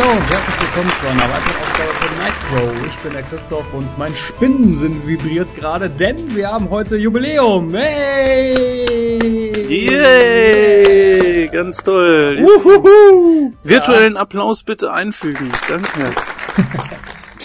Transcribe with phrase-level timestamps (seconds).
[0.00, 2.86] Hallo und herzlich willkommen zu einer weiteren Ausgabe von Nightcrow.
[2.86, 7.74] Ich bin der Christoph und mein Spinnensinn vibriert gerade, denn wir haben heute Jubiläum.
[7.74, 9.18] Hey!
[9.68, 11.48] Yay!
[11.48, 12.38] Ganz toll.
[12.40, 13.52] Uhuhu!
[13.62, 15.52] Virtuellen Applaus bitte einfügen.
[15.68, 16.14] Danke.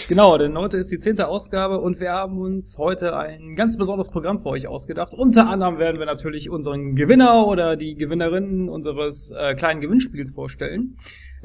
[0.08, 4.08] Genau, denn heute ist die zehnte Ausgabe und wir haben uns heute ein ganz besonderes
[4.08, 5.12] Programm für euch ausgedacht.
[5.12, 10.96] Unter anderem werden wir natürlich unseren Gewinner oder die Gewinnerin unseres äh, kleinen Gewinnspiels vorstellen.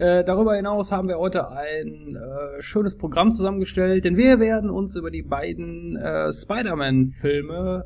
[0.01, 4.95] Äh, darüber hinaus haben wir heute ein äh, schönes Programm zusammengestellt, denn wir werden uns
[4.95, 7.85] über die beiden äh, Spider-Man-Filme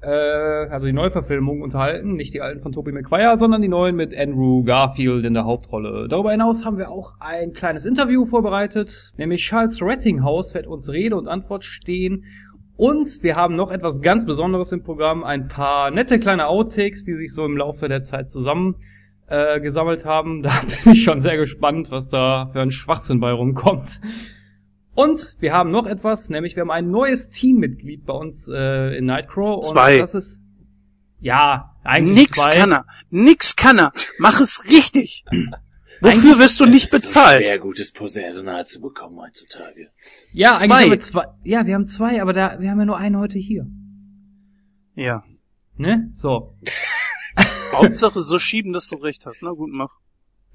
[0.00, 4.16] äh, also die Neuverfilmung unterhalten, nicht die alten von Tobey Maguire, sondern die neuen mit
[4.16, 6.08] Andrew Garfield in der Hauptrolle.
[6.08, 11.14] Darüber hinaus haben wir auch ein kleines Interview vorbereitet, nämlich Charles Rettinghaus wird uns Rede
[11.14, 12.24] und Antwort stehen
[12.78, 17.16] und wir haben noch etwas ganz Besonderes im Programm, ein paar nette kleine Outtakes, die
[17.16, 18.76] sich so im Laufe der Zeit zusammen
[19.26, 20.42] äh, gesammelt haben.
[20.44, 20.52] Da
[20.84, 24.00] bin ich schon sehr gespannt, was da für ein Schwachsinn bei rumkommt.
[24.94, 29.06] Und wir haben noch etwas, nämlich wir haben ein neues Teammitglied bei uns äh, in
[29.06, 29.64] Nightcrow.
[29.64, 29.94] Zwei.
[29.94, 30.40] Und das ist
[31.20, 32.50] ja eigentlich Nix zwei.
[32.56, 32.86] kann er.
[33.10, 33.92] Nix kann er.
[34.18, 35.24] Mach es richtig.
[36.02, 37.46] Eigentlich- Wofür wirst du Es nicht ist So bezahlt?
[37.46, 39.88] schwer, gutes Personal zu bekommen heutzutage.
[40.34, 40.64] Ja, Zwei.
[40.64, 41.24] eigentlich haben wir zwei.
[41.44, 43.66] Ja, wir haben zwei, aber da wir haben ja nur einen heute hier.
[44.96, 45.22] ja.
[45.76, 46.08] Ne?
[46.12, 46.56] So.
[47.76, 49.42] Hauptsache so schieben, dass du recht hast.
[49.42, 49.96] Na gut, mach.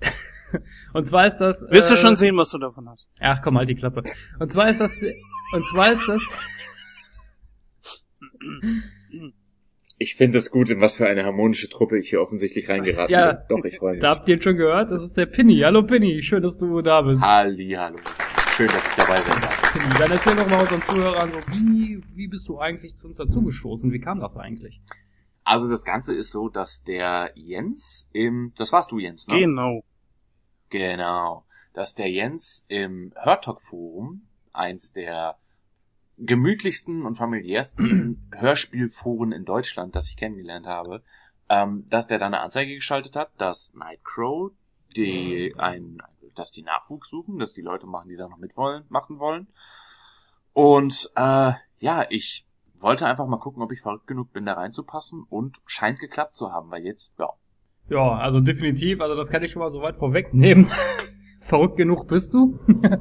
[0.94, 1.62] Und zwar ist das.
[1.69, 3.09] Wirst du äh, schon sehen, was du davon hast.
[3.19, 4.03] Ach komm, halt die Klappe.
[4.40, 4.94] Und zwar ist das.
[5.53, 6.22] Und zwar ist das.
[9.97, 13.34] Ich finde es gut, in was für eine harmonische Truppe ich hier offensichtlich reingeraten Ja.
[13.34, 13.57] bin.
[13.57, 14.01] Doch, ich freue mich.
[14.01, 14.91] Da habt ihr ihn schon gehört.
[14.91, 15.59] Das ist der Pinny.
[15.59, 17.22] Hallo Pinny, schön, dass du da bist.
[17.22, 17.97] Halli, hallo.
[18.56, 19.74] Schön, dass ich dabei sein darf.
[19.74, 23.18] Pinny, dann erzähl doch mal unseren Zuhörern, so, wie, wie bist du eigentlich zu uns
[23.18, 23.91] dazugestoßen?
[23.91, 24.80] Wie kam das eigentlich?
[25.49, 29.39] Also das Ganze ist so, dass der Jens im, das warst du Jens, ne?
[29.39, 29.83] Genau.
[30.69, 31.43] Genau.
[31.73, 35.39] Dass der Jens im Hörtalk-Forum, eins der
[36.19, 41.01] gemütlichsten und familiärsten Hörspielforen in Deutschland, das ich kennengelernt habe,
[41.49, 44.51] ähm, dass der da eine Anzeige geschaltet hat, dass Nightcrow
[44.95, 45.97] die ein,
[46.35, 49.47] dass die Nachwuchs suchen, dass die Leute machen, die da noch mitwollen, machen wollen.
[50.53, 52.45] Und äh, ja, ich
[52.81, 56.51] wollte einfach mal gucken, ob ich verrückt genug bin, da reinzupassen und scheint geklappt zu
[56.51, 57.29] haben, weil jetzt, ja,
[57.90, 60.67] Ja, also definitiv, also das kann ich schon mal so weit vorwegnehmen.
[61.41, 62.59] Verrückt genug bist du.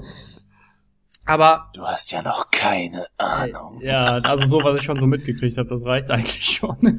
[1.28, 3.82] Aber du hast ja noch keine Ahnung.
[3.82, 6.78] ja, also so, was ich schon so mitgekriegt habe, das reicht eigentlich schon.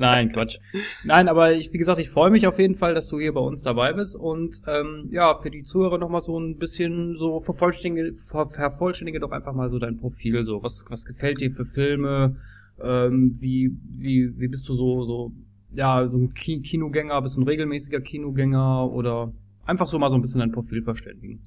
[0.00, 0.56] Nein, Quatsch.
[1.04, 3.42] Nein, aber ich, wie gesagt, ich freue mich auf jeden Fall, dass du hier bei
[3.42, 8.14] uns dabei bist und ähm, ja, für die Zuhörer nochmal so ein bisschen so vervollständige,
[8.24, 12.36] ver, vervollständige doch einfach mal so dein Profil, so was, was gefällt dir für Filme,
[12.82, 15.32] ähm, wie, wie, wie bist du so, so,
[15.74, 19.30] ja, so ein Ki Kinogänger, bist du ein regelmäßiger Kinogänger oder
[19.66, 21.42] einfach so mal so ein bisschen dein Profil verständigen.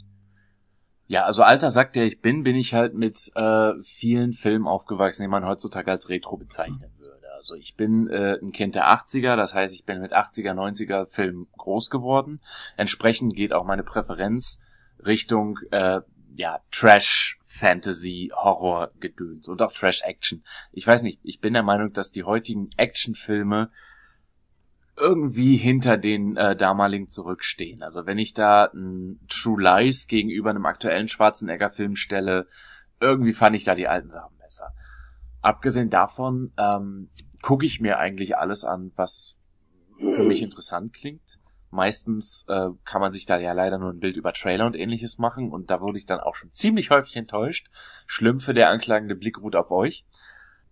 [1.09, 5.23] Ja, also alter Sack, der ich bin, bin ich halt mit äh, vielen Filmen aufgewachsen,
[5.23, 7.25] die man heutzutage als Retro bezeichnen würde.
[7.35, 11.07] Also ich bin äh, ein Kind der 80er, das heißt, ich bin mit 80er, 90er
[11.07, 12.41] Filmen groß geworden.
[12.77, 14.59] Entsprechend geht auch meine Präferenz
[15.03, 16.01] Richtung äh,
[16.35, 20.43] ja, Trash, Fantasy, Horror, Gedöns und auch Trash Action.
[20.71, 23.71] Ich weiß nicht, ich bin der Meinung, dass die heutigen Actionfilme
[24.99, 27.81] irgendwie hinter den äh, damaligen zurückstehen.
[27.81, 32.47] Also wenn ich da ein True Lies gegenüber einem aktuellen Schwarzenegger-Film stelle,
[32.99, 34.73] irgendwie fand ich da die alten Sachen besser.
[35.41, 37.09] Abgesehen davon ähm,
[37.41, 39.37] gucke ich mir eigentlich alles an, was
[39.97, 41.39] für mich interessant klingt.
[41.71, 45.17] Meistens äh, kann man sich da ja leider nur ein Bild über Trailer und ähnliches
[45.17, 47.69] machen und da wurde ich dann auch schon ziemlich häufig enttäuscht.
[48.07, 50.05] Schlimm für der anklagende Blick ruht auf euch.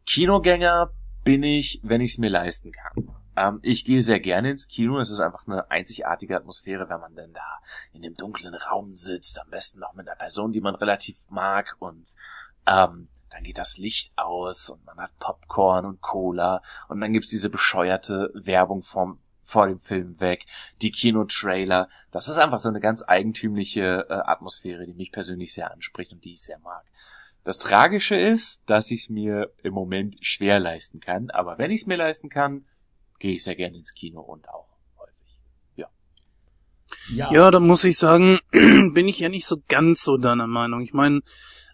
[0.05, 0.91] Kinogänger
[1.23, 3.16] bin ich, wenn ich es mir leisten kann.
[3.37, 4.99] Ähm, ich gehe sehr gerne ins Kino.
[4.99, 7.59] Es ist einfach eine einzigartige Atmosphäre, wenn man denn da
[7.93, 11.75] in dem dunklen Raum sitzt, am besten noch mit einer Person, die man relativ mag
[11.79, 12.15] und
[12.65, 17.29] ähm, dann geht das Licht aus und man hat Popcorn und Cola und dann gibt's
[17.29, 20.45] diese bescheuerte Werbung vom vor dem Film weg,
[20.81, 21.87] die Kinotrailer.
[22.11, 26.25] Das ist einfach so eine ganz eigentümliche äh, Atmosphäre, die mich persönlich sehr anspricht und
[26.25, 26.83] die ich sehr mag.
[27.45, 31.81] Das Tragische ist, dass ich es mir im Moment schwer leisten kann, aber wenn ich
[31.81, 32.65] es mir leisten kann,
[33.19, 34.67] gehe ich sehr gerne ins Kino und auch
[34.97, 35.37] häufig.
[37.31, 40.81] Ja, da muss ich sagen, bin ich ja nicht so ganz so deiner Meinung.
[40.81, 41.21] Ich meine,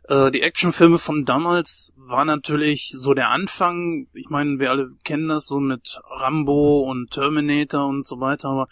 [0.08, 4.08] äh, die Actionfilme von damals war natürlich so der Anfang.
[4.14, 8.68] Ich meine, wir alle kennen das so mit Rambo und Terminator und so weiter, aber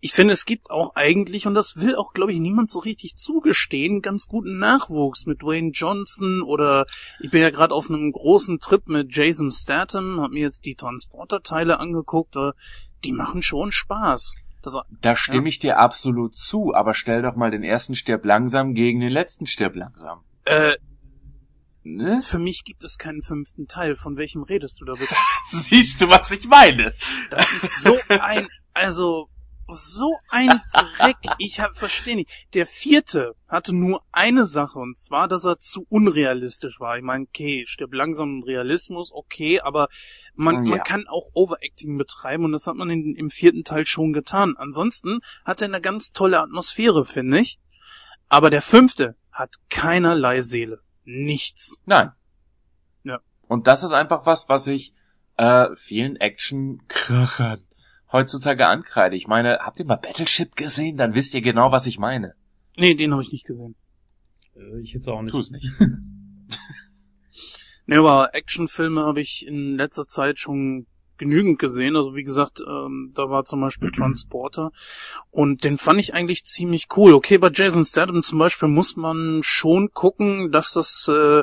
[0.00, 3.16] ich finde, es gibt auch eigentlich, und das will auch, glaube ich, niemand so richtig
[3.16, 6.86] zugestehen, ganz guten Nachwuchs mit Dwayne Johnson oder
[7.20, 10.74] ich bin ja gerade auf einem großen Trip mit Jason Statham, habe mir jetzt die
[10.74, 12.36] Transporter-Teile angeguckt,
[13.04, 14.36] die machen schon Spaß.
[14.62, 18.74] Das, Da stimme ich dir absolut zu, aber stell doch mal den ersten Stirb langsam
[18.74, 20.20] gegen den letzten Stirb langsam.
[20.44, 20.76] äh,
[21.82, 22.20] Ne?
[22.22, 23.94] für mich gibt es keinen fünften Teil.
[23.94, 25.14] Von welchem redest du da bitte?
[25.46, 26.92] Siehst du, was ich meine?
[27.30, 29.30] Das ist so ein, also,
[29.70, 31.16] so ein Dreck.
[31.38, 32.28] Ich hab, verstehe nicht.
[32.54, 36.96] Der vierte hatte nur eine Sache, und zwar, dass er zu unrealistisch war.
[36.96, 39.88] Ich meine, okay, stirbt langsam Realismus, okay, aber
[40.34, 40.70] man, Ja.
[40.70, 44.54] man kann auch Overacting betreiben, und das hat man in, im vierten Teil schon getan.
[44.56, 47.58] Ansonsten hat er eine ganz tolle Atmosphäre, finde ich.
[48.28, 50.80] Aber der fünfte hat keinerlei Seele.
[51.04, 51.80] Nichts.
[51.86, 52.12] Nein.
[53.04, 53.20] Ja.
[53.48, 54.92] Und das ist einfach was, was ich
[55.36, 57.64] äh, vielen Action-Krachern
[58.12, 59.16] heutzutage ankreide.
[59.16, 60.96] Ich meine, habt ihr mal Battleship gesehen?
[60.96, 62.34] Dann wisst ihr genau, was ich meine.
[62.76, 63.74] Nee, den habe ich nicht gesehen.
[64.56, 65.32] Äh, Ich jetzt auch nicht.
[65.32, 65.66] Tu es nicht.
[67.86, 70.86] Ne, aber Actionfilme habe ich in letzter Zeit schon
[71.18, 71.96] genügend gesehen.
[71.96, 74.70] Also wie gesagt, ähm, da war zum Beispiel Transporter
[75.30, 77.14] und den fand ich eigentlich ziemlich cool.
[77.14, 81.42] Okay, bei Jason Statham zum Beispiel muss man schon gucken, dass das äh,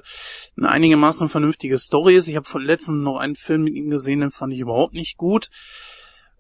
[0.58, 2.30] eine einigermaßen vernünftige Story ist.
[2.30, 5.18] Ich habe vor letztem noch einen Film mit ihm gesehen, den fand ich überhaupt nicht
[5.18, 5.50] gut.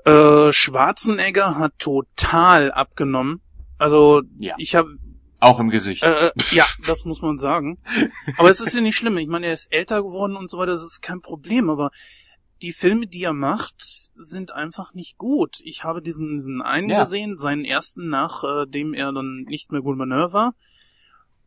[0.07, 3.41] Äh, Schwarzenegger hat total abgenommen.
[3.77, 4.55] Also Ja.
[4.57, 4.89] ich habe
[5.39, 6.03] Auch im Gesicht.
[6.03, 7.77] äh, ja, das muss man sagen.
[8.37, 9.17] Aber es ist ja nicht schlimm.
[9.17, 11.69] Ich meine, er ist älter geworden und so weiter, das ist kein Problem.
[11.69, 11.91] Aber
[12.63, 13.75] die Filme, die er macht,
[14.15, 15.57] sind einfach nicht gut.
[15.63, 17.03] Ich habe diesen, diesen einen Ja.
[17.03, 20.53] gesehen, seinen ersten, nachdem er dann nicht mehr Gouverneur war.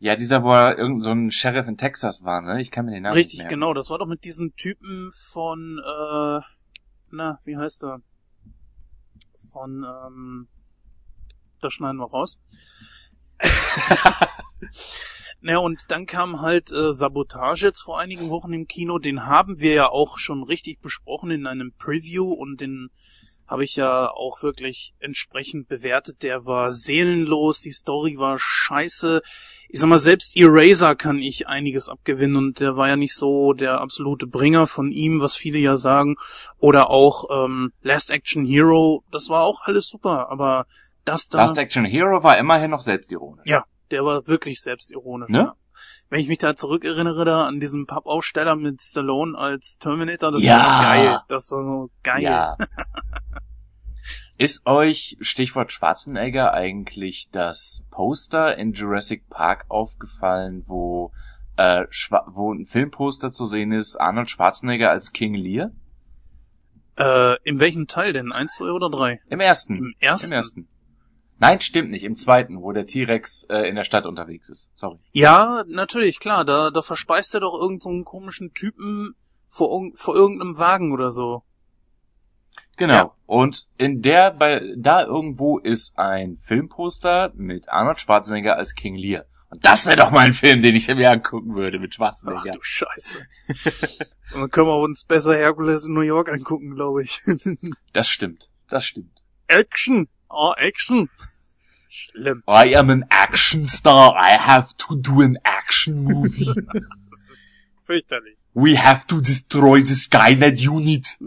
[0.03, 2.63] ja, dieser, wo er irgend so ein Sheriff in Texas war, ne?
[2.63, 3.55] Ich kann mir den Namen Richtig, nicht merken.
[3.61, 3.75] genau.
[3.75, 6.41] Das war doch mit diesem Typen von, äh,
[7.11, 8.01] na, wie heißt er?
[9.53, 10.49] Von, ähm,
[11.61, 12.39] das schneiden wir raus.
[15.41, 18.99] naja, und dann kam halt äh, Sabotage jetzt vor einigen Wochen im Kino.
[18.99, 22.91] Den haben wir ja auch schon richtig besprochen in einem Preview und den
[23.51, 26.23] habe ich ja auch wirklich entsprechend bewertet.
[26.23, 29.21] Der war seelenlos, die Story war scheiße.
[29.69, 33.53] Ich sag mal, selbst Eraser kann ich einiges abgewinnen und der war ja nicht so
[33.53, 36.15] der absolute Bringer von ihm, was viele ja sagen.
[36.59, 40.67] Oder auch ähm, Last Action Hero, das war auch alles super, aber
[41.05, 43.47] das da, Last Action Hero war immerhin noch selbstironisch.
[43.47, 45.29] ja, der war wirklich selbstironisch.
[45.31, 45.39] Ne?
[45.39, 45.55] Ja.
[46.09, 50.59] Wenn ich mich da zurückerinnere, da an diesen Pappaufsteller mit Stallone als Terminator, das Ja.
[50.59, 51.21] war geil.
[51.29, 52.23] Das war so geil.
[52.23, 52.57] Ja.
[54.41, 61.13] Ist euch, Stichwort Schwarzenegger, eigentlich das Poster in Jurassic Park aufgefallen, wo,
[61.59, 65.73] äh, Schwa wo ein Filmposter zu sehen ist, Arnold Schwarzenegger als King Lear?
[66.97, 68.33] Äh, in welchem Teil denn?
[68.33, 69.21] Eins, zwei oder drei?
[69.29, 69.77] Im ersten.
[69.77, 70.33] Im ersten?
[70.33, 70.69] Im ersten.
[71.39, 72.05] Nein, stimmt nicht.
[72.05, 74.71] Im zweiten, wo der T-Rex äh, in der Stadt unterwegs ist.
[74.75, 75.01] Sorry.
[75.13, 76.47] Ja, natürlich, klar.
[76.47, 79.17] Da, da verspeist er doch irgendeinen so komischen Typen
[79.49, 81.43] vor, vor irgendeinem Wagen oder so.
[82.81, 82.95] Genau.
[82.95, 83.15] Ja.
[83.27, 89.27] Und in der, bei, da irgendwo ist ein Filmposter mit Arnold Schwarzenegger als King Lear.
[89.51, 92.53] Und das wäre doch mal ein Film, den ich mir angucken würde mit Ach Schwarzenegger.
[92.53, 93.19] du Scheiße.
[93.19, 94.07] Und
[94.41, 97.21] dann können wir uns besser Herkules in New York angucken, glaube ich.
[97.93, 98.49] Das stimmt.
[98.71, 99.23] Das stimmt.
[99.47, 100.09] Action!
[100.31, 101.11] Oh, Action!
[101.91, 102.43] Schlimm.
[102.49, 104.15] I am an action star.
[104.17, 106.47] I have to do an action movie.
[107.11, 108.39] Das ist fürchterlich.
[108.55, 111.19] We have to destroy the Skynet Unit.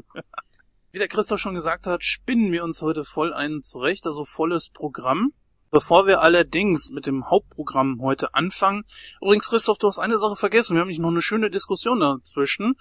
[0.94, 4.70] Wie der Christoph schon gesagt hat, spinnen wir uns heute voll einen zurecht, also volles
[4.70, 5.34] Programm.
[5.72, 8.84] Bevor wir allerdings mit dem Hauptprogramm heute anfangen,
[9.20, 12.76] übrigens Christoph, du hast eine Sache vergessen, wir haben nicht noch eine schöne Diskussion dazwischen.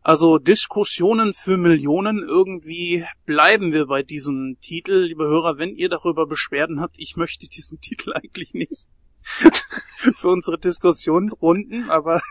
[0.00, 4.94] Also Diskussionen für Millionen, irgendwie bleiben wir bei diesem Titel.
[4.94, 8.88] Liebe Hörer, wenn ihr darüber Beschwerden habt, ich möchte diesen Titel eigentlich nicht
[10.14, 12.22] für unsere Diskussionsrunden, aber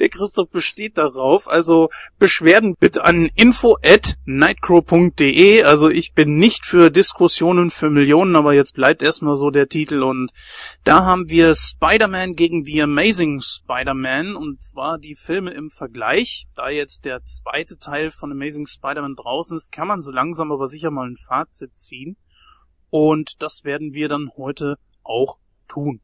[0.00, 1.48] der Christoph besteht darauf.
[1.48, 5.62] Also Beschwerden bitte an info at nightcrow.de.
[5.62, 10.02] Also ich bin nicht für Diskussionen für Millionen, aber jetzt bleibt erstmal so der Titel.
[10.02, 10.32] Und
[10.84, 14.36] da haben wir Spider-Man gegen The Amazing Spider-Man.
[14.36, 16.46] Und zwar die Filme im Vergleich.
[16.54, 20.68] Da jetzt der zweite Teil von Amazing Spider-Man draußen ist, kann man so langsam aber
[20.68, 22.16] sicher mal ein Fazit ziehen.
[22.90, 26.00] Und das werden wir dann heute auch tun.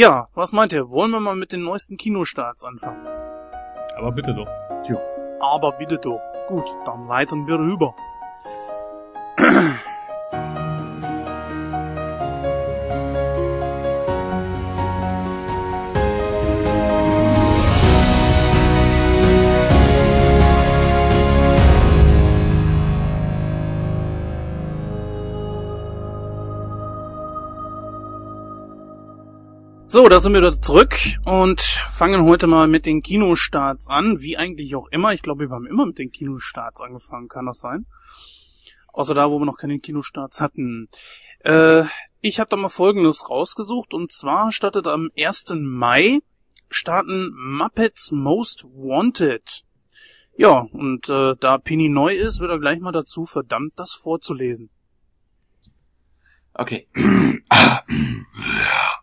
[0.00, 0.90] Ja, was meint ihr?
[0.90, 3.06] Wollen wir mal mit den neuesten Kinostarts anfangen?
[3.98, 4.48] Aber bitte doch.
[5.40, 6.22] Aber bitte doch.
[6.48, 7.94] Gut, dann leiten wir rüber.
[29.92, 30.94] So, da sind wir wieder zurück
[31.24, 35.12] und fangen heute mal mit den Kinostarts an, wie eigentlich auch immer.
[35.14, 37.86] Ich glaube, wir haben immer mit den Kinostarts angefangen, kann das sein?
[38.92, 40.88] Außer da, wo wir noch keine Kinostarts hatten.
[41.40, 41.82] Äh,
[42.20, 45.54] ich habe da mal Folgendes rausgesucht und zwar startet am 1.
[45.56, 46.20] Mai
[46.70, 49.64] starten Muppets Most Wanted.
[50.36, 54.70] Ja, und äh, da Penny neu ist, wird er gleich mal dazu verdammt, das vorzulesen.
[56.54, 56.86] Okay.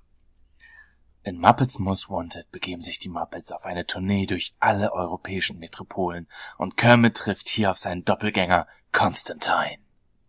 [1.28, 6.26] In Muppets Most Wanted begeben sich die Muppets auf eine Tournee durch alle europäischen Metropolen
[6.58, 9.80] und Kermit trifft hier auf seinen Doppelgänger Constantine.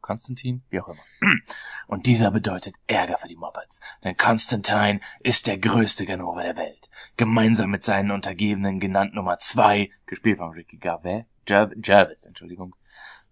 [0.00, 0.64] Konstantin?
[0.70, 1.04] Wie auch immer.
[1.86, 6.90] Und dieser bedeutet Ärger für die Muppets, denn Constantine ist der größte Ganove der Welt.
[7.16, 12.74] Gemeinsam mit seinen Untergebenen genannt Nummer zwei, gespielt von Ricky Gervais, Jervis, Entschuldigung,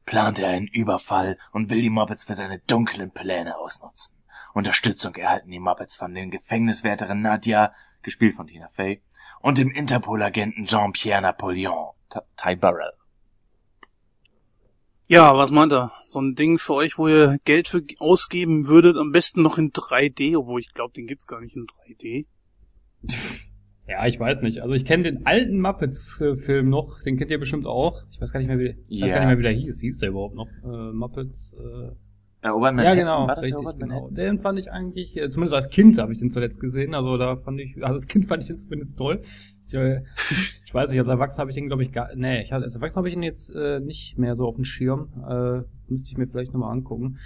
[0.05, 4.16] plant er einen Überfall und will die Muppets für seine dunklen Pläne ausnutzen.
[4.57, 9.03] Unterstützung erhalten die Muppets von den Gefängniswärterin Nadia, gespielt von Tina Fey,
[9.43, 11.91] und dem Interpol-Agenten Jean-Pierre Napoleon,
[12.39, 12.95] Ty Burrell.
[15.09, 15.93] Ja, was meint er?
[16.05, 19.73] So ein Ding für euch, wo ihr Geld für ausgeben würdet, am besten noch in
[19.73, 22.27] 3D, obwohl ich glaube, den gibt's gar nicht in 3D.
[23.89, 24.63] Ja, ich weiß nicht.
[24.63, 28.03] Also ich kenne den alten Muppets-Film noch, den kennt ihr bestimmt auch.
[28.11, 29.77] Ich weiß gar nicht mehr, wie, ich weiß gar nicht mehr, wie der hieß.
[29.79, 30.49] Wie hieß der überhaupt noch?
[30.65, 31.55] Äh, Muppets.
[31.57, 31.95] Äh,
[32.47, 33.27] Erobern ja, genau.
[33.27, 34.09] War das richtig, genau.
[34.11, 36.95] Den fand ich eigentlich, äh, zumindest als Kind habe ich den zuletzt gesehen.
[36.95, 39.21] Also da fand ich, also als Kind fand ich den zumindest toll.
[39.67, 40.03] Ich, äh,
[40.65, 42.99] ich weiß nicht, als Erwachsener habe ich ihn, glaube ich, gar, nee, ich, als Erwachsener
[42.99, 45.09] habe ich ihn jetzt äh, nicht mehr so auf dem Schirm.
[45.29, 47.19] Äh, müsste ich mir vielleicht nochmal angucken.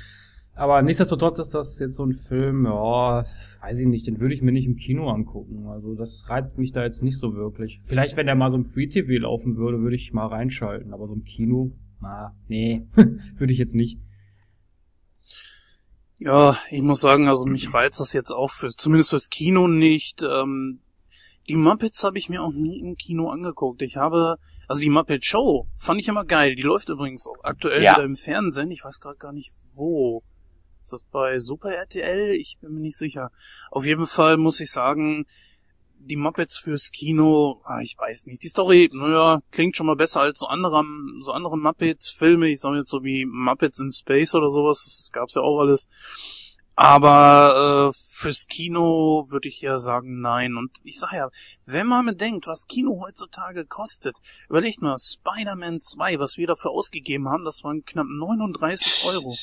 [0.54, 3.24] Aber nichtsdestotrotz ist das jetzt so ein Film, ja,
[3.62, 5.66] weiß ich nicht, den würde ich mir nicht im Kino angucken.
[5.68, 7.80] Also das reizt mich da jetzt nicht so wirklich.
[7.84, 10.92] Vielleicht, wenn der mal so im Free TV laufen würde, würde ich mal reinschalten.
[10.92, 12.86] Aber so im Kino, na, nee,
[13.38, 14.00] würde ich jetzt nicht.
[16.18, 20.22] Ja, ich muss sagen, also mich reizt das jetzt auch für, zumindest fürs Kino nicht.
[20.22, 20.80] Ähm,
[21.48, 23.82] die Muppets habe ich mir auch nie im Kino angeguckt.
[23.82, 24.36] Ich habe,
[24.68, 26.54] also die Muppet Show fand ich immer geil.
[26.54, 27.94] Die läuft übrigens auch aktuell ja.
[27.94, 28.70] wieder im Fernsehen.
[28.70, 30.22] Ich weiß gerade gar nicht wo.
[30.82, 32.32] Ist das bei Super RTL?
[32.32, 33.30] Ich bin mir nicht sicher.
[33.70, 35.26] Auf jeden Fall muss ich sagen,
[36.02, 38.42] die Muppets fürs Kino, ah, ich weiß nicht.
[38.42, 40.82] Die Story, naja, klingt schon mal besser als so andere,
[41.20, 42.48] so andere Muppets-Filme.
[42.48, 44.84] Ich sag jetzt so wie Muppets in Space oder sowas.
[44.84, 45.86] Das gab's ja auch alles.
[46.74, 50.56] Aber äh, fürs Kino würde ich ja sagen nein.
[50.56, 51.28] Und ich sag ja,
[51.66, 54.16] wenn man bedenkt, was Kino heutzutage kostet,
[54.48, 59.34] überlegt mal, Spider-Man 2, was wir dafür ausgegeben haben, das waren knapp 39 Euro.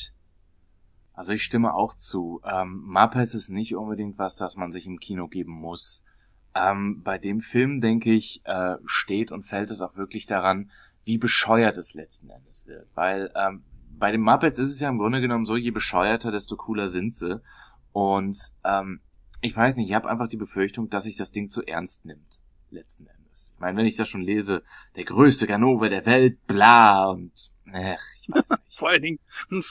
[1.12, 2.40] Also ich stimme auch zu.
[2.44, 6.02] Ähm, Muppets ist nicht unbedingt was, das man sich im Kino geben muss.
[6.58, 10.70] Ähm, bei dem Film, denke ich, äh, steht und fällt es auch wirklich daran,
[11.04, 12.86] wie bescheuert es letzten Endes wird.
[12.94, 13.62] Weil ähm,
[13.98, 17.14] bei den Muppets ist es ja im Grunde genommen so, je bescheuerter, desto cooler sind
[17.14, 17.40] sie.
[17.92, 19.00] Und ähm,
[19.40, 22.40] ich weiß nicht, ich habe einfach die Befürchtung, dass sich das Ding zu ernst nimmt,
[22.70, 23.52] letzten Endes.
[23.54, 24.62] Ich meine, wenn ich das schon lese,
[24.96, 27.32] der größte Ganove der Welt, bla und
[27.72, 28.60] ach, ich weiß nicht.
[28.78, 29.18] Vor allen Dingen
[29.50, 29.62] ein,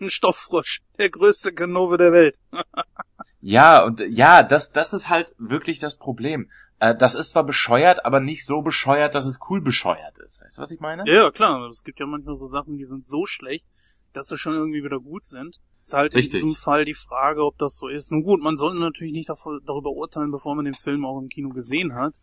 [0.00, 2.38] ein Stofffrosch, der größte Ganove der Welt.
[3.46, 6.48] Ja, und ja, das, das ist halt wirklich das Problem.
[6.80, 10.40] Äh, das ist zwar bescheuert, aber nicht so bescheuert, dass es cool bescheuert ist.
[10.40, 11.04] Weißt du, was ich meine?
[11.06, 11.68] Ja, klar.
[11.68, 13.66] Es gibt ja manchmal so Sachen, die sind so schlecht,
[14.14, 15.60] dass sie schon irgendwie wieder gut sind.
[15.78, 16.32] Ist halt Richtig.
[16.32, 18.10] in diesem Fall die Frage, ob das so ist.
[18.10, 21.50] Nun gut, man sollte natürlich nicht darüber urteilen, bevor man den Film auch im Kino
[21.50, 22.16] gesehen hat.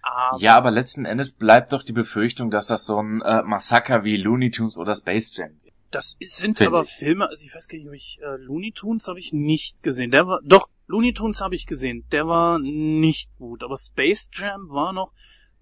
[0.00, 4.04] Aber ja, aber letzten Endes bleibt doch die Befürchtung, dass das so ein äh, Massaker
[4.04, 5.50] wie Looney Tunes oder Space Jam
[5.90, 6.84] das sind Find aber.
[6.84, 10.10] Filme, also ich weiß gar nicht, ob ich äh, Looney Tunes habe ich nicht gesehen.
[10.10, 12.04] Der war doch Looney Tunes habe ich gesehen.
[12.12, 15.12] Der war nicht gut, aber Space Jam war noch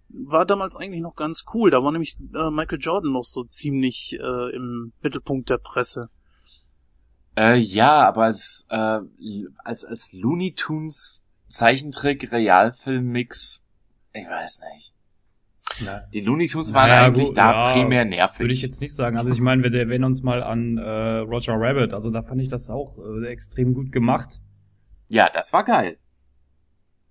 [0.08, 1.70] war damals eigentlich noch ganz cool.
[1.70, 6.08] Da war nämlich äh, Michael Jordan noch so ziemlich äh, im Mittelpunkt der Presse.
[7.36, 9.00] Äh, ja, aber als äh,
[9.64, 13.62] als als Looney Tunes Zeichentrick Realfilm Mix,
[14.12, 14.93] ich weiß nicht.
[16.12, 18.40] Die Looney Tunes waren naja, eigentlich gut, da ja, primär nervig.
[18.40, 19.16] Würde ich jetzt nicht sagen.
[19.16, 21.92] Also ich meine, wir erwähnen uns mal an äh, Roger Rabbit.
[21.92, 24.40] Also da fand ich das auch äh, extrem gut gemacht.
[25.08, 25.98] Ja, das war geil.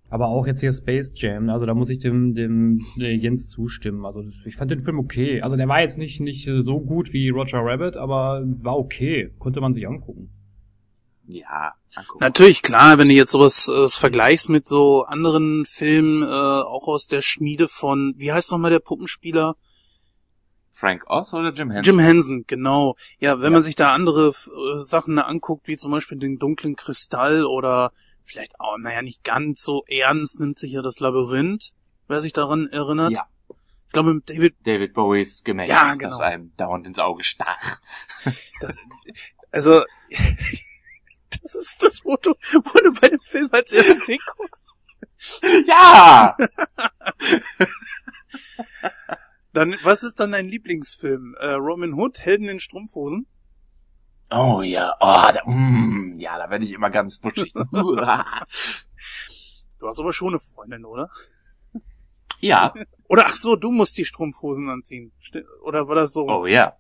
[0.10, 4.06] Aber auch jetzt hier Space Jam, also da muss ich dem, dem äh, Jens zustimmen.
[4.06, 5.42] Also ich fand den Film okay.
[5.42, 9.34] Also der war jetzt nicht, nicht so gut wie Roger Rabbit, aber war okay.
[9.40, 10.30] Konnte man sich angucken.
[11.26, 11.74] Ja.
[12.20, 17.08] Natürlich, klar, wenn du jetzt sowas äh, vergleichst mit so anderen Filmen, äh, auch aus
[17.08, 19.56] der Schmiede von, wie heißt nochmal der Puppenspieler?
[20.70, 21.84] Frank Oz oder Jim Henson?
[21.94, 22.96] Jim Henson, genau.
[23.20, 23.50] Ja, wenn ja.
[23.52, 28.60] man sich da andere äh, Sachen anguckt, wie zum Beispiel den dunklen Kristall oder vielleicht
[28.60, 31.72] auch, naja, nicht ganz so ernst nimmt sich ja das Labyrinth,
[32.08, 33.14] wer sich daran erinnert.
[33.14, 33.28] Ja.
[33.86, 34.56] Ich glaube, mit David...
[34.66, 36.10] David Bowies Gemächt, ja, genau.
[36.10, 37.78] das einem dauernd ins Auge stach.
[38.60, 38.78] Das,
[39.52, 39.84] also,
[41.44, 44.66] Das ist das, du, wo du bei dem Film als erstes hinguckst.
[45.68, 46.36] Ja!
[49.54, 51.36] dann, was ist dann dein Lieblingsfilm?
[51.40, 53.28] Äh, Robin Hood, Helden in Strumpfhosen?
[54.32, 57.54] Oh ja, oh, da, mm, ja, da werde ich immer ganz butschig.
[57.54, 57.62] du
[59.88, 61.10] hast aber schon eine Freundin, oder?
[62.40, 62.74] ja.
[63.08, 65.12] Oder ach so, du musst die Strumpfhosen anziehen.
[65.64, 66.28] Oder war das so?
[66.28, 66.78] Oh ja.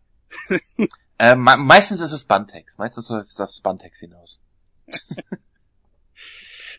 [1.20, 2.77] äh, me meistens ist es Bantex.
[2.77, 4.39] Meistens läuft es aufs Bantex hinaus.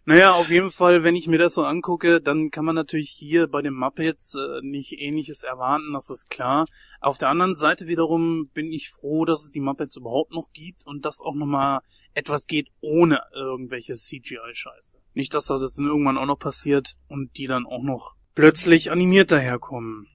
[0.06, 3.48] Naja, auf jeden Fall, wenn ich mir das so angucke, dann kann man natürlich hier
[3.48, 6.66] bei den Muppets äh, nicht ähnliches erwarten, das ist klar.
[7.00, 10.86] Auf der anderen Seite wiederum bin ich froh, dass es die Muppets überhaupt noch gibt
[10.86, 11.80] und dass auch nochmal
[12.12, 14.98] etwas geht ohne irgendwelche CGI-Scheiße.
[15.14, 19.32] Nicht, dass das dann irgendwann auch noch passiert und die dann auch noch plötzlich animiert
[19.32, 20.06] daherkommen.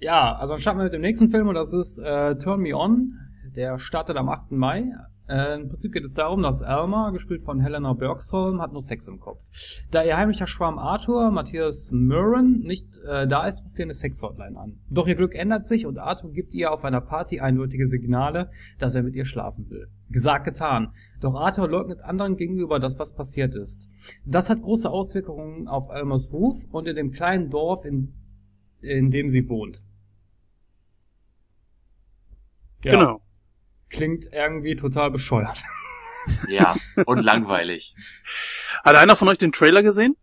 [0.00, 2.74] Ja, also dann starten wir mit dem nächsten Film und das ist äh, Turn Me
[2.74, 3.16] On.
[3.54, 4.50] Der startet am 8.
[4.50, 4.90] Mai
[5.30, 9.06] äh, Im Prinzip geht es darum, dass Alma, gespielt von Helena Bergsholm, hat nur Sex
[9.06, 9.44] im Kopf.
[9.92, 14.58] Da ihr heimlicher Schwarm Arthur, Matthias Murren, nicht äh, da ist, ruft sie eine Sexhotline
[14.58, 14.80] an.
[14.90, 18.96] Doch ihr Glück ändert sich und Arthur gibt ihr auf einer Party eindeutige Signale, dass
[18.96, 19.86] er mit ihr schlafen will.
[20.08, 20.92] Gesagt, getan.
[21.20, 23.88] Doch Arthur leugnet anderen gegenüber das, was passiert ist.
[24.26, 28.14] Das hat große Auswirkungen auf Almas Ruf und in dem kleinen Dorf, in,
[28.80, 29.80] in dem sie wohnt.
[32.82, 32.92] Ja.
[32.92, 33.20] Genau.
[33.90, 35.62] Klingt irgendwie total bescheuert.
[36.48, 36.76] Ja,
[37.06, 37.94] und langweilig.
[38.84, 40.16] Hat einer von euch den Trailer gesehen?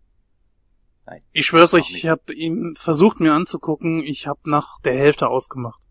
[1.07, 1.21] Nein.
[1.31, 5.81] Ich schwör's euch, ich habe ihn versucht mir anzugucken, ich habe nach der Hälfte ausgemacht.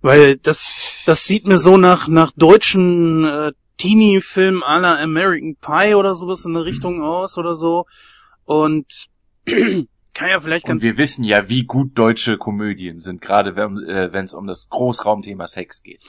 [0.00, 6.14] Weil das das sieht mir so nach nach deutschen äh, Teenie-Film aller American Pie oder
[6.14, 7.84] sowas in der Richtung aus oder so.
[8.44, 9.08] Und
[9.46, 14.22] kann ja vielleicht Und wir wissen ja, wie gut deutsche Komödien sind, gerade wenn äh,
[14.22, 16.02] es um das Großraumthema Sex geht.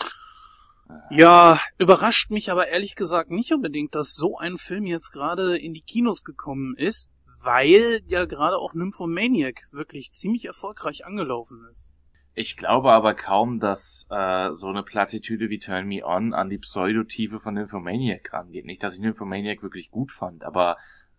[1.10, 5.74] Ja, überrascht mich aber ehrlich gesagt nicht unbedingt, dass so ein Film jetzt gerade in
[5.74, 7.12] die Kinos gekommen ist,
[7.44, 11.94] weil ja gerade auch Nymphomaniac wirklich ziemlich erfolgreich angelaufen ist.
[12.34, 16.58] Ich glaube aber kaum, dass äh, so eine Plattitüde wie Turn Me On an die
[16.58, 18.66] Pseudotiefe von Nymphomaniac rangeht.
[18.66, 20.78] Nicht, dass ich Nymphomaniac wirklich gut fand, aber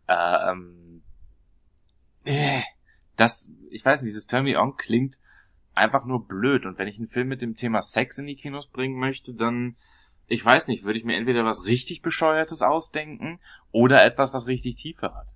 [0.08, 1.02] äh, ähm,
[2.24, 2.60] äh,
[3.16, 5.16] das, ich weiß nicht, dieses Turn Me On klingt
[5.76, 6.66] einfach nur blöd.
[6.66, 9.76] Und wenn ich einen Film mit dem Thema Sex in die Kinos bringen möchte, dann,
[10.26, 14.76] ich weiß nicht, würde ich mir entweder was richtig Bescheuertes ausdenken oder etwas, was richtig
[14.76, 15.28] Tiefe hat.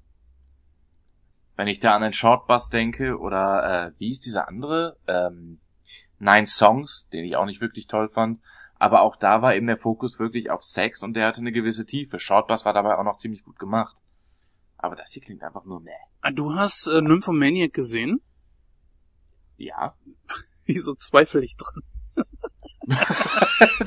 [1.56, 4.96] Wenn ich da an einen Shortbus denke oder äh, wie ist dieser andere?
[5.06, 5.60] Ähm,
[6.18, 8.40] Nine Songs, den ich auch nicht wirklich toll fand.
[8.78, 11.84] Aber auch da war eben der Fokus wirklich auf Sex und der hatte eine gewisse
[11.84, 12.18] Tiefe.
[12.18, 13.96] Shortbus war dabei auch noch ziemlich gut gemacht.
[14.78, 15.90] Aber das hier klingt einfach nur meh.
[16.22, 18.22] Ah, du hast äh, Nymphomaniac gesehen?
[19.60, 19.94] Ja.
[20.66, 21.82] Wieso zweifle ich dran?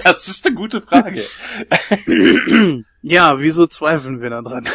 [0.04, 1.22] das ist eine gute Frage.
[3.02, 4.68] ja, wieso zweifeln wir da dran?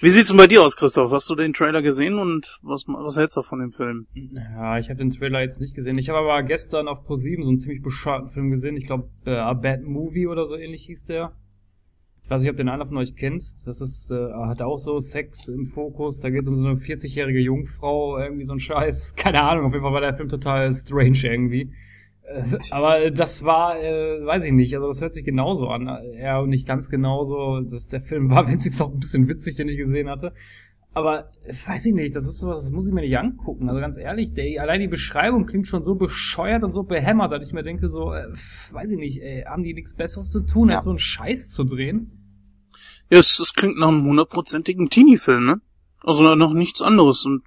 [0.00, 1.10] Wie sieht's denn bei dir aus, Christoph?
[1.10, 4.06] Hast du den Trailer gesehen und was, was hältst du von dem Film?
[4.14, 5.98] Ja, ich habe den Trailer jetzt nicht gesehen.
[5.98, 8.76] Ich habe aber gestern auf ProSieben so einen ziemlich bescheuerten Film gesehen.
[8.76, 11.32] Ich glaube, äh, A Bad Movie oder so ähnlich hieß der.
[12.32, 13.44] Ich weiß nicht, ob den einer von euch kennt.
[13.66, 16.20] Das ist, äh, hat auch so Sex im Fokus.
[16.20, 19.14] Da geht es um so eine 40-jährige Jungfrau, irgendwie so ein Scheiß.
[19.16, 21.74] Keine Ahnung, auf jeden Fall war der Film total strange irgendwie.
[22.22, 25.90] Äh, aber das war, äh, weiß ich nicht, also das hört sich genauso an.
[26.18, 29.76] Ja, nicht ganz genauso, dass der Film war wenigstens auch ein bisschen witzig, den ich
[29.76, 30.32] gesehen hatte.
[30.94, 31.30] Aber
[31.66, 33.68] weiß ich nicht, das ist sowas, das muss ich mir nicht angucken.
[33.68, 37.46] Also ganz ehrlich, der, allein die Beschreibung klingt schon so bescheuert und so behämmert, dass
[37.46, 38.26] ich mir denke, so, äh,
[38.72, 40.76] weiß ich nicht, ey, haben die nichts Besseres zu tun, ja.
[40.76, 42.21] als so einen Scheiß zu drehen?
[43.12, 45.60] Ja, es, es klingt nach einem hundertprozentigen Teenie-Film, ne?
[46.02, 47.42] Also noch nichts anderes und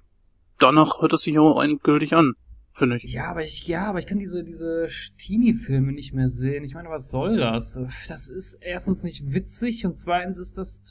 [0.60, 2.34] danach hört es sich auch endgültig an,
[2.70, 3.02] finde ich.
[3.12, 4.86] Ja, aber ich, ja, aber ich kann diese, diese
[5.18, 6.62] Teenie-Filme nicht mehr sehen.
[6.62, 7.76] Ich meine, was soll das?
[8.06, 10.82] Das ist erstens nicht witzig und zweitens ist das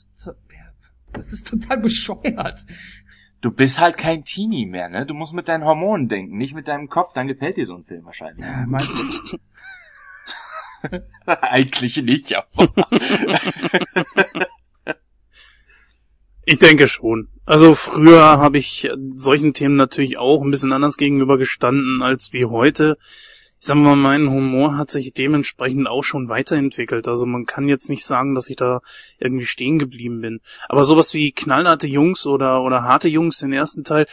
[1.10, 2.66] das ist total bescheuert.
[3.40, 5.06] Du bist halt kein Teenie mehr, ne?
[5.06, 7.14] Du musst mit deinen Hormonen denken, nicht mit deinem Kopf.
[7.14, 8.44] Dann gefällt dir so ein Film wahrscheinlich.
[8.44, 8.66] Ja?
[11.40, 12.74] Eigentlich nicht, aber.
[16.46, 17.28] ich denke schon.
[17.44, 22.46] Also früher habe ich solchen Themen natürlich auch ein bisschen anders gegenüber gestanden als wie
[22.46, 22.96] heute
[23.58, 27.08] ich sag mal, mein Humor hat sich dementsprechend auch schon weiterentwickelt.
[27.08, 28.80] Also man kann jetzt nicht sagen, dass ich da
[29.18, 30.40] irgendwie stehen geblieben bin.
[30.68, 34.06] Aber sowas wie knallharte Jungs oder, oder harte Jungs, den ersten Teil,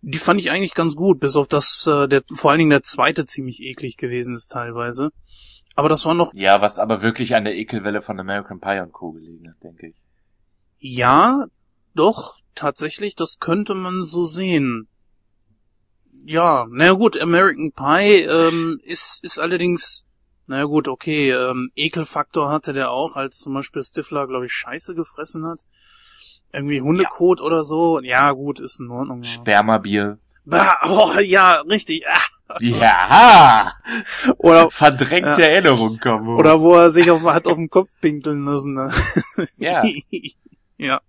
[0.00, 2.82] die fand ich eigentlich ganz gut, bis auf das, äh, der, vor allen Dingen der
[2.82, 5.10] zweite ziemlich eklig gewesen ist teilweise.
[5.76, 6.32] Aber das war noch.
[6.34, 9.12] Ja, was aber wirklich an der Ekelwelle von American Pie und Co.
[9.12, 9.96] gelegen hat, denke ich.
[10.78, 11.46] Ja,
[11.94, 14.88] doch, tatsächlich, das könnte man so sehen
[16.24, 20.06] ja, naja gut, American Pie ähm, ist, ist allerdings,
[20.46, 24.94] naja gut, okay, ähm, Ekelfaktor hatte der auch, als zum Beispiel Stifler, glaube ich, Scheiße
[24.94, 25.60] gefressen hat.
[26.52, 27.46] Irgendwie Hundekot ja.
[27.46, 28.00] oder so.
[28.00, 29.22] Ja, gut, ist in Ordnung.
[29.22, 29.30] Ja.
[29.30, 30.18] Spermabier.
[30.44, 32.04] Bah, oh, ja, richtig.
[32.08, 33.72] Ah, Ja!
[34.38, 35.48] Oder, Verdrängte Ja.
[35.48, 36.36] Erinnerung kommen.
[36.36, 38.74] oder wo er sich auf, hat auf den Kopf pinkeln müssen.
[38.74, 38.92] Ne?
[39.58, 39.84] Ja.
[40.76, 41.00] ja.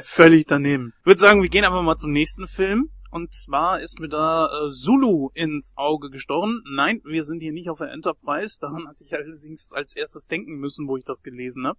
[0.00, 0.92] Völlig daneben.
[1.00, 2.90] Ich würde sagen, wir gehen einfach mal zum nächsten Film.
[3.10, 6.62] Und zwar ist mir da äh, Zulu ins Auge gestochen.
[6.70, 8.58] Nein, wir sind hier nicht auf der Enterprise.
[8.60, 11.78] Daran hatte ich allerdings als erstes denken müssen, wo ich das gelesen habe.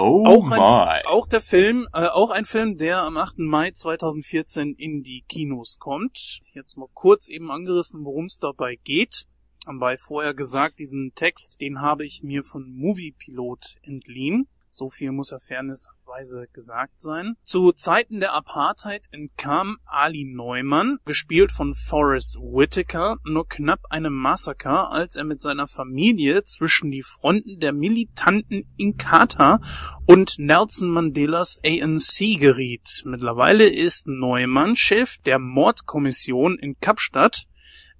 [0.00, 3.40] Oh auch, ein, auch der Film, äh, auch ein Film, der am 8.
[3.40, 6.40] Mai 2014 in die Kinos kommt.
[6.52, 9.24] Jetzt mal kurz eben angerissen, worum es dabei geht.
[9.66, 14.48] Dabei vorher gesagt, diesen Text, den habe ich mir von Moviepilot entliehen.
[14.70, 17.34] So viel muss er fairnessweise gesagt sein.
[17.42, 24.92] Zu Zeiten der Apartheid entkam Ali Neumann, gespielt von Forrest Whitaker, nur knapp einem Massaker,
[24.92, 29.60] als er mit seiner Familie zwischen die Fronten der militanten Inkatha
[30.06, 33.02] und Nelson Mandelas ANC geriet.
[33.04, 37.47] Mittlerweile ist Neumann Chef der Mordkommission in Kapstadt,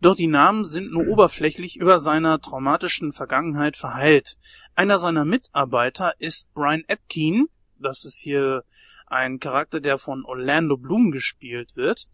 [0.01, 4.37] doch die Namen sind nur oberflächlich über seiner traumatischen Vergangenheit verheilt.
[4.75, 8.65] Einer seiner Mitarbeiter ist Brian Epkin, das ist hier
[9.07, 12.07] ein Charakter, der von Orlando Bloom gespielt wird.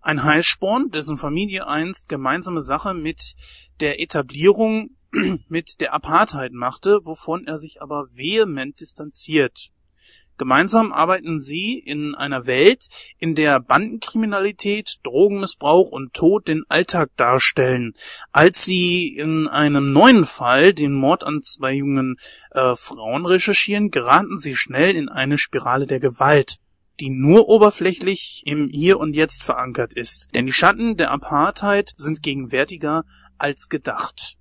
[0.00, 3.34] Ein Heißsporn, dessen Familie einst gemeinsame Sache mit
[3.80, 4.96] der Etablierung
[5.48, 9.71] mit der Apartheid machte, wovon er sich aber vehement distanziert.
[10.38, 12.86] Gemeinsam arbeiten sie in einer Welt,
[13.18, 17.92] in der Bandenkriminalität, Drogenmissbrauch und Tod den Alltag darstellen.
[18.32, 22.16] Als sie in einem neuen Fall, den Mord an zwei jungen
[22.50, 26.58] äh, Frauen recherchieren, geraten sie schnell in eine Spirale der Gewalt
[27.00, 30.28] die nur oberflächlich im Hier und Jetzt verankert ist.
[30.34, 33.04] Denn die Schatten der Apartheid sind gegenwärtiger
[33.38, 34.36] als gedacht.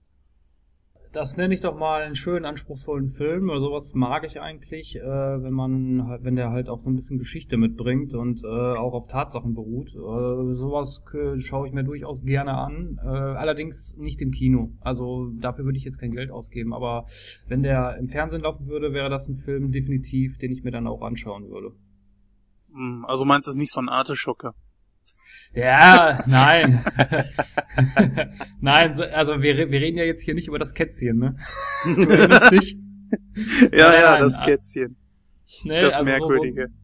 [1.14, 3.50] Das nenne ich doch mal einen schönen, anspruchsvollen Film.
[3.50, 6.96] Oder sowas mag ich eigentlich, äh, wenn man, halt- wenn der halt auch so ein
[6.96, 9.90] bisschen Geschichte mitbringt und äh, auch auf Tatsachen beruht.
[9.90, 11.04] Äh, sowas
[11.40, 12.98] schaue ich mir durchaus gerne an.
[13.04, 14.72] Äh, allerdings nicht im Kino.
[14.80, 16.74] Also dafür würde ich jetzt kein Geld ausgeben.
[16.74, 17.06] Aber
[17.50, 20.88] wenn der im Fernsehen laufen würde, wäre das ein Film definitiv, den ich mir dann
[20.88, 21.74] auch anschauen würde.
[22.72, 24.52] Hm, Also meinst du es nicht so ein Arteschocke?
[25.54, 26.84] Ja, nein.
[28.62, 31.36] nein, so, also wir, wir reden ja jetzt hier nicht über das Kätzchen, ne?
[31.84, 32.78] Du erinnerst dich?
[33.74, 34.96] Ja, Nein, ja, das ah, Kätzchen.
[35.66, 36.68] Nee, Das also Merkwürdige.
[36.68, 36.82] So, so,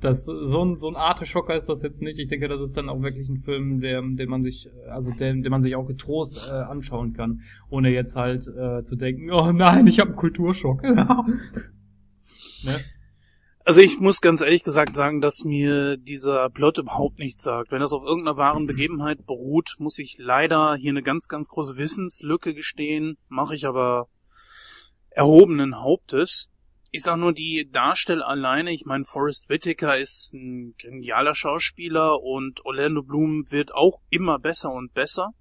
[0.00, 2.18] das, so ein, so ein Arteschocker ist das jetzt nicht.
[2.18, 5.42] Ich denke, das ist dann auch wirklich ein Film, der, den man sich, also den,
[5.42, 9.52] den man sich auch getrost äh, anschauen kann, ohne jetzt halt äh, zu denken, oh
[9.52, 10.82] nein, ich habe einen Kulturschock.
[10.82, 11.28] ne?
[13.66, 17.72] Also ich muss ganz ehrlich gesagt sagen, dass mir dieser Plot überhaupt nichts sagt.
[17.72, 21.76] Wenn das auf irgendeiner wahren Begebenheit beruht, muss ich leider hier eine ganz, ganz große
[21.76, 23.18] Wissenslücke gestehen.
[23.26, 24.06] Mache ich aber
[25.10, 26.48] erhobenen Hauptes.
[26.92, 32.64] Ich sag nur, die Darsteller alleine, ich meine, Forrest Whitaker ist ein genialer Schauspieler und
[32.64, 35.32] Orlando Bloom wird auch immer besser und besser.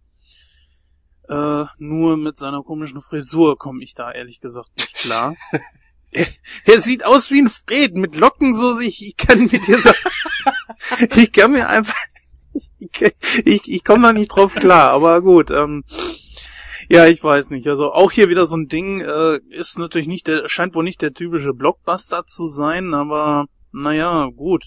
[1.29, 5.35] Äh, nur mit seiner komischen Frisur komme ich da ehrlich gesagt nicht klar.
[6.65, 9.93] er, sieht aus wie ein Fred mit Locken so ich, ich kann mit dieser
[11.15, 11.95] ich kann mir einfach
[12.53, 12.71] ich,
[13.45, 15.83] ich, ich komme da nicht drauf klar, aber gut, ähm,
[16.89, 17.67] ja, ich weiß nicht.
[17.67, 21.01] Also auch hier wieder so ein Ding, äh, ist natürlich nicht der, scheint wohl nicht
[21.01, 24.65] der typische Blockbuster zu sein, aber naja, gut.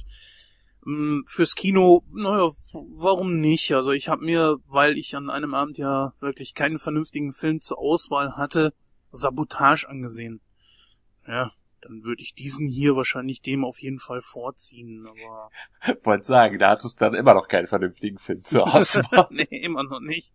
[0.85, 2.49] Mm, Fürs Kino, naja,
[2.97, 3.73] warum nicht?
[3.73, 7.79] Also ich habe mir, weil ich an einem Abend ja wirklich keinen vernünftigen Film zur
[7.79, 8.73] Auswahl hatte,
[9.13, 10.41] Sabotage angesehen.
[11.29, 15.51] Ja, dann würde ich diesen hier wahrscheinlich dem auf jeden Fall vorziehen, aber
[16.05, 19.29] Wollte sagen, da hattest du dann immer noch keinen vernünftigen Film zur Auswahl.
[19.31, 20.33] nee, immer noch nicht.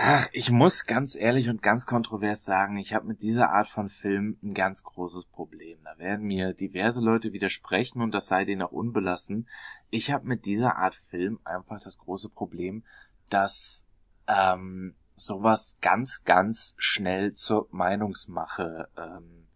[0.00, 3.88] Ach, ich muss ganz ehrlich und ganz kontrovers sagen, ich habe mit dieser Art von
[3.88, 5.76] Film ein ganz großes Problem.
[5.82, 9.48] Da werden mir diverse Leute widersprechen und das sei denen auch unbelassen.
[9.90, 12.84] Ich habe mit dieser Art Film einfach das große Problem,
[13.28, 13.88] dass
[14.28, 19.47] ähm, sowas ganz, ganz schnell zur Meinungsmache ähm,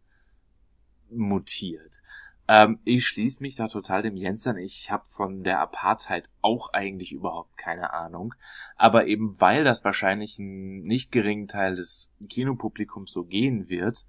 [1.15, 2.01] mutiert.
[2.49, 4.57] Ähm, ich schließe mich da total dem Jens an.
[4.57, 8.35] Ich habe von der Apartheid auch eigentlich überhaupt keine Ahnung.
[8.77, 14.07] Aber eben weil das wahrscheinlich einen nicht geringen Teil des Kinopublikums so gehen wird,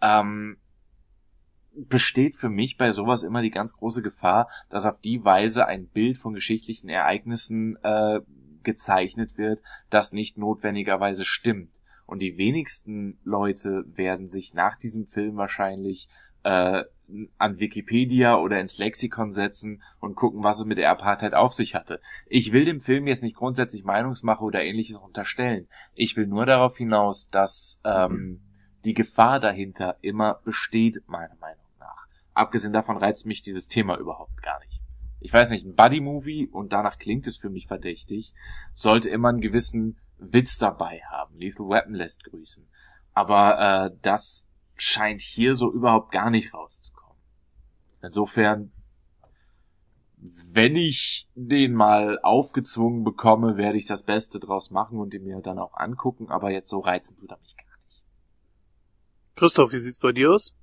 [0.00, 0.58] ähm,
[1.74, 5.86] besteht für mich bei sowas immer die ganz große Gefahr, dass auf die Weise ein
[5.88, 8.20] Bild von geschichtlichen Ereignissen äh,
[8.62, 11.72] gezeichnet wird, das nicht notwendigerweise stimmt.
[12.06, 16.08] Und die wenigsten Leute werden sich nach diesem Film wahrscheinlich
[16.44, 16.84] äh,
[17.38, 21.74] an Wikipedia oder ins Lexikon setzen und gucken, was es mit der Apartheid auf sich
[21.74, 22.00] hatte.
[22.26, 25.68] Ich will dem Film jetzt nicht grundsätzlich Meinungsmache oder ähnliches unterstellen.
[25.94, 28.40] Ich will nur darauf hinaus, dass ähm,
[28.84, 32.06] die Gefahr dahinter immer besteht, meiner Meinung nach.
[32.34, 34.80] Abgesehen davon reizt mich dieses Thema überhaupt gar nicht.
[35.20, 38.32] ich weiß nicht, ein Buddy-Movie, und danach klingt es für mich verdächtig,
[38.72, 41.36] sollte immer einen gewissen Witz dabei haben.
[41.36, 42.66] Lethal Weapon lässt grüßen.
[43.12, 47.18] Aber äh, das scheint hier so überhaupt gar nicht rauszukommen.
[48.02, 48.72] Insofern,
[50.52, 55.40] wenn ich den mal aufgezwungen bekomme, werde ich das Beste draus machen und ihn mir
[55.40, 58.04] dann auch angucken, aber jetzt so reizen tut er mich gar nicht.
[59.36, 60.54] Christoph, wie sieht's bei dir aus?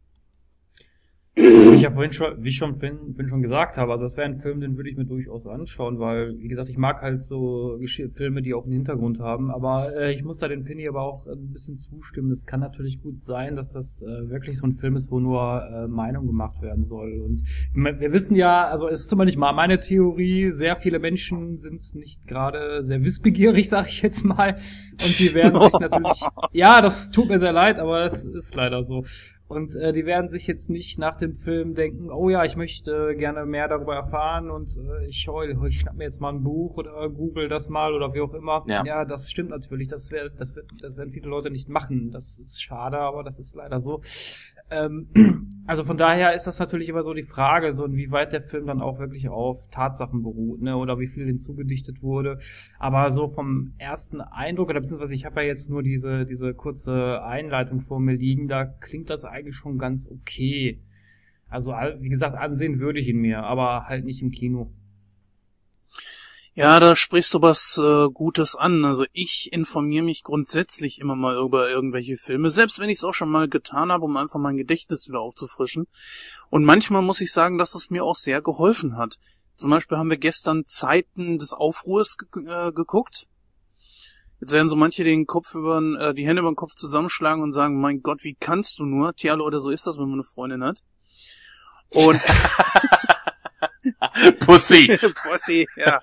[1.39, 4.27] Ich ja vorhin schon, wie ich schon vorhin, vorhin schon gesagt habe, also das wäre
[4.27, 7.77] ein Film, den würde ich mir durchaus anschauen, weil, wie gesagt, ich mag halt so
[7.79, 11.01] Gesch Filme, die auch einen Hintergrund haben, aber äh, ich muss da den Penny aber
[11.01, 12.31] auch ein bisschen zustimmen.
[12.31, 15.63] Es kann natürlich gut sein, dass das äh, wirklich so ein Film ist, wo nur
[15.63, 17.19] äh, Meinung gemacht werden soll.
[17.19, 21.95] Und wir wissen ja, also es ist zumindest mal meine Theorie, sehr viele Menschen sind
[21.95, 26.21] nicht gerade sehr wissbegierig, sag ich jetzt mal, und die werden sich natürlich,
[26.53, 29.03] ja, das tut mir sehr leid, aber es ist leider so.
[29.49, 33.15] Und äh, die werden sich jetzt nicht nach dem Film denken, oh ja, ich möchte
[33.17, 37.09] gerne mehr darüber erfahren und äh, ich, ich schnapp mir jetzt mal ein Buch oder
[37.09, 38.63] google das mal oder wie auch immer.
[38.67, 39.87] Ja, ja das stimmt natürlich.
[39.87, 42.11] Das, wär, das, wird, das werden viele Leute nicht machen.
[42.11, 44.03] Das ist schade, aber das ist leider so.
[44.69, 45.07] Ähm,
[45.65, 48.81] also von daher ist das natürlich immer so die Frage, so inwieweit der Film dann
[48.81, 52.37] auch wirklich auf Tatsachen beruht, ne, oder wie viel hinzugedichtet wurde.
[52.77, 57.23] Aber so vom ersten Eindruck, oder beziehungsweise ich habe ja jetzt nur diese, diese kurze
[57.23, 60.81] Einleitung vor mir liegen, da klingt das eigentlich schon ganz okay.
[61.49, 64.71] Also, wie gesagt, ansehen würde ich ihn mir, aber halt nicht im Kino.
[66.59, 68.83] Ja, da sprichst du was äh, Gutes an.
[68.83, 73.13] Also ich informiere mich grundsätzlich immer mal über irgendwelche Filme, selbst wenn ich es auch
[73.13, 75.87] schon mal getan habe, um einfach mein Gedächtnis wieder aufzufrischen.
[76.49, 79.15] Und manchmal muss ich sagen, dass es mir auch sehr geholfen hat.
[79.55, 83.28] Zum Beispiel haben wir gestern Zeiten des Aufruhrs ge äh, geguckt.
[84.39, 87.53] Jetzt werden so manche den Kopf über äh, die Hände über den Kopf zusammenschlagen und
[87.53, 89.13] sagen, mein Gott, wie kannst du nur?
[89.13, 90.79] Tja, Leute, so ist das, wenn man eine Freundin hat.
[91.89, 92.21] Und
[94.39, 94.87] Pussy.
[95.23, 96.01] Pussy, ja.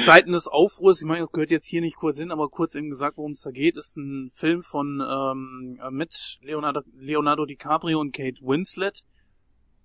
[0.00, 2.90] Zeiten des Aufruhrs, ich meine, das gehört jetzt hier nicht kurz hin, aber kurz eben
[2.90, 8.12] gesagt, worum es da geht, ist ein Film von ähm, mit Leonardo, Leonardo DiCaprio und
[8.12, 9.02] Kate Winslet.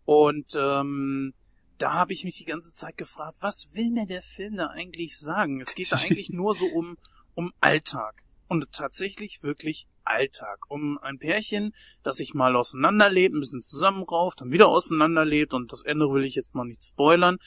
[0.05, 1.33] Und ähm,
[1.77, 5.17] da habe ich mich die ganze Zeit gefragt, was will mir der Film da eigentlich
[5.17, 5.61] sagen?
[5.61, 6.97] Es geht da eigentlich nur so um
[7.35, 8.23] um Alltag.
[8.47, 10.59] Und tatsächlich wirklich Alltag.
[10.69, 15.81] Um ein Pärchen, das sich mal auseinanderlebt, ein bisschen zusammenrauft, dann wieder auseinanderlebt und das
[15.81, 17.37] Ende will ich jetzt mal nicht spoilern.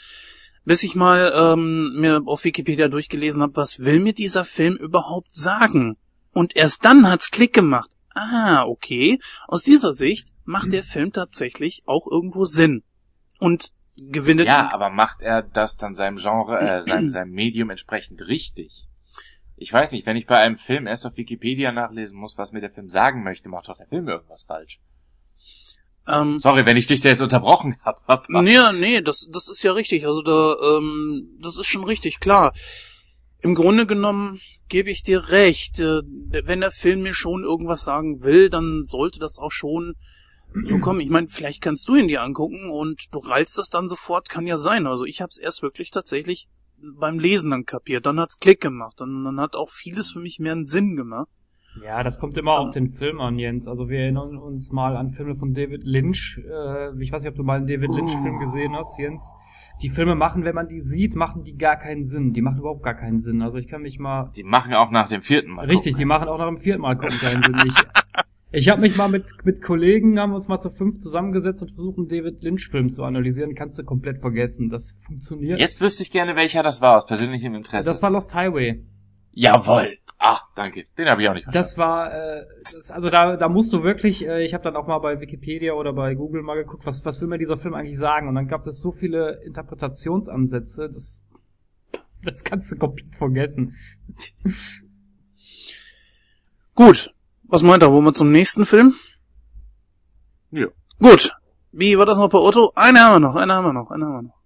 [0.65, 5.35] Bis ich mal ähm, mir auf Wikipedia durchgelesen habe, was will mir dieser Film überhaupt
[5.35, 5.97] sagen?
[6.33, 7.91] Und erst dann hat's Klick gemacht.
[8.15, 9.19] Ah, okay.
[9.47, 12.83] Aus dieser Sicht macht der Film tatsächlich auch irgendwo Sinn.
[13.39, 14.41] Und gewinnt.
[14.43, 18.88] Ja, aber macht er das dann seinem Genre, äh, seinem, seinem Medium entsprechend richtig?
[19.61, 22.61] Ich weiß nicht, wenn ich bei einem Film erst auf Wikipedia nachlesen muss, was mir
[22.61, 24.79] der Film sagen möchte, macht doch der Film irgendwas falsch.
[26.07, 28.23] Ähm, Sorry, wenn ich dich da jetzt unterbrochen habe.
[28.29, 30.07] nee, nee, das, das ist ja richtig.
[30.07, 32.53] Also da, ähm, das ist schon richtig, klar.
[33.41, 35.81] Im Grunde genommen gebe ich dir recht.
[35.81, 36.03] Äh,
[36.45, 39.95] wenn der Film mir schon irgendwas sagen will, dann sollte das auch schon
[40.65, 41.01] so kommen.
[41.01, 44.47] Ich meine, vielleicht kannst du ihn dir angucken und du rallst das dann sofort, kann
[44.47, 44.87] ja sein.
[44.87, 46.49] Also ich habe es erst wirklich tatsächlich
[46.99, 48.07] beim Lesen dann kapiert.
[48.07, 49.01] Dann hat's Klick gemacht.
[49.01, 51.29] Und dann hat auch vieles für mich mehr einen Sinn gemacht.
[51.85, 53.69] Ja, das kommt immer auf den Film an, Jens.
[53.69, 56.39] Also wir erinnern uns mal an Filme von David Lynch.
[56.39, 59.33] Äh, ich weiß nicht, ob du mal einen David Lynch-Film gesehen hast, Jens.
[59.83, 62.33] Die Filme machen, wenn man die sieht, machen die gar keinen Sinn.
[62.33, 63.43] Die machen überhaupt gar keinen Sinn.
[63.43, 64.29] Also ich kann mich mal.
[64.35, 65.67] Die machen auch nach dem vierten Mal.
[65.67, 65.99] Richtig, gucken.
[65.99, 67.11] die machen auch nach dem vierten Mal keinen
[67.43, 67.63] Sinn.
[67.65, 67.75] Ich,
[68.51, 71.99] ich habe mich mal mit, mit Kollegen, haben uns mal zu fünf zusammengesetzt und versucht,
[72.11, 73.55] David Lynch-Film zu analysieren.
[73.55, 74.71] Kannst du komplett vergessen.
[74.71, 75.61] Das funktioniert.
[75.61, 77.89] Jetzt wüsste ich gerne, welcher das war, aus persönlichem Interesse.
[77.89, 78.85] Das war Lost Highway.
[79.33, 79.99] Jawoll.
[80.19, 80.87] Ach, danke.
[80.97, 81.69] Den habe ich auch nicht verstanden.
[81.69, 84.89] Das war, äh, das, also da, da musst du wirklich, äh, ich habe dann auch
[84.89, 87.99] mal bei Wikipedia oder bei Google mal geguckt, was, was will mir dieser Film eigentlich
[87.99, 88.29] sagen?
[88.29, 91.23] Und dann gab es so viele Interpretationsansätze, das,
[92.25, 93.77] das kannst du komplett vergessen.
[96.75, 97.15] Gut,
[97.49, 97.93] was meint er?
[97.93, 98.95] Wollen wir zum nächsten Film?
[100.51, 100.67] Ja.
[100.99, 101.33] Gut.
[101.73, 102.73] Wie war das noch bei Otto?
[102.75, 104.39] Eine haben wir noch, eine haben wir noch, eine haben wir noch.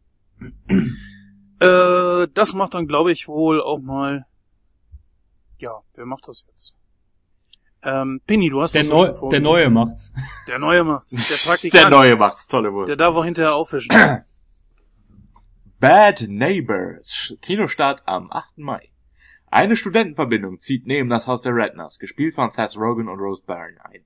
[2.25, 4.27] äh, das macht dann, glaube ich, wohl auch mal.
[5.59, 6.75] Ja, wer macht das jetzt?
[7.85, 10.13] Ähm, Penny, du hast der das Neu schon Der Neue macht's.
[10.47, 11.11] Der Neue macht's.
[11.11, 11.19] Der
[11.51, 11.83] Praktikant.
[11.85, 12.47] der Neue macht's.
[12.47, 12.89] Tolle Wurst.
[12.89, 13.91] Der darf auch hinterher aufwischen.
[15.81, 17.35] Bad Neighbors.
[17.43, 18.59] Kinostart am 8.
[18.59, 18.92] Mai.
[19.55, 23.85] Eine Studentenverbindung zieht neben das Haus der Redners, gespielt von Thess Rogan und Rose Byrne,
[23.85, 24.01] ein.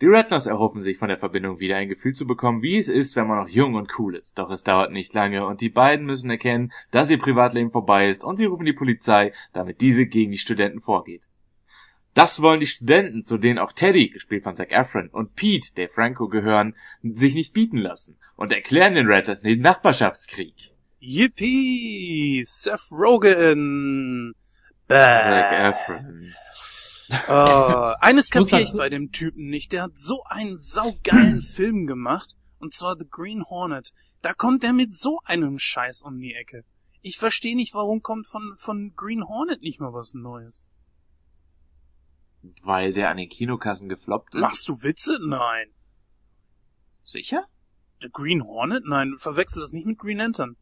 [0.00, 3.16] Die Redners erhoffen sich von der Verbindung wieder ein Gefühl zu bekommen, wie es ist,
[3.16, 4.38] wenn man noch jung und cool ist.
[4.38, 8.22] Doch es dauert nicht lange und die beiden müssen erkennen, dass ihr Privatleben vorbei ist
[8.22, 11.26] und sie rufen die Polizei, damit diese gegen die Studenten vorgeht.
[12.14, 15.88] Das wollen die Studenten, zu denen auch Teddy, gespielt von Zac Efron, und Pete, Dave
[15.88, 20.54] Franco, gehören, sich nicht bieten lassen und erklären den Rattlers den Nachbarschaftskrieg.
[21.00, 22.44] Yippie!
[22.44, 24.34] Seth Rogen!
[24.88, 25.20] Bäh.
[25.22, 26.34] Zac Efron.
[27.28, 29.72] Uh, eines kapiere ich bei dem Typen nicht.
[29.72, 32.34] Der hat so einen saugeilen Film gemacht.
[32.58, 33.92] Und zwar The Green Hornet.
[34.20, 36.64] Da kommt der mit so einem Scheiß um die Ecke.
[37.00, 40.68] Ich verstehe nicht, warum kommt von, von Green Hornet nicht mal was Neues.
[42.62, 44.40] Weil der an den Kinokassen gefloppt ist?
[44.40, 45.18] Machst du Witze?
[45.20, 45.72] Nein.
[47.04, 47.46] Sicher?
[48.00, 48.84] The Green Hornet?
[48.86, 50.56] Nein, verwechsel das nicht mit Green Lantern.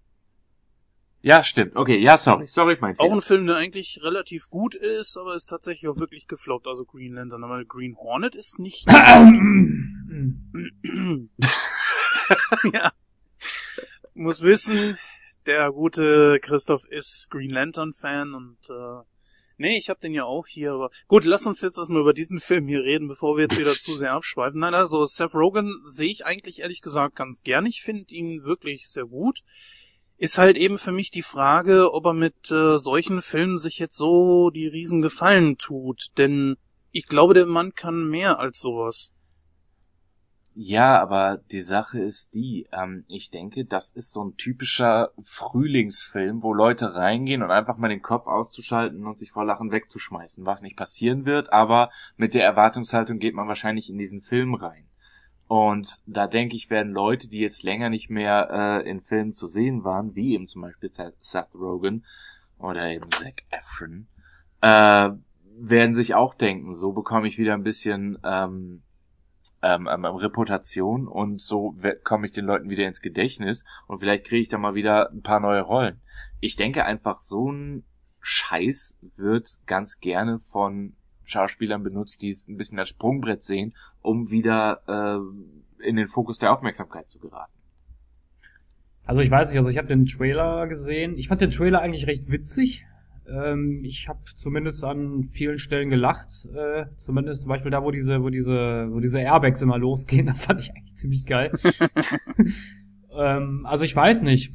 [1.23, 1.75] Ja, stimmt.
[1.75, 2.47] Okay, ja, sorry.
[2.47, 6.29] Sorry, mein Auch ein Film, der eigentlich relativ gut ist, aber ist tatsächlich auch wirklich
[6.29, 6.67] gefloppt.
[6.67, 7.43] Also Green Lantern.
[7.43, 8.87] Aber Green Hornet ist nicht...
[12.73, 12.93] ja.
[14.15, 14.97] Muss wissen,
[15.47, 19.03] der gute Christoph ist Green Lantern Fan und äh,
[19.59, 22.41] nee, ich hab den ja auch hier, aber gut, lass uns jetzt erstmal über diesen
[22.41, 24.61] Film hier reden, bevor wir jetzt wieder zu sehr abschweifen.
[24.61, 27.67] Nein, also Seth Rogen sehe ich eigentlich ehrlich gesagt ganz gern.
[27.67, 29.41] Ich finde ihn wirklich sehr gut.
[30.19, 33.97] Ist halt eben für mich die Frage, ob er mit äh, solchen Filmen sich jetzt
[33.97, 36.57] so die Riesengefallen tut, denn
[36.91, 39.13] ich glaube, der Mann kann mehr als sowas.
[40.59, 46.43] Ja, aber die Sache ist die, ähm, ich denke, das ist so ein typischer Frühlingsfilm,
[46.43, 50.63] wo Leute reingehen und einfach mal den Kopf auszuschalten und sich vor Lachen wegzuschmeißen, was
[50.63, 54.86] nicht passieren wird, aber mit der Erwartungshaltung geht man wahrscheinlich in diesen Film rein.
[55.49, 59.47] Und da denke ich, werden Leute, die jetzt länger nicht mehr äh, in Filmen zu
[59.47, 62.05] sehen waren, wie eben zum Beispiel Seth Rogen
[62.59, 64.09] oder eben Zac Efron,
[64.61, 65.11] äh,
[65.59, 68.83] werden sich auch denken, so bekomme ich wieder ein bisschen ähm,
[69.63, 74.43] ähm, ähm, Reputation und so komme ich den Leuten wieder ins Gedächtnis und vielleicht kriege
[74.43, 76.01] ich da mal wieder ein paar neue Rollen.
[76.41, 77.85] Ich denke einfach, so ein
[78.21, 80.95] Scheiß wird ganz gerne von
[81.27, 86.39] Schauspielern benutzt, die es ein bisschen als Sprungbrett sehen, um wieder äh, in den Fokus
[86.39, 87.53] der Aufmerksamkeit zu geraten.
[89.05, 91.17] Also ich weiß nicht, also ich habe den Trailer gesehen.
[91.17, 92.85] Ich fand den Trailer eigentlich recht witzig.
[93.29, 96.47] Ähm, ich habe zumindest an vielen Stellen gelacht.
[96.55, 100.27] Äh, zumindest zum Beispiel da, wo diese, wo diese, wo diese Airbags immer losgehen.
[100.27, 101.53] Das fand ich eigentlich ziemlich geil.
[103.17, 104.53] ähm, also ich weiß nicht.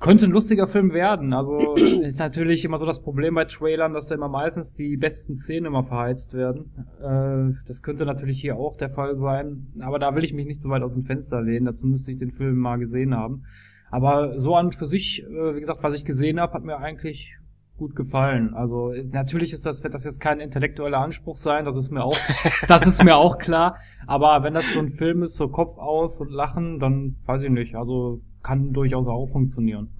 [0.00, 1.32] Könnte ein lustiger Film werden.
[1.32, 5.36] Also ist natürlich immer so das Problem bei Trailern, dass da immer meistens die besten
[5.36, 6.70] Szenen immer verheizt werden.
[7.00, 9.72] Äh, das könnte natürlich hier auch der Fall sein.
[9.80, 11.66] Aber da will ich mich nicht so weit aus dem Fenster lehnen.
[11.66, 13.42] Dazu müsste ich den Film mal gesehen haben.
[13.90, 17.36] Aber so an für sich, äh, wie gesagt, was ich gesehen habe, hat mir eigentlich
[17.76, 18.54] gut gefallen.
[18.54, 22.18] Also natürlich ist das, wird das jetzt kein intellektueller Anspruch sein, das ist mir auch,
[22.68, 23.76] das ist mir auch klar.
[24.06, 27.50] Aber wenn das so ein Film ist, so Kopf aus und Lachen, dann weiß ich
[27.50, 27.76] nicht.
[27.76, 29.92] Also kann durchaus auch funktionieren.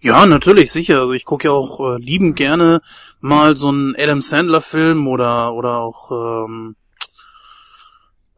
[0.00, 1.00] Ja, natürlich, sicher.
[1.00, 2.80] Also ich gucke ja auch äh, lieben gerne
[3.20, 6.76] mal so einen Adam Sandler Film oder oder auch ähm,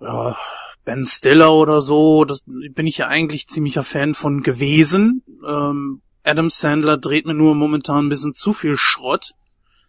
[0.01, 0.37] ja,
[0.85, 5.22] Ben Stiller oder so, das bin ich ja eigentlich ziemlicher Fan von gewesen.
[5.47, 9.33] Ähm, Adam Sandler dreht mir nur momentan ein bisschen zu viel Schrott.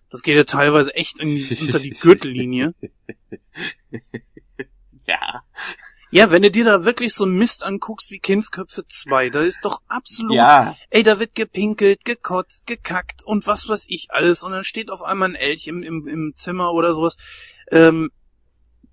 [0.10, 1.30] Das geht ja teilweise echt in,
[1.62, 2.74] unter die Gürtellinie.
[5.08, 5.44] ja.
[6.12, 9.82] Ja, wenn du dir da wirklich so Mist anguckst wie Kindsköpfe 2, da ist doch
[9.88, 10.76] absolut, ja.
[10.90, 15.04] ey, da wird gepinkelt, gekotzt, gekackt und was weiß ich alles und dann steht auf
[15.04, 17.16] einmal ein Elch im, im, im Zimmer oder sowas.
[17.72, 18.12] Ähm,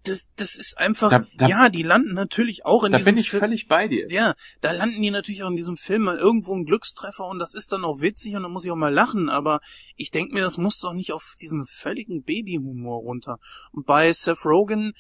[0.05, 3.21] das, das ist einfach, da, da, ja, die landen natürlich auch in da diesem bin
[3.21, 3.41] ich Film.
[3.41, 4.07] völlig bei dir.
[4.11, 7.55] Ja, da landen die natürlich auch in diesem Film mal irgendwo ein Glückstreffer und das
[7.55, 9.61] ist dann auch witzig und da muss ich auch mal lachen, aber
[9.97, 13.39] ich denke mir, das muss doch nicht auf diesen völligen Babyhumor runter.
[13.73, 14.95] Und bei Seth Rogen,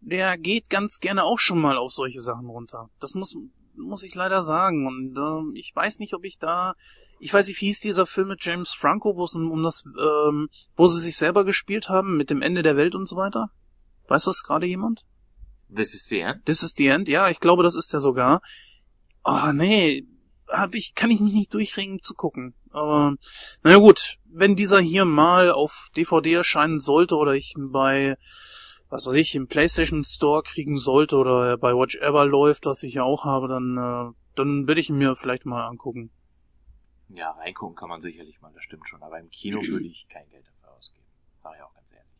[0.00, 2.88] der geht ganz gerne auch schon mal auf solche Sachen runter.
[3.00, 3.36] Das muss,
[3.76, 4.86] muss ich leider sagen.
[4.86, 6.74] Und äh, ich weiß nicht, ob ich da,
[7.18, 10.48] ich weiß nicht, wie hieß dieser Film mit James Franco, wo es um, das, ähm,
[10.76, 13.50] wo sie sich selber gespielt haben mit dem Ende der Welt und so weiter.
[14.08, 15.04] Weiß das gerade jemand?
[15.74, 16.44] This is the end?
[16.46, 18.40] This is the end, ja, ich glaube, das ist der sogar.
[19.22, 20.04] Oh, nee,
[20.48, 22.54] hab ich, kann ich mich nicht durchringen zu gucken.
[22.70, 23.14] Aber,
[23.62, 28.16] naja gut, wenn dieser hier mal auf DVD erscheinen sollte oder ich bei,
[28.90, 32.94] was weiß ich, im PlayStation Store kriegen sollte oder bei Watch Ever läuft, was ich
[32.94, 36.10] ja auch habe, dann, äh, dann würde ich ihn mir vielleicht mal angucken.
[37.08, 39.02] Ja, reingucken kann man sicherlich mal, das stimmt schon.
[39.02, 41.06] Aber im Kino würde ich kein Geld dafür ausgeben.
[41.42, 42.10] Sag ich auch ganz ehrlich.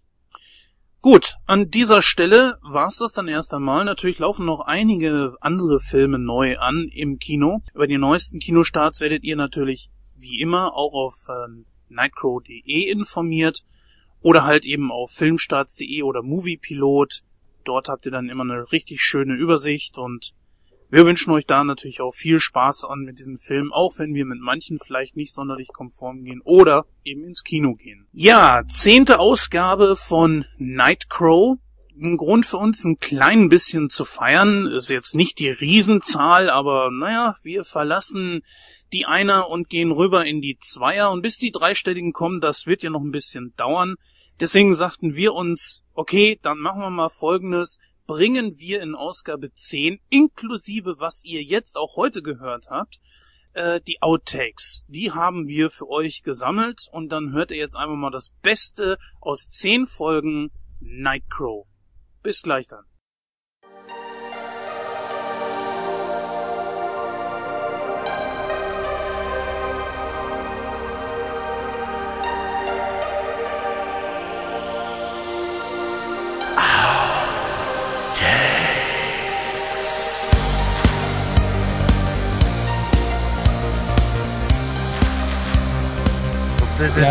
[1.01, 3.85] Gut, an dieser Stelle war's das dann erst einmal.
[3.85, 7.63] Natürlich laufen noch einige andere Filme neu an im Kino.
[7.75, 13.65] Über die neuesten Kinostarts werdet ihr natürlich wie immer auch auf äh, nightcrow.de informiert
[14.23, 17.23] oder halt eben auf filmstarts.de oder Moviepilot.
[17.65, 20.35] Dort habt ihr dann immer eine richtig schöne Übersicht und
[20.93, 24.25] Wir wünschen euch da natürlich auch viel Spaß an mit diesem Film, auch wenn wir
[24.27, 28.09] mit manchen vielleicht nicht sonderlich konform gehen oder eben ins Kino gehen.
[28.13, 31.59] Ja, zehnte Ausgabe von Nightcrow
[32.01, 34.67] ein Grund für uns, ein klein bisschen zu feiern.
[34.67, 38.43] Ist jetzt nicht die Riesenzahl, aber naja, wir verlassen
[38.93, 41.11] die Einer und gehen rüber in die Zweier.
[41.11, 43.97] Und bis die Dreistelligen kommen, das wird ja noch ein bisschen dauern.
[44.41, 47.79] Deswegen sagten wir uns, okay, dann machen wir mal Folgendes.
[48.07, 52.99] Bringen wir in Ausgabe 10, inklusive was ihr jetzt auch heute gehört habt,
[53.53, 54.85] äh, die Outtakes.
[54.89, 58.97] Die haben wir für euch gesammelt und dann hört ihr jetzt einfach mal das Beste
[59.21, 61.70] aus 10 Folgen Nightcrow.
[62.23, 62.85] Bis gleich dann.
[86.97, 87.09] Ja,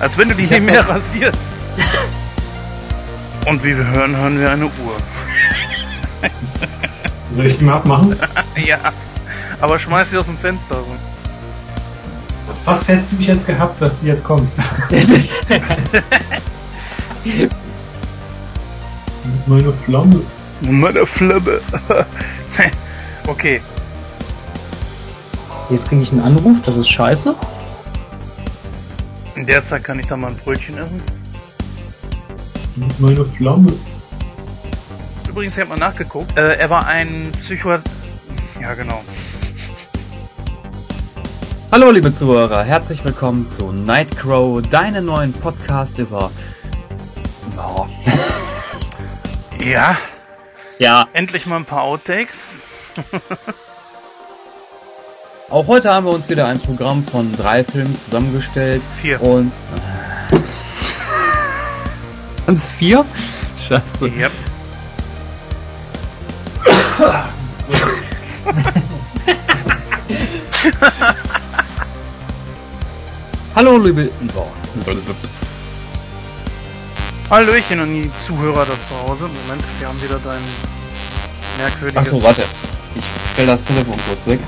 [0.00, 1.52] Als wenn du die nicht hab mehr rasierst.
[3.50, 4.70] Und wie wir hören, hören wir eine Uhr.
[7.32, 8.14] Soll ich die mal abmachen?
[8.64, 8.78] Ja,
[9.60, 10.76] aber schmeiß sie aus dem Fenster.
[12.64, 14.52] Was hättest du mich jetzt gehabt, dass die jetzt kommt?
[19.46, 20.20] Meine Flamme.
[20.60, 21.60] Meine Flamme.
[23.26, 23.60] okay,
[25.70, 27.34] Jetzt kriege ich einen Anruf, das ist scheiße.
[29.34, 31.02] in der Zeit kann ich da mal ein Brötchen essen.
[32.98, 33.72] Meine Flamme.
[35.28, 36.34] Übrigens, ich habe mal nachgeguckt.
[36.36, 37.78] Äh, er war ein Psycho...
[38.60, 39.02] Ja, genau.
[41.70, 46.30] Hallo liebe Zuhörer, herzlich willkommen zu Nightcrow, deinem neuen Podcast über...
[47.58, 47.86] Oh.
[49.62, 49.98] Ja,
[50.78, 52.64] Ja, endlich mal ein paar Outtakes.
[55.50, 59.20] auch heute haben wir uns wieder ein Programm von drei Filmen zusammengestellt Vier.
[59.20, 59.52] und...
[62.50, 63.04] Ganz vier?
[63.68, 64.06] Scheiße.
[64.06, 64.32] Yep.
[73.54, 74.10] Hallo liebe...
[77.30, 79.28] Hallöchen an die Zuhörer da zu Hause.
[79.28, 80.42] Moment, wir haben wieder dein
[81.56, 82.08] merkwürdiges...
[82.08, 82.42] Achso, warte.
[82.96, 84.40] Ich stell das Telefon kurz weg.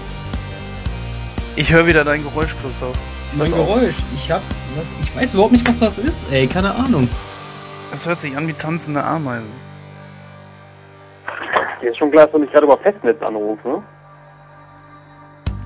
[1.55, 2.99] Ich höre wieder dein Geräusch, Christoph.
[3.35, 3.95] Mein Geräusch.
[4.17, 4.43] Ich hab.
[5.05, 6.49] Ich weiß überhaupt nicht, was das ist, ey.
[6.49, 7.09] Keine Ahnung.
[7.93, 9.51] Es hört sich an wie tanzende Ameisen.
[11.81, 13.83] Dir ist schon klar, dass du mich gerade über Festnetz anrufst, ne?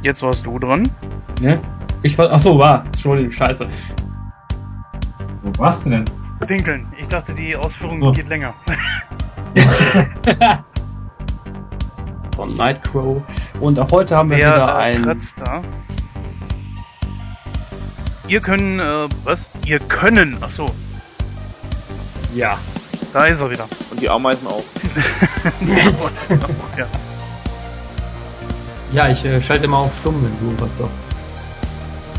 [0.03, 0.91] Jetzt warst du dran.
[1.41, 1.61] Ne?
[2.03, 2.33] Ich war.
[2.33, 2.85] Achso, war.
[2.87, 3.69] Entschuldigung, scheiße.
[5.43, 6.05] Wo warst du denn?
[6.47, 6.87] Pinkeln.
[6.99, 8.13] Ich dachte, die Ausführung So.
[8.13, 8.53] geht länger.
[12.37, 13.23] Von Nightcrow.
[13.61, 15.03] Und auch heute haben wir Wer wieder äh, ein.
[15.03, 15.63] kratzt da?
[18.29, 19.49] Ihr können, äh, was?
[19.65, 20.71] Ihr können, ach so,
[22.37, 22.59] Ja.
[23.15, 23.67] da ist er wieder.
[23.91, 24.63] Und die Ameisen auch.
[26.77, 26.87] ja.
[28.93, 30.93] Ja, ich äh, schalte mal auf stumm, wenn du was sagst.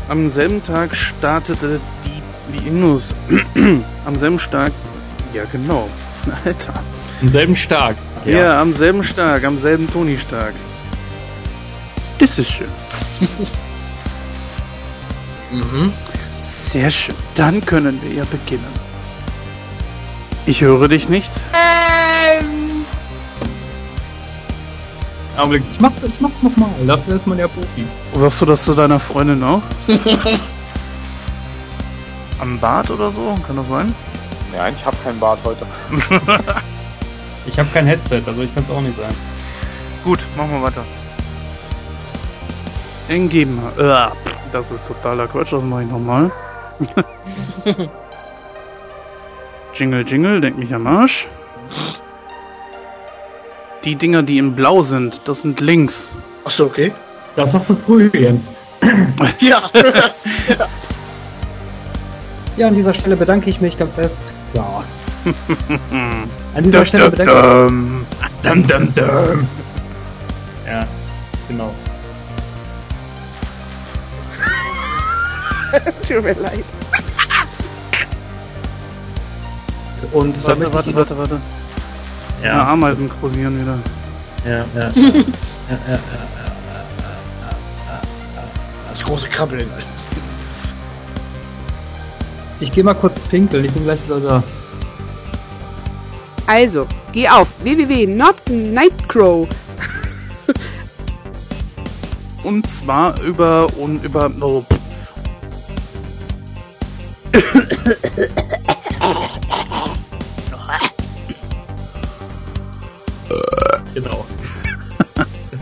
[0.08, 3.14] Am selben Tag startete die, die Innus.
[4.06, 4.72] am selben Tag,
[5.32, 5.88] ja genau.
[6.44, 6.74] Alter.
[7.22, 7.96] Im selben Stark.
[8.24, 8.60] Ja.
[8.60, 10.54] am selben Tag, am selben Toni-Tag.
[12.18, 12.68] Das ist schön.
[15.50, 15.94] Mhm.
[16.42, 17.14] Sehr schön.
[17.34, 18.87] Dann können wir ja beginnen.
[20.48, 21.30] Ich höre dich nicht.
[25.36, 25.62] Augenblick.
[25.74, 26.70] Ich mach's, ich mach's nochmal.
[26.86, 27.84] Dafür ist man ja Profi.
[28.14, 29.60] Sagst du das zu deiner Freundin auch?
[32.40, 33.34] Am Bad oder so?
[33.46, 33.94] Kann das sein?
[34.56, 35.66] Nein, ich habe kein Bart heute.
[37.46, 39.14] Ich habe kein Headset, also ich kann's auch nicht sein.
[40.04, 40.84] Gut, machen wir weiter.
[43.08, 43.58] Eingeben.
[43.78, 44.08] Äh,
[44.52, 46.30] das ist totaler Quatsch, das mache ich nochmal.
[49.78, 51.28] jingle, jingle, denk mich am Arsch.
[53.84, 56.12] Die Dinger, die in blau sind, das sind links.
[56.44, 56.92] Achso, okay.
[57.36, 58.44] Das war von Frühchen.
[59.40, 59.70] Ja.
[62.56, 64.32] Ja, an dieser Stelle bedanke ich mich ganz fest.
[64.52, 64.82] Ja.
[66.54, 68.06] An dieser Stelle bedanke Dum,
[68.42, 69.48] Dum, dum, dum.
[70.66, 70.86] Ja,
[71.48, 71.72] genau.
[76.06, 76.64] Tut mir leid.
[80.12, 81.40] Und Warte, damit warte, warte, warte.
[82.42, 82.48] Ja.
[82.48, 83.78] Ja, Ameisen kursieren wieder.
[84.44, 84.92] ja, ja.
[88.92, 89.68] Das große Krabbeln.
[92.60, 94.42] Ich gehe mal kurz pinkeln, ich bin gleich wieder da.
[96.46, 99.46] Also, geh auf www.notnightcrow.
[102.42, 104.64] Und zwar über und über oh,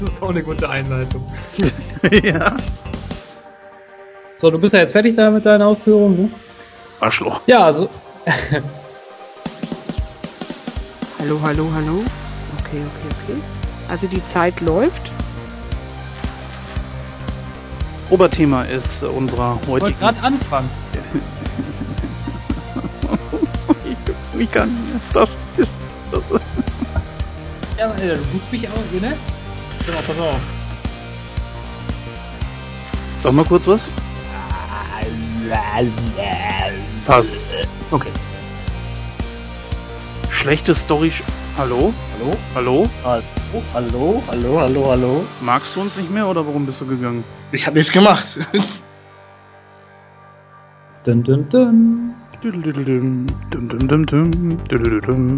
[0.00, 1.24] Das ist auch eine gute Einleitung.
[2.22, 2.54] ja.
[4.40, 6.30] So, du bist ja jetzt fertig da mit deinen Ausführungen, ne?
[7.00, 7.40] Arschloch.
[7.46, 7.88] Ja, also.
[11.18, 12.04] Hallo, hallo, hallo.
[12.60, 13.40] Okay, okay, okay.
[13.88, 15.10] Also die Zeit läuft.
[18.10, 20.00] Oberthema ist unserer Ich wollte heutigen.
[20.00, 20.70] gerade anfangen.
[23.84, 24.70] ich, ich kann.
[25.12, 25.74] Das ist.
[26.12, 26.44] Das ist.
[27.78, 29.16] Ja, du musst mich auch, ne?
[29.86, 30.40] Pass auf, pass auf.
[33.22, 33.88] Sag mal kurz was.
[37.06, 37.34] Passt.
[37.92, 38.10] Okay.
[40.30, 41.12] Schlechte Story.
[41.56, 41.94] Hallo?
[42.18, 42.34] Hallo?
[42.54, 42.88] Hallo?
[43.04, 43.22] Hallo?
[43.74, 44.22] Hallo?
[44.28, 44.60] Hallo?
[44.60, 44.90] Hallo?
[44.90, 45.24] Hallo?
[45.40, 47.24] Magst du uns nicht mehr oder warum bist du gegangen?
[47.52, 48.26] Ich habe nichts gemacht.
[51.04, 52.14] Dun, dun, dun.
[52.42, 55.34] Dum, dum, dum, dum, dum, dum, dum.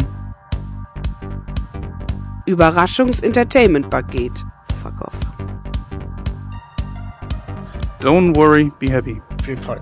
[2.49, 4.45] Überraschungs-Entertainment-Paket.
[4.81, 5.15] Fuck off.
[8.01, 9.21] Don't worry, be happy.
[9.39, 9.79] Auf jeden Fall.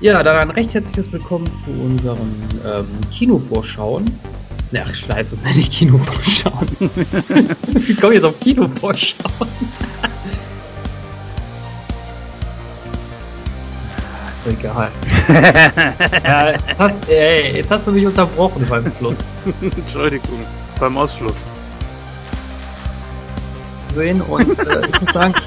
[0.00, 4.04] Ja, dann ein recht herzliches Willkommen zu unseren ähm, Kinovorschauen.
[4.76, 6.66] Ach, scheiße, ich Kinovorschauen.
[6.78, 9.48] Wie komme ich jetzt auf Kinovorschauen?
[14.46, 14.90] Egal.
[16.24, 19.16] ja, jetzt hast, ey, jetzt hast du mich unterbrochen beim Schluss.
[19.76, 20.40] Entschuldigung.
[20.80, 21.42] Beim Ausschluss.
[23.94, 25.34] Sehen und äh, ich muss sagen.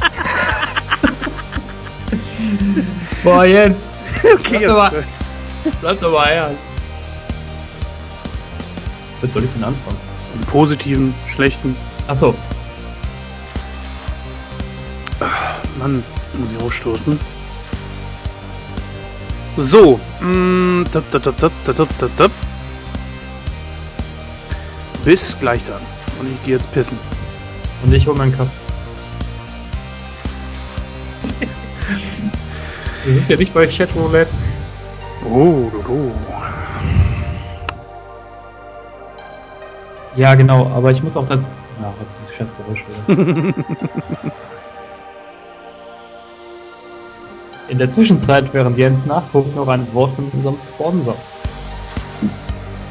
[3.24, 3.78] Boah, Jens,
[4.34, 5.04] Okay, Lass aber-
[5.82, 6.60] bleib doch mal ernst.
[9.22, 9.98] Was soll ich denn anfangen?
[10.36, 11.76] Im positiven, schlechten.
[12.08, 12.36] Achso,
[15.80, 16.04] Mann,
[16.38, 17.20] muss ich ausstoßen.
[22.18, 22.32] Tap.
[25.06, 25.82] Bis gleich dann.
[26.20, 26.98] Und ich gehe jetzt pissen.
[27.84, 28.52] und ich hol meinen Kaffee.
[33.06, 34.32] Wir sind ja nicht bei Chatroulette.
[35.30, 36.12] Oh, oh, oh.
[40.16, 41.46] Ja, genau, aber ich muss auch dann.
[41.82, 44.34] Ja, jetzt ist das scheiß Geräusch wieder.
[47.68, 51.16] In der Zwischenzeit, während Jens nachguckt, noch ein Wort von unserem Sponsor.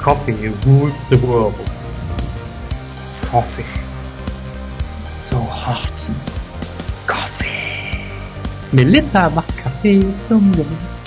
[0.03, 1.55] Coffee rules the world.
[3.31, 3.65] Coffee.
[5.17, 5.79] So hot.
[7.07, 8.01] Coffee.
[8.73, 11.03] Melitta macht Kaffee zum Jungs.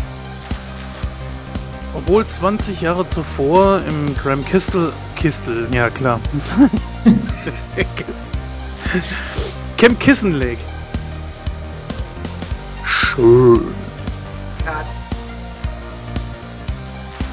[1.94, 4.94] Obwohl 20 Jahre zuvor im Graham Kistel.
[5.18, 6.22] Kistel, ja klar.
[7.76, 9.04] Kistel.
[9.78, 10.62] Camp Kissen Lake.
[13.18, 13.74] Schön.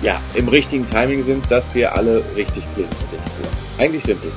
[0.01, 3.23] Ja, im richtigen Timing sind, dass wir alle richtig blind sind.
[3.79, 4.33] Eigentlich simpel.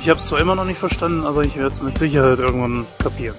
[0.00, 2.86] Ich habe es zwar immer noch nicht verstanden, aber ich werde es mit Sicherheit irgendwann
[3.00, 3.34] kapieren.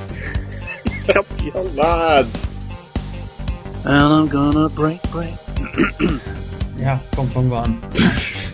[0.84, 1.74] ich kapier's.
[1.74, 2.26] Mann!
[3.84, 5.34] And I'm gonna break, break.
[6.78, 7.82] Ja, komm, fangen wir an.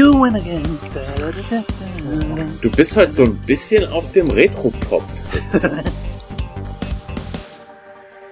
[0.00, 0.62] You win again.
[0.94, 2.44] Da, da, da, da, da.
[2.62, 5.02] Du bist halt so ein bisschen auf dem Retro-Pop.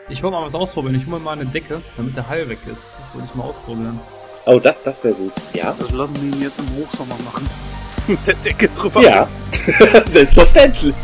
[0.08, 0.94] Ich wollte mal was ausprobieren.
[0.94, 2.86] Ich hole mal eine Decke, damit der Hall weg ist.
[2.98, 4.00] Das wollte ich mal ausprobieren.
[4.46, 5.32] Oh, das, das wäre gut.
[5.52, 5.74] Ja?
[5.78, 7.46] Das lassen die ihn jetzt im Hochsommer machen.
[8.06, 9.02] Mit der Decke drüber.
[9.02, 9.28] Ja.
[10.10, 10.94] Selbstverständlich.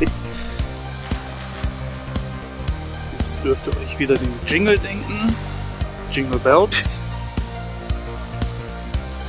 [3.19, 5.37] Jetzt dürft ihr euch wieder den Jingle denken.
[6.11, 7.03] Jingle Bells.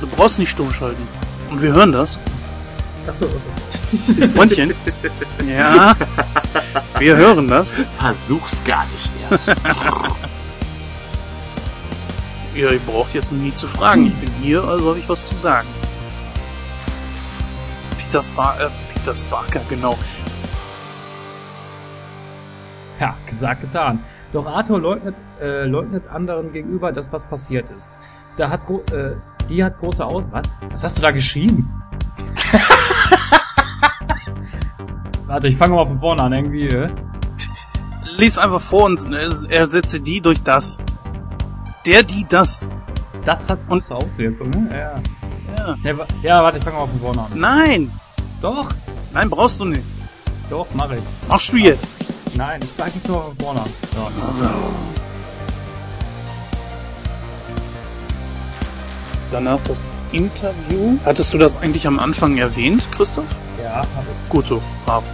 [0.00, 1.06] Du brauchst nicht stumm schalten.
[1.50, 2.18] Und wir hören das.
[3.06, 3.26] Achso,
[4.34, 4.74] Freundchen.
[5.46, 5.94] ja.
[6.98, 7.74] Wir hören das.
[7.98, 9.54] Versuch's gar nicht erst.
[12.54, 14.06] Ihr, ihr braucht jetzt nie zu fragen.
[14.06, 15.68] Ich bin hier, also habe ich was zu sagen.
[17.98, 19.96] Peter, Spa äh, Peter Sparker, genau.
[22.98, 24.02] Ja, gesagt, getan.
[24.32, 27.90] Doch Arthur leugnet, äh, leugnet anderen gegenüber, dass was passiert ist.
[28.36, 29.12] Da hat, äh,
[29.48, 30.22] die hat große Aus...
[30.30, 30.46] Was?
[30.70, 31.70] Was hast du da geschrieben?
[35.26, 36.88] Warte, ich fange mal von vorne an, irgendwie, äh.
[38.16, 40.78] Lies einfach vor und äh, ersetze die durch das.
[41.84, 42.68] Der, die, das.
[43.24, 45.00] Das hat große Auswirkungen, ja.
[45.58, 45.76] Ja.
[45.82, 47.30] Ja, wa- ja, warte, ich fange mal von vorne an.
[47.34, 47.90] Nein.
[48.40, 48.68] Doch,
[49.12, 49.82] Nein, brauchst du nicht.
[50.50, 50.98] doch, mach ich.
[51.28, 51.92] Machst du jetzt.
[52.36, 53.68] Nein, ich fange jetzt nur von vorne an.
[53.94, 55.05] So.
[59.30, 60.98] Danach das Interview.
[61.04, 63.24] Hattest du das eigentlich am Anfang erwähnt, Christoph?
[63.62, 64.28] Ja, habe ich.
[64.28, 65.04] Gut so, brav.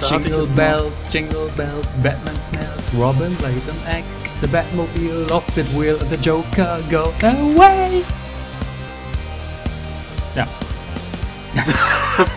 [0.00, 4.04] Da Jingle bells, jingle bells, Batman smells, Robin laid an egg,
[4.40, 8.02] the Batmobile lost its wheel, and the Joker go away.
[10.34, 10.44] Ja.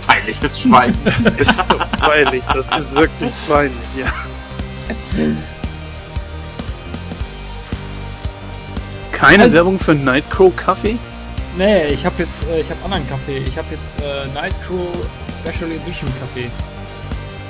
[0.06, 0.96] Peinliches Schwein.
[1.04, 2.44] Das ist doch peinlich.
[2.54, 4.08] Das ist wirklich peinlich, ja.
[9.16, 10.98] Keine Also- Werbung für Nightcrow Kaffee?
[11.58, 13.38] Nee, ich habe jetzt, äh, ich habe anderen Kaffee.
[13.38, 14.88] Ich habe jetzt äh, Nightcrow
[15.42, 16.52] Special Edition Kaffee.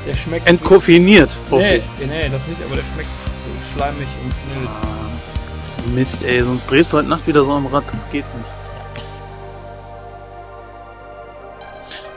[0.07, 0.47] Der schmeckt.
[0.47, 2.07] Entkoffeiniert, hoffe nee, ich.
[2.07, 4.69] nee, das nicht, aber der schmeckt so schleimig und mild.
[4.69, 7.83] Ah, Mist, ey, sonst drehst du heute Nacht wieder so am Rad.
[7.91, 8.49] Das geht nicht.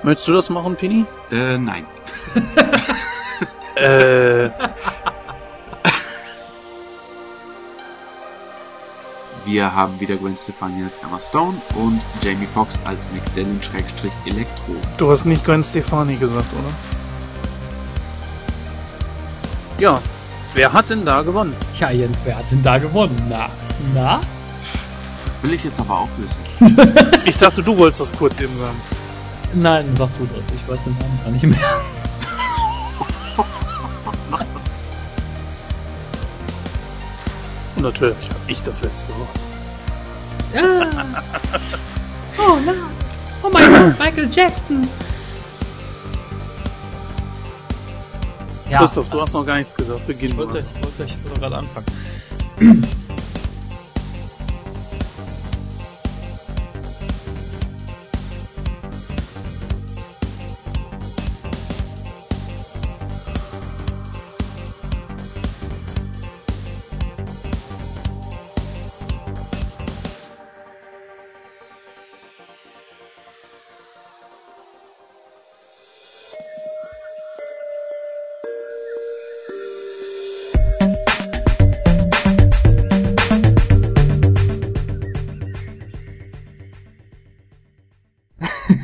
[0.02, 1.06] Möchtest du das machen, Pini?
[1.32, 1.86] Äh, nein.
[3.76, 4.50] Äh,
[9.48, 14.74] Wir haben wieder Gwen Stefani als Emma Stone und Jamie Foxx als McDellen-Elektro.
[14.98, 16.68] du hast nicht Gwen Stefani gesagt, oder?
[19.80, 20.02] Ja.
[20.52, 21.54] Wer hat denn da gewonnen?
[21.80, 23.16] Ja, Jens, wer hat denn da gewonnen?
[23.26, 23.48] Na?
[23.94, 24.20] Na?
[25.24, 27.16] Das will ich jetzt aber auch wissen.
[27.24, 28.76] Ich dachte, du wolltest das kurz eben sagen.
[29.54, 30.44] Nein, sag du das.
[30.54, 31.80] Ich weiß den Namen gar nicht mehr.
[37.78, 39.28] Und natürlich habe ich das letzte Wort.
[40.52, 40.90] Ja.
[42.40, 42.76] Oh nein.
[43.42, 44.86] Oh mein Gott, Michael Jackson.
[48.70, 50.06] Ja, Christoph, du hast noch gar nichts gesagt.
[50.06, 50.60] Beginn ich wollte, mal.
[50.62, 52.86] ich wollte, ich wollte gerade anfangen.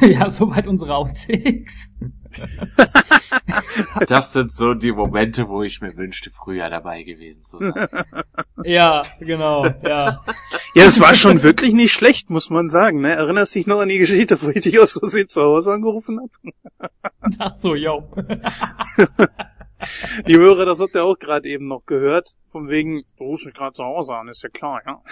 [0.13, 1.91] ja, soweit unsere Outtakes.
[4.09, 7.89] Das sind so die Momente, wo ich mir wünschte, früher dabei gewesen zu sein.
[8.65, 10.25] Ja, genau, ja.
[10.75, 13.01] Ja, es war schon wirklich nicht schlecht, muss man sagen.
[13.01, 13.13] Ne?
[13.13, 16.91] Erinnerst dich noch an die Geschichte, wo ich dich aus Versehen zu Hause angerufen habe?
[17.39, 18.09] Ach so, yo.
[20.27, 22.35] Die Hörer, das habt ihr auch gerade eben noch gehört.
[22.47, 25.03] Von wegen, du rufst mich gerade zu Hause an, ist ja klar, ja?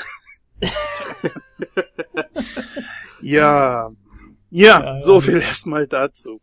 [3.21, 3.91] ja.
[4.55, 5.21] Ja, Ja, so ja.
[5.21, 6.41] viel erstmal dazu.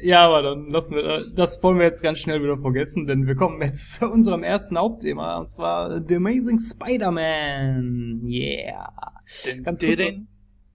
[0.00, 3.26] Ja, aber dann lassen wir, äh, das wollen wir jetzt ganz schnell wieder vergessen, denn
[3.26, 8.22] wir kommen jetzt zu unserem ersten Hauptthema, und zwar The Amazing Spider-Man.
[8.24, 8.92] Yeah.
[9.44, 10.28] Din, Ganz din, din,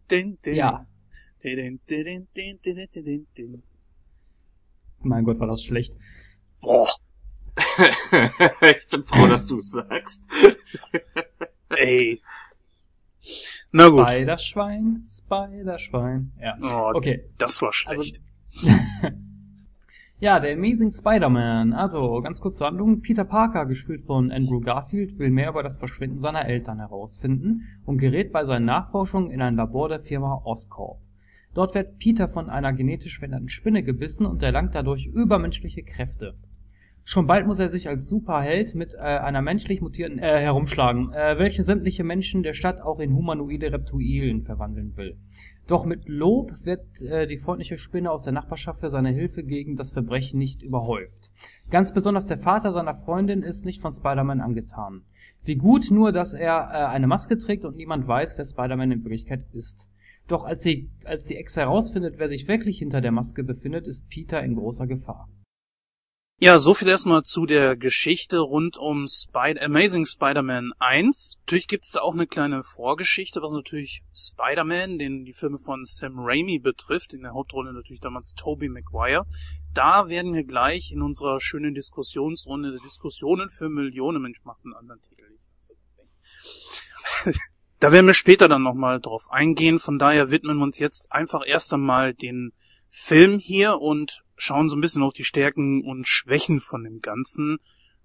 [0.10, 0.86] din, din, Ja.
[1.42, 3.64] din, din, din, din, din, din, din, din.
[5.04, 5.94] Mein Gott, war das schlecht.
[6.62, 6.88] Boah,
[8.76, 10.22] ich bin froh, dass du es sagst.
[11.78, 12.22] ey.
[13.74, 14.10] Na gut.
[14.10, 16.32] Spider-Schwein, Spider-Schwein.
[16.40, 16.58] Ja.
[16.62, 17.26] Oh, Okay.
[17.38, 18.22] Das war schlecht.
[20.20, 21.74] Ja, der Amazing Spider-Man.
[21.74, 23.02] Also, ganz kurz zur Handlung.
[23.02, 27.98] Peter Parker, gespielt von Andrew Garfield, will mehr über das Verschwinden seiner Eltern herausfinden und
[27.98, 31.02] gerät bei seinen Nachforschungen in ein Labor der Firma Oscorp.
[31.54, 36.36] Dort wird Peter von einer genetisch veränderten Spinne gebissen und erlangt dadurch übermenschliche Kräfte.
[37.06, 41.38] Schon bald muss er sich als Superheld mit äh, einer menschlich mutierten äh, herumschlagen, äh,
[41.38, 45.18] welche sämtliche Menschen der Stadt auch in humanoide Reptilien verwandeln will.
[45.68, 49.76] Doch mit Lob wird äh, die freundliche Spinne aus der Nachbarschaft für seine Hilfe gegen
[49.76, 51.30] das Verbrechen nicht überhäuft.
[51.70, 55.02] Ganz besonders der Vater seiner Freundin ist nicht von Spider-Man angetan.
[55.44, 59.04] Wie gut nur, dass er äh, eine Maske trägt und niemand weiß, wer Spider-Man in
[59.04, 59.90] Wirklichkeit ist.
[60.30, 64.08] Doch als, sie, als die Ex herausfindet, wer sich wirklich hinter der Maske befindet, ist
[64.10, 65.28] Peter in großer Gefahr.
[66.40, 71.38] Ja, so viel erstmal zu der Geschichte rund um Spider Amazing Spider-Man 1.
[71.40, 76.16] Natürlich gibt's da auch eine kleine Vorgeschichte, was natürlich Spider-Man, den die Filme von Sam
[76.18, 79.26] Raimi betrifft, in der Hauptrolle natürlich damals Tobey Maguire.
[79.74, 84.74] Da werden wir gleich in unserer schönen Diskussionsrunde der Diskussionen für Millionen Mensch macht einen
[84.74, 85.24] anderen Titel.
[87.80, 89.78] Da werden wir später dann nochmal drauf eingehen.
[89.78, 92.54] Von daher widmen wir uns jetzt einfach erst einmal den
[92.88, 97.58] Film hier und schauen so ein bisschen auf die Stärken und Schwächen von dem Ganzen.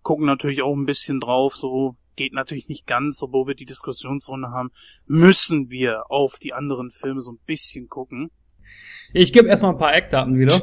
[0.03, 4.51] Gucken natürlich auch ein bisschen drauf, so geht natürlich nicht ganz, obwohl wir die Diskussionsrunde
[4.51, 4.70] haben,
[5.07, 8.31] müssen wir auf die anderen Filme so ein bisschen gucken.
[9.12, 10.61] Ich gebe erstmal ein paar Eckdaten wieder.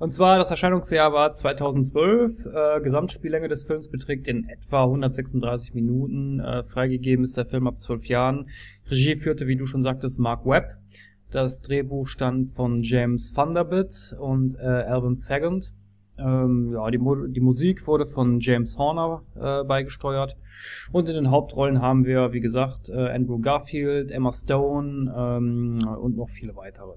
[0.00, 2.46] Und zwar, das Erscheinungsjahr war 2012.
[2.46, 6.40] Äh, Gesamtspiellänge des Films beträgt in etwa 136 Minuten.
[6.40, 8.48] Äh, freigegeben ist der Film ab 12 Jahren.
[8.90, 10.76] Regie führte, wie du schon sagtest, Mark Webb.
[11.34, 15.72] Das Drehbuch stand von James Thunderbit und äh, Alvin Sagant.
[16.16, 17.00] Ähm, ja, die,
[17.32, 20.36] die Musik wurde von James Horner äh, beigesteuert.
[20.92, 26.16] Und in den Hauptrollen haben wir, wie gesagt, äh, Andrew Garfield, Emma Stone ähm, und
[26.16, 26.92] noch viele weitere.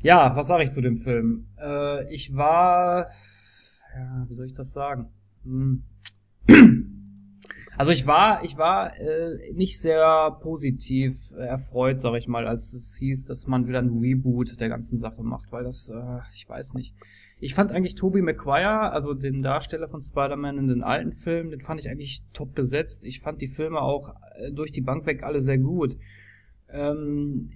[0.00, 1.48] Ja, was sage ich zu dem Film?
[1.60, 3.08] Äh, ich war,
[3.96, 5.08] ja, wie soll ich das sagen?
[5.42, 5.82] Hm.
[7.78, 12.96] Also ich war, ich war äh, nicht sehr positiv erfreut, sag ich mal, als es
[12.96, 16.72] hieß, dass man wieder ein Reboot der ganzen Sache macht, weil das, äh, ich weiß
[16.72, 16.94] nicht.
[17.38, 21.60] Ich fand eigentlich Tobey Maguire, also den Darsteller von Spider-Man in den alten Filmen, den
[21.60, 23.04] fand ich eigentlich top besetzt.
[23.04, 25.98] Ich fand die Filme auch äh, durch die Bank weg alle sehr gut.
[26.70, 27.48] Ähm,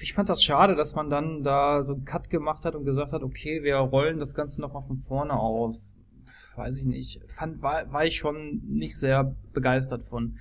[0.00, 3.12] ich fand das schade, dass man dann da so einen Cut gemacht hat und gesagt
[3.12, 5.76] hat, okay, wir rollen das Ganze nochmal von vorne auf
[6.56, 10.38] weiß ich nicht, fand, war, war ich schon nicht sehr begeistert von.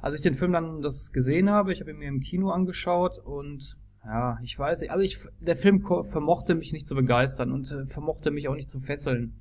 [0.00, 3.18] Als ich den Film dann das gesehen habe, ich habe ihn mir im Kino angeschaut
[3.18, 7.70] und ja, ich weiß nicht, also ich, der Film vermochte mich nicht zu begeistern und
[7.72, 9.34] äh, vermochte mich auch nicht zu fesseln.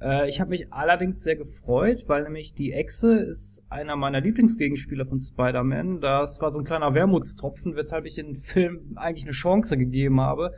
[0.00, 5.06] Äh, ich habe mich allerdings sehr gefreut, weil nämlich die Echse ist einer meiner Lieblingsgegenspieler
[5.06, 6.00] von Spider-Man.
[6.00, 10.52] Das war so ein kleiner Wermutstropfen, weshalb ich den Film eigentlich eine Chance gegeben habe.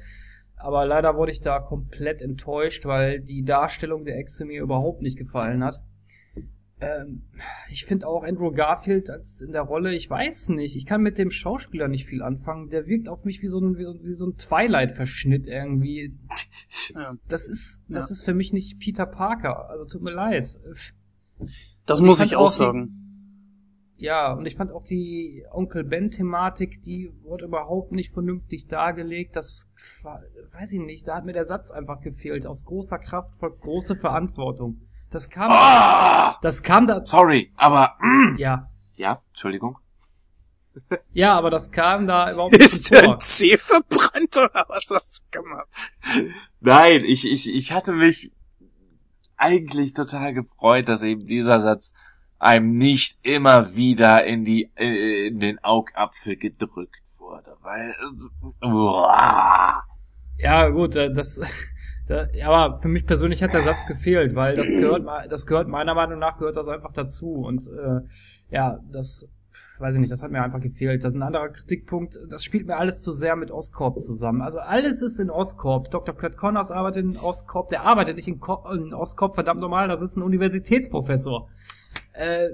[0.58, 5.16] Aber leider wurde ich da komplett enttäuscht, weil die Darstellung der Echse mir überhaupt nicht
[5.16, 5.80] gefallen hat.
[6.80, 7.22] Ähm,
[7.70, 11.18] ich finde auch Andrew Garfield als in der Rolle, ich weiß nicht, ich kann mit
[11.18, 12.70] dem Schauspieler nicht viel anfangen.
[12.70, 16.14] Der wirkt auf mich wie so ein, wie so, wie so ein Twilight-Verschnitt irgendwie.
[16.94, 17.16] Ja.
[17.28, 18.12] Das ist, das ja.
[18.12, 19.68] ist für mich nicht Peter Parker.
[19.68, 20.58] Also tut mir leid.
[21.86, 22.90] Das muss ich auch sagen.
[24.00, 29.34] Ja, und ich fand auch die Onkel Ben-Thematik, die wurde überhaupt nicht vernünftig dargelegt.
[29.34, 29.68] Das
[30.52, 32.46] weiß ich nicht, da hat mir der Satz einfach gefehlt.
[32.46, 34.80] Aus großer Kraft folgt große Verantwortung.
[35.10, 36.38] Das kam, oh!
[36.42, 37.04] das kam da.
[37.04, 39.78] Sorry, aber mm, ja, ja, Entschuldigung.
[41.12, 45.40] Ja, aber das kam da überhaupt nicht Ist der C verbrannt oder was hast du
[45.40, 45.66] gemacht?
[46.60, 48.30] Nein, ich, ich, ich hatte mich
[49.36, 51.94] eigentlich total gefreut, dass eben dieser Satz
[52.38, 57.94] einem nicht immer wieder in die äh, in den Augapfel gedrückt wurde, weil
[58.62, 59.82] uah.
[60.38, 61.40] ja gut, äh, das
[62.44, 66.18] aber für mich persönlich hat der Satz gefehlt, weil das gehört das gehört meiner Meinung
[66.18, 68.00] nach gehört das einfach dazu und äh,
[68.50, 69.28] ja, das
[69.80, 71.04] weiß ich nicht, das hat mir einfach gefehlt.
[71.04, 72.18] Das ist ein anderer Kritikpunkt.
[72.28, 74.42] Das spielt mir alles zu sehr mit Oscorp zusammen.
[74.42, 75.90] Also alles ist in Oscorp.
[75.92, 76.16] Dr.
[76.16, 77.68] Kurt Connors arbeitet in Oscorp.
[77.68, 78.40] Der arbeitet nicht in,
[78.72, 79.86] in Oscorp, verdammt normal.
[79.86, 81.48] Das ist ein Universitätsprofessor
[82.18, 82.50] äh,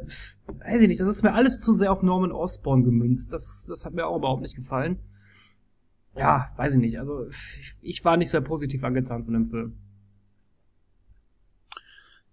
[0.47, 3.33] weiß ich nicht, das ist mir alles zu sehr auf Norman Osborn gemünzt.
[3.33, 4.99] Das, das hat mir auch überhaupt nicht gefallen.
[6.17, 6.99] Ja, weiß ich nicht.
[6.99, 7.27] Also
[7.81, 9.77] ich war nicht sehr positiv angetan von dem Film.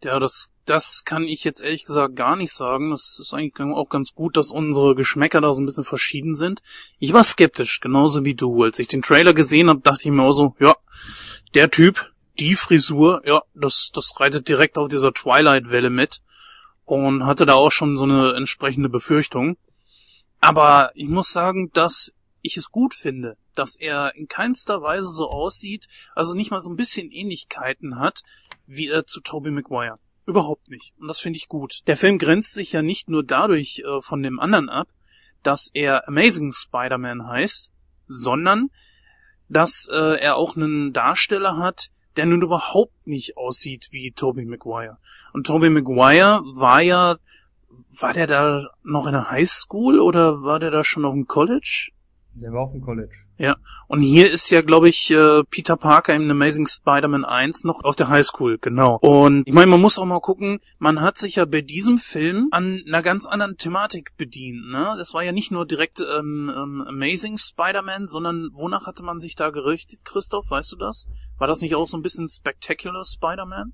[0.04, 2.90] Ja, das, das kann ich jetzt ehrlich gesagt gar nicht sagen.
[2.90, 6.62] Das ist eigentlich auch ganz gut, dass unsere Geschmäcker da so ein bisschen verschieden sind.
[7.00, 8.64] Ich war skeptisch, genauso wie du.
[8.64, 10.76] Als ich den Trailer gesehen habe, dachte ich mir auch so, ja,
[11.54, 16.22] der Typ, die Frisur, ja, das, das reitet direkt auf dieser Twilight-Welle mit
[16.92, 19.56] und hatte da auch schon so eine entsprechende Befürchtung.
[20.42, 22.12] Aber ich muss sagen, dass
[22.42, 26.70] ich es gut finde, dass er in keinster Weise so aussieht, also nicht mal so
[26.70, 28.24] ein bisschen Ähnlichkeiten hat,
[28.66, 30.00] wie er zu Tobey Maguire.
[30.26, 30.94] Überhaupt nicht.
[31.00, 31.80] Und das finde ich gut.
[31.88, 34.90] Der Film grenzt sich ja nicht nur dadurch äh, von dem anderen ab,
[35.44, 37.72] dass er Amazing Spider-Man heißt,
[38.10, 38.70] sondern
[39.48, 44.98] dass äh, er auch einen Darsteller hat, der nun überhaupt nicht aussieht wie Tobey Maguire.
[45.34, 47.16] Und Tobey Maguire war ja,
[48.00, 51.92] war der da noch in der Highschool oder war der da schon auf dem College?
[52.34, 53.16] Der war auf dem College.
[53.42, 57.84] Ja, und hier ist ja, glaube ich, äh, Peter Parker im Amazing Spider-Man 1 noch
[57.84, 59.00] auf der Highschool, genau.
[59.02, 62.50] Und ich meine, man muss auch mal gucken, man hat sich ja bei diesem Film
[62.52, 64.70] an einer ganz anderen Thematik bedient.
[64.70, 64.94] Ne?
[64.96, 69.34] Das war ja nicht nur direkt ähm, ähm, Amazing Spider-Man, sondern wonach hatte man sich
[69.34, 71.08] da gerichtet, Christoph, weißt du das?
[71.40, 73.74] War das nicht auch so ein bisschen Spectacular Spider-Man?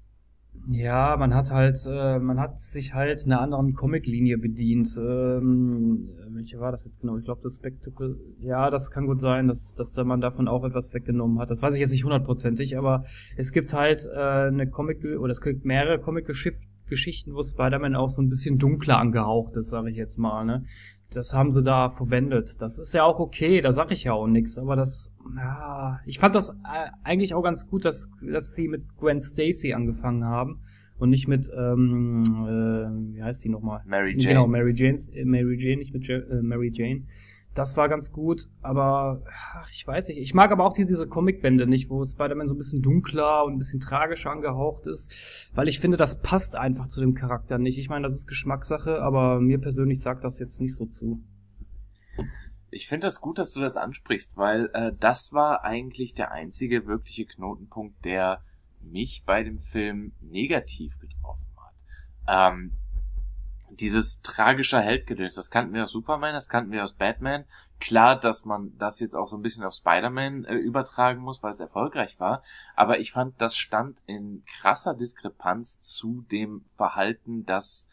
[0.70, 4.90] Ja, man hat halt, äh, man hat sich halt einer anderen Comic-Linie bedient.
[4.98, 7.18] Ähm, welche war das jetzt genau?
[7.18, 8.20] Ich glaube, das Spectacle.
[8.42, 11.50] Ja, das kann gut sein, dass, dass man davon auch etwas weggenommen hat.
[11.50, 13.06] Das weiß ich jetzt nicht hundertprozentig, aber
[13.38, 18.22] es gibt halt äh, eine Comic oder es gibt mehrere Comic-Geschichten, wo Spider-Man auch so
[18.22, 20.44] ein bisschen dunkler angehaucht ist, sage ich jetzt mal.
[20.44, 20.66] Ne?
[21.14, 22.62] Das haben sie da verwendet.
[22.62, 26.20] Das ist ja auch okay, da sag ich ja auch nichts, aber das, ja, ich
[26.20, 30.60] fand das äh, eigentlich auch ganz gut, dass, dass sie mit Gwen Stacy angefangen haben
[30.98, 33.82] und nicht mit, ähm, äh, wie heißt die nochmal?
[33.86, 34.34] Mary Jane.
[34.34, 37.04] Genau, Mary Jane, äh, Mary Jane, nicht mit Je äh, Mary Jane.
[37.58, 40.20] Das war ganz gut, aber ach, ich weiß nicht.
[40.20, 43.54] Ich mag aber auch die, diese Comicbände nicht, wo Spider-Man so ein bisschen dunkler und
[43.54, 45.12] ein bisschen tragischer angehaucht ist,
[45.56, 47.80] weil ich finde, das passt einfach zu dem Charakter nicht.
[47.80, 51.24] Ich meine, das ist Geschmackssache, aber mir persönlich sagt das jetzt nicht so zu.
[52.70, 56.86] Ich finde das gut, dass du das ansprichst, weil äh, das war eigentlich der einzige
[56.86, 58.44] wirkliche Knotenpunkt, der
[58.82, 62.54] mich bei dem Film negativ getroffen hat.
[62.54, 62.74] Ähm,
[63.70, 67.46] dieses tragische Heldgedöns, das kannten wir aus Superman, das kannten wir aus Batman.
[67.80, 71.54] Klar, dass man das jetzt auch so ein bisschen auf Spider-Man äh, übertragen muss, weil
[71.54, 72.44] es erfolgreich war.
[72.76, 77.88] Aber ich fand, das stand in krasser Diskrepanz zu dem Verhalten, das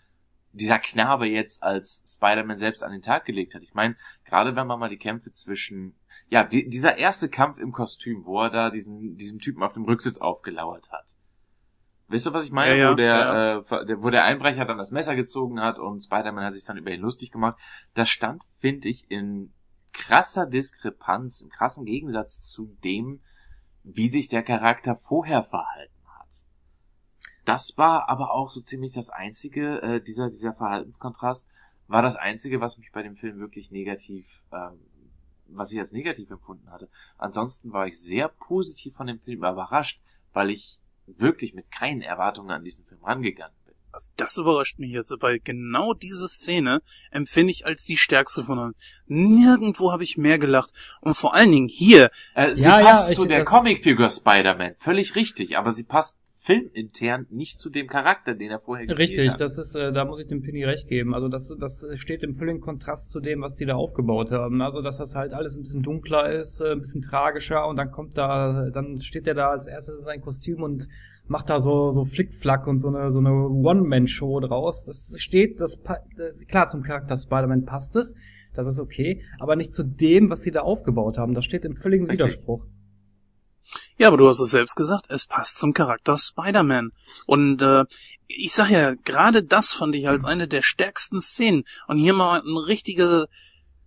[0.53, 3.63] dieser Knabe jetzt als Spider-Man selbst an den Tag gelegt hat.
[3.63, 5.95] Ich meine, gerade wenn man mal die Kämpfe zwischen,
[6.29, 9.85] ja, die, dieser erste Kampf im Kostüm, wo er da diesen, diesem Typen auf dem
[9.85, 11.15] Rücksitz aufgelauert hat
[12.09, 12.77] Wisst ihr, was ich meine?
[12.77, 13.59] Ja, ja, wo, der, ja.
[13.59, 16.91] äh, wo der Einbrecher dann das Messer gezogen hat und Spider-Man hat sich dann über
[16.91, 17.59] ihn lustig gemacht.
[17.95, 19.53] Das stand, finde ich, in
[19.93, 23.21] krasser Diskrepanz, im krassen Gegensatz zu dem,
[23.85, 26.29] wie sich der Charakter vorher verhalten hat.
[27.45, 31.47] Das war aber auch so ziemlich das einzige, äh, dieser, dieser Verhaltenskontrast
[31.87, 34.79] war das einzige, was mich bei dem Film wirklich negativ, ähm,
[35.49, 36.89] was ich als negativ empfunden hatte.
[37.19, 40.01] Ansonsten war ich sehr positiv von dem Film überrascht,
[40.33, 43.75] weil ich wirklich mit keinen Erwartungen an diesen Film rangegangen bin.
[43.93, 48.59] Also das überrascht mich jetzt, weil genau diese Szene empfinde ich als die stärkste von
[48.59, 48.75] allen.
[49.07, 50.73] Nirgendwo habe ich mehr gelacht.
[51.01, 52.11] Und vor allen Dingen hier.
[52.35, 57.27] Äh, sie ja, passt ja, zu der Comicfigur Spider-Man, völlig richtig, aber sie passt filmintern
[57.31, 59.41] nicht zu dem Charakter, den er vorher gespielt Richtig, hat.
[59.41, 61.15] das ist, äh, da muss ich dem Pinny recht geben.
[61.15, 64.61] Also das, das steht im völligen Kontrast zu dem, was die da aufgebaut haben.
[64.61, 67.91] Also dass das halt alles ein bisschen dunkler ist, äh, ein bisschen tragischer und dann
[67.91, 70.87] kommt da, dann steht er da als erstes in sein Kostüm und
[71.27, 74.85] macht da so so Flickflack und so eine so eine One-Man-Show draus.
[74.85, 75.81] Das steht, das,
[76.19, 78.15] das klar zum Charakter Spider-Man passt es,
[78.53, 81.33] das ist okay, aber nicht zu dem, was sie da aufgebaut haben.
[81.33, 82.67] Das steht im völligen Widerspruch.
[83.97, 86.91] Ja, aber du hast es selbst gesagt, es passt zum Charakter Spider-Man.
[87.27, 87.85] Und äh,
[88.27, 91.65] ich sag ja, gerade das fand ich als eine der stärksten Szenen.
[91.87, 93.27] Und hier mal ein richtiger,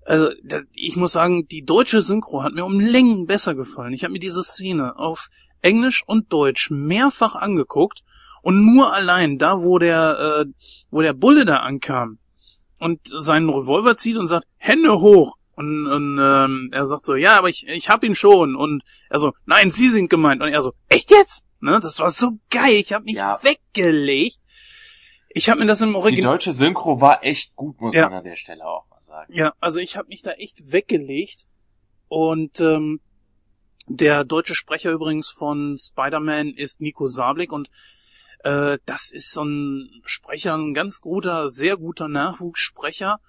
[0.06, 0.30] also
[0.74, 3.94] ich muss sagen, die deutsche Synchro hat mir um Längen besser gefallen.
[3.94, 5.28] Ich habe mir diese Szene auf
[5.62, 8.04] Englisch und Deutsch mehrfach angeguckt
[8.42, 10.52] und nur allein da, wo der, äh,
[10.90, 12.20] wo der Bulle da ankam
[12.80, 17.36] und seinen Revolver zieht und sagt, Hände hoch, und, und ähm, er sagt so, ja,
[17.36, 18.56] aber ich, ich hab ihn schon.
[18.56, 20.44] Und er so, nein, Sie sind gemeint.
[20.44, 21.46] Und er so, echt jetzt?
[21.60, 22.76] Ne, das war so geil.
[22.76, 23.40] Ich hab mich ja.
[23.42, 24.40] weggelegt.
[25.30, 26.16] Ich hab mir das im Original...
[26.16, 28.04] Die deutsche Synchro war echt gut, muss ja.
[28.04, 29.34] man an der Stelle auch mal sagen.
[29.34, 31.48] Ja, also ich hab mich da echt weggelegt.
[32.08, 33.00] Und ähm,
[33.88, 37.72] der deutsche Sprecher übrigens von Spider-Man ist Nico Sablik und
[38.44, 43.20] äh, das ist so ein Sprecher, ein ganz guter, sehr guter Nachwuchssprecher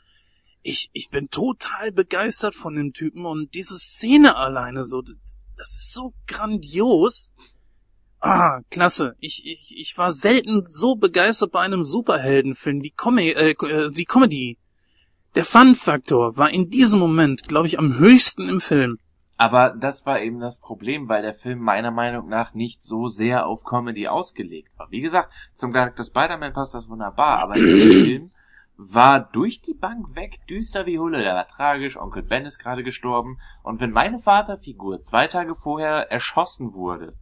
[0.68, 5.02] ich, ich bin total begeistert von dem Typen und diese Szene alleine so,
[5.56, 7.32] das ist so grandios.
[8.20, 9.14] Ah, klasse.
[9.20, 12.82] Ich, ich, ich war selten so begeistert bei einem Superheldenfilm.
[12.82, 14.58] Die, Com äh, äh, die Comedy,
[15.36, 18.98] der Fun-Faktor war in diesem Moment, glaube ich, am höchsten im Film.
[19.36, 23.46] Aber das war eben das Problem, weil der Film meiner Meinung nach nicht so sehr
[23.46, 24.90] auf Comedy ausgelegt war.
[24.90, 28.32] Wie gesagt, zum Charakter Spider-Man passt das wunderbar, aber im Film
[28.79, 32.85] war durch die Bank weg, düster wie Hulle, der war tragisch, Onkel Ben ist gerade
[32.85, 37.14] gestorben, und wenn meine Vaterfigur zwei Tage vorher erschossen wurde,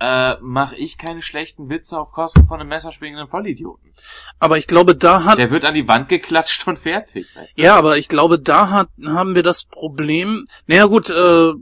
[0.00, 3.92] äh, mache ich keine schlechten Witze auf Kosten von einem messerschwingenden Vollidioten.
[4.38, 5.38] Aber ich glaube, da hat...
[5.38, 7.34] Der wird an die Wand geklatscht und fertig.
[7.34, 7.62] Weißt du?
[7.62, 10.44] Ja, aber ich glaube, da hat, haben wir das Problem...
[10.66, 11.52] Naja gut, äh,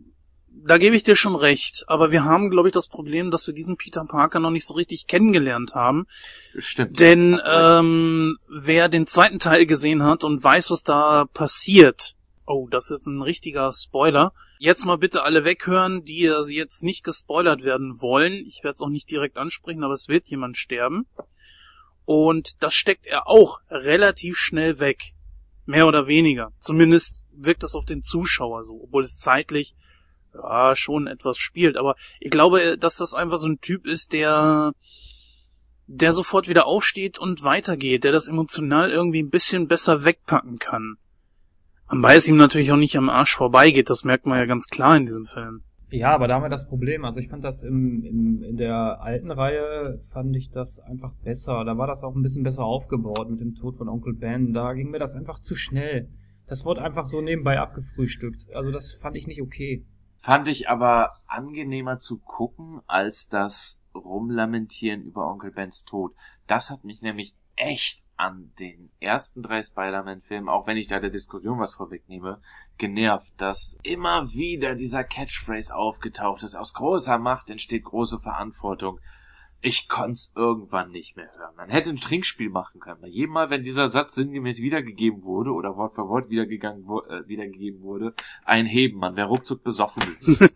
[0.67, 1.85] da gebe ich dir schon recht.
[1.87, 4.75] Aber wir haben, glaube ich, das Problem, dass wir diesen Peter Parker noch nicht so
[4.75, 6.07] richtig kennengelernt haben.
[6.59, 6.99] Stimmt.
[6.99, 12.91] Denn ähm, wer den zweiten Teil gesehen hat und weiß, was da passiert, oh, das
[12.91, 14.33] ist ein richtiger Spoiler.
[14.59, 18.33] Jetzt mal bitte alle weghören, die jetzt nicht gespoilert werden wollen.
[18.33, 21.07] Ich werde es auch nicht direkt ansprechen, aber es wird jemand sterben.
[22.05, 25.15] Und das steckt er auch relativ schnell weg.
[25.67, 26.53] Mehr oder weniger.
[26.61, 29.75] Zumindest wirkt das auf den Zuschauer so, obwohl es zeitlich
[30.43, 31.77] ja, schon etwas spielt.
[31.77, 34.73] Aber ich glaube, dass das einfach so ein Typ ist, der,
[35.87, 40.97] der sofort wieder aufsteht und weitergeht, der das emotional irgendwie ein bisschen besser wegpacken kann.
[41.89, 44.97] Wobei es ihm natürlich auch nicht am Arsch vorbeigeht, das merkt man ja ganz klar
[44.97, 45.63] in diesem Film.
[45.91, 47.05] Ja, aber da haben wir das Problem.
[47.05, 51.65] Also ich fand das im, im, in der alten Reihe fand ich das einfach besser.
[51.65, 54.53] Da war das auch ein bisschen besser aufgebaut mit dem Tod von Onkel Ben.
[54.53, 56.09] Da ging mir das einfach zu schnell.
[56.49, 58.47] Das wurde einfach so nebenbei abgefrühstückt.
[58.53, 59.85] Also das fand ich nicht okay.
[60.27, 66.17] Fand ich aber angenehmer zu gucken, als das Rumlamentieren über Onkel Bens Tod.
[66.49, 71.11] Das hat mich nämlich echt an den ersten drei Spider-Man-Filmen, auch wenn ich da der
[71.11, 72.43] Diskussion was vorwegnehme,
[72.77, 76.57] genervt, dass immer wieder dieser Catchphrase aufgetaucht ist.
[76.57, 78.99] Aus großer Macht entsteht große Verantwortung.
[79.61, 81.55] Ich konnte irgendwann nicht mehr hören.
[81.57, 83.01] Man hätte ein Trinkspiel machen können.
[83.01, 87.27] Bei jedem Mal, wenn dieser Satz sinngemäß wiedergegeben wurde oder Wort für Wort wiedergegangen, äh,
[87.27, 88.99] wiedergegeben wurde, einheben.
[88.99, 90.17] Man wäre ruckzuck besoffen.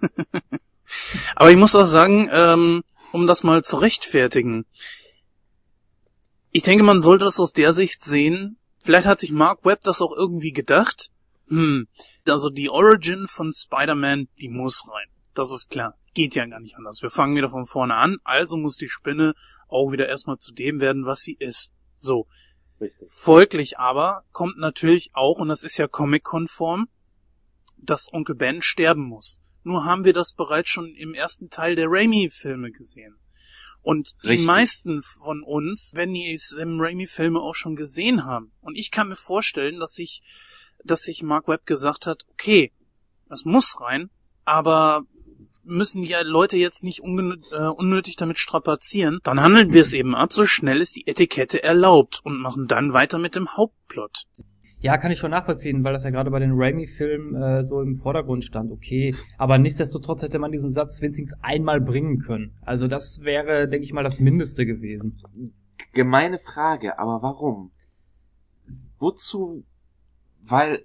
[1.34, 2.82] Aber ich muss auch sagen, ähm,
[3.12, 4.66] um das mal zu rechtfertigen,
[6.53, 8.59] ich denke, man sollte das aus der Sicht sehen.
[8.80, 11.11] Vielleicht hat sich Mark Webb das auch irgendwie gedacht.
[11.48, 11.88] Hm,
[12.26, 15.09] also die Origin von Spider-Man, die muss rein.
[15.34, 15.96] Das ist klar.
[16.12, 17.02] Geht ja gar nicht anders.
[17.02, 19.34] Wir fangen wieder von vorne an, also muss die Spinne
[19.68, 21.72] auch wieder erstmal zu dem werden, was sie ist.
[21.94, 22.26] So.
[22.80, 23.11] Richtig.
[23.11, 26.88] Folglich aber kommt natürlich auch, und das ist ja comic-konform,
[27.76, 29.40] dass Onkel Ben sterben muss.
[29.62, 33.16] Nur haben wir das bereits schon im ersten Teil der Raimi-Filme gesehen.
[33.82, 34.46] Und die Richtig.
[34.46, 38.52] meisten von uns, wenn die Sam Raimi-Filme auch schon gesehen haben.
[38.61, 40.22] Und ich kann mir vorstellen, dass sich,
[40.84, 42.72] dass sich Mark Webb gesagt hat, okay,
[43.28, 44.11] das muss rein,
[44.44, 45.04] aber
[45.70, 50.32] müssen die Leute jetzt nicht äh, unnötig damit strapazieren, dann handeln wir es eben ab,
[50.32, 54.24] so schnell ist die Etikette erlaubt und machen dann weiter mit dem Hauptplot.
[54.82, 57.96] Ja, kann ich schon nachvollziehen, weil das ja gerade bei den Raimi-Filmen äh, so im
[57.96, 58.72] Vordergrund stand.
[58.72, 62.56] Okay, aber nichtsdestotrotz hätte man diesen Satz wenigstens einmal bringen können.
[62.62, 65.20] Also das wäre, denke ich mal, das Mindeste gewesen.
[65.92, 67.72] Gemeine Frage, aber warum?
[68.98, 69.64] Wozu?
[70.42, 70.84] Weil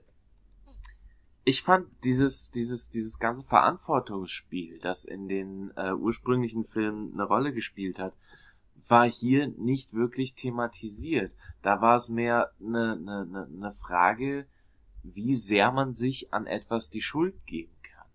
[1.46, 7.54] ich fand dieses dieses dieses ganze Verantwortungsspiel, das in den äh, ursprünglichen Filmen eine Rolle
[7.54, 8.14] gespielt hat,
[8.88, 11.36] war hier nicht wirklich thematisiert.
[11.62, 14.48] Da war es mehr eine, eine, eine Frage,
[15.04, 18.08] wie sehr man sich an etwas die Schuld geben kann.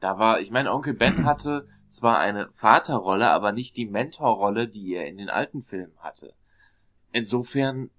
[0.00, 4.94] Da war, ich meine, Onkel Ben hatte zwar eine Vaterrolle, aber nicht die Mentorrolle, die
[4.94, 6.34] er in den alten Filmen hatte.
[7.12, 7.90] Insofern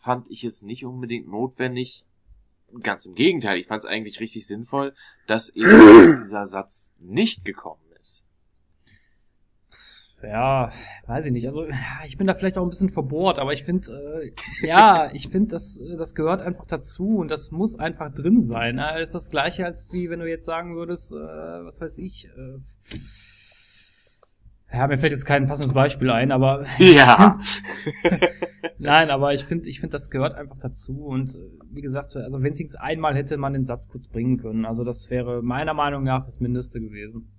[0.00, 2.04] fand ich es nicht unbedingt notwendig,
[2.80, 4.94] ganz im Gegenteil, ich fand es eigentlich richtig sinnvoll,
[5.26, 7.82] dass eben dieser Satz nicht gekommen
[10.22, 10.70] ja,
[11.06, 11.46] weiß ich nicht.
[11.46, 11.66] Also
[12.06, 15.50] ich bin da vielleicht auch ein bisschen verbohrt, aber ich finde, äh, ja, ich finde,
[15.50, 18.76] das, das gehört einfach dazu und das muss einfach drin sein.
[18.76, 19.00] Ne?
[19.00, 22.26] Ist das gleiche, als wie wenn du jetzt sagen würdest, äh, was weiß ich.
[22.26, 22.58] Äh,
[24.72, 27.38] ja, mir fällt jetzt kein passendes Beispiel ein, aber ja.
[28.78, 31.38] Nein, aber ich finde, ich finde, das gehört einfach dazu und äh,
[31.70, 34.64] wie gesagt, also wenigstens einmal hätte man den Satz kurz bringen können.
[34.64, 37.30] Also das wäre meiner Meinung nach das Mindeste gewesen.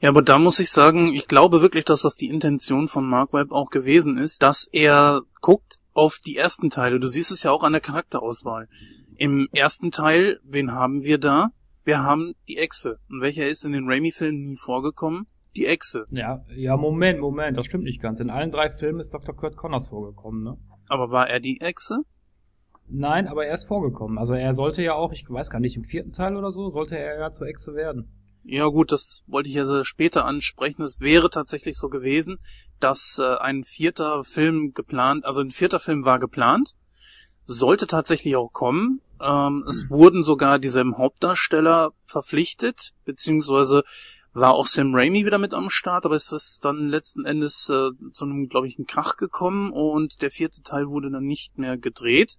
[0.00, 3.34] Ja, aber da muss ich sagen, ich glaube wirklich, dass das die Intention von Mark
[3.34, 6.98] Webb auch gewesen ist, dass er guckt auf die ersten Teile.
[6.98, 8.68] Du siehst es ja auch an der Charakterauswahl.
[9.16, 11.50] Im ersten Teil, wen haben wir da?
[11.84, 12.98] Wir haben die Echse.
[13.10, 15.26] Und welcher ist in den Raimi-Filmen nie vorgekommen?
[15.56, 16.06] Die Echse.
[16.10, 18.20] Ja, ja, Moment, Moment, das stimmt nicht ganz.
[18.20, 19.34] In allen drei Filmen ist Dr.
[19.34, 20.56] Kurt Connors vorgekommen, ne?
[20.88, 22.02] Aber war er die Echse?
[22.88, 24.18] Nein, aber er ist vorgekommen.
[24.18, 26.98] Also er sollte ja auch, ich weiß gar nicht, im vierten Teil oder so, sollte
[26.98, 28.12] er ja zur Echse werden.
[28.42, 30.82] Ja gut, das wollte ich ja später ansprechen.
[30.82, 32.38] Es wäre tatsächlich so gewesen,
[32.78, 36.72] dass äh, ein vierter Film geplant, also ein vierter Film war geplant,
[37.44, 39.02] sollte tatsächlich auch kommen.
[39.20, 39.90] Ähm, es mhm.
[39.90, 43.82] wurden sogar dieselben Hauptdarsteller verpflichtet, beziehungsweise
[44.32, 47.90] war auch Sam Raimi wieder mit am Start, aber es ist dann letzten Endes äh,
[48.12, 51.78] zu einem, glaube ich, einen Krach gekommen und der vierte Teil wurde dann nicht mehr
[51.78, 52.36] gedreht.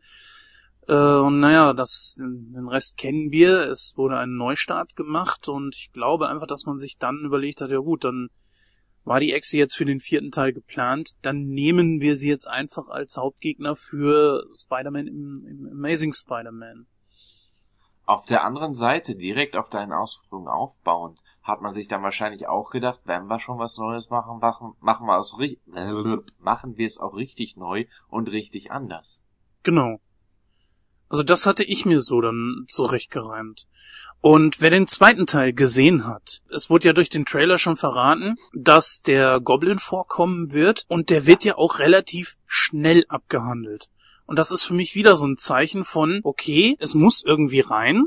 [0.87, 3.69] Äh, und naja, das, den Rest kennen wir.
[3.69, 7.71] Es wurde ein Neustart gemacht und ich glaube einfach, dass man sich dann überlegt hat,
[7.71, 8.29] ja gut, dann
[9.03, 12.87] war die Echse jetzt für den vierten Teil geplant, dann nehmen wir sie jetzt einfach
[12.87, 16.85] als Hauptgegner für Spider-Man im, im Amazing Spider-Man.
[18.05, 22.69] Auf der anderen Seite, direkt auf deinen Ausführungen aufbauend, hat man sich dann wahrscheinlich auch
[22.69, 25.35] gedacht, wenn wir schon was Neues machen, machen, machen wir es,
[26.39, 29.19] machen wir es auch richtig neu und richtig anders.
[29.63, 29.99] Genau.
[31.11, 33.67] Also das hatte ich mir so dann zurechtgereimt.
[34.21, 38.37] Und wer den zweiten Teil gesehen hat, es wurde ja durch den Trailer schon verraten,
[38.53, 43.89] dass der Goblin vorkommen wird und der wird ja auch relativ schnell abgehandelt.
[44.25, 48.05] Und das ist für mich wieder so ein Zeichen von, okay, es muss irgendwie rein,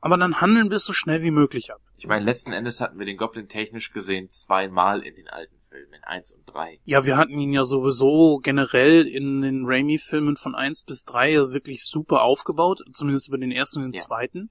[0.00, 1.80] aber dann handeln wir es so schnell wie möglich ab.
[2.04, 6.04] Ich meine, letzten Endes hatten wir den Goblin technisch gesehen zweimal in den alten Filmen,
[6.04, 6.78] 1 und 3.
[6.84, 11.86] Ja, wir hatten ihn ja sowieso generell in den Raimi-Filmen von 1 bis 3 wirklich
[11.86, 14.02] super aufgebaut, zumindest über den ersten und den ja.
[14.02, 14.50] zweiten.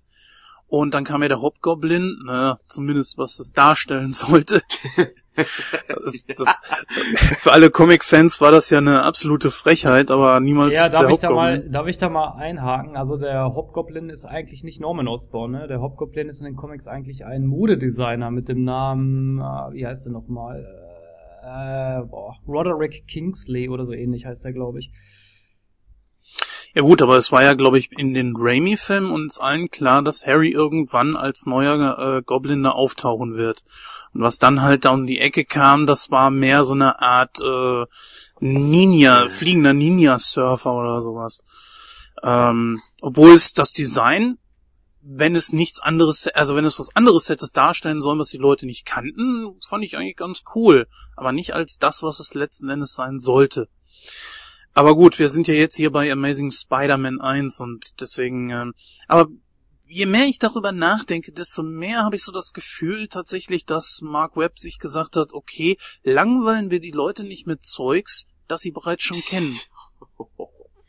[0.73, 4.63] Und dann kam ja der Hobgoblin, naja, zumindest was das darstellen sollte.
[5.87, 6.61] das, das,
[7.37, 11.19] für alle Comic-Fans war das ja eine absolute Frechheit, aber niemals ja, darf der ich
[11.19, 12.97] Da mal, darf ich da mal einhaken?
[12.97, 15.67] Also der Hobgoblin ist eigentlich nicht Norman Osborn, ne?
[15.67, 20.05] Der Hobgoblin ist in den Comics eigentlich ein Modedesigner mit dem Namen, äh, wie heißt
[20.05, 20.65] der nochmal?
[21.43, 24.91] äh, boah, Roderick Kingsley oder so ähnlich heißt er, glaube ich.
[26.75, 30.25] Ja gut, aber es war ja, glaube ich, in den Raimi-Filmen uns allen klar, dass
[30.25, 33.63] Harry irgendwann als neuer äh, Goblin da auftauchen wird.
[34.13, 37.39] Und was dann halt da um die Ecke kam, das war mehr so eine Art
[37.41, 37.85] äh,
[38.39, 41.43] Ninja, fliegender Ninja-Surfer oder sowas.
[42.23, 44.39] Ähm, obwohl es das Design,
[45.01, 48.65] wenn es nichts anderes, also wenn es was anderes hätte darstellen sollen, was die Leute
[48.65, 50.87] nicht kannten, fand ich eigentlich ganz cool.
[51.15, 53.67] Aber nicht als das, was es letzten Endes sein sollte.
[54.73, 58.73] Aber gut, wir sind ja jetzt hier bei Amazing Spider-Man 1 und deswegen, ähm,
[59.07, 59.27] aber
[59.85, 64.35] je mehr ich darüber nachdenke, desto mehr habe ich so das Gefühl tatsächlich, dass Mark
[64.35, 69.03] Webb sich gesagt hat, okay, langweilen wir die Leute nicht mit Zeugs, das sie bereits
[69.03, 69.55] schon kennen.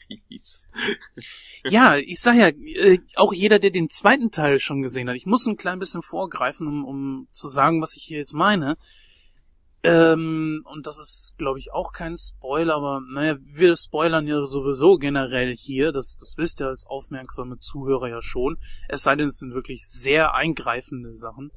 [0.07, 0.69] Fies.
[1.67, 5.25] Ja, ich sag ja, äh, auch jeder, der den zweiten Teil schon gesehen hat, ich
[5.25, 8.77] muss ein klein bisschen vorgreifen, um, um zu sagen, was ich hier jetzt meine.
[9.87, 14.97] Ähm, und das ist, glaube ich, auch kein Spoiler, aber naja, wir spoilern ja sowieso
[14.97, 18.57] generell hier, das, das wisst ihr als aufmerksame Zuhörer ja schon,
[18.89, 21.51] es sei denn, es sind wirklich sehr eingreifende Sachen.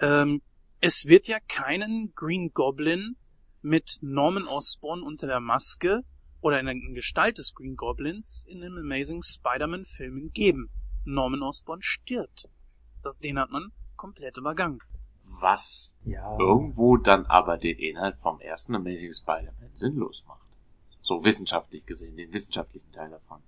[0.00, 0.40] Ähm,
[0.80, 3.16] es wird ja keinen Green Goblin
[3.60, 6.00] mit Norman Osborn unter der Maske
[6.40, 10.70] oder in der Gestalt des Green Goblins in den Amazing Spider-Man Filmen geben.
[11.04, 12.48] Norman Osborn stirbt.
[13.02, 14.78] Das, den hat man komplett übergangen.
[15.40, 16.36] Was Ja.
[16.38, 20.40] irgendwo dann aber den Inhalt vom ersten Amazing Spider-Man sinnlos macht.
[21.02, 23.42] So wissenschaftlich gesehen, den wissenschaftlichen Teil davon.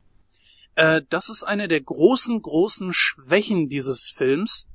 [0.74, 4.68] Äh, das ist eine der großen, großen Schwächen dieses Films.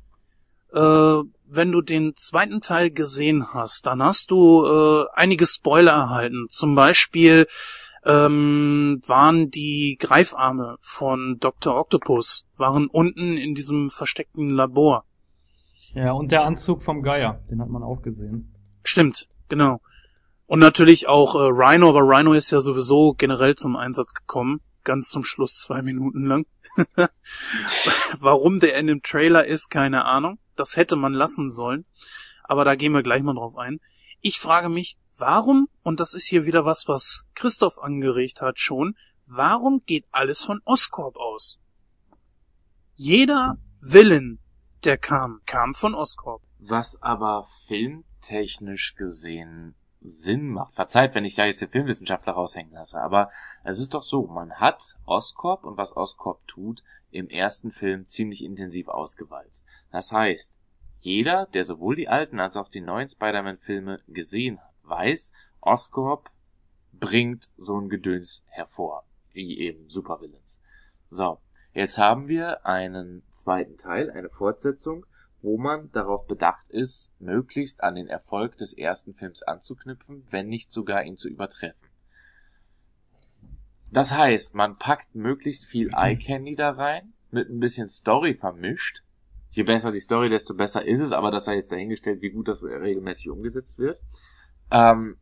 [0.74, 6.48] Äh, wenn du den zweiten Teil gesehen hast, dann hast du äh, einige Spoiler erhalten.
[6.50, 7.48] Zum Beispiel
[8.06, 11.76] ähm, waren die Greifarme von Dr.
[11.78, 15.04] Octopus waren unten in diesem versteckten Labor.
[15.94, 18.54] Ja, und der Anzug vom Geier, den hat man auch gesehen.
[18.84, 19.82] Stimmt, genau.
[20.46, 24.62] Und natürlich auch äh, Rhino, aber Rhino ist ja sowieso generell zum Einsatz gekommen.
[24.84, 26.46] Ganz zum Schluss zwei Minuten lang.
[28.20, 30.40] Warum der in dem Trailer ist, keine Ahnung.
[30.56, 31.86] Das hätte man lassen sollen.
[32.44, 33.80] Aber da gehen wir gleich mal drauf ein.
[34.22, 38.96] Ich frage mich, warum, und das ist hier wieder was, was Christoph angeregt hat schon,
[39.26, 41.60] warum geht alles von Oscorp aus?
[42.96, 44.40] Jeder Villain,
[44.88, 46.42] der kam, kam von Oscorp.
[46.60, 50.76] Was aber filmtechnisch gesehen Sinn macht.
[50.76, 53.30] Verzeiht, wenn ich da jetzt den Filmwissenschaftler raushängen lasse, aber
[53.64, 58.44] es ist doch so, man hat Oscorp und was Oscorp tut, im ersten Film ziemlich
[58.44, 59.66] intensiv ausgewalzt.
[59.92, 60.54] Das heißt,
[61.00, 65.32] jeder, der sowohl die alten als auch die neuen Spider-Man-Filme gesehen hat, weiß,
[65.62, 66.30] Oscorp
[66.94, 69.04] bringt so ein Gedöns hervor,
[69.34, 70.58] wie eben Supervillains.
[71.10, 71.40] So,
[71.78, 75.06] jetzt haben wir einen zweiten Teil, eine Fortsetzung,
[75.42, 80.72] wo man darauf bedacht ist, möglichst an den Erfolg des ersten Films anzuknüpfen, wenn nicht
[80.72, 81.88] sogar ihn zu übertreffen.
[83.92, 89.04] Das heißt, man packt möglichst viel Eye Candy da rein, mit ein bisschen Story vermischt.
[89.52, 92.48] Je besser die Story, desto besser ist es, aber das sei jetzt dahingestellt, wie gut
[92.48, 94.02] das regelmäßig umgesetzt wird.
[94.72, 95.18] Ähm,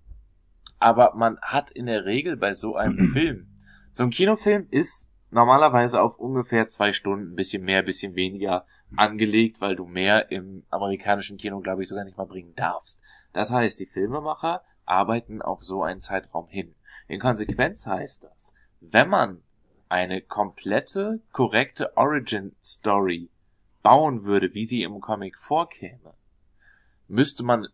[0.80, 3.48] aber man hat in der Regel bei so einem Film,
[3.92, 8.66] so ein Kinofilm ist normalerweise auf ungefähr zwei Stunden, ein bisschen mehr, ein bisschen weniger
[8.96, 13.02] angelegt, weil du mehr im amerikanischen Kino, glaube ich, sogar nicht mal bringen darfst.
[13.34, 16.74] Das heißt, die Filmemacher arbeiten auf so einen Zeitraum hin.
[17.10, 19.44] In Konsequenz heißt das, wenn man
[19.90, 23.30] eine komplette, korrekte Origin-Story
[23.84, 26.14] bauen würde, wie sie im Comic vorkäme,
[27.10, 27.68] müsste man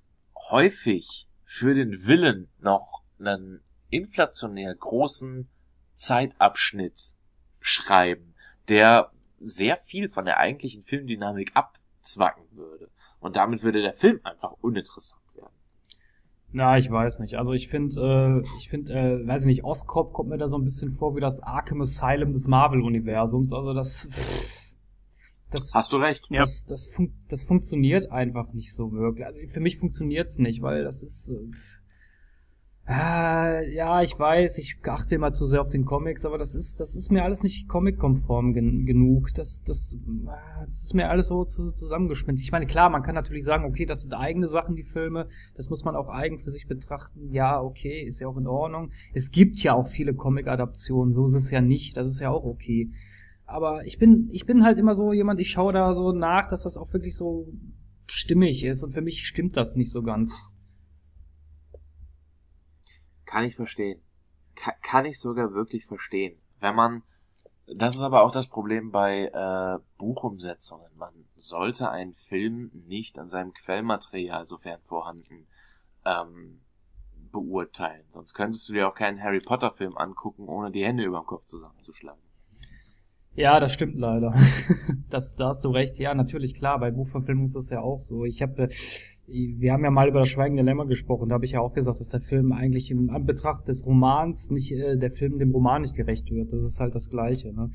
[0.50, 3.62] häufig für den Willen noch einen
[3.92, 5.48] inflationär großen
[5.94, 7.14] Zeitabschnitt
[7.62, 8.34] schreiben,
[8.68, 12.90] der sehr viel von der eigentlichen Filmdynamik abzwacken würde.
[13.20, 15.54] Und damit würde der Film einfach uninteressant werden.
[16.52, 17.36] Na, ich weiß nicht.
[17.36, 20.58] Also ich finde, äh, ich finde, äh, weiß ich nicht, Oscorp kommt mir da so
[20.58, 23.54] ein bisschen vor wie das Arkham Asylum des Marvel-Universums.
[23.54, 24.10] Also das,
[25.50, 26.26] das, Hast du recht.
[26.30, 26.42] Ja.
[26.42, 29.26] das, das, fun das funktioniert einfach nicht so wirklich.
[29.26, 31.56] Also für mich funktioniert's nicht, weil das ist, äh,
[32.86, 36.80] Ah, ja, ich weiß, ich achte immer zu sehr auf den Comics, aber das ist,
[36.80, 39.34] das ist mir alles nicht comic-konform gen genug.
[39.36, 39.96] Das, das,
[40.26, 42.42] ah, das ist mir alles so zu, zusammengespinnt.
[42.42, 45.70] Ich meine, klar, man kann natürlich sagen, okay, das sind eigene Sachen, die Filme, das
[45.70, 47.32] muss man auch eigen für sich betrachten.
[47.32, 48.92] Ja, okay, ist ja auch in Ordnung.
[49.14, 52.44] Es gibt ja auch viele Comic-Adaptionen, so ist es ja nicht, das ist ja auch
[52.44, 52.92] okay.
[53.46, 56.64] Aber ich bin, ich bin halt immer so jemand, ich schaue da so nach, dass
[56.64, 57.48] das auch wirklich so
[58.08, 60.51] stimmig ist und für mich stimmt das nicht so ganz.
[63.32, 64.02] Kann ich verstehen.
[64.56, 66.38] Ka kann ich sogar wirklich verstehen.
[66.60, 67.04] Wenn man,
[67.66, 70.92] das ist aber auch das Problem bei äh, Buchumsetzungen.
[70.98, 75.48] Man sollte einen Film nicht an seinem Quellmaterial, sofern vorhanden,
[76.04, 76.60] ähm,
[77.32, 78.04] beurteilen.
[78.10, 81.26] Sonst könntest du dir auch keinen Harry Potter Film angucken, ohne die Hände über dem
[81.26, 82.22] Kopf zusammenzuschlagen.
[83.34, 84.36] Ja, das stimmt leider.
[85.10, 85.98] das, da hast du recht.
[85.98, 88.26] Ja, natürlich, klar, bei Buchverfilmungen ist das ja auch so.
[88.26, 88.68] Ich habe,
[89.28, 92.00] wir haben ja mal über das Schweigende Lämmer gesprochen, da habe ich ja auch gesagt,
[92.00, 95.96] dass der Film eigentlich im Anbetracht des Romans nicht, äh, der Film dem Roman nicht
[95.96, 96.52] gerecht wird.
[96.52, 97.72] Das ist halt das Gleiche, ne?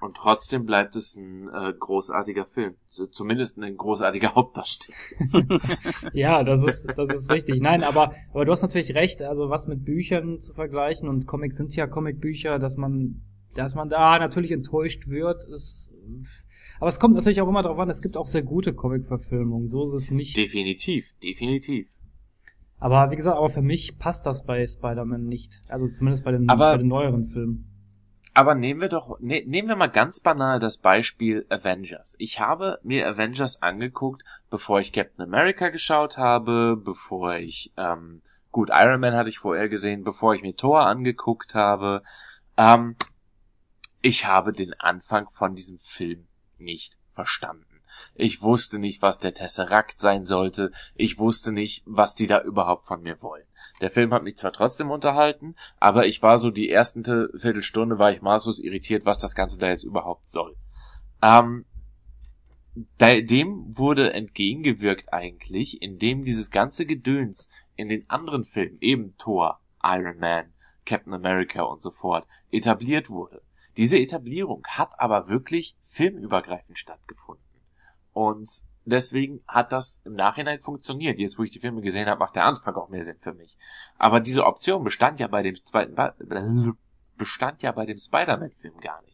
[0.00, 2.74] Und trotzdem bleibt es ein äh, großartiger Film.
[2.88, 4.96] Zumindest ein großartiger Hauptdarsteller.
[6.12, 7.60] ja, das ist, das ist richtig.
[7.60, 11.56] Nein, aber, aber du hast natürlich recht, also was mit Büchern zu vergleichen und Comics
[11.56, 13.22] sind ja Comicbücher, dass man,
[13.54, 15.92] dass man da natürlich enttäuscht wird, ist,
[16.82, 19.84] aber es kommt natürlich auch immer darauf an, es gibt auch sehr gute Comic-Verfilmungen, so
[19.84, 20.36] ist es nicht.
[20.36, 21.86] Definitiv, definitiv.
[22.80, 25.60] Aber wie gesagt, aber für mich passt das bei Spider-Man nicht.
[25.68, 27.70] Also zumindest bei den, aber, bei den neueren Filmen.
[28.34, 32.16] Aber nehmen wir doch, ne, nehmen wir mal ganz banal das Beispiel Avengers.
[32.18, 38.70] Ich habe mir Avengers angeguckt, bevor ich Captain America geschaut habe, bevor ich, ähm, gut,
[38.72, 42.02] Iron Man hatte ich vorher gesehen, bevor ich mir Thor angeguckt habe.
[42.56, 42.96] Ähm,
[44.00, 46.26] ich habe den Anfang von diesem Film
[46.62, 47.66] nicht verstanden.
[48.14, 50.72] Ich wusste nicht, was der Tesseract sein sollte.
[50.94, 53.44] Ich wusste nicht, was die da überhaupt von mir wollen.
[53.80, 58.12] Der Film hat mich zwar trotzdem unterhalten, aber ich war so die ersten Viertelstunde war
[58.12, 60.56] ich maßlos irritiert, was das Ganze da jetzt überhaupt soll.
[61.20, 61.64] Ähm,
[63.00, 70.18] dem wurde entgegengewirkt eigentlich, indem dieses ganze Gedöns in den anderen Filmen, eben Thor, Iron
[70.18, 70.52] Man,
[70.84, 73.42] Captain America und so fort, etabliert wurde.
[73.76, 77.44] Diese Etablierung hat aber wirklich filmübergreifend stattgefunden.
[78.12, 81.18] Und deswegen hat das im Nachhinein funktioniert.
[81.18, 83.56] Jetzt, wo ich die Filme gesehen habe, macht der Anfang auch mehr Sinn für mich.
[83.98, 85.94] Aber diese Option bestand ja bei dem zweiten,
[87.16, 89.12] bestand ja bei dem Spider-Man-Film gar nicht.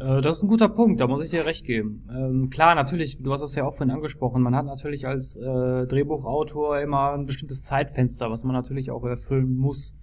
[0.00, 2.08] Äh, das ist ein guter Punkt, da muss ich dir recht geben.
[2.10, 5.86] Ähm, klar, natürlich, du hast es ja auch vorhin angesprochen, man hat natürlich als äh,
[5.86, 9.94] Drehbuchautor immer ein bestimmtes Zeitfenster, was man natürlich auch erfüllen muss.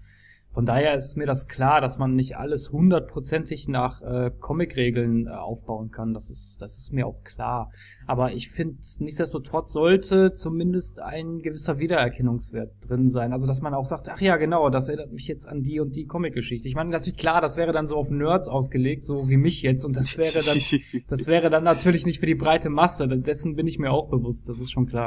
[0.58, 5.30] Von daher ist mir das klar, dass man nicht alles hundertprozentig nach äh, Comic-Regeln äh,
[5.30, 6.16] aufbauen kann.
[6.16, 7.70] Das ist, das ist mir auch klar.
[8.08, 13.34] Aber ich finde, nichtsdestotrotz sollte zumindest ein gewisser Wiedererkennungswert drin sein.
[13.34, 15.96] Also, dass man auch sagt, ach ja, genau, das erinnert mich jetzt an die und
[15.96, 16.68] die Comic-Geschichte.
[16.68, 19.86] Ich meine, natürlich klar, das wäre dann so auf Nerds ausgelegt, so wie mich jetzt.
[19.86, 23.08] Und das wäre dann, das wäre dann natürlich nicht für die breite Masse.
[23.08, 24.50] Dessen bin ich mir auch bewusst.
[24.50, 25.06] Das ist schon klar.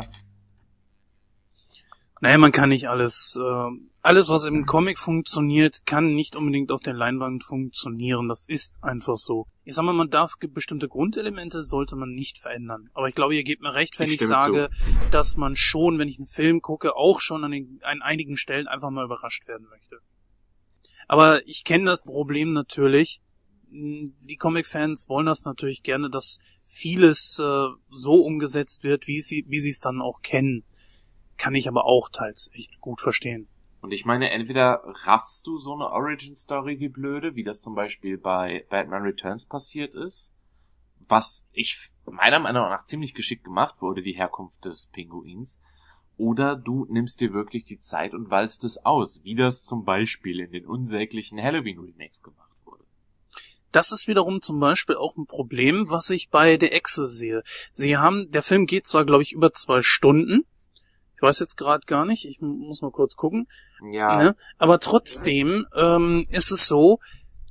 [2.23, 6.83] Naja, man kann nicht alles, äh, alles was im Comic funktioniert, kann nicht unbedingt auf
[6.83, 8.29] der Leinwand funktionieren.
[8.29, 9.47] Das ist einfach so.
[9.65, 12.91] Ich sag mal, man darf bestimmte Grundelemente sollte man nicht verändern.
[12.93, 15.11] Aber ich glaube, ihr gebt mir recht, wenn ich, ich sage, zu.
[15.11, 18.69] dass man schon, wenn ich einen Film gucke, auch schon an, den, an einigen Stellen
[18.69, 20.01] einfach mal überrascht werden möchte.
[21.09, 23.23] Aber ich kenne das Problem natürlich.
[23.71, 29.61] Die Comic-Fans wollen das natürlich gerne, dass vieles äh, so umgesetzt wird, wie sie, wie
[29.61, 30.65] sie es dann auch kennen
[31.41, 33.49] kann ich aber auch teils echt gut verstehen.
[33.81, 38.19] Und ich meine, entweder raffst du so eine Origin-Story wie blöde, wie das zum Beispiel
[38.19, 40.31] bei Batman Returns passiert ist,
[41.09, 45.59] was ich meiner Meinung nach ziemlich geschickt gemacht wurde, die Herkunft des Pinguins,
[46.19, 50.41] oder du nimmst dir wirklich die Zeit und walzt es aus, wie das zum Beispiel
[50.41, 52.85] in den unsäglichen Halloween-Remakes gemacht wurde.
[53.73, 57.43] Das ist wiederum zum Beispiel auch ein Problem, was ich bei der Exe sehe.
[57.73, 60.45] Sie haben, der Film geht zwar, glaube ich, über zwei Stunden,
[61.21, 63.47] ich weiß jetzt gerade gar nicht, ich muss mal kurz gucken.
[63.93, 64.17] Ja.
[64.17, 64.37] Ne?
[64.57, 66.99] Aber trotzdem ähm, ist es so,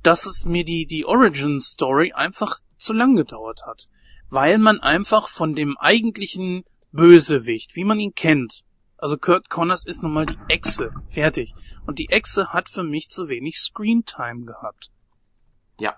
[0.02, 3.86] dass es mir die, die Origin Story einfach zu lang gedauert hat.
[4.28, 8.64] Weil man einfach von dem eigentlichen Bösewicht, wie man ihn kennt,
[8.96, 11.54] also Kurt Connors ist nun mal die Echse, fertig.
[11.86, 14.90] Und die Echse hat für mich zu wenig Screentime gehabt.
[15.78, 15.96] Ja,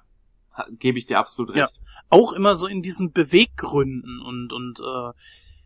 [0.73, 1.59] gebe ich dir absolut recht.
[1.59, 1.69] Ja,
[2.11, 5.13] auch immer so in diesen Beweggründen und und äh,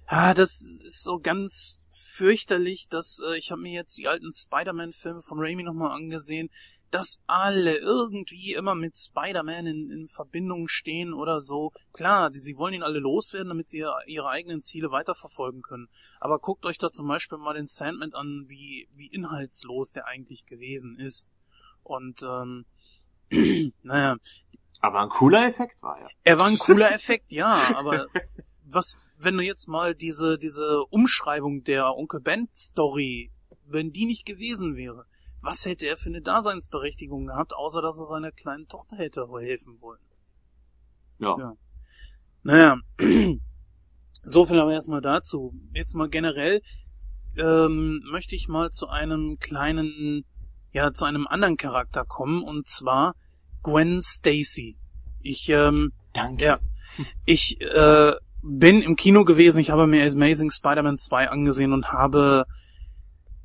[0.06, 1.84] Ah, das ist so ganz
[2.16, 6.48] fürchterlich, dass äh, ich habe mir jetzt die alten Spider-Man-Filme von Raimi nochmal angesehen,
[6.90, 11.72] dass alle irgendwie immer mit Spider-Man in, in Verbindung stehen oder so.
[11.93, 15.88] Klar, die, sie wollen ihn alle loswerden, damit sie ihre eigenen Ziele weiterverfolgen können.
[16.20, 20.47] Aber guckt euch da zum Beispiel mal den Sandman an, wie, wie inhaltslos der eigentlich
[20.47, 21.28] gewesen ist.
[21.82, 22.64] Und ähm,
[23.82, 24.16] naja.
[24.80, 26.09] Aber ein cooler Effekt war er.
[26.24, 28.06] Er war ein cooler Effekt, ja, aber
[28.64, 33.32] was wenn du jetzt mal diese, diese Umschreibung der Onkel Ben Story,
[33.66, 35.06] wenn die nicht gewesen wäre,
[35.40, 39.80] was hätte er für eine Daseinsberechtigung gehabt, außer dass er seiner kleinen Tochter hätte helfen
[39.80, 40.01] wollen?
[41.18, 41.36] Ja.
[41.38, 41.52] ja.
[42.43, 42.76] Naja,
[44.22, 45.55] so viel aber erstmal dazu.
[45.72, 46.62] Jetzt mal generell
[47.36, 50.24] ähm, möchte ich mal zu einem kleinen,
[50.72, 53.14] ja, zu einem anderen Charakter kommen, und zwar
[53.62, 54.76] Gwen Stacy.
[55.20, 56.44] Ich, ähm, Danke.
[56.44, 56.59] Ja,
[57.24, 58.12] ich äh,
[58.48, 62.47] bin im Kino gewesen, ich habe mir Amazing Spider-Man 2 angesehen und habe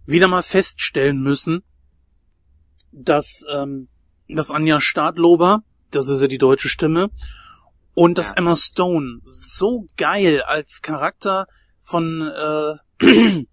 [0.05, 1.63] wieder mal feststellen müssen,
[2.91, 3.87] dass, ähm,
[4.27, 7.09] dass Anja Stadlober, das ist ja die deutsche Stimme,
[7.93, 8.37] und dass Ja.
[8.37, 11.47] Emma Stone so geil als Charakter
[11.79, 12.75] von, äh,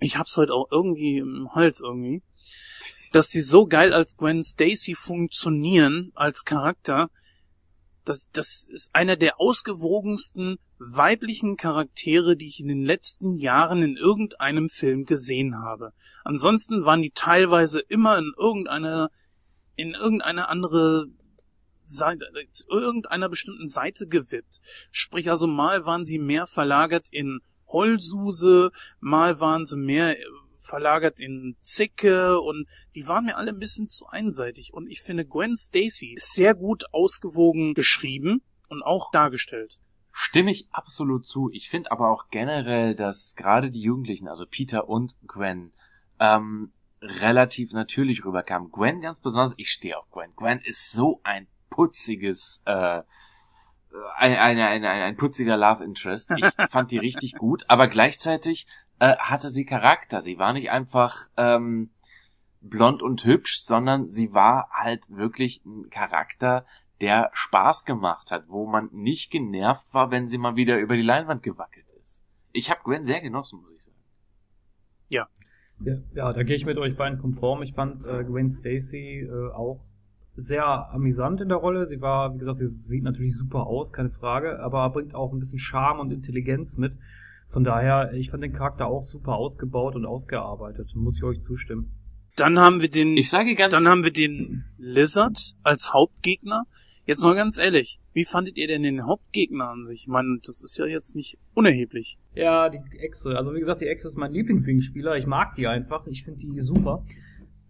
[0.00, 2.22] ich hab's heute auch irgendwie im Hals irgendwie,
[3.12, 7.08] dass sie so geil als Gwen Stacy funktionieren als Charakter,
[8.06, 13.96] das, das ist einer der ausgewogensten weiblichen Charaktere, die ich in den letzten Jahren in
[13.96, 15.92] irgendeinem Film gesehen habe.
[16.24, 19.10] Ansonsten waren die teilweise immer in irgendeiner,
[19.74, 21.06] in irgendeine andere
[21.84, 22.26] Seite,
[22.68, 24.60] irgendeiner bestimmten Seite gewippt.
[24.90, 28.70] Sprich also mal waren sie mehr verlagert in Heulsuse,
[29.00, 30.16] mal waren sie mehr
[30.58, 34.72] verlagert in Zicke und die waren mir alle ein bisschen zu einseitig.
[34.72, 39.80] Und ich finde Gwen Stacy ist sehr gut ausgewogen geschrieben und auch dargestellt.
[40.12, 41.50] Stimme ich absolut zu.
[41.52, 45.72] Ich finde aber auch generell, dass gerade die Jugendlichen, also Peter und Gwen,
[46.18, 46.72] ähm,
[47.02, 48.70] relativ natürlich rüberkamen.
[48.70, 50.34] Gwen ganz besonders, ich stehe auf Gwen.
[50.34, 53.02] Gwen ist so ein putziges, äh,
[54.16, 56.30] ein, ein, ein, ein, ein putziger Love Interest.
[56.36, 58.66] Ich fand die richtig gut, aber gleichzeitig
[58.98, 60.22] äh, hatte sie Charakter.
[60.22, 61.90] Sie war nicht einfach ähm,
[62.60, 66.66] blond und hübsch, sondern sie war halt wirklich ein Charakter,
[67.00, 71.02] der Spaß gemacht hat, wo man nicht genervt war, wenn sie mal wieder über die
[71.02, 72.24] Leinwand gewackelt ist.
[72.52, 73.96] Ich habe Gwen sehr genossen, muss ich sagen.
[75.08, 75.28] Ja,
[76.14, 77.62] ja da gehe ich mit euch beiden konform.
[77.62, 79.84] Ich fand äh, Gwen Stacy äh, auch
[80.36, 81.86] sehr amüsant in der Rolle.
[81.86, 85.38] Sie war, wie gesagt, sie sieht natürlich super aus, keine Frage, aber bringt auch ein
[85.38, 86.96] bisschen Charme und Intelligenz mit.
[87.48, 90.90] Von daher, ich fand den Charakter auch super ausgebaut und ausgearbeitet.
[90.94, 91.92] Muss ich euch zustimmen.
[92.36, 96.64] Dann haben wir den, Ich sage ganz, dann haben wir den Lizard als Hauptgegner.
[97.06, 100.02] Jetzt mal ganz ehrlich, wie fandet ihr denn den Hauptgegner an sich?
[100.02, 102.18] Ich meine, das ist ja jetzt nicht unerheblich.
[102.34, 103.36] Ja, die Echse.
[103.38, 105.16] Also wie gesagt, die Echse ist mein Lieblingsgegenspieler.
[105.16, 106.06] Ich mag die einfach.
[106.08, 107.06] Ich finde die super.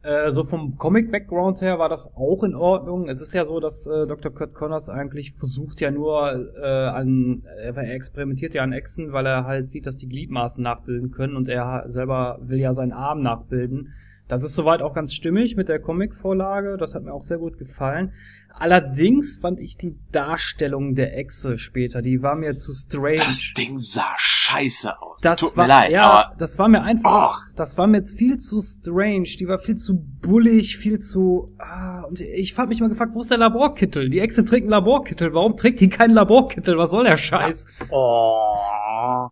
[0.06, 3.08] Äh, so vom Comic-Background her war das auch in Ordnung.
[3.08, 4.32] Es ist ja so, dass äh, Dr.
[4.32, 9.46] Kurt Connors eigentlich versucht ja nur äh, an, er experimentiert ja an Echsen, weil er
[9.46, 13.94] halt sieht, dass die Gliedmaßen nachbilden können und er selber will ja seinen Arm nachbilden.
[14.28, 16.76] Das ist soweit auch ganz stimmig mit der Comic-Vorlage.
[16.78, 18.12] Das hat mir auch sehr gut gefallen.
[18.50, 23.16] Allerdings fand ich die Darstellung der Echse später, die war mir zu strange.
[23.16, 24.14] das Ding sah
[24.46, 25.20] scheiße aus.
[25.22, 27.42] Das Tut war, mir leid, ja, aber das war mir einfach, Och.
[27.56, 32.02] das war mir jetzt viel zu strange, die war viel zu bullig, viel zu, ah,
[32.02, 34.10] und ich hab mich mal gefragt, wo ist der Laborkittel?
[34.10, 36.78] Die Echse trägt einen Laborkittel, warum trägt die keinen Laborkittel?
[36.78, 37.66] Was soll der Scheiß?
[37.90, 39.28] Oh,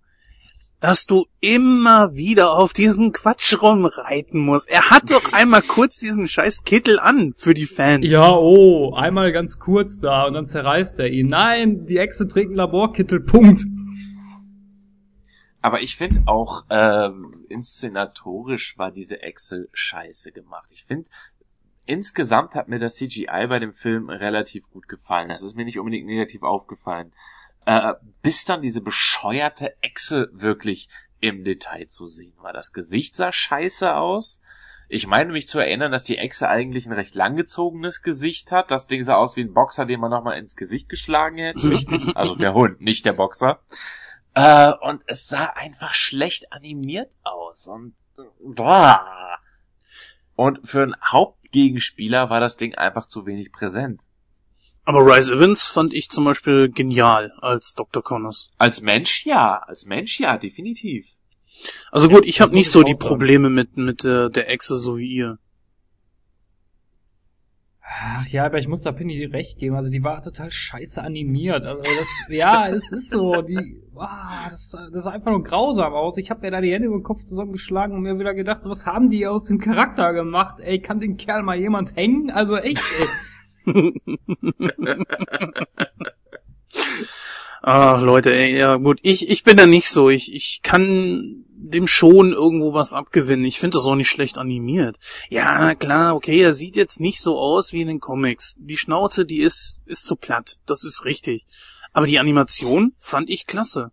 [0.85, 4.69] dass du immer wieder auf diesen Quatsch rumreiten musst.
[4.69, 8.05] Er hat doch einmal kurz diesen scheiß Kittel an für die Fans.
[8.07, 11.29] Ja, oh, einmal ganz kurz da und dann zerreißt er ihn.
[11.29, 13.65] Nein, die Echse trägt einen Laborkittel, Punkt.
[15.65, 20.69] Aber ich finde auch, ähm, inszenatorisch war diese Excel scheiße gemacht.
[20.71, 21.09] Ich finde,
[21.87, 25.31] insgesamt hat mir das CGI bei dem Film relativ gut gefallen.
[25.31, 27.15] Das ist mir nicht unbedingt negativ aufgefallen.
[27.65, 32.53] Äh, bis dann diese bescheuerte Excel wirklich im Detail zu sehen war.
[32.53, 34.43] Das Gesicht sah scheiße aus.
[34.91, 38.71] Ich meine mich zu erinnern, dass die Echse eigentlich ein recht langgezogenes Gesicht hat.
[38.71, 41.71] Das Ding sah aus wie ein Boxer, den man nochmal ins Gesicht geschlagen hätte.
[41.71, 42.03] Richtig.
[42.15, 43.61] Also der Hund, nicht der Boxer.
[44.35, 47.69] Äh, und es sah einfach schlecht animiert aus.
[47.69, 47.95] Und,
[48.41, 49.39] boah.
[50.35, 54.03] und für einen Hauptgegenspieler war das Ding einfach zu wenig präsent.
[54.85, 58.03] Aber Rice Evans fand ich zum Beispiel genial als Dr.
[58.03, 58.53] Connors.
[58.59, 61.07] Als Mensch ja, als Mensch ja, definitiv.
[61.91, 62.95] Also gut, ich habe nicht ich so die.
[62.95, 65.39] Probleme mit mit äh, der Echse so wie ihr.
[67.97, 69.77] Ach ja, aber ich muss da Penny recht geben.
[69.77, 71.65] Also die war total scheiße animiert.
[71.65, 73.41] Also das, ja, es ist so.
[73.43, 76.17] Die, ah, das, das sah einfach nur grausam aus.
[76.17, 78.85] Ich habe mir da die Hände über den Kopf zusammengeschlagen und mir wieder gedacht, was
[78.85, 80.61] haben die aus dem Charakter gemacht?
[80.61, 82.31] Ey, kann den Kerl mal jemand hängen?
[82.31, 82.83] Also echt,
[83.67, 83.95] ey.
[87.67, 90.11] Ah, Leute, ey, ja gut, ich ich bin da nicht so.
[90.11, 93.45] Ich ich kann dem schon irgendwo was abgewinnen.
[93.45, 94.99] Ich finde das auch nicht schlecht animiert.
[95.31, 98.55] Ja, klar, okay, er sieht jetzt nicht so aus wie in den Comics.
[98.59, 100.57] Die Schnauze, die ist ist zu platt.
[100.67, 101.47] Das ist richtig.
[101.93, 103.93] Aber die Animation fand ich klasse.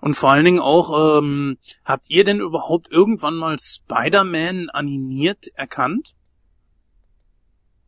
[0.00, 6.14] Und vor allen Dingen auch, ähm, habt ihr denn überhaupt irgendwann mal Spider-Man animiert erkannt?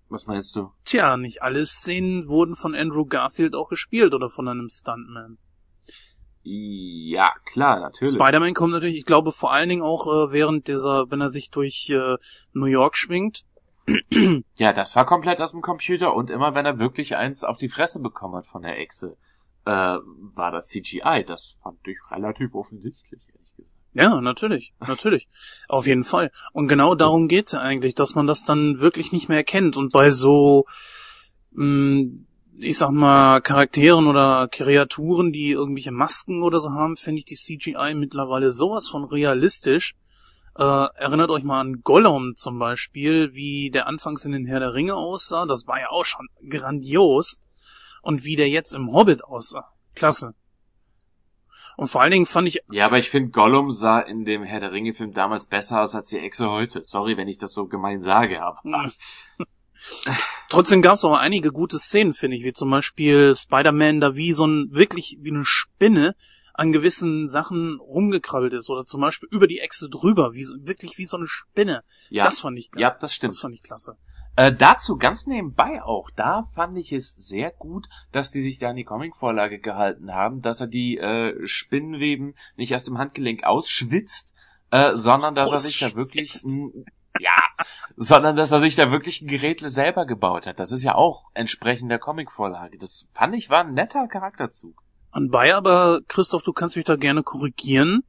[0.09, 0.71] Was meinst du?
[0.85, 5.39] Tja, nicht alle Szenen wurden von Andrew Garfield auch gespielt oder von einem Stuntman.
[6.47, 8.15] Ja, klar, natürlich.
[8.15, 11.51] Spider-Man kommt natürlich, ich glaube vor allen Dingen auch äh, während dieser, wenn er sich
[11.51, 12.17] durch äh,
[12.53, 13.43] New York schwingt.
[14.57, 17.69] Ja, das war komplett aus dem Computer und immer wenn er wirklich eins auf die
[17.69, 19.17] Fresse bekommen hat von der Echse,
[19.65, 21.25] äh, war das CGI.
[21.27, 23.71] Das fand ich relativ offensichtlich, ehrlich gesagt.
[23.95, 25.29] Ja, natürlich, natürlich.
[25.69, 26.31] Auf jeden Fall.
[26.53, 29.77] Und genau darum geht's ja eigentlich, dass man das dann wirklich nicht mehr erkennt.
[29.77, 30.67] Und bei so,
[31.53, 32.25] mh,
[32.59, 37.35] ich sag mal, Charakteren oder Kreaturen, die irgendwelche Masken oder so haben, finde ich die
[37.35, 39.95] CGI mittlerweile sowas von realistisch.
[40.57, 44.75] Äh, erinnert euch mal an Gollum zum Beispiel, wie der anfangs in den Herr der
[44.75, 45.47] Ringe aussah.
[45.47, 47.43] Das war ja auch schon grandios.
[48.03, 49.73] Und wie der jetzt im Hobbit aussah.
[49.95, 50.35] Klasse.
[51.77, 52.61] Und vor allen Dingen fand ich.
[52.71, 56.09] Ja, aber ich finde, Gollum sah in dem Herr der Ringe-Film damals besser aus als
[56.09, 56.85] die Echse heute.
[56.85, 58.61] Sorry, wenn ich das so gemein sage, aber.
[60.49, 64.33] Trotzdem gab es auch einige gute Szenen, finde ich, wie zum Beispiel Spider-Man da wie
[64.33, 66.15] so ein, wirklich wie eine Spinne
[66.53, 71.07] an gewissen Sachen rumgekrabbelt ist oder zum Beispiel über die Echse drüber, wie, wirklich wie
[71.07, 71.83] so eine Spinne.
[72.11, 72.25] Ja.
[72.25, 72.83] Das fand ich geil.
[72.83, 73.33] Ja, das stimmt.
[73.33, 73.97] Das fand ich klasse.
[74.37, 78.71] Äh, dazu ganz nebenbei auch, da fand ich es sehr gut, dass die sich da
[78.71, 84.35] an die Comic-Vorlage gehalten haben, dass er die äh, Spinnenweben nicht erst im Handgelenk ausschwitzt,
[84.71, 86.33] äh, sondern dass er sich da wirklich
[87.21, 87.37] ja,
[87.97, 90.59] sondern dass er sich da wirklich ein Gerätle selber gebaut hat.
[90.59, 92.79] Das ist ja auch entsprechend der Comic-Vorlage.
[92.79, 94.83] Das fand ich war ein netter Charakterzug.
[95.11, 98.03] Anbei aber, Christoph, du kannst mich da gerne korrigieren.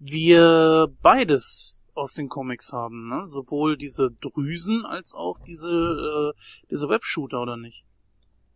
[0.00, 3.24] Wir beides aus den Comics haben, ne?
[3.24, 6.40] Sowohl diese Drüsen als auch diese, äh,
[6.70, 7.84] diese Webshooter, oder nicht?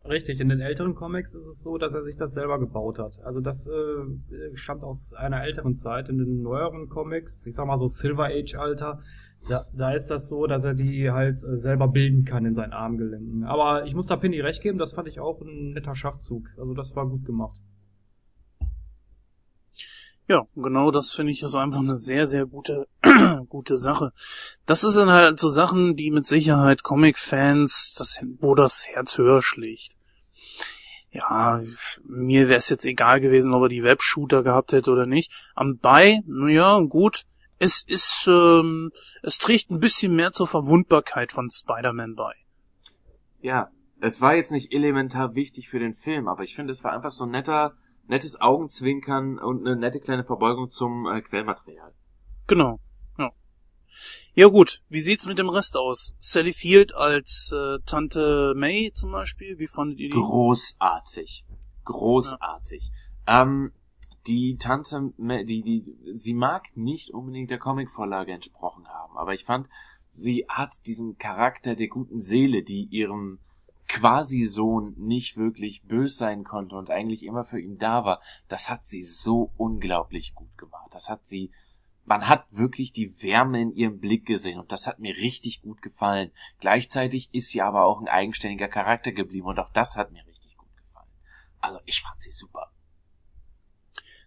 [0.04, 3.20] Richtig, in den älteren Comics ist es so, dass er sich das selber gebaut hat.
[3.22, 6.08] Also das äh, stammt aus einer älteren Zeit.
[6.08, 9.00] In den neueren Comics, ich sag mal so Silver Age Alter,
[9.48, 12.72] da, da ist das so, dass er die halt äh, selber bilden kann in seinen
[12.72, 13.44] Armgelenken.
[13.44, 16.48] Aber ich muss da Penny recht geben, das fand ich auch ein netter Schachzug.
[16.58, 17.58] Also das war gut gemacht.
[20.28, 22.86] Ja, genau das finde ich ist einfach eine sehr, sehr gute,
[23.48, 24.12] gute Sache.
[24.66, 29.42] Das ist dann halt so Sachen, die mit Sicherheit Comic-Fans, das, wo das Herz höher
[29.42, 29.96] schlägt.
[31.10, 31.60] Ja,
[32.08, 35.30] mir wäre es jetzt egal gewesen, ob er die Webshooter gehabt hätte oder nicht.
[35.54, 37.24] Am Bei, naja, gut,
[37.62, 38.90] es ist, ähm,
[39.22, 42.32] es trägt ein bisschen mehr zur Verwundbarkeit von Spider-Man bei.
[43.40, 43.70] Ja,
[44.00, 47.12] es war jetzt nicht elementar wichtig für den Film, aber ich finde, es war einfach
[47.12, 47.76] so ein netter,
[48.08, 51.94] nettes Augenzwinkern und eine nette kleine Verbeugung zum äh, Quellmaterial.
[52.48, 52.80] Genau.
[53.16, 53.30] Ja.
[54.34, 56.16] ja gut, wie sieht's mit dem Rest aus?
[56.18, 60.16] Sally Field als äh, Tante May zum Beispiel, wie fandet ihr die?
[60.16, 61.44] Großartig.
[61.84, 62.82] Großartig.
[63.28, 63.42] Ja.
[63.42, 63.72] Ähm,
[64.26, 69.68] die Tante, die, die, sie mag nicht unbedingt der Comicvorlage entsprochen haben, aber ich fand,
[70.08, 73.38] sie hat diesen Charakter der guten Seele, die ihrem
[73.88, 78.70] quasi Sohn nicht wirklich bös sein konnte und eigentlich immer für ihn da war, das
[78.70, 80.88] hat sie so unglaublich gut gemacht.
[80.92, 81.50] Das hat sie,
[82.04, 85.82] man hat wirklich die Wärme in ihrem Blick gesehen und das hat mir richtig gut
[85.82, 86.30] gefallen.
[86.58, 90.56] Gleichzeitig ist sie aber auch ein eigenständiger Charakter geblieben und auch das hat mir richtig
[90.56, 91.10] gut gefallen.
[91.60, 92.71] Also ich fand sie super.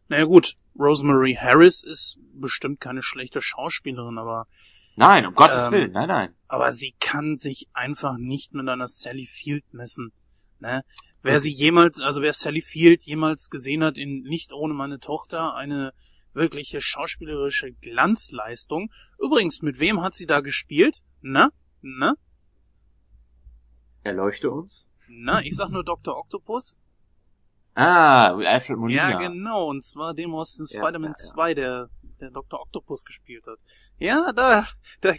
[0.08, 4.48] Naja gut, Rosemary Harris ist bestimmt keine schlechte Schauspielerin, aber
[4.96, 6.36] Nein, um Gottes ähm, Willen, nein, nein.
[6.48, 10.14] Aber sie kann sich einfach nicht mit einer Sally Field messen.
[10.60, 10.84] Ne?
[11.22, 15.56] Wer sie jemals, also wer Sally Field jemals gesehen hat in Nicht ohne meine Tochter,
[15.56, 15.92] eine
[16.34, 18.92] wirkliche schauspielerische Glanzleistung.
[19.20, 21.02] Übrigens, mit wem hat sie da gespielt?
[21.22, 21.50] Na?
[21.82, 22.16] Na?
[24.04, 24.86] Erleuchte uns.
[25.08, 26.18] Na, ich sag nur Dr.
[26.18, 26.78] Octopus.
[27.76, 29.12] Ah, Alfred Molina.
[29.12, 31.90] Ja, genau, und zwar dem aus den Spider-Man ja, ja, 2, der
[32.20, 32.62] der Dr.
[32.62, 33.60] Octopus gespielt hat.
[33.98, 34.68] Ja, da,
[35.02, 35.14] da,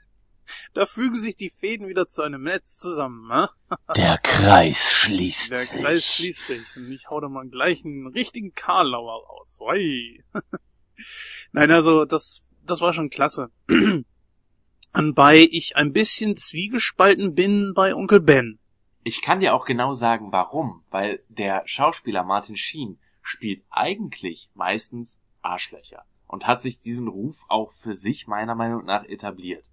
[0.74, 3.48] da fügen sich die Fäden wieder zu einem Netz zusammen, ne?
[3.96, 5.70] Der Kreis schließt Der sich.
[5.70, 6.76] Der Kreis schließt sich.
[6.76, 9.58] Und ich hau da mal gleich einen richtigen Karlauer raus.
[9.60, 10.22] Oi.
[11.52, 13.50] Nein, also, das, das war schon klasse.
[14.92, 18.58] Anbei ich ein bisschen zwiegespalten bin bei Onkel Ben.
[19.06, 20.82] Ich kann dir auch genau sagen, warum.
[20.90, 27.70] Weil der Schauspieler Martin Sheen spielt eigentlich meistens Arschlöcher und hat sich diesen Ruf auch
[27.70, 29.64] für sich meiner Meinung nach etabliert.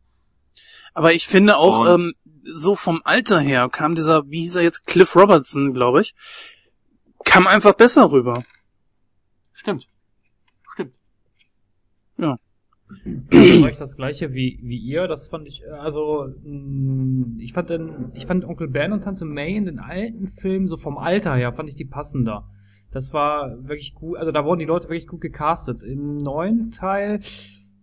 [0.93, 4.85] Aber ich finde auch, ähm, so vom Alter her kam dieser, wie hieß er jetzt,
[4.85, 6.13] Cliff Robertson, glaube ich,
[7.25, 8.43] kam einfach besser rüber.
[9.53, 9.87] Stimmt.
[10.73, 10.93] Stimmt.
[12.17, 12.33] Ja.
[12.33, 12.37] Also
[13.31, 16.27] ich das gleiche wie, wie ihr, das fand ich, also,
[17.37, 20.77] ich fand den, ich fand Onkel Ben und Tante May in den alten Filmen, so
[20.77, 22.49] vom Alter her, fand ich die passender.
[22.93, 25.81] Das war wirklich gut, also da wurden die Leute wirklich gut gecastet.
[25.81, 27.21] Im neuen Teil,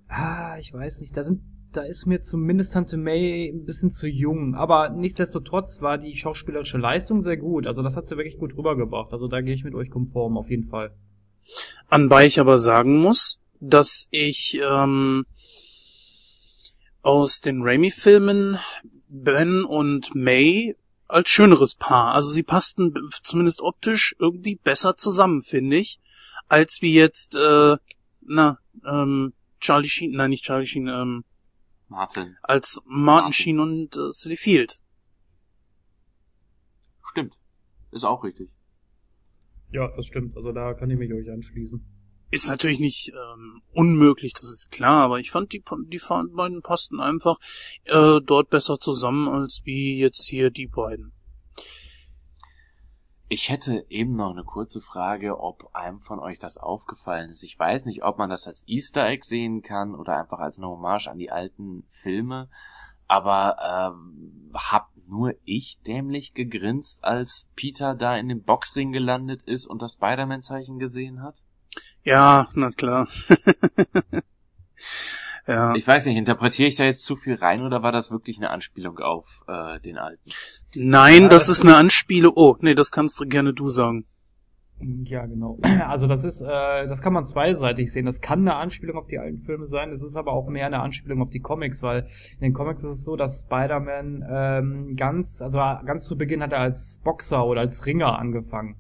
[0.09, 1.41] ah, ich weiß nicht, da sind,
[1.73, 4.55] da ist mir zumindest Tante May ein bisschen zu jung.
[4.55, 7.67] Aber nichtsdestotrotz war die schauspielerische Leistung sehr gut.
[7.67, 9.13] Also das hat sie wirklich gut rübergebracht.
[9.13, 10.93] Also da gehe ich mit euch konform, auf jeden Fall.
[11.89, 15.27] Anbei ich aber sagen muss, dass ich ähm,
[17.03, 18.59] aus den Raimi-Filmen
[19.09, 20.77] Ben und May
[21.09, 22.15] als schöneres Paar.
[22.15, 26.01] Also sie passten zumindest optisch irgendwie besser zusammen, finde ich,
[26.49, 27.77] als wie jetzt, äh,
[28.23, 31.25] na, ähm, Charlie Sheen, nein, nicht Charlie Sheen, ähm,
[31.89, 32.37] Martin.
[32.43, 34.81] als Martin Sheen und äh, Sally Field.
[37.11, 37.35] Stimmt.
[37.91, 38.51] Ist auch richtig.
[39.73, 40.37] Ja, das stimmt.
[40.37, 41.85] Also da kann ich mich euch anschließen.
[42.33, 46.01] Ist natürlich nicht ähm, unmöglich, das ist klar, aber ich fand die, die
[46.33, 47.39] beiden passten einfach
[47.87, 51.13] äh, dort besser zusammen als wie jetzt hier die beiden.
[53.33, 57.45] Ich hätte eben noch eine kurze Frage, ob einem von euch das aufgefallen ist.
[57.45, 60.67] Ich weiß nicht, ob man das als Easter Egg sehen kann oder einfach als eine
[60.67, 62.49] Hommage an die alten Filme.
[63.07, 69.67] Aber ähm, hab nur ich dämlich gegrinst, als Peter da in dem Boxring gelandet ist
[69.67, 71.41] und das Spider-Man-Zeichen gesehen hat?
[72.03, 73.09] Ja, na klar.
[75.47, 75.75] ja.
[75.75, 78.51] Ich weiß nicht, interpretiere ich da jetzt zu viel rein oder war das wirklich eine
[78.51, 80.31] Anspielung auf äh, den alten?
[80.75, 82.33] Nein, das ist eine Anspielung.
[82.35, 84.07] Oh, nee, das kannst du gerne du sagen.
[85.05, 85.59] Ja, genau.
[85.87, 88.07] Also das ist, äh, das kann man zweiseitig sehen.
[88.07, 89.91] Das kann eine Anspielung auf die alten Filme sein.
[89.91, 92.93] Es ist aber auch mehr eine Anspielung auf die Comics, weil in den Comics ist
[92.93, 97.61] es so, dass Spider-Man ähm, ganz, also ganz zu Beginn hat er als Boxer oder
[97.61, 98.77] als Ringer angefangen.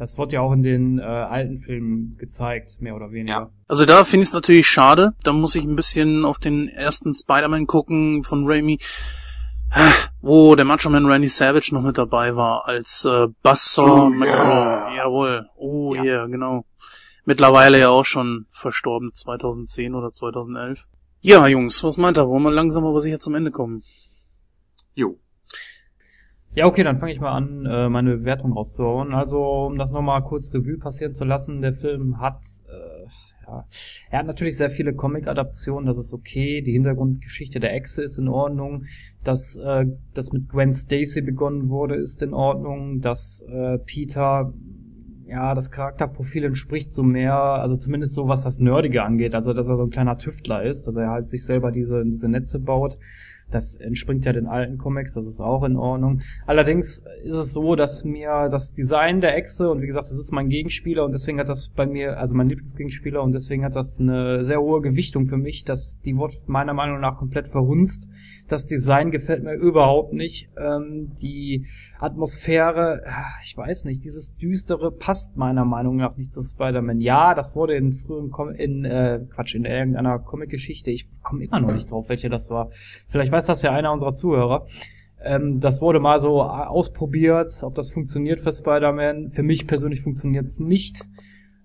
[0.00, 3.34] Das wird ja auch in den äh, alten Filmen gezeigt, mehr oder weniger.
[3.34, 3.50] Ja.
[3.68, 5.10] Also da finde ich es natürlich schade.
[5.24, 8.78] Da muss ich ein bisschen auf den ersten Spider-Man gucken von Raimi,
[10.22, 14.96] wo der Macho Man Randy Savage noch mit dabei war als äh, Buzzsaw oh, yeah.
[14.96, 15.46] Jawohl.
[15.56, 16.64] Oh ja, yeah, genau.
[17.26, 20.86] Mittlerweile ja auch schon verstorben, 2010 oder 2011.
[21.20, 22.26] Ja, Jungs, was meint ihr?
[22.26, 23.82] Wollen wir langsam aber sicher zum Ende kommen?
[24.94, 25.18] Jo.
[26.52, 29.14] Ja, okay, dann fange ich mal an, äh, meine Bewertung rauszuhauen.
[29.14, 33.06] Also, um das nochmal kurz Revue passieren zu lassen, der Film hat, äh,
[33.46, 33.64] ja,
[34.10, 36.60] er hat natürlich sehr viele Comic-Adaptionen, das ist okay.
[36.60, 38.84] Die Hintergrundgeschichte der Echse ist in Ordnung.
[39.22, 43.00] Dass äh, das mit Gwen Stacy begonnen wurde, ist in Ordnung.
[43.00, 44.52] Dass äh, Peter
[45.30, 49.68] ja, das Charakterprofil entspricht so mehr, also zumindest so, was das Nerdige angeht, also dass
[49.68, 52.98] er so ein kleiner Tüftler ist, dass er halt sich selber diese, diese Netze baut.
[53.50, 56.20] Das entspringt ja den alten Comics, das ist auch in Ordnung.
[56.46, 60.32] Allerdings ist es so, dass mir das Design der Echse, und wie gesagt, das ist
[60.32, 63.98] mein Gegenspieler und deswegen hat das bei mir, also mein Lieblingsgegenspieler und deswegen hat das
[63.98, 68.08] eine sehr hohe Gewichtung für mich, dass die wird meiner Meinung nach komplett verhunzt.
[68.48, 70.48] Das Design gefällt mir überhaupt nicht.
[70.58, 71.66] Ähm, die
[72.00, 73.02] Atmosphäre,
[73.44, 77.00] ich weiß nicht, dieses Düstere passt meiner Meinung nach nicht zu Spider-Man.
[77.00, 81.60] Ja, das wurde in frühen, Com in, äh, Quatsch, in irgendeiner Comic-Geschichte, ich komme immer
[81.60, 82.70] noch nicht drauf, welche das war.
[83.08, 84.66] Vielleicht weiß das ja einer unserer Zuhörer.
[85.22, 89.30] Ähm, das wurde mal so ausprobiert, ob das funktioniert für Spider-Man.
[89.30, 91.04] Für mich persönlich funktioniert es nicht.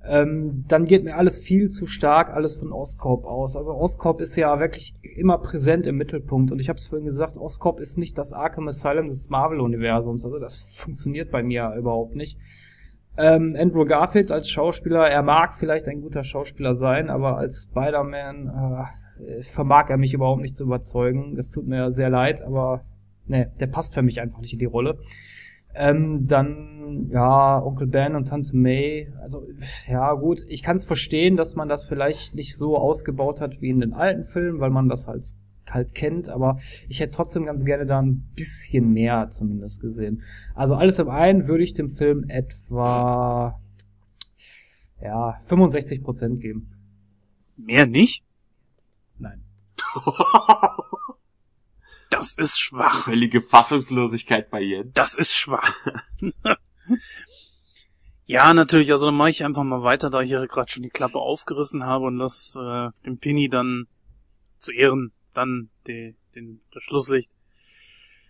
[0.07, 3.55] Ähm, dann geht mir alles viel zu stark alles von Oscorp aus.
[3.55, 7.37] Also Oscorp ist ja wirklich immer präsent im Mittelpunkt und ich habe es vorhin gesagt,
[7.37, 10.23] Oscorp ist nicht das Arkham Asylum des Marvel-Universums.
[10.23, 12.37] Also das funktioniert bei mir überhaupt nicht.
[13.17, 18.47] Ähm, Andrew Garfield als Schauspieler, er mag vielleicht ein guter Schauspieler sein, aber als Spider-Man
[18.47, 19.04] äh,
[19.41, 21.35] vermag er mich überhaupt nicht zu überzeugen.
[21.35, 22.83] Das tut mir sehr leid, aber
[23.27, 24.99] ne, der passt für mich einfach nicht in die Rolle.
[25.77, 29.11] Ähm, dann, ja, Onkel Ben und Tante May.
[29.21, 29.45] Also,
[29.89, 33.69] ja, gut, ich kann es verstehen, dass man das vielleicht nicht so ausgebaut hat wie
[33.69, 35.25] in den alten Filmen, weil man das halt,
[35.69, 40.21] halt kennt, aber ich hätte trotzdem ganz gerne da ein bisschen mehr zumindest gesehen.
[40.53, 43.59] Also alles im einen würde ich dem Film etwa,
[45.01, 46.69] ja, 65 Prozent geben.
[47.57, 48.23] Mehr nicht?
[52.09, 53.03] Das ist schwach.
[53.03, 54.91] Völlige Fassungslosigkeit bei Jens.
[54.93, 55.75] Das ist schwach.
[58.25, 60.89] ja, natürlich, also dann mache ich einfach mal weiter, da ich ja gerade schon die
[60.89, 63.87] Klappe aufgerissen habe und lass äh, dem Pini dann
[64.59, 67.31] zu Ehren dann die, den, das Schlusslicht.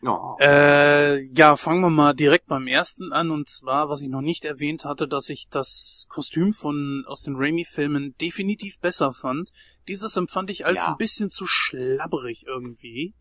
[0.07, 0.37] Oh.
[0.39, 4.45] Äh, ja, fangen wir mal direkt beim ersten an und zwar, was ich noch nicht
[4.45, 9.49] erwähnt hatte, dass ich das Kostüm von aus den Raimi-Filmen definitiv besser fand.
[9.87, 10.91] Dieses empfand ich als ja.
[10.91, 13.13] ein bisschen zu schlabberig irgendwie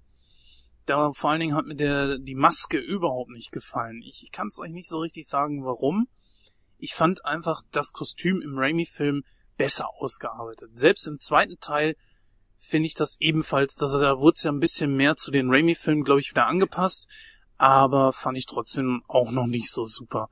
[0.87, 4.03] da vor allen Dingen hat mir der die Maske überhaupt nicht gefallen.
[4.05, 6.09] Ich kann es euch nicht so richtig sagen, warum.
[6.79, 9.23] Ich fand einfach das Kostüm im Raimi-Film
[9.57, 10.77] besser ausgearbeitet.
[10.77, 11.97] Selbst im zweiten Teil
[12.65, 16.05] finde ich das ebenfalls, dass da wurde es ja ein bisschen mehr zu den Raimi-Filmen,
[16.05, 17.09] glaube ich, wieder angepasst,
[17.59, 20.29] aber fand ich trotzdem auch noch nicht so super.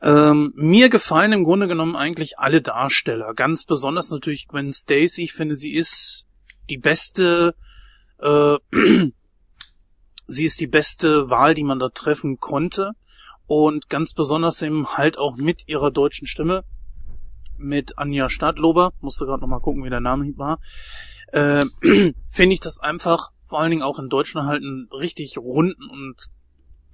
[0.00, 5.22] Ähm, mir gefallen im Grunde genommen eigentlich alle Darsteller, ganz besonders natürlich Gwen Stacy.
[5.22, 6.26] Ich finde, sie ist
[6.70, 7.54] die beste
[8.18, 8.58] äh,
[10.26, 12.92] sie ist die beste Wahl, die man da treffen konnte.
[13.46, 16.64] Und ganz besonders eben halt auch mit ihrer deutschen Stimme,
[17.56, 20.60] mit Anja Stadlober, musste gerade nochmal gucken, wie der Name war,
[21.32, 21.64] äh,
[22.26, 26.28] finde ich das einfach, vor allen Dingen auch in Deutschland halt einen richtig runden und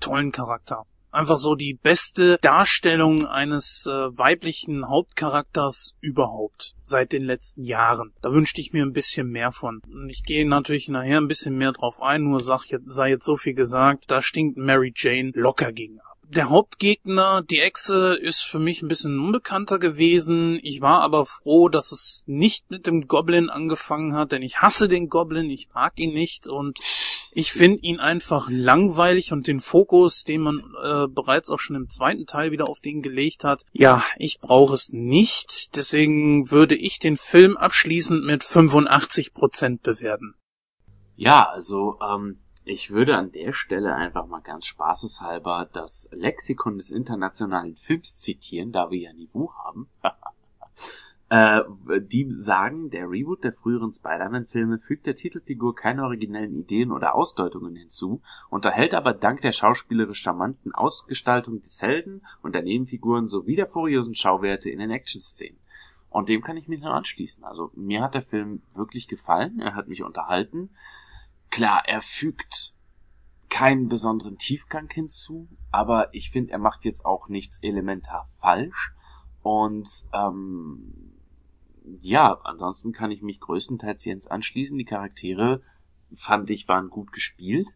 [0.01, 0.85] tollen Charakter.
[1.11, 8.12] einfach so die beste Darstellung eines äh, weiblichen Hauptcharakters überhaupt seit den letzten Jahren.
[8.20, 9.81] Da wünschte ich mir ein bisschen mehr von.
[9.86, 13.36] Und ich gehe natürlich nachher ein bisschen mehr drauf ein, nur sag sei jetzt so
[13.36, 16.14] viel gesagt, da stinkt Mary Jane locker gegen ab.
[16.29, 20.59] Der Hauptgegner, die Echse, ist für mich ein bisschen unbekannter gewesen.
[20.63, 24.89] Ich war aber froh, dass es nicht mit dem Goblin angefangen hat, denn ich hasse
[24.89, 26.79] den Goblin, ich mag ihn nicht und
[27.37, 31.91] ich finde ihn einfach langweilig und den Fokus, den man äh, bereits auch schon im
[31.91, 35.75] zweiten Teil wieder auf den gelegt hat, ja, ich brauche es nicht.
[35.75, 40.37] Deswegen würde ich den Film abschließend mit 85% bewerten.
[41.17, 46.91] Ja, also ähm, ich würde an der Stelle einfach mal ganz spaßeshalber das Lexikon des
[46.91, 49.89] internationalen Films zitieren, da wir ja Niveau haben.
[51.31, 51.62] Äh,
[52.01, 57.74] die sagen, der Reboot der früheren Spider-Man-Filme fügt der Titelfigur keine originellen Ideen oder Ausdeutungen
[57.74, 58.20] hinzu,
[58.51, 64.15] unterhält aber dank der schauspielerisch charmanten Ausgestaltung des Helden und der Nebenfiguren sowie der furiosen
[64.15, 65.59] Schauwerte in den Action-Szenen.
[66.11, 67.43] Und dem kann ich mich nur anschließen.
[67.43, 70.70] Also mir hat der Film wirklich gefallen, er hat mich unterhalten.
[71.55, 72.75] Klar, er fügt
[73.49, 78.93] keinen besonderen Tiefgang hinzu, aber ich finde, er macht jetzt auch nichts elementar falsch.
[79.41, 81.13] Und ähm,
[82.01, 84.77] ja, ansonsten kann ich mich größtenteils Jens anschließen.
[84.77, 85.63] Die Charaktere
[86.13, 87.69] fand ich waren gut gespielt.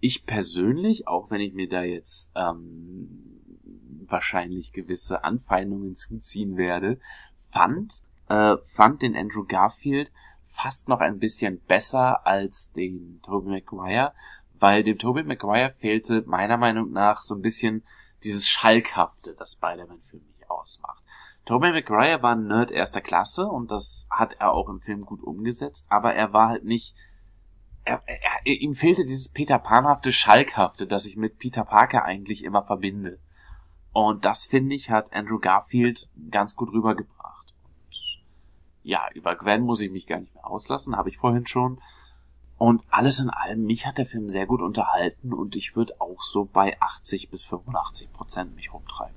[0.00, 3.44] Ich persönlich, auch wenn ich mir da jetzt ähm,
[4.08, 6.98] wahrscheinlich gewisse Anfeindungen zuziehen werde,
[7.52, 7.92] fand
[8.28, 10.10] äh, fand den Andrew Garfield
[10.60, 14.12] fast noch ein bisschen besser als den Tobey Maguire,
[14.58, 17.84] weil dem Tobey Maguire fehlte meiner Meinung nach so ein bisschen
[18.24, 21.02] dieses Schalkhafte, das Spider-Man für mich ausmacht.
[21.44, 25.22] Tobey Maguire war ein Nerd erster Klasse und das hat er auch im Film gut
[25.22, 26.94] umgesetzt, aber er war halt nicht,
[27.84, 32.42] er, er, er, ihm fehlte dieses Peter Panhafte, Schalkhafte, das ich mit Peter Parker eigentlich
[32.42, 33.20] immer verbinde.
[33.92, 37.17] Und das finde ich hat Andrew Garfield ganz gut rübergebracht.
[38.88, 41.78] Ja, über Gwen muss ich mich gar nicht mehr auslassen, habe ich vorhin schon.
[42.56, 46.22] Und alles in allem, mich hat der Film sehr gut unterhalten und ich würde auch
[46.22, 49.14] so bei 80 bis 85 Prozent mich rumtreiben.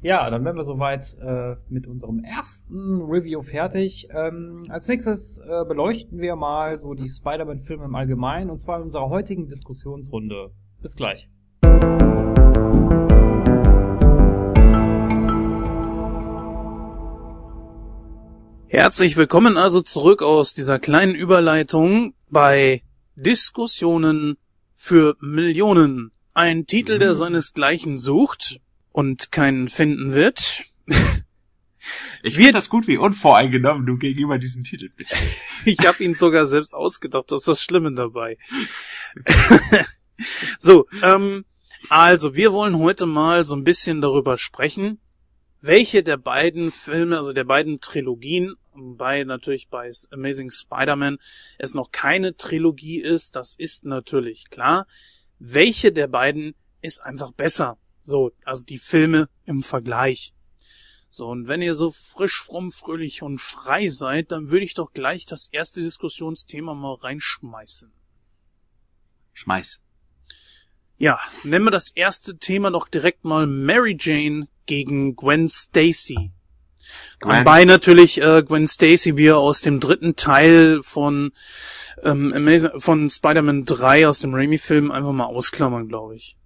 [0.00, 4.08] Ja, dann wären wir soweit äh, mit unserem ersten Review fertig.
[4.10, 8.84] Ähm, als nächstes äh, beleuchten wir mal so die Spider-Man-Filme im Allgemeinen und zwar in
[8.84, 10.52] unserer heutigen Diskussionsrunde.
[10.80, 11.28] Bis gleich.
[18.72, 22.82] Herzlich willkommen also zurück aus dieser kleinen Überleitung bei
[23.16, 24.38] Diskussionen
[24.74, 26.10] für Millionen.
[26.32, 30.64] Ein Titel, der seinesgleichen sucht und keinen finden wird.
[32.22, 35.36] Ich finde das gut, wie unvoreingenommen du gegenüber diesem Titel bist.
[35.64, 38.38] ich habe ihn sogar selbst ausgedacht, das ist das Schlimme dabei.
[40.58, 41.44] so, ähm,
[41.88, 45.00] also wir wollen heute mal so ein bisschen darüber sprechen,
[45.60, 51.18] welche der beiden Filme, also der beiden Trilogien, bei natürlich bei Amazing Spider-Man
[51.58, 54.86] es noch keine Trilogie ist, das ist natürlich klar.
[55.38, 57.78] Welche der beiden ist einfach besser?
[58.02, 60.34] So, also die Filme im Vergleich.
[61.08, 64.92] So, und wenn ihr so frisch, fromm, fröhlich und frei seid, dann würde ich doch
[64.92, 67.92] gleich das erste Diskussionsthema mal reinschmeißen.
[69.34, 69.80] Schmeiß.
[70.96, 76.32] Ja, nennen wir das erste Thema doch direkt mal Mary Jane gegen Gwen Stacy.
[77.22, 77.38] Gwen.
[77.38, 81.32] Wobei natürlich äh, Gwen Stacy wir aus dem dritten Teil von
[82.02, 86.36] ähm, Amazing, von Spider-Man 3 aus dem Raimi-Film einfach mal ausklammern, glaube ich.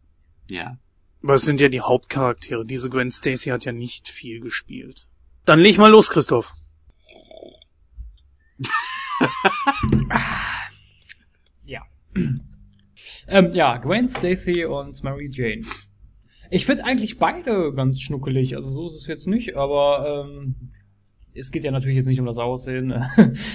[0.49, 0.77] Ja.
[1.23, 2.65] Aber es sind ja die Hauptcharaktere.
[2.67, 5.09] Diese Gwen Stacy hat ja nicht viel gespielt.
[5.47, 6.53] Dann leg mal los, Christoph.
[11.65, 11.83] ja.
[13.29, 15.65] ähm, ja, Gwen Stacy und Mary Jane.
[16.51, 18.57] Ich finde eigentlich beide ganz schnuckelig.
[18.57, 20.73] Also so ist es jetzt nicht, aber ähm,
[21.35, 22.95] es geht ja natürlich jetzt nicht um das Aussehen,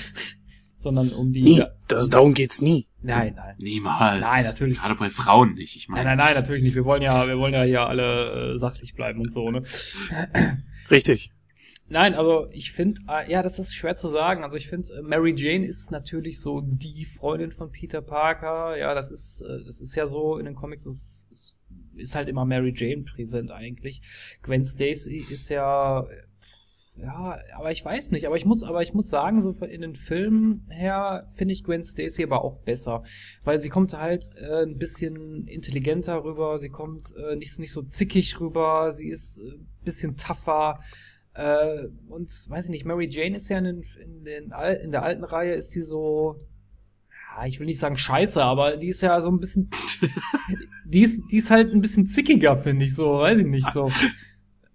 [0.76, 1.42] sondern um die.
[1.42, 1.64] Nie.
[1.88, 2.88] Das, darum geht's nie.
[3.02, 3.56] Nein, nein.
[3.60, 4.22] Niemals.
[4.22, 4.78] Nein, natürlich.
[4.78, 5.76] Gerade bei Frauen nicht.
[5.76, 6.06] Ich meine.
[6.06, 6.76] Nein, nein, nein, natürlich nicht.
[6.76, 9.64] Wir wollen ja, wir wollen ja hier alle äh, sachlich bleiben und so, ne?
[10.90, 11.32] Richtig.
[11.92, 14.46] Nein, also ich finde, äh, ja, das ist schwer zu sagen.
[14.46, 18.78] Also ich finde, äh, Mary Jane ist natürlich so die Freundin von Peter Parker.
[18.78, 21.54] Ja, das ist, äh, das ist ja so in den Comics, das ist, ist
[22.16, 24.02] halt immer Mary Jane präsent eigentlich.
[24.44, 26.06] Gwen Stacy ist ja,
[26.96, 28.28] ja, aber ich weiß nicht.
[28.28, 31.84] Aber ich muss, aber ich muss sagen, so in den Filmen her finde ich Gwen
[31.84, 33.04] Stacy aber auch besser,
[33.44, 36.60] weil sie kommt halt äh, ein bisschen intelligenter rüber.
[36.60, 38.92] Sie kommt äh, nicht nicht so zickig rüber.
[38.92, 40.80] Sie ist äh, bisschen tougher.
[41.34, 44.52] Äh, und weiß ich nicht, Mary Jane ist ja in, in, den,
[44.84, 46.38] in der alten Reihe ist die so,
[47.38, 49.70] ja, ich will nicht sagen scheiße, aber die ist ja so ein bisschen,
[50.86, 53.90] die ist, die ist halt ein bisschen zickiger, finde ich so, weiß ich nicht so.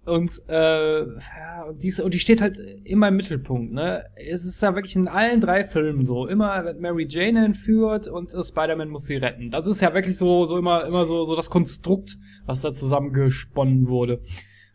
[0.07, 4.05] Und äh, ja, und die, ist, und die steht halt immer im Mittelpunkt, ne?
[4.15, 6.29] Es ist ja wirklich in allen drei Filmen so.
[6.29, 9.51] Immer wird Mary Jane entführt und äh, Spider-Man muss sie retten.
[9.51, 13.89] Das ist ja wirklich so, so immer, immer so, so das Konstrukt, was da zusammengesponnen
[13.89, 14.23] wurde.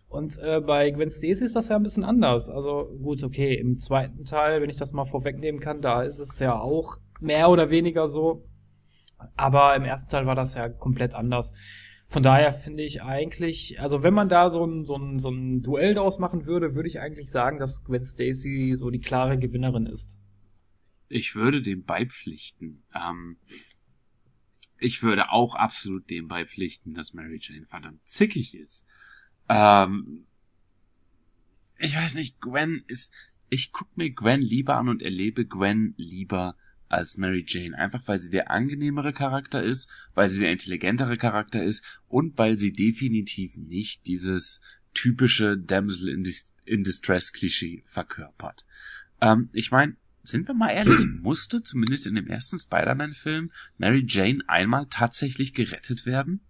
[0.10, 2.50] Und äh, bei Gwen Stacy ist das ja ein bisschen anders.
[2.50, 6.40] Also gut, okay, im zweiten Teil, wenn ich das mal vorwegnehmen kann, da ist es
[6.40, 8.48] ja auch mehr oder weniger so.
[9.36, 11.54] Aber im ersten Teil war das ja komplett anders.
[12.08, 15.62] Von daher finde ich eigentlich, also wenn man da so ein, so ein, so ein
[15.62, 19.86] Duell daraus machen würde, würde ich eigentlich sagen, dass Gwen Stacy so die klare Gewinnerin
[19.86, 20.18] ist.
[21.08, 22.84] Ich würde dem beipflichten.
[22.94, 23.38] Ähm,
[24.78, 28.88] ich würde auch absolut dem beipflichten, dass Mary Jane verdammt zickig ist.
[29.48, 30.26] Ähm,
[31.78, 33.14] ich weiß nicht, Gwen ist,
[33.50, 36.56] ich guck mir Gwen lieber an und erlebe Gwen lieber
[36.92, 41.64] als Mary Jane, einfach weil sie der angenehmere Charakter ist, weil sie der intelligentere Charakter
[41.64, 44.62] ist und weil sie definitiv nicht dieses
[44.94, 48.66] typische Damsel in, Dis in Distress Klischee verkörpert.
[49.22, 54.44] Ähm, ich meine, sind wir mal ehrlich, musste zumindest in dem ersten Spider-Man-Film Mary Jane
[54.48, 56.42] einmal tatsächlich gerettet werden?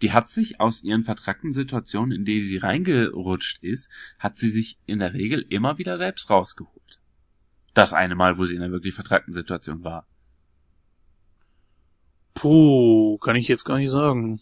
[0.00, 3.88] Die hat sich aus ihren vertrackten Situationen, in die sie reingerutscht ist,
[4.18, 7.01] hat sie sich in der Regel immer wieder selbst rausgeholt.
[7.74, 10.06] Das eine Mal, wo sie in einer wirklich vertrackten Situation war.
[12.34, 14.40] Puh, kann ich jetzt gar nicht sagen.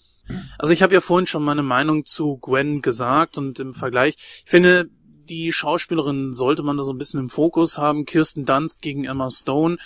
[0.59, 4.51] Also ich habe ja vorhin schon meine Meinung zu Gwen gesagt und im Vergleich, ich
[4.51, 4.89] finde,
[5.28, 8.05] die Schauspielerin sollte man da so ein bisschen im Fokus haben.
[8.05, 9.78] Kirsten Dunst gegen Emma Stone.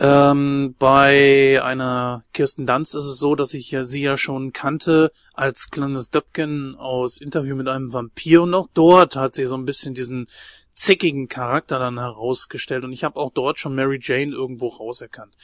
[0.00, 5.12] Ähm, bei einer Kirsten Dunst ist es so, dass ich ja sie ja schon kannte
[5.32, 9.64] als kleines Döpken aus Interview mit einem Vampir und auch dort hat sie so ein
[9.64, 10.26] bisschen diesen
[10.74, 15.34] zickigen Charakter dann herausgestellt und ich habe auch dort schon Mary Jane irgendwo rauserkannt.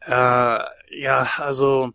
[0.00, 1.92] Äh, ja, also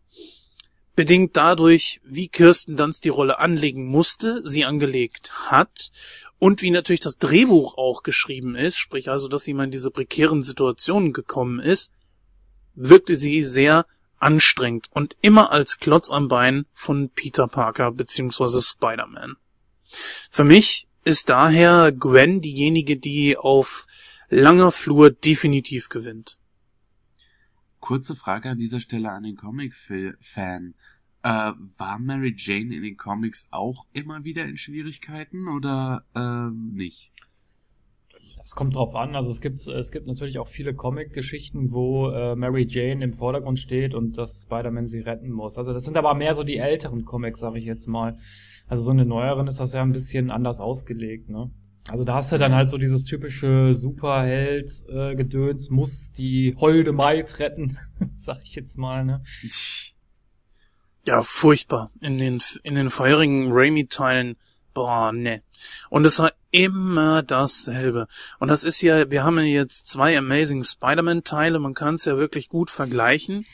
[0.96, 5.92] bedingt dadurch, wie Kirsten Dunst die Rolle anlegen musste, sie angelegt hat
[6.40, 9.92] und wie natürlich das Drehbuch auch geschrieben ist, sprich also, dass sie mal in diese
[9.92, 11.92] prekären Situationen gekommen ist,
[12.74, 13.86] wirkte sie sehr
[14.18, 18.62] anstrengend und immer als Klotz am Bein von Peter Parker bzw.
[18.62, 19.36] Spider-Man.
[20.30, 23.88] Für mich ist daher Gwen diejenige, die auf
[24.30, 26.38] langer Flur definitiv gewinnt.
[27.80, 30.76] Kurze Frage an dieser Stelle an den Comic-Fan.
[31.24, 37.11] Äh, war Mary Jane in den Comics auch immer wieder in Schwierigkeiten oder äh, nicht?
[38.42, 39.16] Das kommt drauf an.
[39.16, 43.60] Also es gibt es gibt natürlich auch viele Comic-Geschichten, wo äh, Mary Jane im Vordergrund
[43.60, 45.58] steht und dass Spider-Man sie retten muss.
[45.58, 48.18] Also das sind aber mehr so die älteren Comics, sage ich jetzt mal.
[48.68, 51.52] Also so eine neueren ist das ja ein bisschen anders ausgelegt, ne?
[51.88, 57.40] Also da hast du dann halt so dieses typische Superheld-Gedöns, äh, muss die holde Maid
[57.40, 57.80] retten,
[58.18, 59.20] sag ich jetzt mal, ne?
[61.06, 61.92] Ja, furchtbar.
[62.00, 64.38] In den, in den vorherigen Raimi-Teilen,
[64.74, 65.44] boah, ne.
[65.90, 68.08] Und es war immer dasselbe.
[68.40, 72.18] Und das ist ja, wir haben ja jetzt zwei Amazing Spider-Man-Teile, man kann es ja
[72.18, 73.46] wirklich gut vergleichen.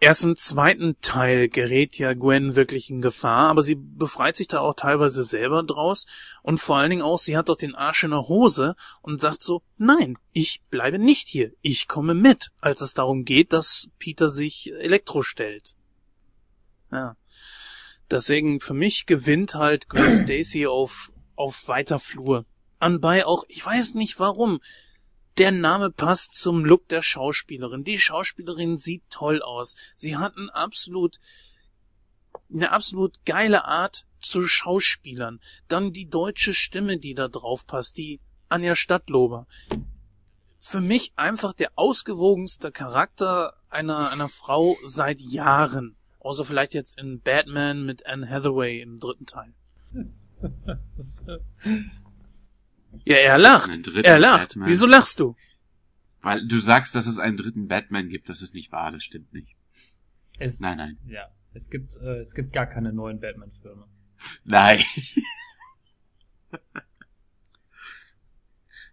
[0.00, 4.60] Erst im zweiten Teil gerät ja Gwen wirklich in Gefahr, aber sie befreit sich da
[4.60, 6.06] auch teilweise selber draus
[6.42, 9.42] und vor allen Dingen auch, sie hat doch den Arsch in der Hose und sagt
[9.42, 14.28] so, nein, ich bleibe nicht hier, ich komme mit, als es darum geht, dass Peter
[14.28, 15.74] sich Elektro stellt.
[16.92, 17.16] Ja.
[18.10, 22.44] Deswegen für mich gewinnt halt Gwen Stacy auf, auf weiter Flur.
[22.78, 24.60] Anbei auch, ich weiß nicht warum.
[25.38, 27.82] Der Name passt zum Look der Schauspielerin.
[27.82, 29.74] Die Schauspielerin sieht toll aus.
[29.96, 31.18] Sie hat ein absolut,
[32.52, 35.40] eine absolut geile Art zu Schauspielern.
[35.66, 39.46] Dann die deutsche Stimme, die da drauf passt, die Anja Stadtlober.
[40.60, 45.96] Für mich einfach der ausgewogenste Charakter einer, einer Frau seit Jahren.
[46.24, 49.52] Außer vielleicht jetzt in Batman mit Anne Hathaway im dritten Teil.
[53.04, 53.86] ja, er lacht.
[53.88, 54.48] Er lacht.
[54.48, 54.68] Batman.
[54.70, 55.36] Wieso lachst du?
[56.22, 58.30] Weil du sagst, dass es einen dritten Batman gibt.
[58.30, 58.90] Das ist nicht wahr.
[58.90, 59.54] Das stimmt nicht.
[60.38, 60.96] Es, nein, nein.
[61.06, 63.86] Ja, es gibt, äh, es gibt gar keine neuen Batman-Filme.
[64.44, 64.80] Nein.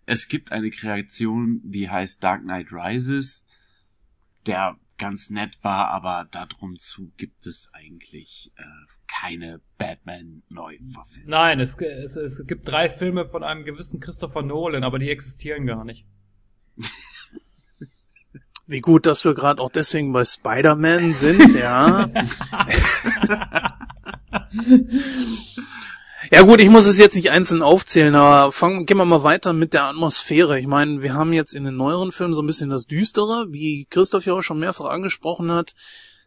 [0.05, 3.47] es gibt eine Kreation, die heißt Dark Knight Rises.
[4.45, 8.61] Der ganz nett war, aber darum zu gibt es eigentlich äh,
[9.07, 11.27] keine Batman-Neuverfilmung.
[11.27, 15.65] Nein, es, es, es gibt drei Filme von einem gewissen Christopher Nolan, aber die existieren
[15.65, 16.05] gar nicht.
[18.67, 22.07] Wie gut, dass wir gerade auch deswegen bei Spider-Man sind, ja.
[26.33, 29.51] Ja gut, ich muss es jetzt nicht einzeln aufzählen, aber fangen, gehen wir mal weiter
[29.51, 30.57] mit der Atmosphäre.
[30.57, 33.85] Ich meine, wir haben jetzt in den neueren Filmen so ein bisschen das Düstere, wie
[33.89, 35.73] Christoph ja auch schon mehrfach angesprochen hat.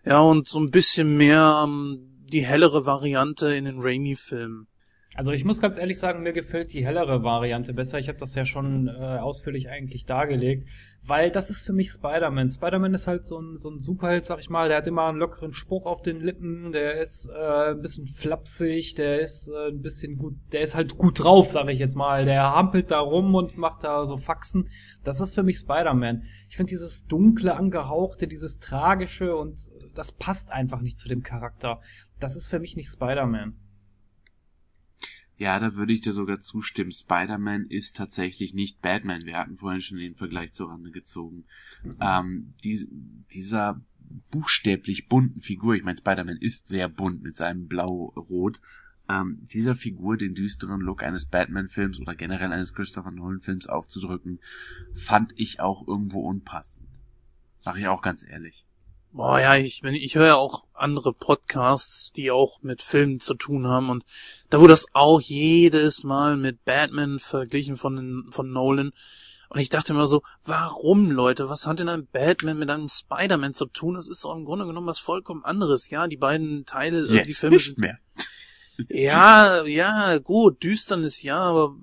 [0.04, 4.66] Ja, und so ein bisschen mehr ähm, die hellere Variante in den Raimi-Filmen.
[5.14, 7.98] Also ich muss ganz ehrlich sagen, mir gefällt die hellere Variante besser.
[7.98, 10.68] Ich habe das ja schon äh, ausführlich eigentlich dargelegt,
[11.06, 12.48] weil das ist für mich Spider-Man.
[12.48, 14.68] Spider-Man ist halt so ein, so ein Superheld, sag ich mal.
[14.68, 18.94] Der hat immer einen lockeren Spruch auf den Lippen, der ist äh, ein bisschen flapsig,
[18.94, 22.24] der ist äh, ein bisschen gut, der ist halt gut drauf, sag ich jetzt mal.
[22.24, 24.68] Der hampelt da rum und macht da so Faxen.
[25.02, 26.22] Das ist für mich Spider-Man.
[26.48, 29.58] Ich finde dieses dunkle, angehauchte, dieses tragische und
[29.94, 31.80] das passt einfach nicht zu dem Charakter.
[32.18, 33.54] Das ist für mich nicht Spider-Man.
[35.36, 36.92] Ja, da würde ich dir sogar zustimmen.
[36.92, 39.24] Spider-Man ist tatsächlich nicht Batman.
[39.24, 41.44] Wir hatten vorhin schon den Vergleich zur Rande gezogen.
[41.82, 41.96] Mhm.
[42.00, 42.88] Ähm, die,
[43.32, 43.80] dieser
[44.30, 48.60] buchstäblich bunten Figur, ich meine, Spider-Man ist sehr bunt mit seinem Blau-Rot,
[49.08, 54.38] ähm, dieser Figur den düsteren Look eines Batman-Films oder generell eines Christopher Nolan-Films aufzudrücken,
[54.94, 56.88] fand ich auch irgendwo unpassend.
[57.60, 58.66] Sag ich auch ganz ehrlich.
[59.14, 63.68] Boah, ja, ich, ich höre ja auch andere Podcasts, die auch mit Filmen zu tun
[63.68, 64.04] haben und
[64.50, 68.90] da wurde das auch jedes Mal mit Batman verglichen von, von Nolan.
[69.50, 71.48] Und ich dachte immer so, warum, Leute?
[71.48, 73.94] Was hat denn ein Batman mit einem Spider-Man zu tun?
[73.94, 75.90] Das ist doch im Grunde genommen was vollkommen anderes.
[75.90, 77.98] Ja, die beiden Teile, also Jetzt die Filme nicht mehr.
[78.88, 81.76] ja, ja, gut, düsternes ja, aber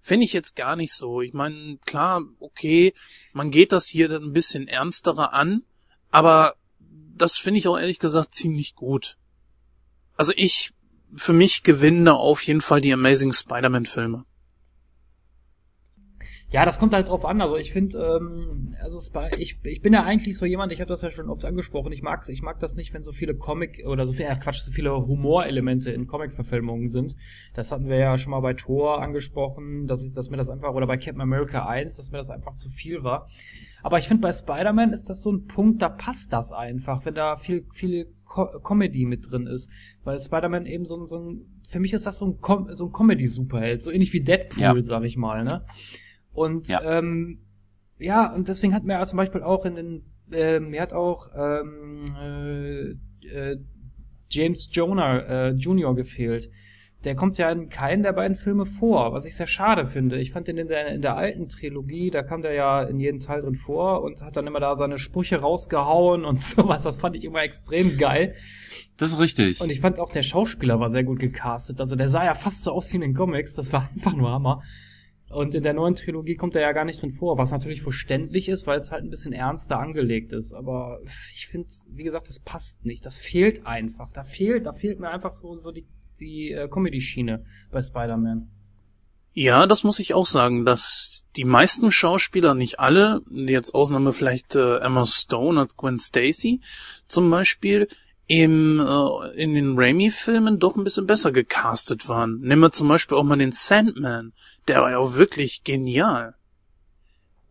[0.00, 1.22] finde ich jetzt gar nicht so.
[1.22, 2.94] Ich meine, klar, okay,
[3.32, 5.64] man geht das hier dann ein bisschen ernsterer an,
[6.10, 6.54] aber
[7.16, 9.16] das finde ich auch ehrlich gesagt ziemlich gut.
[10.16, 10.72] Also ich,
[11.14, 14.24] für mich gewinnen da auf jeden Fall die Amazing Spider-Man Filme.
[16.50, 17.42] Ja, das kommt halt drauf an.
[17.42, 20.88] Also ich finde, ähm, also Spy ich, ich bin ja eigentlich so jemand, ich habe
[20.88, 23.84] das ja schon oft angesprochen, ich mag ich mag das nicht, wenn so viele Comic
[23.86, 27.16] oder so viel, äh, Quatsch, so viele Humorelemente in Comic-Verfilmungen sind.
[27.54, 30.72] Das hatten wir ja schon mal bei Thor angesprochen, dass ich, dass mir das einfach,
[30.72, 33.28] oder bei Captain America 1, dass mir das einfach zu viel war.
[33.82, 37.14] Aber ich finde, bei Spider-Man ist das so ein Punkt, da passt das einfach, wenn
[37.14, 39.70] da viel, viel Co Comedy mit drin ist.
[40.02, 42.92] Weil Spider-Man eben so, so ein, für mich ist das so ein, Com so ein
[42.92, 44.82] Comedy-Superheld, so ähnlich wie Deadpool, ja.
[44.82, 45.64] sag ich mal, ne?
[46.38, 46.80] Und ja.
[46.82, 47.40] Ähm,
[47.98, 50.02] ja, und deswegen hat mir zum Beispiel auch in den,
[50.32, 53.58] äh, mir hat auch ähm, äh, äh,
[54.30, 55.94] James Jonah äh, Jr.
[55.94, 56.48] gefehlt.
[57.04, 60.18] Der kommt ja in keinen der beiden Filme vor, was ich sehr schade finde.
[60.18, 63.20] Ich fand den in der, in der alten Trilogie, da kam der ja in jedem
[63.20, 66.82] Teil drin vor und hat dann immer da seine Sprüche rausgehauen und sowas.
[66.82, 68.34] Das fand ich immer extrem geil.
[68.96, 69.60] Das ist richtig.
[69.60, 71.80] Und ich fand auch der Schauspieler war sehr gut gecastet.
[71.80, 73.54] Also der sah ja fast so aus wie in den Comics.
[73.54, 74.62] Das war einfach nur Hammer.
[75.30, 78.48] Und in der neuen Trilogie kommt er ja gar nicht drin vor, was natürlich verständlich
[78.48, 80.54] ist, weil es halt ein bisschen ernster angelegt ist.
[80.54, 81.00] Aber
[81.34, 83.04] ich finde, wie gesagt, das passt nicht.
[83.04, 84.10] Das fehlt einfach.
[84.12, 85.86] Da fehlt, da fehlt mir einfach so, so die,
[86.18, 88.50] die äh, Comedy-Schiene bei Spider-Man.
[89.34, 94.56] Ja, das muss ich auch sagen, dass die meisten Schauspieler, nicht alle, jetzt Ausnahme vielleicht
[94.56, 96.60] äh, Emma Stone als Gwen Stacy
[97.06, 97.86] zum Beispiel,
[98.28, 102.40] im, äh, in den Raimi-Filmen doch ein bisschen besser gecastet waren.
[102.40, 104.32] Nehmen wir zum Beispiel auch mal den Sandman.
[104.68, 106.34] Der war ja auch wirklich genial.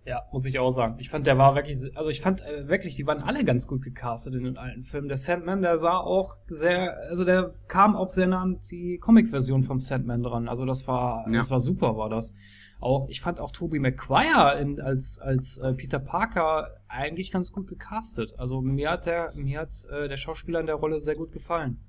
[0.05, 0.95] Ja, muss ich auch sagen.
[0.99, 3.81] Ich fand, der war wirklich, also ich fand äh, wirklich, die waren alle ganz gut
[3.81, 5.09] gecastet in den alten Filmen.
[5.09, 9.63] Der Sandman, der sah auch sehr, also der kam auch sehr nah an die Comic-Version
[9.63, 10.47] vom Sandman dran.
[10.47, 11.39] Also das war, ja.
[11.39, 12.33] das war super, war das
[12.79, 17.67] auch, ich fand auch Tobey Maguire in, als, als äh, Peter Parker eigentlich ganz gut
[17.67, 18.33] gecastet.
[18.37, 21.79] Also mir hat der, mir hat äh, der Schauspieler in der Rolle sehr gut gefallen.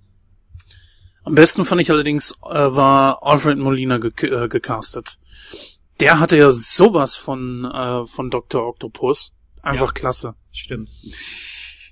[1.25, 5.19] Am besten fand ich allerdings, äh, war Alfred Molina ge äh, gecastet.
[6.01, 8.67] Der hatte ja sowas von, äh, von Dr.
[8.67, 9.33] Octopus.
[9.63, 10.35] Einfach ja, klasse.
[10.53, 10.89] Stimmt.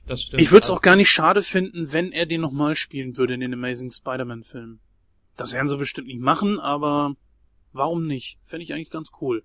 [0.07, 0.41] Das stimmt.
[0.41, 3.41] Ich würde es auch gar nicht schade finden, wenn er den nochmal spielen würde in
[3.41, 4.81] den Amazing Spider-Man-Filmen.
[5.37, 7.15] Das werden sie bestimmt nicht machen, aber
[7.73, 8.39] warum nicht?
[8.43, 9.45] Fände ich eigentlich ganz cool.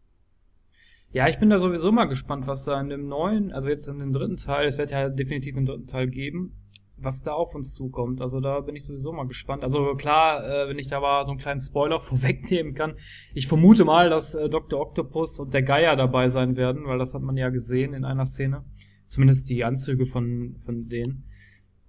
[1.14, 4.00] Ja, ich bin da sowieso mal gespannt, was da in dem neuen, also jetzt in
[4.00, 6.54] dem dritten Teil, es wird ja definitiv einen dritten Teil geben,
[6.96, 8.22] was da auf uns zukommt.
[8.22, 9.64] Also da bin ich sowieso mal gespannt.
[9.64, 12.96] Also klar, äh, wenn ich da mal so einen kleinen Spoiler vorwegnehmen kann,
[13.34, 14.80] ich vermute mal, dass äh, Dr.
[14.80, 18.26] Octopus und der Geier dabei sein werden, weil das hat man ja gesehen in einer
[18.26, 18.64] Szene.
[19.08, 21.26] Zumindest die Anzüge von, von denen.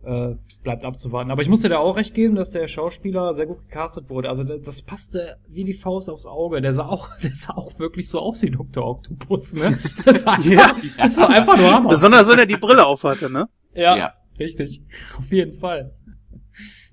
[0.05, 0.35] Äh,
[0.65, 1.31] bleibt abzuwarten.
[1.31, 4.29] Aber ich musste da auch recht geben, dass der Schauspieler sehr gut gecastet wurde.
[4.29, 6.61] Also das passte wie die Faust aufs Auge.
[6.61, 8.85] Der sah auch, der sah auch wirklich so aus wie Dr.
[8.85, 9.79] Octopus, ne?
[10.05, 10.75] Das war, ja.
[10.97, 11.91] das war einfach nur Hammer.
[11.91, 13.49] Besonders wenn er die Brille aufhatte, ne?
[13.75, 14.83] Ja, ja, richtig.
[15.19, 15.95] Auf jeden Fall.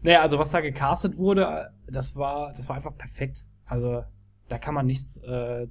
[0.03, 3.43] Naja, also was da gecastet wurde, das war, das war einfach perfekt.
[3.65, 4.03] Also
[4.49, 5.67] da kann man nichts, äh,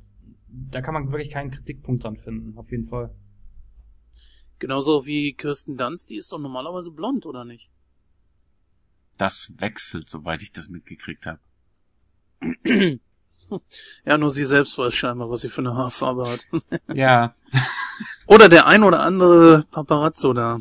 [0.49, 3.11] da kann man wirklich keinen Kritikpunkt dran finden, auf jeden Fall.
[4.59, 7.71] Genauso wie Kirsten Dunst, die ist doch normalerweise blond, oder nicht?
[9.17, 11.41] Das wechselt, soweit ich das mitgekriegt habe.
[14.05, 16.47] Ja, nur sie selbst weiß scheinbar, was sie für eine Haarfarbe hat.
[16.95, 17.35] Ja.
[18.27, 20.59] Oder der ein oder andere Paparazzo da.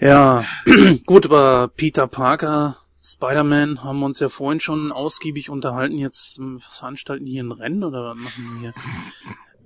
[0.00, 0.44] Ja,
[1.06, 5.96] gut, über Peter Parker, Spider-Man haben wir uns ja vorhin schon ausgiebig unterhalten.
[5.96, 8.74] Jetzt ähm, veranstalten hier ein Rennen oder was machen wir hier?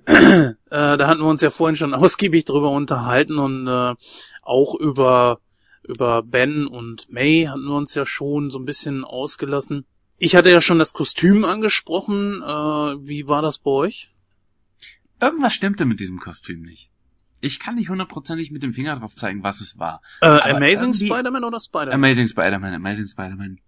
[0.06, 3.94] Äh, da hatten wir uns ja vorhin schon ausgiebig drüber unterhalten und äh,
[4.42, 5.38] auch über
[5.84, 9.84] über Ben und May hatten wir uns ja schon so ein bisschen ausgelassen.
[10.16, 12.40] Ich hatte ja schon das Kostüm angesprochen.
[12.42, 14.14] Äh, wie war das bei euch?
[15.20, 16.90] Irgendwas stimmte mit diesem Kostüm nicht.
[17.40, 20.00] Ich kann nicht hundertprozentig mit dem Finger drauf zeigen, was es war.
[20.20, 21.94] Äh, Amazing Spider-Man oder Spider-Man?
[21.94, 23.58] Amazing Spider-Man, Amazing Spider-Man.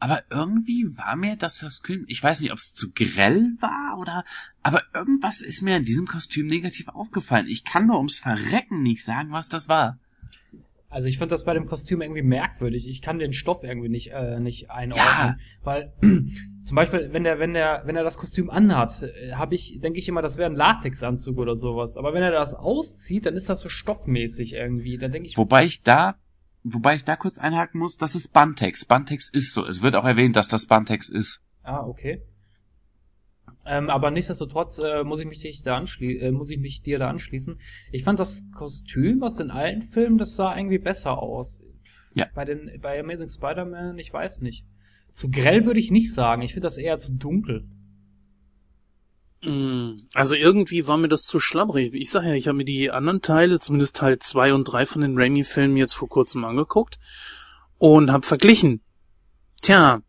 [0.00, 4.24] Aber irgendwie war mir das Kostüm, ich weiß nicht, ob es zu grell war oder,
[4.62, 7.46] aber irgendwas ist mir in diesem Kostüm negativ aufgefallen.
[7.48, 9.98] Ich kann nur ums Verrecken nicht sagen, was das war.
[10.90, 12.86] Also ich fand das bei dem Kostüm irgendwie merkwürdig.
[12.88, 15.36] Ich kann den Stoff irgendwie nicht äh, nicht einordnen, Ja.
[15.64, 15.92] weil
[16.62, 20.06] zum Beispiel wenn der wenn der wenn er das Kostüm anhat, habe ich denke ich
[20.06, 21.96] immer, das wäre ein Latexanzug oder sowas.
[21.96, 24.96] Aber wenn er das auszieht, dann ist das so stoffmäßig irgendwie.
[24.96, 26.14] Dann denke ich, Wobei ich da,
[26.64, 28.84] wobei ich da kurz einhaken muss, das ist Bantex.
[28.84, 29.64] Bantex ist so.
[29.64, 31.40] Es wird auch erwähnt, dass das Bantex ist.
[31.62, 32.22] ah okay.
[33.66, 36.98] Ähm, aber nichtsdestotrotz äh, muss ich mich dich da anschließen, äh, muss ich mich dir
[36.98, 37.58] da anschließen.
[37.92, 41.60] Ich fand das Kostüm, was in allen Filmen, das sah irgendwie besser aus.
[42.14, 42.26] Ja.
[42.34, 44.66] Bei den bei Amazing Spider-Man, ich weiß nicht.
[45.12, 46.42] Zu grell würde ich nicht sagen.
[46.42, 47.66] Ich finde das eher zu dunkel.
[49.44, 51.92] Mm, Also irgendwie war mir das zu schlabbrig.
[51.94, 55.02] Ich sag ja, ich habe mir die anderen Teile, zumindest Teil 2 und 3 von
[55.02, 56.98] den Raimi-Filmen jetzt vor kurzem angeguckt
[57.78, 58.82] und habe verglichen.
[59.62, 60.00] Tja,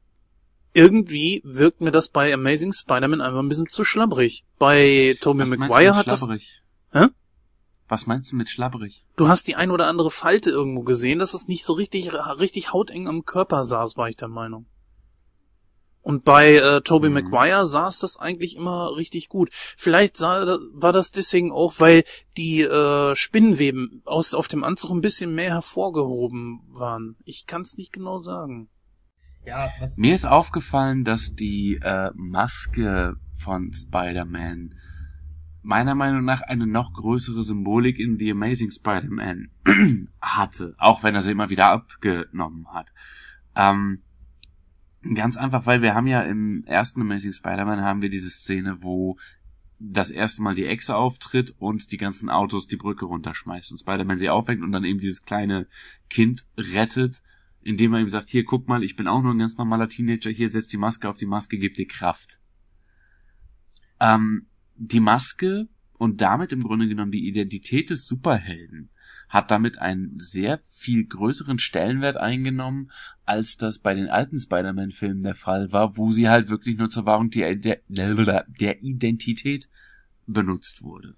[0.73, 4.45] irgendwie wirkt mir das bei Amazing Spider-Man einfach ein bisschen zu schlabbrig.
[4.59, 6.27] Bei Tobey Maguire hat das...
[6.91, 7.07] Hä?
[7.87, 9.05] Was meinst du mit schlabberig?
[9.15, 12.73] Du hast die ein oder andere Falte irgendwo gesehen, dass es nicht so richtig, richtig
[12.73, 14.65] hauteng am Körper saß, war ich der Meinung.
[16.05, 17.15] Und bei äh, Tobey Mhm.
[17.15, 19.49] Maguire saß das eigentlich immer richtig gut.
[19.51, 22.03] Vielleicht sah, war das deswegen auch, weil
[22.37, 27.15] die äh, Spinnenweben aus auf dem Anzug ein bisschen mehr hervorgehoben waren.
[27.25, 28.69] Ich kann es nicht genau sagen.
[29.47, 34.75] Ja, was Mir ist aufgefallen, dass die äh, Maske von Spider-Man
[35.63, 39.49] meiner Meinung nach eine noch größere Symbolik in The Amazing Spider-Man
[40.21, 42.93] hatte, auch wenn er sie immer wieder abgenommen hat.
[43.55, 44.03] Ähm,
[45.13, 49.17] ganz einfach, weil wir haben ja im ersten Amazing Spider-Man haben wir diese Szene, wo
[49.77, 54.17] das erste Mal die Echse auftritt und die ganzen Autos die Brücke runterschmeißt und Spider-Man
[54.17, 55.67] sie aufweckt und dann eben dieses kleine
[56.09, 57.21] Kind rettet,
[57.61, 60.29] indem er ihm sagt, hier, guck mal, ich bin auch nur ein ganz normaler Teenager,
[60.29, 62.39] hier, setz die Maske auf die Maske, gib dir Kraft.
[63.99, 68.89] Ähm, die Maske und damit im Grunde genommen die Identität des Superhelden
[69.29, 72.91] hat damit einen sehr viel größeren Stellenwert eingenommen,
[73.25, 77.05] als das bei den alten Spider-Man-Filmen der Fall war, wo sie halt wirklich nur zur
[77.05, 79.69] Wahrung der, der, der Identität
[80.27, 81.15] benutzt wurde.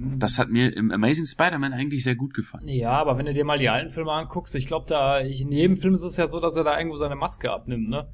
[0.00, 2.68] Das hat mir im Amazing Spider-Man eigentlich sehr gut gefallen.
[2.68, 5.76] Ja, aber wenn du dir mal die alten Filme anguckst, ich glaube, da in jedem
[5.76, 8.08] Film ist es ja so, dass er da irgendwo seine Maske abnimmt, ne?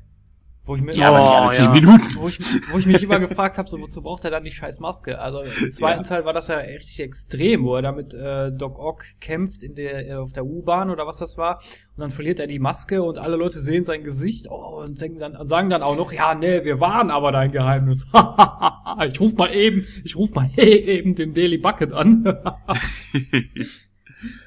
[0.67, 1.71] Wo ich mir, Ja, aber nicht alle Oh, zehn ja.
[1.73, 2.15] Minuten.
[2.17, 2.39] wo ich,
[2.73, 5.19] wo ich mich immer gefragt habe, so wozu braucht er dann die scheiß Maske?
[5.19, 6.09] Also im zweiten Ja.
[6.09, 9.75] Teil war das ja richtig extrem, wo er da mit äh, Doc Ock kämpft in
[9.75, 11.59] der äh, auf der U-Bahn oder was das war
[11.97, 15.19] und dann verliert er die Maske und alle Leute sehen sein Gesicht oh, und denken
[15.19, 18.07] dann und sagen dann auch noch, ja, nee, wir waren aber dein Geheimnis.
[19.09, 22.25] ich ruf mal eben, ich ruf mal eben den Daily Bucket an.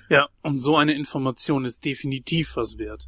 [0.10, 3.08] Ja, und so eine Information ist definitiv was wert.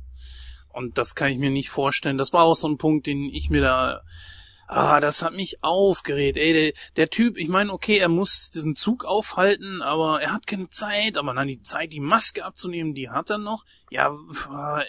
[0.72, 2.18] Und das kann ich mir nicht vorstellen.
[2.18, 4.02] Das war auch so ein Punkt, den ich mir da,
[4.68, 6.38] ah, das hat mich aufgeregt.
[6.38, 10.48] Ey, der, der Typ, ich meine, okay, er muss diesen Zug aufhalten, aber er hat
[10.48, 11.18] keine Zeit.
[11.18, 13.66] Aber dann die Zeit, die Maske abzunehmen, die hat er noch.
[13.90, 14.16] Ja,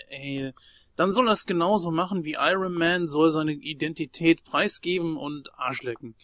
[0.08, 0.52] ey,
[0.96, 6.14] dann soll er es genauso machen wie Iron Man, soll seine Identität preisgeben und Arschlecken.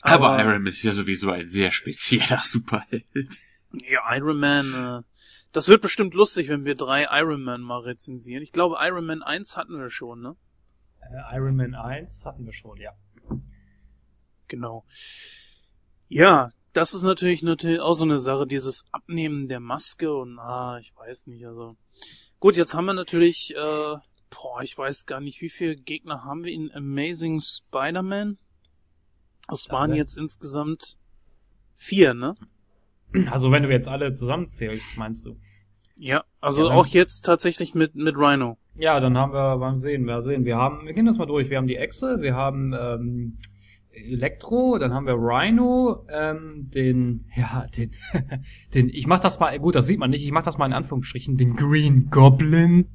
[0.00, 3.04] Aber, Iron Man ist ja sowieso ein sehr spezieller Superheld.
[3.72, 5.02] Ja, Iron Man, äh,
[5.52, 8.42] das wird bestimmt lustig, wenn wir drei Iron Man mal rezensieren.
[8.42, 10.36] Ich glaube, Iron Man 1 hatten wir schon, ne?
[11.10, 12.92] äh, Iron Man 1 hatten wir schon, ja.
[14.48, 14.84] Genau.
[16.08, 20.78] Ja, das ist natürlich natürlich auch so eine Sache, dieses Abnehmen der Maske und ah,
[20.80, 21.76] ich weiß nicht, also.
[22.38, 23.96] Gut, jetzt haben wir natürlich, äh,
[24.30, 28.38] boah, ich weiß gar nicht, wie viele Gegner haben wir in Amazing Spider-Man?
[29.48, 29.96] Das waren ne?
[29.96, 30.96] jetzt insgesamt
[31.74, 32.34] vier, ne?
[33.30, 35.36] Also wenn du jetzt alle zusammenzählst, meinst du?
[35.98, 38.56] Ja, also Ja, auch jetzt tatsächlich mit, mit Rhino.
[38.76, 41.50] Ja, dann haben wir beim Sehen, wir sehen, wir haben, wir gehen das mal durch.
[41.50, 43.38] Wir haben die Echse, wir haben ähm,
[43.90, 47.90] Elektro, dann haben wir Rhino, ähm, den, ja, den,
[48.74, 50.72] den, ich mach das mal, gut, das sieht man nicht, ich mach das mal in
[50.72, 52.88] Anführungsstrichen, den Green Goblin.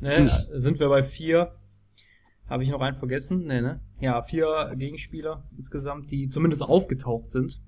[0.00, 1.54] Ne, sind wir bei vier.
[2.48, 3.46] Habe ich noch einen vergessen?
[3.46, 3.80] Nee, ne?
[4.00, 7.60] Ja, vier Gegenspieler insgesamt, die zumindest aufgetaucht sind.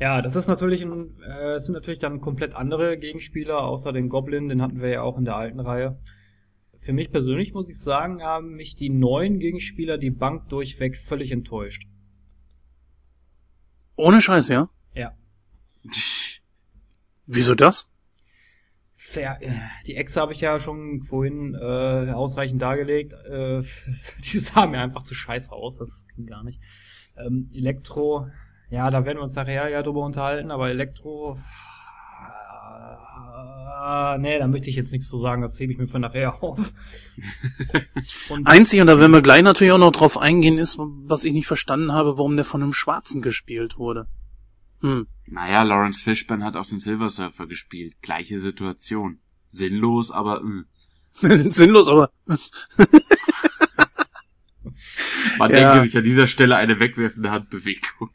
[0.00, 4.08] Ja, das ist natürlich ein, äh, es sind natürlich dann komplett andere Gegenspieler, außer den
[4.08, 5.98] Goblin, den hatten wir ja auch in der alten Reihe.
[6.80, 11.32] Für mich persönlich muss ich sagen, haben mich die neuen Gegenspieler die Bank durchweg völlig
[11.32, 11.82] enttäuscht.
[13.96, 14.70] Ohne Scheiß, ja?
[14.94, 15.16] Ja.
[17.26, 17.90] Wieso das?
[19.14, 19.50] Ja, äh,
[19.86, 23.14] die Echse habe ich ja schon vorhin äh, ausreichend dargelegt.
[23.14, 23.62] Äh,
[24.24, 26.60] die sah mir einfach zu scheiße aus, das ging gar nicht.
[27.16, 28.28] Ähm, Elektro,
[28.70, 31.38] ja, da werden wir uns nachher ja drüber unterhalten, aber Elektro,
[33.88, 36.42] äh, nee, da möchte ich jetzt nichts zu sagen, das hebe ich mir für nachher
[36.42, 36.72] auf.
[38.28, 41.32] Und Einzig, und da werden wir gleich natürlich auch noch drauf eingehen, ist, was ich
[41.32, 44.06] nicht verstanden habe, warum der von einem Schwarzen gespielt wurde.
[44.80, 45.06] Hm.
[45.26, 47.94] Naja, Lawrence Fishburne hat auch den Silver Surfer gespielt.
[48.00, 49.18] Gleiche Situation.
[49.48, 50.64] Sinnlos, aber äh.
[51.50, 52.10] Sinnlos, aber
[55.38, 55.72] Man ja.
[55.72, 58.10] denke sich an dieser Stelle eine wegwerfende Handbewegung.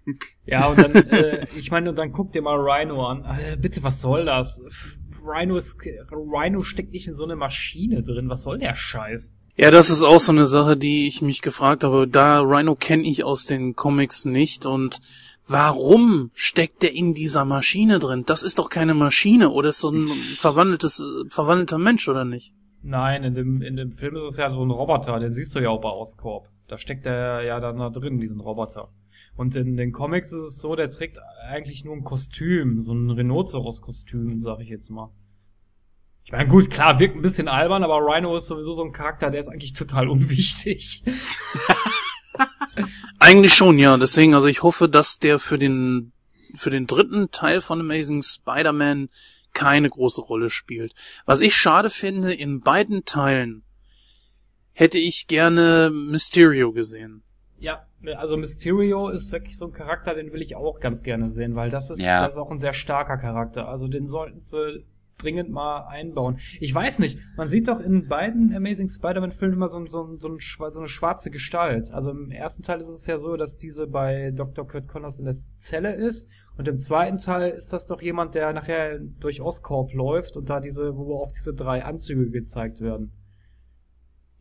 [0.46, 3.24] Ja, und dann, äh, ich meine, und dann guck dir mal Rhino an.
[3.24, 4.62] Äh, bitte, was soll das?
[5.26, 5.78] Rhino, ist,
[6.12, 8.30] Rhino steckt nicht in so eine Maschine drin.
[8.30, 9.32] Was soll der Scheiß?
[9.56, 12.08] Ja, das ist auch so eine Sache, die ich mich gefragt habe.
[12.08, 15.00] Da Rhino kenne ich aus den Comics nicht und
[15.48, 18.24] warum steckt der in dieser Maschine drin?
[18.26, 22.54] Das ist doch keine Maschine oder ist so ein verwandeltes, verwandelter Mensch oder nicht?
[22.82, 25.60] Nein, in dem, in dem Film ist es ja so ein Roboter, den siehst du
[25.60, 26.50] ja auch bei Oscorp.
[26.68, 28.90] Da steckt er ja dann da drin, diesen Roboter.
[29.36, 31.20] Und in den Comics ist es so, der trägt
[31.50, 35.12] eigentlich nur ein Kostüm, so ein Rhinoceros-Kostüm, sag ich jetzt mal.
[36.26, 39.30] Ich meine, gut, klar, wirkt ein bisschen albern, aber Rhino ist sowieso so ein Charakter,
[39.30, 41.04] der ist eigentlich total unwichtig.
[43.20, 43.98] eigentlich schon, ja.
[43.98, 46.14] Deswegen, also ich hoffe, dass der für den,
[46.56, 49.10] für den dritten Teil von Amazing Spider-Man
[49.54, 50.94] keine große Rolle spielt.
[51.26, 53.64] Was ich schade finde, in beiden Teilen
[54.74, 57.24] hätte ich gerne Mysterio gesehen.
[57.60, 57.86] Ja,
[58.18, 61.70] also Mysterio ist wirklich so ein Charakter, den will ich auch ganz gerne sehen, weil
[61.70, 62.24] das ist, ja.
[62.24, 63.70] das ist auch ein sehr starker Charakter.
[63.70, 64.84] Also den sollten sie
[65.18, 66.40] dringend mal einbauen.
[66.60, 70.80] Ich weiß nicht, man sieht doch in beiden Amazing Spider-Man-Filmen immer so, so, so, so,
[70.80, 71.92] eine schwarze Gestalt.
[71.92, 74.68] Also im ersten Teil ist es ja so, dass diese bei Dr.
[74.68, 76.28] Kurt Connors in der Zelle ist
[76.58, 80.60] und im zweiten Teil ist das doch jemand, der nachher durch Oscorp läuft und da
[80.60, 83.14] diese, wo auch diese drei Anzüge gezeigt werden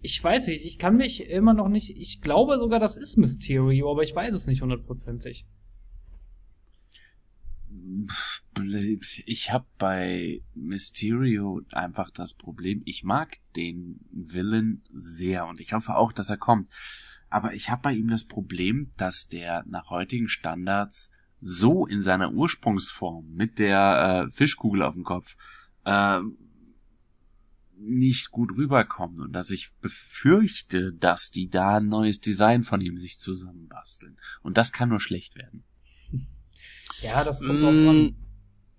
[0.02, 3.90] ich weiß nicht, ich kann mich immer noch nicht, ich glaube sogar, das ist Mysterio,
[3.90, 5.46] aber ich weiß es nicht hundertprozentig.
[9.26, 15.96] Ich habe bei Mysterio einfach das Problem, ich mag den Villain sehr und ich hoffe
[15.96, 16.68] auch, dass er kommt.
[17.30, 21.10] Aber ich habe bei ihm das Problem, dass der nach heutigen Standards
[21.40, 25.36] so in seiner Ursprungsform mit der äh, Fischkugel auf dem Kopf
[25.84, 26.20] äh,
[27.84, 32.96] nicht gut rüberkommt und dass ich befürchte, dass die da ein neues Design von ihm
[32.96, 34.18] sich zusammenbasteln.
[34.42, 35.64] Und das kann nur schlecht werden.
[37.00, 38.14] Ja, das kommt mm, auch an.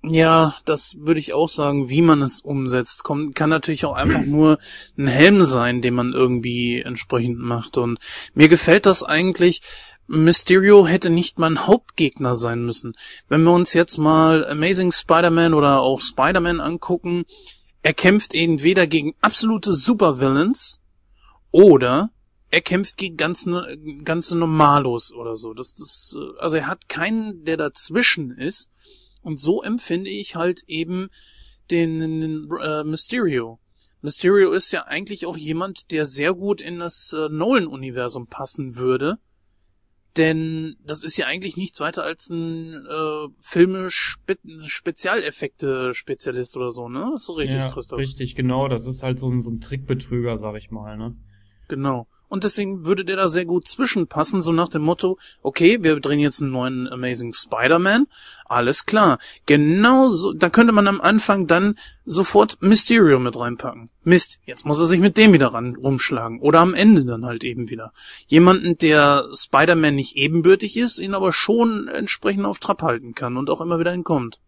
[0.05, 3.03] Ja, das würde ich auch sagen, wie man es umsetzt.
[3.03, 4.59] Kommt, kann natürlich auch einfach nur
[4.97, 7.77] ein Helm sein, den man irgendwie entsprechend macht.
[7.77, 7.99] Und
[8.33, 9.61] mir gefällt das eigentlich.
[10.07, 12.93] Mysterio hätte nicht mein Hauptgegner sein müssen.
[13.29, 17.23] Wenn wir uns jetzt mal Amazing Spider-Man oder auch Spider-Man angucken,
[17.83, 20.79] er kämpft entweder gegen absolute Supervillains
[21.51, 22.09] oder
[22.49, 25.53] er kämpft gegen ganze, ganze Normalos oder so.
[25.53, 28.71] Das, das, also er hat keinen, der dazwischen ist.
[29.21, 31.09] Und so empfinde ich halt eben
[31.71, 33.59] den, den äh, Mysterio.
[34.01, 39.17] Mysterio ist ja eigentlich auch jemand, der sehr gut in das äh, Nolan-Universum passen würde
[40.17, 44.37] denn das ist ja eigentlich nichts weiter als ein äh, Filme -Spe
[44.67, 47.13] Spezialeffekte-Spezialist oder so, ne?
[47.15, 47.99] ist so richtig, ja, Christoph.
[47.99, 48.67] Richtig, genau.
[48.67, 51.15] Das ist halt so ein, so ein Trickbetrüger, sag ich mal, ne?
[51.67, 52.07] Genau.
[52.33, 56.17] Und deswegen würde der da sehr gut zwischenpassen, so nach dem Motto, okay, wir drehen
[56.17, 58.07] jetzt einen neuen Amazing Spider-Man.
[58.45, 59.19] Alles klar.
[59.45, 63.91] Genau so, da könnte man am Anfang dann sofort Mysterio mit reinpacken.
[64.03, 66.39] Mist, jetzt muss er sich mit dem wieder ran rumschlagen.
[66.39, 67.93] Oder am Ende dann halt eben wieder.
[68.25, 73.51] Jemanden, der Spider-Man nicht ebenbürtig ist, ihn aber schon entsprechend auf Trab halten kann und
[73.51, 74.39] auch immer wieder entkommt.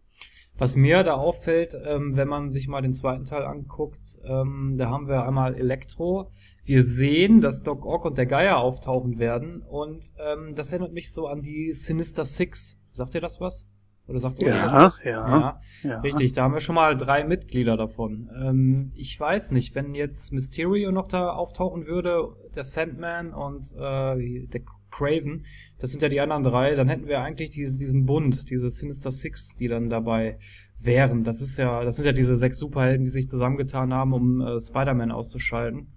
[0.58, 4.88] Was mir da auffällt, ähm, wenn man sich mal den zweiten Teil anguckt, ähm, da
[4.88, 6.32] haben wir einmal Elektro,
[6.66, 11.12] wir sehen, dass Doc Ock und der Geier auftauchen werden und ähm, das erinnert mich
[11.12, 12.78] so an die Sinister Six.
[12.90, 13.66] Sagt ihr das was?
[14.08, 15.04] Oder sagt ihr ja, das was?
[15.04, 16.00] Ja, ja, ja.
[16.00, 18.30] Richtig, da haben wir schon mal drei Mitglieder davon.
[18.40, 24.46] Ähm, ich weiß nicht, wenn jetzt Mysterio noch da auftauchen würde, der Sandman und äh,
[24.46, 24.60] der
[24.90, 25.44] Craven,
[25.78, 29.10] das sind ja die anderen drei, dann hätten wir eigentlich diesen, diesen Bund, diese Sinister
[29.10, 30.38] Six, die dann dabei
[30.80, 31.24] wären.
[31.24, 34.60] Das ist ja, das sind ja diese sechs Superhelden, die sich zusammengetan haben, um äh,
[34.60, 35.88] Spider-Man auszuschalten.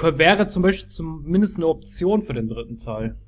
[0.00, 3.18] Wäre zum Beispiel zumindest eine Option für den dritten Teil.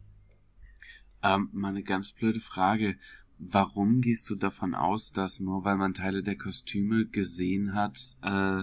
[1.22, 2.96] Ähm, mal eine ganz blöde Frage.
[3.38, 8.62] Warum gehst du davon aus, dass nur weil man Teile der Kostüme gesehen hat, äh,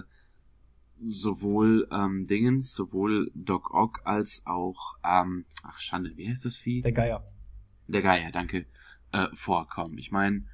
[0.98, 6.82] sowohl ähm, Dingens, sowohl Doc Ock als auch, ähm, ach Schande, wie heißt das Vieh?
[6.82, 7.24] Der Geier.
[7.88, 8.66] Der Geier, danke,
[9.12, 9.98] äh, vorkommen.
[9.98, 10.44] Ich meine,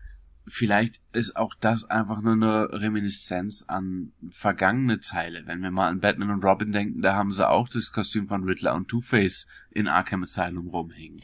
[0.46, 5.42] vielleicht ist auch das einfach nur eine Reminiszenz an vergangene Teile.
[5.46, 8.44] Wenn wir mal an Batman und Robin denken, da haben sie auch das Kostüm von
[8.44, 11.22] Riddler und Two-Face in Arkham Asylum rumhängen.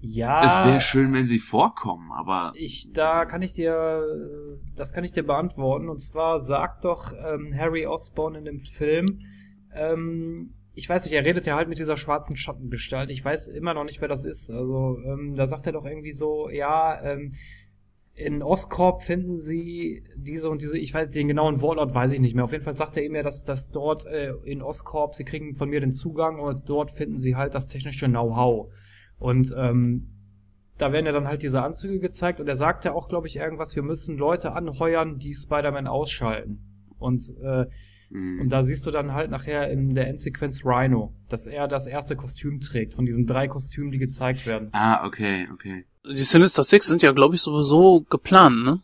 [0.00, 0.44] Ja.
[0.44, 2.52] Es wäre schön, wenn sie vorkommen, aber.
[2.54, 4.04] Ich, da kann ich dir,
[4.76, 5.88] das kann ich dir beantworten.
[5.88, 9.06] Und zwar sagt doch ähm, Harry Osborn in dem Film,
[9.74, 13.10] ähm, ich weiß nicht, er redet ja halt mit dieser schwarzen Schattengestalt.
[13.10, 14.48] Ich weiß immer noch nicht, wer das ist.
[14.48, 17.34] Also, ähm, da sagt er doch irgendwie so, ja, ähm,
[18.18, 22.34] in Oscorp finden sie diese und diese, ich weiß den genauen Wortlaut weiß ich nicht
[22.34, 22.44] mehr.
[22.44, 25.54] Auf jeden Fall sagt er ihm ja, dass, dass dort äh, in Oscorp, sie kriegen
[25.54, 28.68] von mir den Zugang und dort finden sie halt das technische Know-how.
[29.18, 30.08] Und ähm,
[30.78, 33.36] da werden ja dann halt diese Anzüge gezeigt und er sagt ja auch, glaube ich,
[33.36, 36.60] irgendwas, wir müssen Leute anheuern, die Spider-Man ausschalten.
[36.98, 37.66] Und, äh,
[38.10, 38.40] Mhm.
[38.40, 42.16] und da siehst du dann halt nachher in der Endsequenz Rhino, dass er das erste
[42.16, 44.70] Kostüm trägt, von diesen drei Kostümen, die gezeigt werden.
[44.72, 45.84] Ah, okay, okay.
[46.06, 48.80] Die Sinister Six sind ja, glaube ich, sowieso geplant, ne?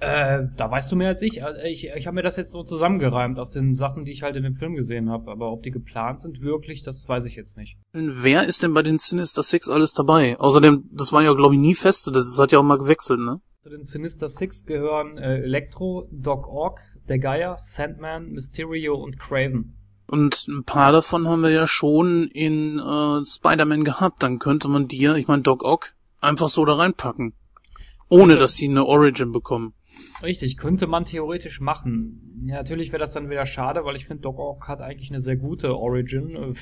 [0.00, 1.42] Äh, da weißt du mehr als ich.
[1.42, 4.36] Also Ich, ich habe mir das jetzt so zusammengereimt aus den Sachen, die ich halt
[4.36, 5.30] in dem Film gesehen habe.
[5.30, 7.76] Aber ob die geplant sind wirklich, das weiß ich jetzt nicht.
[7.92, 10.38] Wer ist denn bei den Sinister Six alles dabei?
[10.38, 13.40] Außerdem, das war ja, glaube ich, nie feste, das hat ja auch mal gewechselt, ne?
[13.64, 16.78] Zu den Sinister Six gehören äh, Electro, Doc Ock,
[17.08, 19.74] der Geier, Sandman, Mysterio und Craven.
[20.06, 24.22] Und ein paar davon haben wir ja schon in äh, Spider-Man gehabt.
[24.22, 27.34] Dann könnte man die, ich meine Doc Ock, einfach so da reinpacken.
[28.08, 29.74] Ohne dass sie eine Origin bekommen.
[30.22, 32.42] Richtig, könnte man theoretisch machen.
[32.46, 35.20] Ja, natürlich wäre das dann wieder schade, weil ich finde, Doc Ock hat eigentlich eine
[35.20, 36.34] sehr gute Origin.
[36.34, 36.54] Äh,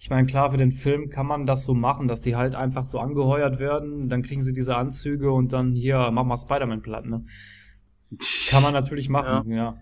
[0.00, 2.86] Ich meine, klar, für den Film kann man das so machen, dass die halt einfach
[2.86, 7.04] so angeheuert werden, dann kriegen sie diese Anzüge und dann hier, mach mal Spider-Man platt,
[7.04, 7.24] ne?
[8.50, 9.78] Kann man natürlich machen, ja.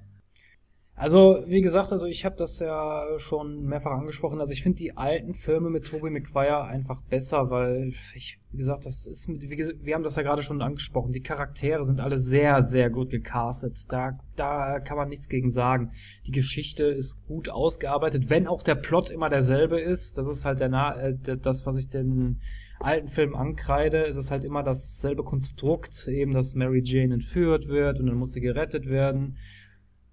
[0.99, 4.41] Also, wie gesagt, also ich habe das ja schon mehrfach angesprochen.
[4.41, 8.87] Also ich finde die alten Filme mit Tobey Maguire einfach besser, weil ich, wie gesagt,
[8.87, 11.13] das ist mit, wir haben das ja gerade schon angesprochen.
[11.13, 13.77] Die Charaktere sind alle sehr, sehr gut gecastet.
[13.91, 15.93] Da, da kann man nichts gegen sagen.
[16.27, 20.17] Die Geschichte ist gut ausgearbeitet, wenn auch der Plot immer derselbe ist.
[20.17, 22.41] Das ist halt der, Na äh, das, was ich den
[22.81, 24.07] alten Film ankreide.
[24.07, 28.33] Es ist halt immer dasselbe Konstrukt, eben, dass Mary Jane entführt wird und dann muss
[28.33, 29.37] sie gerettet werden.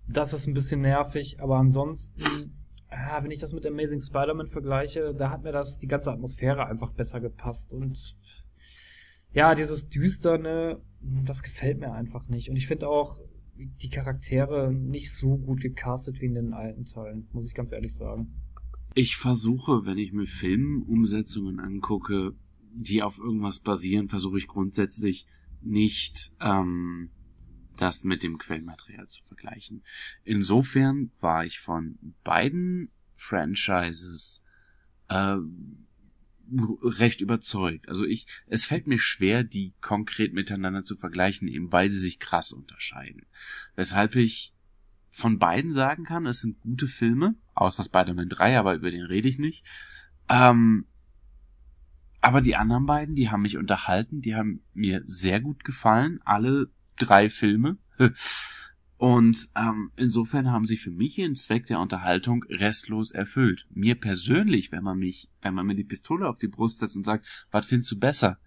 [0.07, 2.53] Das ist ein bisschen nervig, aber ansonsten,
[2.89, 6.65] ah, wenn ich das mit Amazing Spider-Man vergleiche, da hat mir das, die ganze Atmosphäre
[6.67, 8.15] einfach besser gepasst und
[9.33, 12.49] ja, dieses Düsterne, das gefällt mir einfach nicht.
[12.49, 13.19] Und ich finde auch
[13.55, 17.95] die Charaktere nicht so gut gecastet wie in den alten Teilen, muss ich ganz ehrlich
[17.95, 18.33] sagen.
[18.95, 22.33] Ich versuche, wenn ich mir Filmumsetzungen angucke,
[22.73, 25.27] die auf irgendwas basieren, versuche ich grundsätzlich
[25.61, 27.11] nicht ähm,
[27.77, 29.83] das mit dem Quellenmaterial zu vergleichen.
[30.23, 34.43] Insofern war ich von beiden Franchises
[35.07, 35.37] äh,
[36.81, 37.87] recht überzeugt.
[37.87, 42.19] Also ich, es fällt mir schwer, die konkret miteinander zu vergleichen, eben weil sie sich
[42.19, 43.25] krass unterscheiden.
[43.75, 44.53] Weshalb ich
[45.09, 49.29] von beiden sagen kann, es sind gute Filme, außer Spider-Man 3, aber über den rede
[49.29, 49.63] ich nicht.
[50.27, 50.85] Ähm,
[52.23, 56.67] aber die anderen beiden, die haben mich unterhalten, die haben mir sehr gut gefallen, alle
[56.95, 57.77] drei Filme.
[58.97, 63.67] Und ähm, insofern haben sie für mich ihren Zweck der Unterhaltung restlos erfüllt.
[63.71, 67.03] Mir persönlich, wenn man mich, wenn man mir die Pistole auf die Brust setzt und
[67.03, 68.39] sagt, was findest du besser,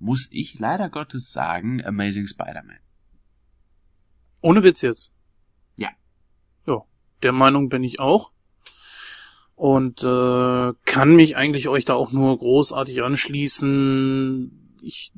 [0.00, 2.80] muss ich leider Gottes sagen, Amazing Spider-Man.
[4.40, 5.14] Ohne Witz jetzt.
[5.76, 5.90] Ja.
[6.66, 6.82] Ja,
[7.22, 8.32] der Meinung bin ich auch.
[9.56, 14.78] Und äh, kann mich eigentlich euch da auch nur großartig anschließen.
[14.82, 15.12] Ich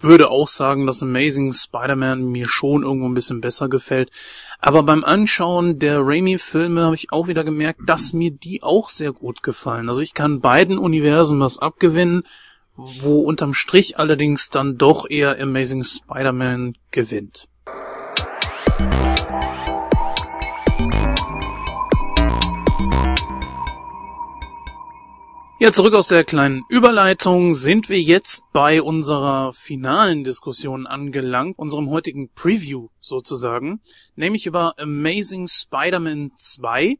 [0.00, 4.10] würde auch sagen, dass Amazing Spider-Man mir schon irgendwo ein bisschen besser gefällt.
[4.58, 9.12] Aber beim Anschauen der Raimi-Filme habe ich auch wieder gemerkt, dass mir die auch sehr
[9.12, 9.88] gut gefallen.
[9.88, 12.24] Also ich kann beiden Universen was abgewinnen,
[12.74, 17.48] wo unterm Strich allerdings dann doch eher Amazing Spider-Man gewinnt.
[25.58, 31.88] Ja, zurück aus der kleinen Überleitung sind wir jetzt bei unserer finalen Diskussion angelangt, unserem
[31.88, 33.80] heutigen Preview sozusagen,
[34.16, 36.98] nämlich über Amazing Spider-Man 2.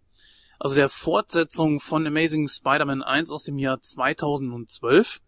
[0.58, 5.20] also der Fortsetzung von Amazing Spider-Man 1 aus dem Jahr 2012.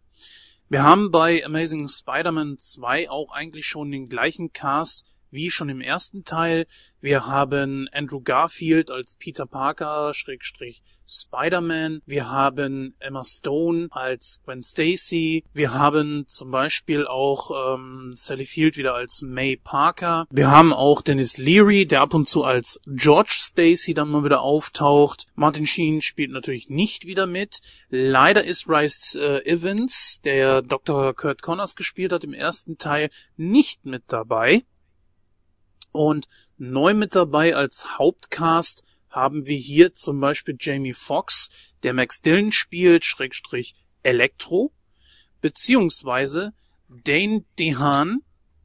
[0.70, 5.80] Wir haben bei Amazing Spider-Man 2 auch eigentlich schon den gleichen Cast wie schon im
[5.80, 6.66] ersten Teil.
[7.00, 12.02] Wir haben Andrew Garfield als Peter Parker, Schrägstrich Spider-Man.
[12.06, 15.44] Wir haben Emma Stone als Gwen Stacy.
[15.54, 20.26] Wir haben zum Beispiel auch ähm, Sally Field wieder als May Parker.
[20.30, 24.42] Wir haben auch Dennis Leary, der ab und zu als George Stacy dann mal wieder
[24.42, 25.26] auftaucht.
[25.34, 27.60] Martin Sheen spielt natürlich nicht wieder mit.
[27.88, 31.14] Leider ist Rice äh, Evans, der Dr.
[31.14, 34.62] Kurt Connors gespielt hat im ersten Teil, nicht mit dabei.
[35.98, 41.50] Und neu mit dabei als Hauptcast haben wir hier zum Beispiel Jamie Foxx,
[41.82, 44.72] der Max Dillon spielt, Schrägstrich Elektro,
[45.40, 46.54] beziehungsweise
[46.88, 48.20] Dane DeHaan,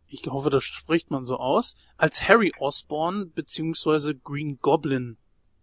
[0.05, 5.17] ich hoffe, das spricht man so aus, als Harry Osborn, beziehungsweise Green Goblin.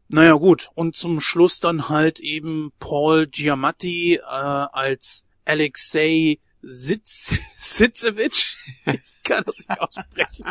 [0.08, 8.56] Naja gut, und zum Schluss dann halt eben Paul Giamatti äh, als Alexei Sitz Sitzewitsch.
[8.86, 10.44] Ich kann das nicht aussprechen.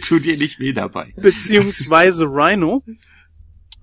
[0.02, 1.12] Tut dir nicht weh dabei.
[1.16, 2.82] Beziehungsweise Rhino.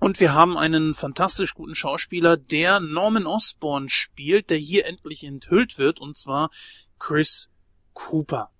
[0.00, 5.76] Und wir haben einen fantastisch guten Schauspieler, der Norman Osborn spielt, der hier endlich enthüllt
[5.76, 6.50] wird, und zwar
[7.00, 7.48] Chris
[7.94, 8.52] Cooper.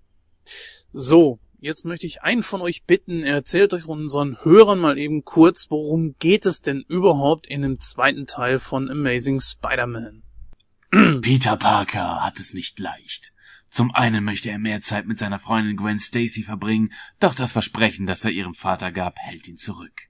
[0.89, 5.67] So, jetzt möchte ich einen von euch bitten, erzählt euch unseren Hörern mal eben kurz,
[5.69, 10.23] worum geht es denn überhaupt in dem zweiten Teil von Amazing Spider-Man?
[11.21, 13.33] Peter Parker hat es nicht leicht.
[13.69, 18.07] Zum einen möchte er mehr Zeit mit seiner Freundin Gwen Stacy verbringen, doch das Versprechen,
[18.07, 20.09] das er ihrem Vater gab, hält ihn zurück.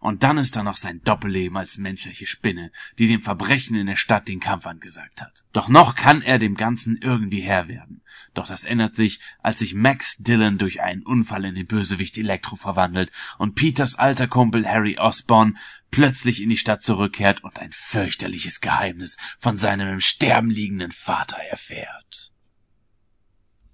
[0.00, 3.96] Und dann ist da noch sein Doppelleben als menschliche Spinne, die dem Verbrechen in der
[3.96, 5.44] Stadt den Kampf angesagt hat.
[5.52, 8.02] Doch noch kann er dem Ganzen irgendwie Herr werden.
[8.34, 12.56] Doch das ändert sich, als sich Max Dillon durch einen Unfall in den Bösewicht Elektro
[12.56, 15.56] verwandelt und Peters alter Kumpel Harry Osborn
[15.90, 21.38] plötzlich in die Stadt zurückkehrt und ein fürchterliches Geheimnis von seinem im Sterben liegenden Vater
[21.38, 22.32] erfährt.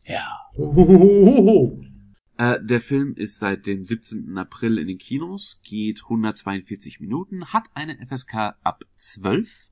[0.06, 0.28] Ja.
[2.36, 4.36] Äh, der Film ist seit dem 17.
[4.36, 9.70] April in den Kinos, geht 142 Minuten, hat eine FSK ab 12.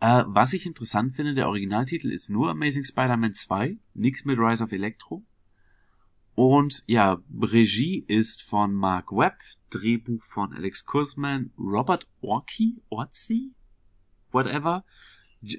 [0.00, 4.62] Äh, was ich interessant finde, der Originaltitel ist nur Amazing Spider-Man 2, nix mit Rise
[4.62, 5.24] of Electro.
[6.36, 9.38] Und ja, Regie ist von Mark Webb,
[9.70, 13.52] Drehbuch von Alex Kurzman, Robert Orkey, Orzi,
[14.32, 14.84] whatever,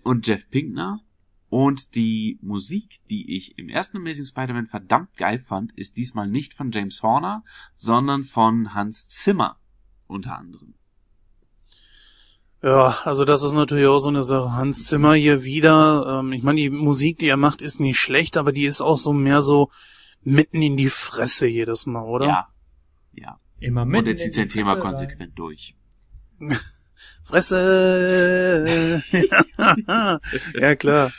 [0.03, 1.01] und Jeff Pinkner.
[1.49, 6.53] Und die Musik, die ich im ersten Amazing Spider-Man verdammt geil fand, ist diesmal nicht
[6.53, 7.43] von James Horner,
[7.73, 9.57] sondern von Hans Zimmer
[10.05, 10.75] unter anderem.
[12.61, 14.53] Ja, also das ist natürlich auch so eine Sache.
[14.53, 16.19] Hans Zimmer hier wieder.
[16.19, 18.97] Ähm, ich meine, die Musik, die er macht, ist nicht schlecht, aber die ist auch
[18.97, 19.71] so mehr so
[20.27, 22.25] mitten in die Fresse jedes Mal, oder?
[22.25, 22.47] Ja.
[23.13, 23.37] Ja.
[23.59, 24.07] Immer Und mit.
[24.07, 25.75] er zieht sein Thema konsequent durch.
[27.23, 29.01] Fresse!
[30.59, 31.11] ja, klar.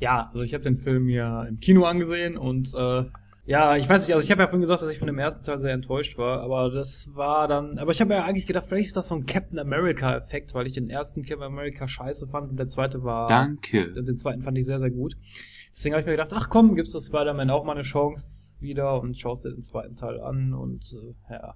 [0.00, 3.04] Ja, also ich habe den Film ja im Kino angesehen und äh,
[3.46, 5.44] ja, ich weiß nicht, also ich habe ja vorhin gesagt, dass ich von dem ersten
[5.44, 8.88] Teil sehr enttäuscht war, aber das war dann, aber ich habe ja eigentlich gedacht, vielleicht
[8.88, 12.50] ist das so ein Captain America Effekt, weil ich den ersten Captain America scheiße fand
[12.50, 13.92] und der zweite war Danke.
[14.02, 15.16] den zweiten fand ich sehr sehr gut.
[15.78, 19.00] Deswegen habe ich mir gedacht, ach komm, gibst du Spider-Man auch mal eine Chance wieder
[19.00, 21.54] und schaust dir den zweiten Teil an und äh, ja,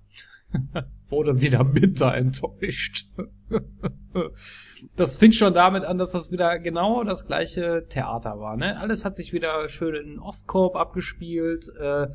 [1.08, 3.08] wurde wieder bitter enttäuscht.
[4.96, 8.56] das fing schon damit an, dass das wieder genau das gleiche Theater war.
[8.56, 8.78] Ne?
[8.78, 11.68] Alles hat sich wieder schön in Ostkorb abgespielt.
[11.80, 12.06] Äh,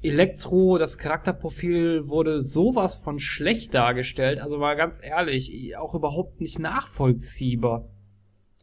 [0.00, 4.38] Elektro, das Charakterprofil wurde sowas von schlecht dargestellt.
[4.38, 7.90] Also war ganz ehrlich, auch überhaupt nicht nachvollziehbar.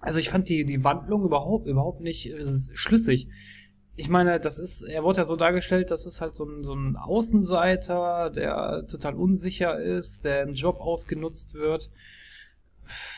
[0.05, 3.27] Also ich fand die, die Wandlung überhaupt, überhaupt nicht äh, schlüssig.
[3.95, 6.75] Ich meine, das ist, er wurde ja so dargestellt, das ist halt so ein, so
[6.75, 11.89] ein Außenseiter, der total unsicher ist, der im Job ausgenutzt wird.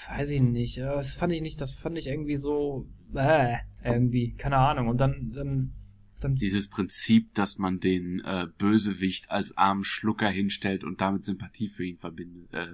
[0.10, 0.78] Weiß ich nicht.
[0.78, 4.88] Das fand ich nicht, das fand ich irgendwie so, äh, irgendwie, keine Ahnung.
[4.88, 5.74] Und dann, dann,
[6.22, 11.68] dann Dieses Prinzip, dass man den äh, Bösewicht als armen Schlucker hinstellt und damit Sympathie
[11.68, 12.68] für ihn verbindet, äh,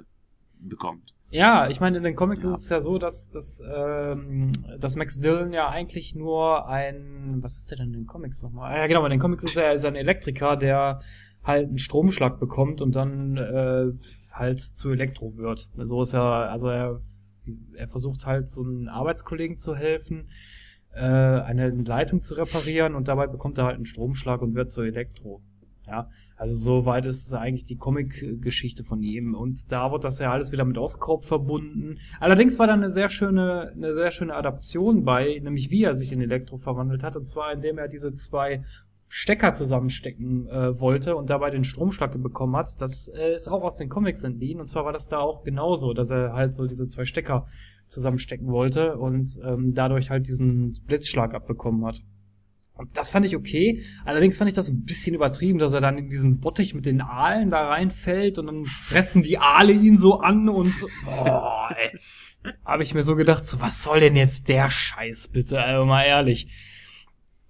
[0.59, 1.12] bekommt.
[1.33, 2.53] Ja, ich meine, in den Comics Ja.
[2.53, 7.57] ist es ja so, dass, dass, ähm, dass Max Dillon ja eigentlich nur ein, was
[7.57, 8.71] ist der denn in den Comics nochmal?
[8.71, 11.01] Ah, Ja, genau, in den Comics ist er ist ein Elektriker, der
[11.43, 13.85] halt einen Stromschlag bekommt und dann äh,
[14.31, 15.69] halt zu Elektro wird.
[15.75, 17.01] So ist er, also er,
[17.77, 20.29] er versucht halt so einen Arbeitskollegen zu helfen,
[20.93, 24.83] äh, eine Leitung zu reparieren und dabei bekommt er halt einen Stromschlag und wird zu
[24.83, 25.41] Elektro.
[25.87, 26.09] Ja,
[26.43, 29.33] also soweit ist es eigentlich die Comic-Geschichte von ihm.
[29.33, 31.99] Und da wird das ja alles wieder mit Oscorp verbunden.
[32.19, 36.11] Allerdings war da eine sehr schöne, eine sehr schöne Adaption bei, nämlich wie er sich
[36.11, 37.15] in Elektro verwandelt hat.
[37.15, 38.65] Und zwar indem er diese zwei
[39.07, 42.81] Stecker zusammenstecken äh, wollte und dabei den Stromschlag bekommen hat.
[42.81, 44.59] Das äh, ist auch aus den Comics entliehen.
[44.59, 47.47] Und zwar war das da auch genauso, dass er halt so diese zwei Stecker
[47.87, 52.01] zusammenstecken wollte und ähm, dadurch halt diesen Blitzschlag abbekommen hat.
[52.75, 53.83] Und das fand ich okay.
[54.03, 57.01] Allerdings fand ich das ein bisschen übertrieben, dass er dann in diesen Bottich mit den
[57.01, 60.73] Aalen da reinfällt und dann fressen die Aale ihn so an und.
[61.05, 61.99] Boah, ey.
[62.65, 66.03] Habe ich mir so gedacht, so, was soll denn jetzt der Scheiß bitte, also mal
[66.03, 66.47] ehrlich.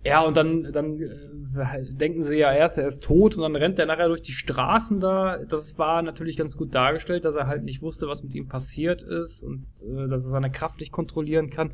[0.05, 3.79] Ja, und dann, dann äh, denken sie ja erst, er ist tot und dann rennt
[3.79, 5.37] er nachher durch die Straßen da.
[5.37, 9.01] Das war natürlich ganz gut dargestellt, dass er halt nicht wusste, was mit ihm passiert
[9.01, 11.71] ist und äh, dass er seine Kraft nicht kontrollieren kann.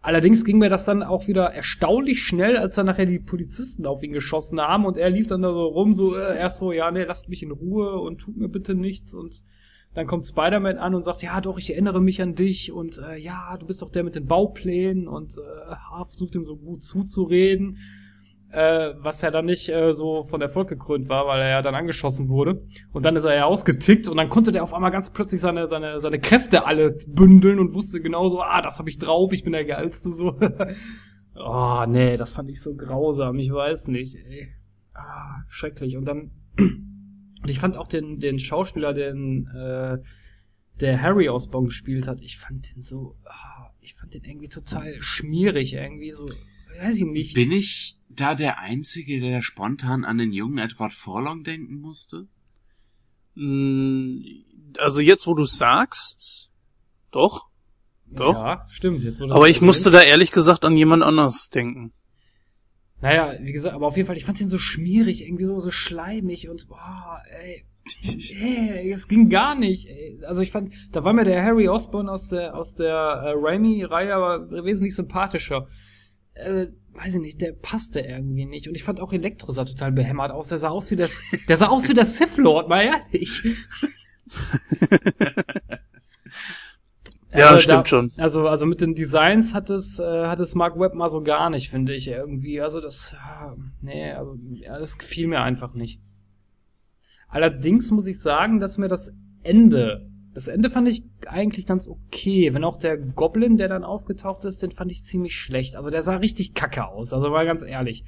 [0.00, 4.02] Allerdings ging mir das dann auch wieder erstaunlich schnell, als dann nachher die Polizisten auf
[4.02, 6.90] ihn geschossen haben und er lief dann da so rum, so äh, erst so, ja,
[6.90, 9.12] nee, lasst mich in Ruhe und tut mir bitte nichts.
[9.12, 9.42] Und
[9.94, 13.16] dann kommt Spider-Man an und sagt, ja doch, ich erinnere mich an dich und äh,
[13.16, 17.78] ja, du bist doch der mit den Bauplänen und äh, versucht ihm so gut zuzureden,
[18.50, 21.74] äh, was ja dann nicht äh, so von Erfolg gekrönt war, weil er ja dann
[21.74, 22.62] angeschossen wurde.
[22.92, 25.68] Und dann ist er ja ausgetickt und dann konnte der auf einmal ganz plötzlich seine,
[25.68, 29.44] seine, seine Kräfte alle bündeln und wusste genau so, ah, das habe ich drauf, ich
[29.44, 30.38] bin der Geilste so.
[31.34, 34.48] oh, nee, das fand ich so grausam, ich weiß nicht, ey.
[34.94, 35.96] Ah, schrecklich.
[35.96, 39.98] Und dann und ich fand auch den, den Schauspieler, den äh,
[40.80, 44.48] der Harry aus Bond gespielt hat, ich fand den so, ah, ich fand den irgendwie
[44.48, 46.28] total schmierig, irgendwie so,
[46.80, 47.34] weiß ich nicht.
[47.34, 52.26] Bin ich da der Einzige, der spontan an den jungen Edward Forlong denken musste?
[53.34, 54.20] Mm,
[54.78, 56.50] Also jetzt, wo du sagst,
[57.10, 57.46] doch,
[58.10, 58.34] doch.
[58.34, 59.02] Ja, stimmt.
[59.02, 61.92] Jetzt, wo Aber das ich musste da ehrlich gesagt an jemand anders denken.
[63.00, 65.70] Naja, wie gesagt, aber auf jeden Fall, ich fand den so schmierig, irgendwie so, so
[65.70, 67.64] schleimig und boah, ey.
[68.42, 69.86] Ey, es ging gar nicht.
[69.88, 70.20] Ey.
[70.26, 74.14] Also ich fand, da war mir der Harry Osborn aus der aus der äh, Raimi-Reihe
[74.14, 75.68] aber wesentlich sympathischer.
[76.34, 76.66] Äh,
[76.98, 78.68] weiß ich nicht, der passte irgendwie nicht.
[78.68, 80.48] Und ich fand auch Elektro sah total behämmert aus.
[80.48, 81.08] Der sah aus wie der,
[81.48, 83.42] der sah aus wie der Sith Lord, mal ehrlich.
[87.30, 88.12] Ja, Also stimmt da, schon.
[88.16, 91.50] Also, also mit den Designs hat es, äh, hat es Mark Webb mal so gar
[91.50, 92.60] nicht, finde ich irgendwie.
[92.60, 93.14] Also das,
[93.82, 96.00] nee, also ja, das gefiel mir einfach nicht.
[97.28, 99.12] Allerdings muss ich sagen, dass mir das
[99.42, 100.08] Ende,
[100.38, 102.54] das Ende fand ich eigentlich ganz okay.
[102.54, 105.74] Wenn auch der Goblin, der dann aufgetaucht ist, den fand ich ziemlich schlecht.
[105.74, 108.04] Also der sah richtig kacke aus, also war ganz ehrlich.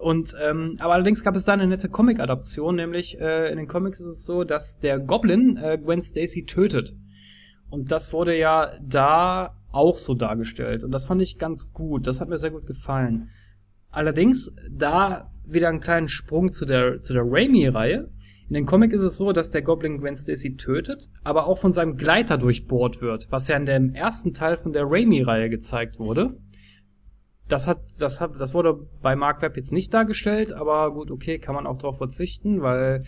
[0.00, 4.00] Und ähm, aber allerdings gab es da eine nette Comic-Adaption, nämlich äh, in den Comics
[4.00, 6.94] ist es so, dass der Goblin äh, Gwen Stacy tötet.
[7.68, 10.84] Und das wurde ja da auch so dargestellt.
[10.84, 12.06] Und das fand ich ganz gut.
[12.06, 13.28] Das hat mir sehr gut gefallen.
[13.90, 18.08] Allerdings, da wieder einen kleinen Sprung zu der, zu der Raimi-Reihe.
[18.48, 21.74] In den Comic ist es so, dass der Goblin Gwen Stacy tötet, aber auch von
[21.74, 26.38] seinem Gleiter durchbohrt wird, was ja in dem ersten Teil von der Raimi-Reihe gezeigt wurde.
[27.46, 31.38] Das hat, das hat, das wurde bei Mark Webb jetzt nicht dargestellt, aber gut, okay,
[31.38, 33.04] kann man auch darauf verzichten, weil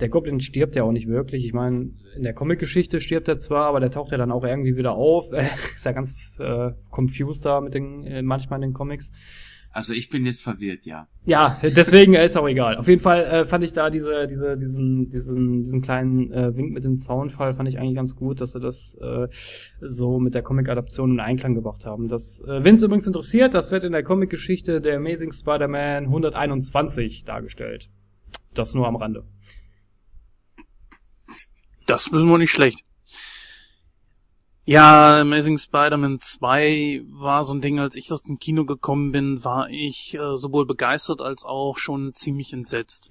[0.00, 1.44] der Goblin stirbt ja auch nicht wirklich.
[1.44, 4.76] Ich meine, in der Comic-Geschichte stirbt er zwar, aber der taucht ja dann auch irgendwie
[4.76, 5.30] wieder auf.
[5.74, 9.12] ist ja ganz äh, confused da mit den, äh, manchmal in den Comics.
[9.72, 11.06] Also ich bin jetzt verwirrt, ja.
[11.24, 12.76] Ja, deswegen äh, ist auch egal.
[12.76, 16.72] Auf jeden Fall äh, fand ich da diese, diese, diesen, diesen, diesen kleinen äh, Wink
[16.72, 19.28] mit dem Zaunfall fand ich eigentlich ganz gut, dass sie das äh,
[19.80, 22.08] so mit der Comic-Adaption in Einklang gebracht haben.
[22.08, 27.24] Das, äh, wenn es übrigens interessiert, das wird in der Comic-Geschichte der Amazing Spider-Man 121
[27.24, 27.90] dargestellt.
[28.54, 29.24] Das nur am Rande.
[31.86, 32.84] Das ist wohl nicht schlecht.
[34.70, 39.42] Ja, Amazing Spider-Man 2 war so ein Ding, als ich aus dem Kino gekommen bin,
[39.42, 43.10] war ich äh, sowohl begeistert als auch schon ziemlich entsetzt.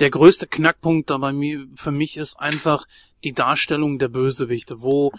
[0.00, 2.86] Der größte Knackpunkt da bei mir, für mich ist einfach
[3.22, 5.12] die Darstellung der Bösewichte, wo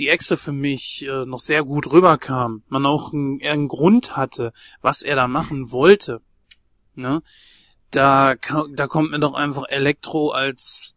[0.00, 4.52] die Echse für mich äh, noch sehr gut rüberkam, man auch einen, einen Grund hatte,
[4.80, 6.20] was er da machen wollte.
[6.96, 7.22] Ne?
[7.92, 8.34] Da,
[8.74, 10.96] da kommt mir doch einfach Elektro als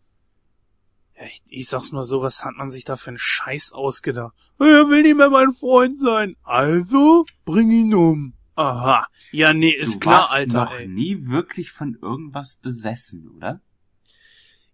[1.24, 4.34] ich, ich sag's mal so, was hat man sich da für einen Scheiß ausgedacht?
[4.60, 6.36] Er will nicht mehr mein Freund sein.
[6.44, 8.34] Also, bring ihn um.
[8.56, 9.08] Aha.
[9.32, 10.64] Ja, nee, ist du klar, warst Alter.
[10.66, 10.88] noch Ey.
[10.88, 13.62] nie wirklich von irgendwas besessen, oder?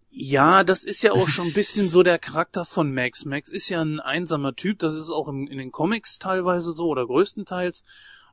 [0.09, 3.25] Ja, das ist ja auch schon ein bisschen so der Charakter von Max.
[3.25, 6.87] Max ist ja ein einsamer Typ, das ist auch im, in den Comics teilweise so
[6.87, 7.83] oder größtenteils.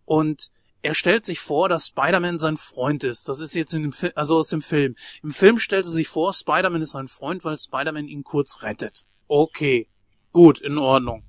[0.05, 0.49] Und
[0.83, 3.29] er stellt sich vor, dass Spider-Man sein Freund ist.
[3.29, 4.95] Das ist jetzt in dem Film, also aus dem Film.
[5.23, 9.05] Im Film stellt er sich vor, Spider-Man ist sein Freund, weil Spider-Man ihn kurz rettet.
[9.27, 9.89] Okay.
[10.33, 11.25] Gut, in Ordnung.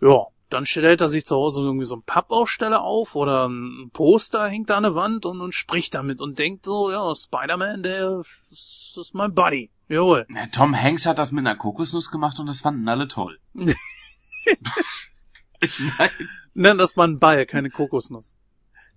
[0.00, 4.48] Ja, dann stellt er sich zu Hause irgendwie so ein Pappaussteller auf oder ein Poster
[4.48, 8.22] hängt da an der Wand und, und spricht damit und denkt so, ja, Spider-Man, der
[8.50, 9.70] ist, ist mein Buddy.
[9.88, 10.26] Jawohl.
[10.34, 13.38] Ja, Tom Hanks hat das mit einer Kokosnuss gemacht und das fanden alle toll.
[15.60, 16.10] ich meine,
[16.58, 18.34] Nenn das mal einen Ball, keine Kokosnuss.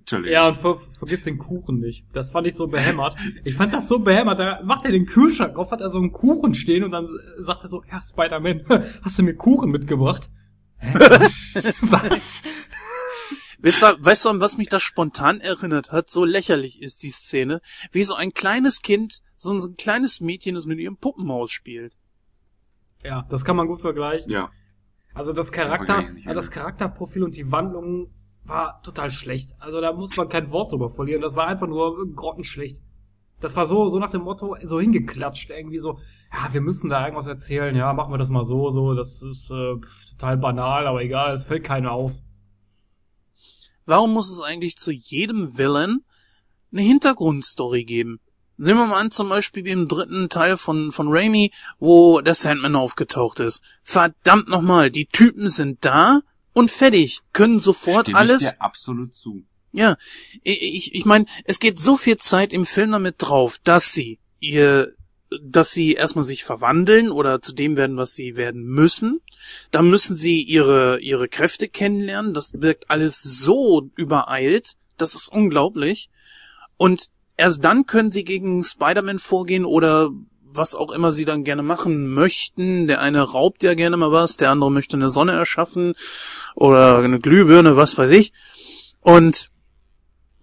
[0.09, 0.33] Entschuldigung.
[0.33, 2.05] Ja, und ver vergiss den Kuchen nicht.
[2.13, 3.15] Das fand ich so behämmert.
[3.43, 4.39] Ich fand das so behämmert.
[4.39, 7.07] Da macht er den Kühlschrank auf, hat er so einen Kuchen stehen und dann
[7.37, 8.65] sagt er so, ja, Spider-Man,
[9.03, 10.29] hast du mir Kuchen mitgebracht?
[10.77, 10.93] Hä?
[10.97, 12.41] Was?
[13.61, 16.09] Weißt du, weißt du, an was mich das spontan erinnert hat?
[16.09, 17.59] So lächerlich ist die Szene,
[17.91, 21.51] wie so ein kleines Kind, so ein, so ein kleines Mädchen, das mit ihrem Puppenhaus
[21.51, 21.97] spielt.
[23.03, 24.31] Ja, das kann man gut vergleichen.
[24.31, 24.49] Ja.
[25.13, 26.51] Also das Charakter, ja, das?
[26.51, 28.09] Charakterprofil und die Wandlung
[28.49, 29.55] war total schlecht.
[29.59, 31.21] Also da muss man kein Wort drüber verlieren.
[31.21, 32.81] Das war einfach nur grottenschlecht.
[33.39, 35.97] Das war so, so nach dem Motto, so hingeklatscht, irgendwie so,
[36.33, 39.49] ja, wir müssen da irgendwas erzählen, ja, machen wir das mal so, so, das ist
[39.49, 39.75] äh,
[40.11, 42.11] total banal, aber egal, es fällt keiner auf.
[43.85, 46.03] Warum muss es eigentlich zu jedem Villain
[46.71, 48.19] eine Hintergrundstory geben?
[48.57, 52.75] Sehen wir mal an, zum Beispiel im dritten Teil von, von Raimi, wo der Sandman
[52.75, 53.63] aufgetaucht ist.
[53.83, 56.19] Verdammt nochmal, die Typen sind da
[56.53, 58.41] und fertig, können sofort Stimme alles.
[58.41, 59.43] Ich dir absolut zu.
[59.71, 59.97] Ja,
[60.43, 64.91] ich, ich, meine, es geht so viel Zeit im Film damit drauf, dass sie ihr,
[65.43, 69.21] dass sie erstmal sich verwandeln oder zu dem werden, was sie werden müssen.
[69.71, 72.33] Dann müssen sie ihre, ihre Kräfte kennenlernen.
[72.33, 74.75] Das wirkt alles so übereilt.
[74.97, 76.09] Das ist unglaublich.
[76.77, 80.11] Und erst dann können sie gegen Spider-Man vorgehen oder
[80.53, 82.87] was auch immer sie dann gerne machen möchten.
[82.87, 85.93] Der eine raubt ja gerne mal was, der andere möchte eine Sonne erschaffen
[86.55, 88.33] oder eine Glühbirne, was weiß ich.
[89.01, 89.49] Und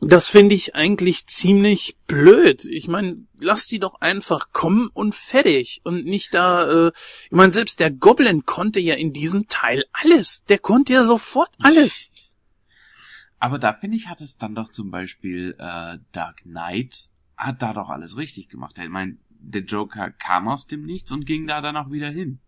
[0.01, 2.65] das finde ich eigentlich ziemlich blöd.
[2.65, 5.81] Ich meine, lass die doch einfach kommen und fertig.
[5.85, 6.93] Und nicht da, äh,
[7.25, 10.45] ich meine, selbst der Goblin konnte ja in diesem Teil alles.
[10.45, 12.35] Der konnte ja sofort alles.
[13.39, 17.73] Aber da finde ich, hat es dann doch zum Beispiel äh, Dark Knight hat da
[17.73, 18.79] doch alles richtig gemacht.
[18.79, 19.19] Ich meine,
[19.51, 22.41] der Joker kam aus dem Nichts und ging da dann auch wieder hin.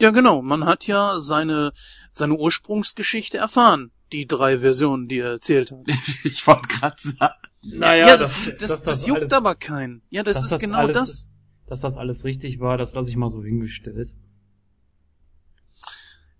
[0.00, 0.42] Ja, genau.
[0.42, 1.72] Man hat ja seine,
[2.12, 3.92] seine Ursprungsgeschichte erfahren.
[4.12, 5.86] Die drei Versionen, die er erzählt hat.
[6.24, 7.34] ich wollte gerade sagen.
[7.64, 10.02] Naja, ja, das, das, das, juckt alles- aber keinen.
[10.10, 11.28] Ja, das ist das genau alles- das.
[11.66, 14.14] Dass das alles richtig war, das lasse ich mal so hingestellt.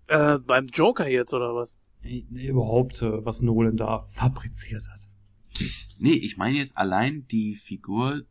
[0.07, 1.75] Äh, beim Joker jetzt, oder was?
[2.01, 5.01] Nee, Überhaupt, äh, was Nolan da fabriziert hat.
[5.99, 8.21] Nee, ich meine jetzt allein die Figur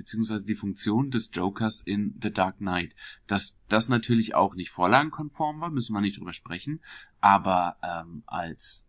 [0.00, 2.96] beziehungsweise die Funktion des Jokers in The Dark Knight.
[3.26, 6.80] Dass das natürlich auch nicht vorlagenkonform war, müssen wir nicht drüber sprechen,
[7.20, 8.86] aber ähm, als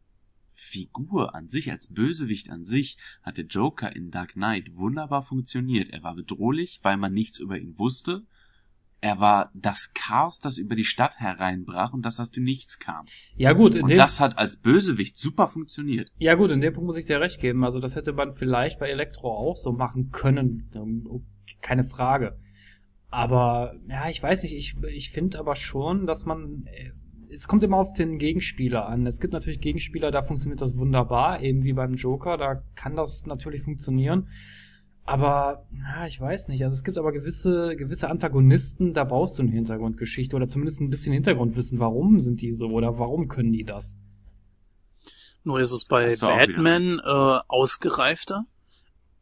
[0.50, 5.90] Figur an sich, als Bösewicht an sich, hat der Joker in Dark Knight wunderbar funktioniert.
[5.90, 8.26] Er war bedrohlich, weil man nichts über ihn wusste.
[9.04, 13.06] Er war das Chaos, das über die Stadt hereinbrach und das aus dem Nichts kam.
[13.36, 16.10] Ja gut, in Und dem, das hat als Bösewicht super funktioniert.
[16.20, 17.64] ja gut, in dem Punkt muss ich dir recht geben.
[17.66, 20.70] Also das hätte man vielleicht bei Elektro auch so machen können.
[20.76, 21.26] Ähm,
[21.62, 22.38] Keine Frage.
[23.10, 26.92] Aber, ja, ich weiß nicht, ich, ich finde aber schon, dass man, äh,
[27.34, 29.06] es kommt immer auf den Gegenspieler an.
[29.08, 33.26] Es gibt natürlich Gegenspieler, da funktioniert das wunderbar, eben wie beim Joker, da kann das
[33.26, 34.30] natürlich funktionieren.
[35.12, 36.64] Aber, ja, ich weiß nicht.
[36.64, 40.90] Also es gibt aber gewisse, gewisse Antagonisten, da brauchst du eine Hintergrundgeschichte oder zumindest ein
[40.90, 41.80] bisschen Hintergrundwissen.
[41.80, 43.98] Warum sind die so oder warum können die das?
[45.44, 48.46] Nur ist es bei Batman äh, ausgereifter,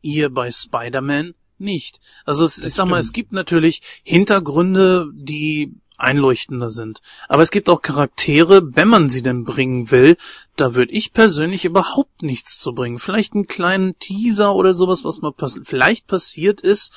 [0.04, 2.00] ihr bei Spider-Man nicht.
[2.24, 7.02] Also es, ich sag mal, es gibt natürlich Hintergründe, die einleuchtender sind.
[7.28, 10.18] Aber es gibt auch Charaktere, wenn man sie denn bringen will,
[10.56, 13.00] da würde ich persönlich überhaupt nichts zu bringen.
[13.00, 16.94] Vielleicht einen kleinen Teaser oder sowas, was mal pass vielleicht passiert ist.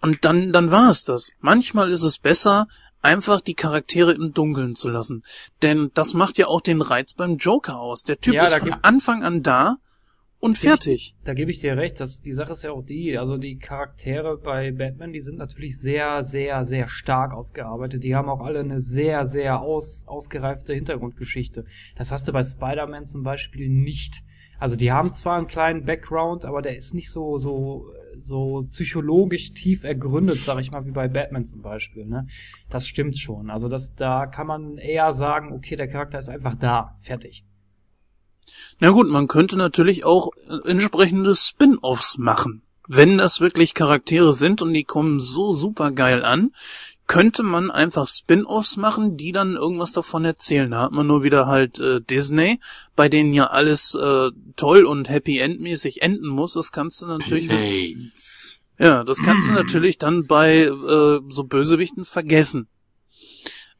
[0.00, 1.32] Und dann, dann war es das.
[1.40, 2.68] Manchmal ist es besser,
[3.00, 5.24] einfach die Charaktere im Dunkeln zu lassen.
[5.62, 8.02] Denn das macht ja auch den Reiz beim Joker aus.
[8.04, 9.76] Der Typ Ja, ist von Anfang an da
[10.44, 11.16] und fertig.
[11.24, 14.36] Da gebe ich dir recht, dass die Sache ist ja auch die, also die Charaktere
[14.36, 18.04] bei Batman, die sind natürlich sehr, sehr, sehr stark ausgearbeitet.
[18.04, 21.64] Die haben auch alle eine sehr, sehr aus, ausgereifte Hintergrundgeschichte.
[21.96, 24.22] Das hast du bei Spider-Man zum Beispiel nicht.
[24.58, 27.86] Also die haben zwar einen kleinen Background, aber der ist nicht so, so,
[28.18, 32.04] so psychologisch tief ergründet, sag ich mal, wie bei Batman zum Beispiel.
[32.04, 32.26] Ne?
[32.68, 33.48] Das stimmt schon.
[33.48, 37.46] Also das, da kann man eher sagen, okay, der Charakter ist einfach da, fertig.
[38.80, 42.62] Na gut, man könnte natürlich auch äh, entsprechende Spin-offs machen.
[42.86, 46.52] Wenn das wirklich Charaktere sind und die kommen so super geil an,
[47.06, 50.70] könnte man einfach Spin-offs machen, die dann irgendwas davon erzählen.
[50.70, 52.60] Da hat man nur wieder halt äh, Disney,
[52.96, 56.54] bei denen ja alles äh, toll und Happy End-mäßig enden muss.
[56.54, 57.48] Das kannst du natürlich
[58.78, 62.66] ja, das kannst du natürlich dann bei äh, so Bösewichten vergessen.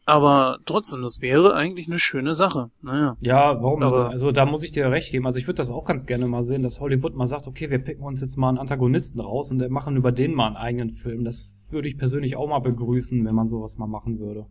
[0.06, 2.70] Aber trotzdem, das wäre eigentlich eine schöne Sache.
[2.82, 3.16] Naja.
[3.20, 3.82] Ja, warum?
[3.82, 5.26] Aber- also da muss ich dir recht geben.
[5.26, 7.78] Also ich würde das auch ganz gerne mal sehen, dass Hollywood mal sagt, okay, wir
[7.78, 11.24] picken uns jetzt mal einen Antagonisten raus und machen über den mal einen eigenen Film.
[11.24, 14.46] Das würde ich persönlich auch mal begrüßen, wenn man sowas mal machen würde.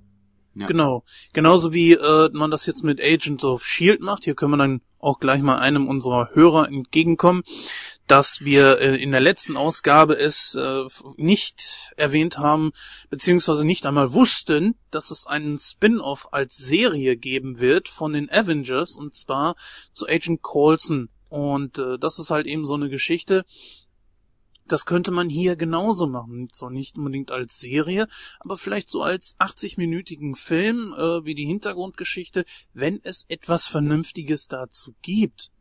[0.56, 0.68] Ja.
[0.68, 1.04] Genau.
[1.34, 4.24] Genauso wie äh, man das jetzt mit Agents of Shield macht.
[4.24, 7.42] Hier können wir dann auch gleich mal einem unserer Hörer entgegenkommen,
[8.08, 10.84] dass wir äh, in der letzten Ausgabe es äh,
[11.16, 12.72] nicht erwähnt haben,
[13.10, 18.98] beziehungsweise nicht einmal wussten, dass es einen Spin-off als Serie geben wird von den Avengers
[18.98, 19.56] und zwar
[19.94, 21.10] zu Agent Coulson.
[21.30, 23.46] Und äh, das ist halt eben so eine Geschichte,
[24.68, 26.50] das könnte man hier genauso machen.
[26.52, 28.08] Zwar nicht unbedingt als Serie,
[28.40, 34.96] aber vielleicht so als 80-minütigen Film, äh, wie die Hintergrundgeschichte, wenn es etwas Vernünftiges dazu
[35.02, 35.52] gibt.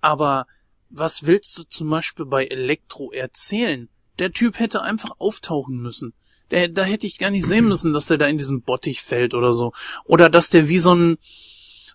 [0.00, 0.46] Aber
[0.90, 3.88] was willst du zum Beispiel bei Elektro erzählen?
[4.18, 6.14] Der Typ hätte einfach auftauchen müssen.
[6.50, 9.34] Der, da hätte ich gar nicht sehen müssen, dass der da in diesen Bottich fällt
[9.34, 9.72] oder so.
[10.04, 11.18] Oder dass der wie so ein,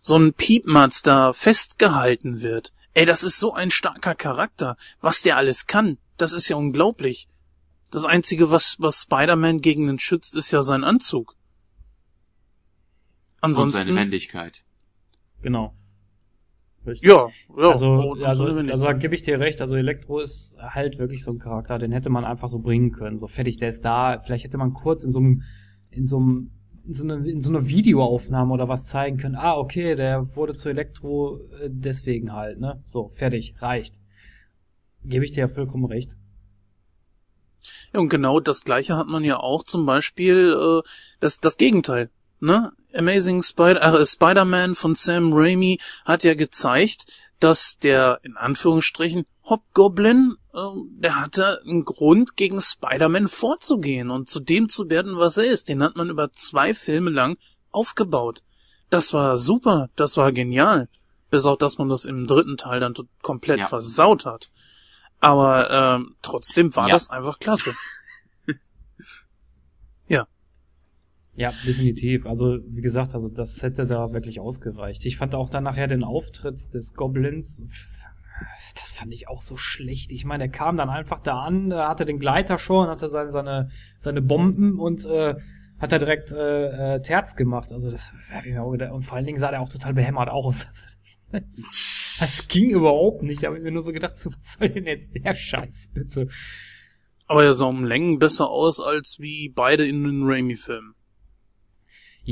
[0.01, 2.73] so ein Piepmatz da festgehalten wird.
[2.93, 4.77] Ey, das ist so ein starker Charakter.
[4.99, 7.27] Was der alles kann, das ist ja unglaublich.
[7.89, 11.35] Das Einzige, was, was Spider-Man gegen den schützt, ist ja sein Anzug.
[13.41, 13.95] Und seine Ansonsten.
[13.95, 14.63] Wendigkeit.
[15.41, 15.73] Genau.
[16.86, 17.08] Richtig.
[17.08, 17.28] Ja,
[17.58, 17.70] ja.
[17.70, 21.38] Also, also, also da gebe ich dir recht, also Elektro ist halt wirklich so ein
[21.38, 24.58] Charakter, den hätte man einfach so bringen können, so fertig, der ist da, vielleicht hätte
[24.58, 25.44] man kurz in so einem,
[25.91, 26.52] in so einem,
[26.88, 30.53] in so, eine, in so einer Videoaufnahme oder was zeigen können, ah, okay, der wurde
[30.53, 33.99] zu Elektro äh, deswegen halt, ne, so, fertig, reicht.
[35.03, 36.16] Gebe ich dir ja vollkommen recht.
[37.94, 40.88] Ja, und genau das gleiche hat man ja auch zum Beispiel äh,
[41.20, 42.10] das, das Gegenteil.
[42.40, 42.72] Ne?
[42.93, 47.05] Amazing Spider äh, Spider-Man von Sam Raimi hat ja gezeigt,
[47.39, 50.57] dass der in Anführungsstrichen Hobgoblin, äh,
[50.99, 55.69] der hatte einen Grund gegen Spider-Man vorzugehen und zu dem zu werden, was er ist.
[55.69, 57.38] Den hat man über zwei Filme lang
[57.72, 58.39] aufgebaut.
[58.89, 60.89] Das war super, das war genial.
[61.30, 63.68] Bis auf, dass man das im dritten Teil dann komplett Ja.
[63.68, 64.49] versaut hat.
[65.21, 66.95] Aber ähm, trotzdem war Ja.
[66.95, 67.73] das einfach klasse.
[71.35, 72.26] Ja, definitiv.
[72.26, 75.05] Also, wie gesagt, also das hätte da wirklich ausgereicht.
[75.05, 77.63] Ich fand auch dann nachher den Auftritt des Goblins,
[78.79, 80.11] das fand ich auch so schlecht.
[80.11, 83.31] Ich meine, er kam dann einfach da an, er hatte den Gleiter schon, hatte seine,
[83.31, 85.35] seine, seine Bomben und äh,
[85.79, 87.71] hat er direkt äh, äh, Terz gemacht.
[87.71, 88.91] Also das hab ich mir auch gedacht.
[88.91, 90.68] Und vor allen Dingen sah der auch total behämmert aus.
[91.34, 93.41] Also, das, das ging überhaupt nicht.
[93.41, 96.27] Da habe ich mir nur so gedacht, so, was soll denn jetzt der Scheiß, bitte?
[97.26, 100.93] Aber er sah um Längen besser aus als wie beide in den Raimi-Filmen.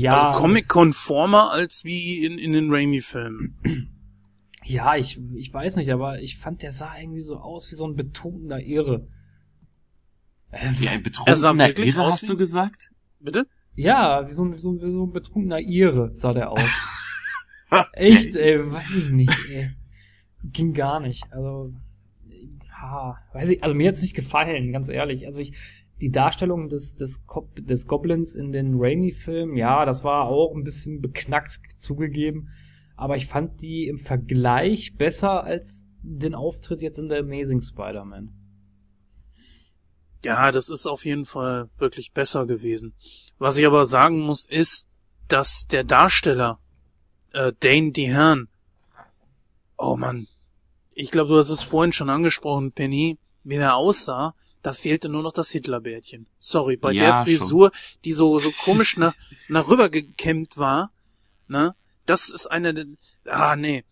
[0.02, 3.56] Ja, Also Comic-konformer als wie in, in den Raimi-Filmen.
[4.62, 7.86] Ja, ich, ich weiß nicht, aber ich fand, der sah irgendwie so aus wie so
[7.86, 9.06] ein betrunkener Irre.
[10.50, 12.90] Äh, Wie ein Er sah betrunkener Irre, hast du gesagt?
[13.20, 13.46] Bitte?
[13.74, 16.60] ja, wie so, ein, wie, so, ein- wie so ein betrunkener Ire sah der aus.
[17.92, 19.70] Echt, ey, weiß ich nicht, ey.
[20.44, 21.24] Ging gar nicht.
[21.32, 21.72] Also,
[22.80, 25.26] ha, weiß ich, also mir hat's nicht gefallen, ganz ehrlich.
[25.26, 25.52] Also ich,
[26.00, 27.20] die Darstellung des, des,
[27.56, 32.48] des Goblins in den Raimi-Filmen, ja, das war auch ein bisschen beknackt zugegeben.
[32.96, 38.32] Aber ich fand die im Vergleich besser als den Auftritt jetzt in der Amazing Spider-Man.
[40.24, 42.94] Ja, das ist auf jeden Fall wirklich besser gewesen.
[43.38, 44.86] Was ich aber sagen muss, ist,
[45.28, 46.58] dass der Darsteller,
[47.32, 48.48] äh, Dane DeHaan,
[49.78, 50.26] oh Mann,
[50.92, 55.22] ich glaube, du hast es vorhin schon angesprochen, Penny, wie der aussah, da fehlte nur
[55.22, 56.26] noch das Hitlerbärtchen.
[56.38, 57.72] Sorry, bei Ja, der Frisur,
[58.04, 59.14] die so, so komisch nach,
[59.48, 60.92] nach rüber gekämmt war,
[61.48, 61.74] ne,
[62.06, 62.86] das ist eine, der-
[63.26, 63.84] ah, nee,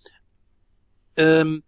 [1.17, 1.63] ähm,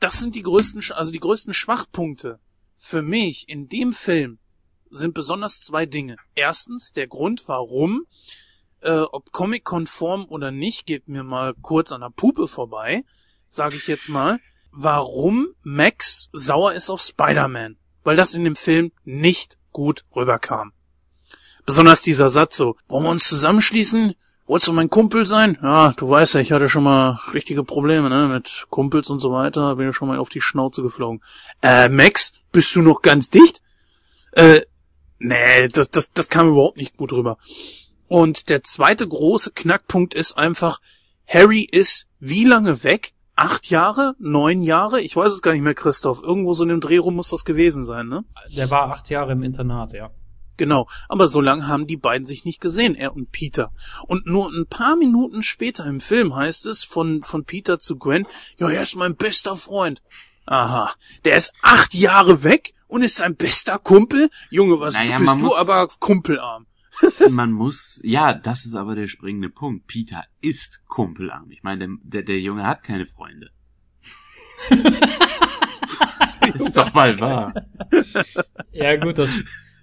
[0.00, 2.38] das sind die größten, also die größten Schwachpunkte
[2.76, 4.38] für mich in dem Film
[4.90, 6.16] sind besonders zwei Dinge.
[6.34, 8.06] Erstens, der Grund, warum,
[8.80, 13.04] äh, ob Comic-konform oder nicht, geht mir mal kurz an der Puppe vorbei,
[13.48, 14.38] sage ich jetzt mal,
[14.74, 17.76] warum Max sauer ist auf Spider-Man.
[18.02, 20.72] Weil das in dem Film nicht gut rüberkam.
[21.64, 24.14] Besonders dieser Satz so, wollen wir uns zusammenschließen?
[24.46, 25.56] Wolltest du mein Kumpel sein?
[25.62, 29.32] Ja, du weißt ja, ich hatte schon mal richtige Probleme, ne, mit Kumpels und so
[29.32, 31.22] weiter, bin ja schon mal auf die Schnauze geflogen.
[31.62, 33.62] Äh, Max, bist du noch ganz dicht?
[34.32, 34.60] Äh,
[35.18, 37.38] nee, das, das, das kam überhaupt nicht gut rüber.
[38.06, 40.80] Und der zweite große Knackpunkt ist einfach,
[41.26, 43.13] Harry ist wie lange weg?
[43.36, 44.14] Acht Jahre?
[44.18, 45.00] Neun Jahre?
[45.00, 46.22] Ich weiß es gar nicht mehr, Christoph.
[46.22, 48.24] Irgendwo so in dem Dreh rum muss das gewesen sein, ne?
[48.56, 50.10] Der war acht Jahre im Internat, ja.
[50.56, 53.72] Genau, aber so lange haben die beiden sich nicht gesehen, er und Peter.
[54.06, 58.24] Und nur ein paar Minuten später im Film heißt es von, von Peter zu Gwen,
[58.58, 60.00] ja, er ist mein bester Freund.
[60.46, 60.92] Aha,
[61.24, 64.30] der ist acht Jahre weg und ist sein bester Kumpel?
[64.50, 66.66] Junge, was Naja, bist du muss- aber kumpelarm?
[67.30, 69.86] Man muss, ja, das ist aber der springende Punkt.
[69.86, 71.50] Peter ist kumpelarm.
[71.50, 73.50] Ich meine, der, der, der Junge hat keine Freunde.
[76.54, 77.54] ist doch mal wahr.
[78.72, 79.30] Ja, gut, das,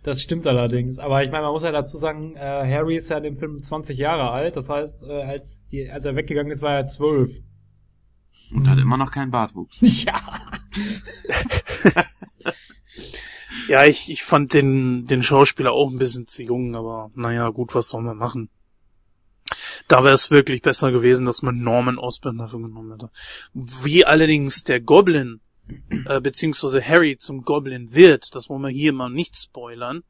[0.03, 0.97] Das stimmt allerdings.
[0.97, 3.61] Aber ich meine, man muss ja dazu sagen, äh, Harry ist ja in dem Film
[3.63, 4.55] 20 Jahre alt.
[4.55, 7.31] Das heißt, äh, als, die, als er weggegangen ist, war er 12.
[8.53, 9.77] Und hat immer noch keinen Bartwuchs.
[10.05, 10.21] Ja.
[13.67, 17.75] Ja, ich, ich fand den, den Schauspieler auch ein bisschen zu jung, aber naja, gut,
[17.75, 18.49] was soll man machen?
[19.87, 23.11] Da wäre es wirklich besser gewesen, dass man Norman Osborn dafür genommen hätte.
[23.53, 25.41] Wie allerdings der Goblin,
[26.05, 30.03] äh, beziehungsweise Harry zum Goblin wird, das wollen wir hier mal nicht spoilern,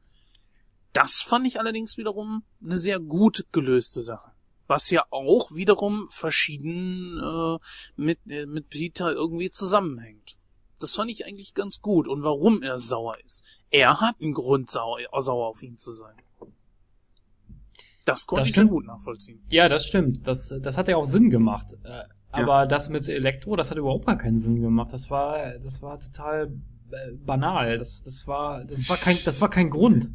[0.92, 4.32] das fand ich allerdings wiederum eine sehr gut gelöste Sache.
[4.66, 7.58] Was ja auch wiederum verschieden äh,
[7.96, 10.36] mit, äh, mit Peter irgendwie zusammenhängt.
[10.82, 12.08] Das fand ich eigentlich ganz gut.
[12.08, 13.44] Und warum er sauer ist.
[13.70, 16.14] Er hat einen Grund, sauer, sauer auf ihn zu sein.
[18.04, 19.40] Das konnte Das ich sehr gut nachvollziehen.
[19.48, 20.26] Ja, das stimmt.
[20.26, 21.68] Das, das hat ja auch Sinn gemacht.
[21.84, 24.92] Äh, Aber das mit Elektro, das hat überhaupt gar keinen Sinn gemacht.
[24.92, 26.52] Das war, das war total
[26.90, 27.78] äh, banal.
[27.78, 30.10] Das, das war, das war kein, das war kein Grund.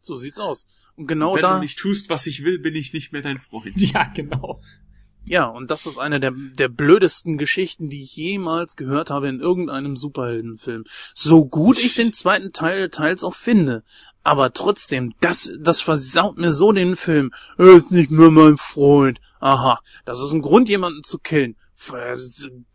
[0.00, 0.66] So sieht's aus.
[0.96, 3.38] Und genau Wenn da, du nicht tust, was ich will, bin ich nicht mehr dein
[3.38, 3.74] Freund.
[3.80, 4.60] Ja, genau.
[5.24, 9.40] Ja, und das ist eine der, der blödesten Geschichten, die ich jemals gehört habe in
[9.40, 10.84] irgendeinem Superheldenfilm.
[11.14, 13.84] So gut ich den zweiten Teil teils auch finde.
[14.22, 17.32] Aber trotzdem, das, das versaut mir so den Film.
[17.58, 19.20] Er ist nicht mehr mein Freund.
[19.40, 21.56] Aha, das ist ein Grund, jemanden zu killen.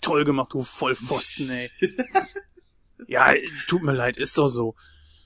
[0.02, 1.70] Toll gemacht, du Vollpfosten, ey.
[3.08, 3.34] ja,
[3.68, 4.76] tut mir leid, ist doch so.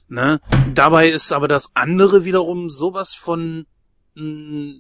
[0.08, 0.40] Ne?
[0.74, 3.66] Dabei ist aber das andere wiederum sowas von
[4.16, 4.76] mh,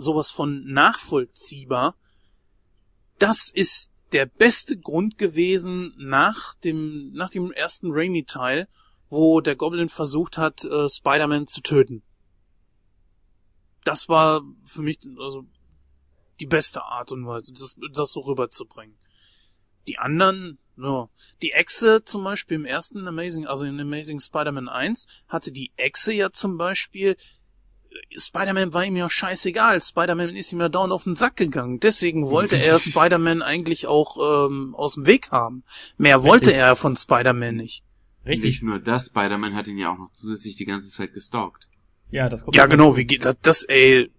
[0.00, 1.96] sowas von nachvollziehbar.
[3.18, 8.68] Das ist der beste Grund gewesen nach dem nach dem ersten Raimi Teil,
[9.08, 12.02] wo der Goblin versucht hat, äh, Spider-Man zu töten.
[13.84, 15.46] Das war für mich also
[16.40, 18.98] die beste Art und Weise, das, das so rüberzubringen.
[19.86, 21.08] Die anderen, ja,
[21.42, 26.12] die Echse zum Beispiel im ersten Amazing, also in Amazing Spider-Man 1, hatte die Echse
[26.12, 27.16] ja zum Beispiel,
[28.16, 32.28] Spider-Man war ihm ja scheißegal, Spider-Man ist ihm ja dauernd auf den Sack gegangen, deswegen
[32.28, 35.64] wollte er Spider-Man eigentlich auch ähm, aus dem Weg haben.
[35.98, 36.62] Mehr wollte Richtig.
[36.62, 37.84] er von Spider-Man nicht.
[38.26, 38.50] Richtig.
[38.50, 41.68] Nicht nur das, Spider-Man hat ihn ja auch noch zusätzlich die ganze Zeit gestalkt.
[42.10, 44.10] Ja, das kommt Ja, genau, wie geht das, das ey,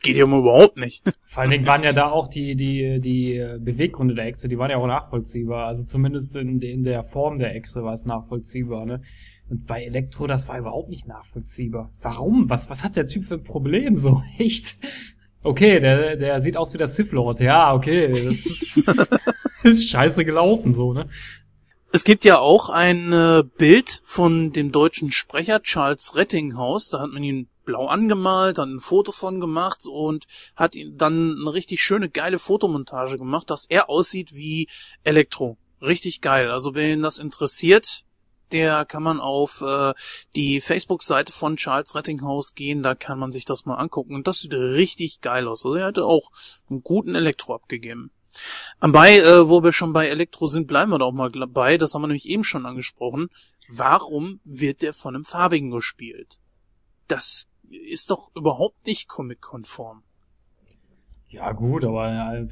[0.00, 1.02] geht ja mal überhaupt nicht.
[1.26, 4.58] Vor allen Dingen waren ja da auch die, die, die äh, Beweggründe der Echse, die
[4.58, 5.66] waren ja auch nachvollziehbar.
[5.66, 9.02] Also zumindest in, in der Form der Echse war es nachvollziehbar, ne?
[9.50, 11.90] Und bei Elektro, das war überhaupt nicht nachvollziehbar.
[12.00, 12.48] Warum?
[12.48, 14.22] Was, was hat der Typ für ein Problem so?
[14.38, 14.76] Echt?
[15.42, 17.40] Okay, der, der sieht aus wie der Sith Lord.
[17.40, 18.84] Ja, okay, das ist,
[19.64, 21.06] ist scheiße gelaufen, so, ne?
[21.92, 26.88] Es gibt ja auch ein äh, Bild von dem deutschen Sprecher Charles Rettinghaus.
[26.88, 31.34] Da hat man ihn blau angemalt, dann ein Foto von gemacht und hat ihn dann
[31.40, 34.68] eine richtig schöne, geile Fotomontage gemacht, dass er aussieht wie
[35.02, 35.56] Elektro.
[35.82, 36.52] Richtig geil.
[36.52, 38.04] Also wen das interessiert,
[38.52, 39.94] der kann man auf äh,
[40.36, 44.14] die Facebook-Seite von Charles Rettinghaus gehen, da kann man sich das mal angucken.
[44.14, 45.64] Und das sieht richtig geil aus.
[45.64, 46.30] Also er hatte auch
[46.68, 48.10] einen guten Elektro abgegeben.
[48.80, 51.78] Bei, äh, wo wir schon bei Elektro sind, bleiben wir doch mal gl- bei.
[51.78, 53.28] Das haben wir nämlich eben schon angesprochen.
[53.68, 56.38] Warum wird der von einem Farbigen gespielt?
[57.08, 60.02] Das ist doch überhaupt nicht comic-konform.
[61.28, 62.48] Ja, gut, aber äh,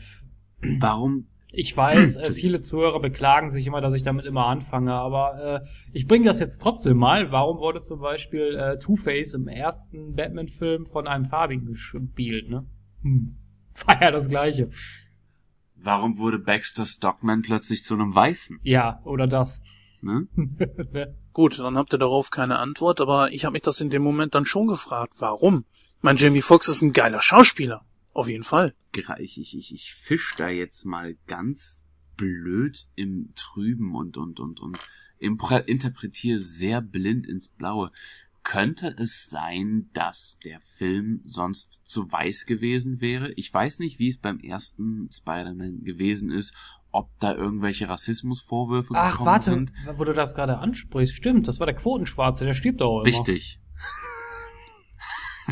[0.80, 1.28] Warum?
[1.58, 5.68] Ich weiß, äh, viele Zuhörer beklagen sich immer, dass ich damit immer anfange, aber äh,
[5.92, 7.32] ich bringe das jetzt trotzdem mal.
[7.32, 12.64] Warum wurde zum Beispiel äh, Two-Face im ersten Batman-Film von einem Farbigen gespielt, ne?
[13.02, 13.36] Hm.
[13.86, 14.70] War ja das Gleiche.
[15.74, 18.60] Warum wurde Baxter Stockman plötzlich zu einem Weißen?
[18.62, 19.60] Ja, oder das.
[20.00, 20.28] Ne?
[21.32, 24.36] Gut, dann habt ihr darauf keine Antwort, aber ich habe mich das in dem Moment
[24.36, 25.14] dann schon gefragt.
[25.18, 25.64] Warum?
[26.02, 27.84] Mein Jamie Foxx ist ein geiler Schauspieler.
[28.18, 28.74] Auf jeden Fall.
[29.20, 31.84] Ich, ich, ich, ich fisch da jetzt mal ganz
[32.16, 34.76] blöd im Trüben und, und, und, und
[35.20, 37.92] interpretiere sehr blind ins Blaue.
[38.42, 43.30] Könnte es sein, dass der Film sonst zu weiß gewesen wäre?
[43.34, 46.56] Ich weiß nicht, wie es beim ersten Spider-Man gewesen ist,
[46.90, 49.72] ob da irgendwelche Rassismusvorwürfe Ach, gekommen warte, sind.
[49.96, 51.14] wo du das gerade ansprichst.
[51.14, 53.16] Stimmt, das war der Quotenschwarze, der stirbt doch auch immer.
[53.16, 53.60] Richtig.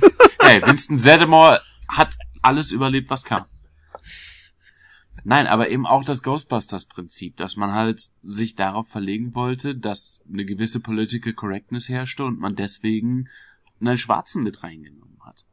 [0.40, 2.16] hey, Winston Zeddemore hat
[2.46, 3.44] alles überlebt, was kam.
[5.24, 10.44] Nein, aber eben auch das Ghostbusters-Prinzip, dass man halt sich darauf verlegen wollte, dass eine
[10.44, 13.28] gewisse Political Correctness herrschte und man deswegen
[13.80, 15.44] einen Schwarzen mit reingenommen hat.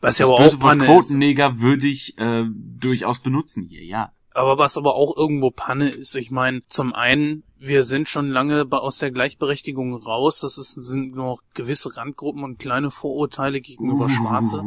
[0.00, 0.90] Was das ja aber auch Panne ist.
[0.90, 4.12] Quotenneger würde ich äh, durchaus benutzen hier, ja.
[4.30, 8.66] Aber was aber auch irgendwo Panne ist, ich meine, zum einen wir sind schon lange
[8.70, 10.40] aus der Gleichberechtigung raus.
[10.40, 14.64] Das ist, sind nur noch gewisse Randgruppen und kleine Vorurteile gegenüber Schwarze.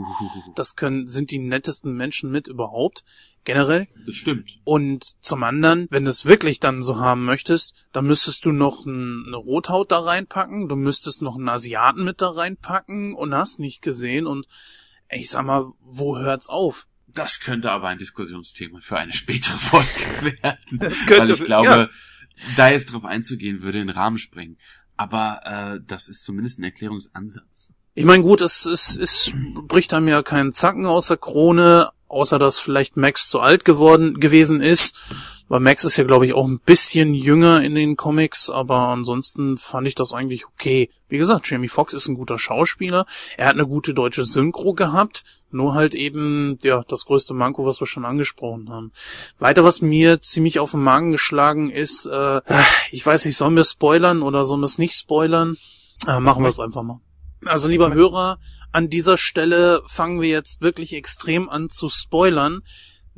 [0.56, 3.04] Das können, sind die nettesten Menschen mit überhaupt.
[3.44, 3.88] Generell.
[4.06, 4.60] Das stimmt.
[4.66, 8.86] Und zum anderen, wenn du es wirklich dann so haben möchtest, dann müsstest du noch
[8.86, 13.60] ein, eine Rothaut da reinpacken, du müsstest noch einen Asiaten mit da reinpacken und hast
[13.60, 14.46] nicht gesehen und
[15.10, 16.88] ich sag mal, wo hört's auf?
[17.08, 20.80] Das könnte aber ein Diskussionsthema für eine spätere Folge werden.
[20.80, 21.90] Das könnte, weil ich glaube, ja.
[22.56, 24.58] Da jetzt drauf einzugehen, würde den Rahmen sprengen.
[24.96, 27.74] Aber äh, das ist zumindest ein Erklärungsansatz.
[27.94, 29.34] Ich meine, gut, es, es, es
[29.68, 34.20] bricht einem ja keinen Zacken aus der Krone, außer dass vielleicht Max zu alt geworden
[34.20, 34.96] gewesen ist.
[35.50, 39.58] Weil Max ist ja, glaube ich, auch ein bisschen jünger in den Comics, aber ansonsten
[39.58, 40.90] fand ich das eigentlich okay.
[41.08, 43.06] Wie gesagt, Jamie Foxx ist ein guter Schauspieler.
[43.38, 47.80] Er hat eine gute deutsche Synchro gehabt, nur halt eben, ja, das größte Manko, was
[47.80, 48.92] wir schon angesprochen haben.
[49.40, 52.42] Weiter, was mir ziemlich auf den Magen geschlagen ist, äh,
[52.92, 55.56] ich weiß nicht, sollen wir spoilern oder sollen wir es nicht spoilern?
[56.08, 57.00] Äh, machen wir es einfach mal.
[57.46, 58.40] Also lieber Hörer,
[58.72, 62.62] an dieser Stelle fangen wir jetzt wirklich extrem an zu spoilern.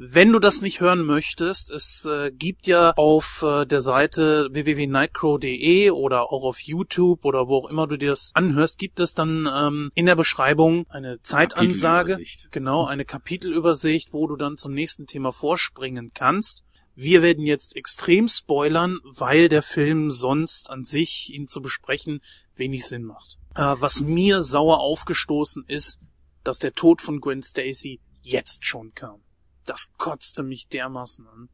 [0.01, 5.89] Wenn du das nicht hören möchtest, es äh, gibt ja auf äh, der Seite www.nightcrow.de
[5.89, 9.45] oder auch auf YouTube oder wo auch immer du dir das anhörst, gibt es dann
[9.53, 12.17] ähm, in der Beschreibung eine Zeitansage,
[12.49, 16.63] genau, eine Kapitelübersicht, wo du dann zum nächsten Thema vorspringen kannst.
[16.95, 22.21] Wir werden jetzt extrem spoilern, weil der Film sonst an sich, ihn zu besprechen,
[22.55, 23.37] wenig Sinn macht.
[23.53, 25.99] Äh, was mir sauer aufgestoßen ist,
[26.45, 29.23] dass der Tod von Gwen Stacy jetzt schon kam.
[29.65, 31.49] Das kotzte mich dermaßen an.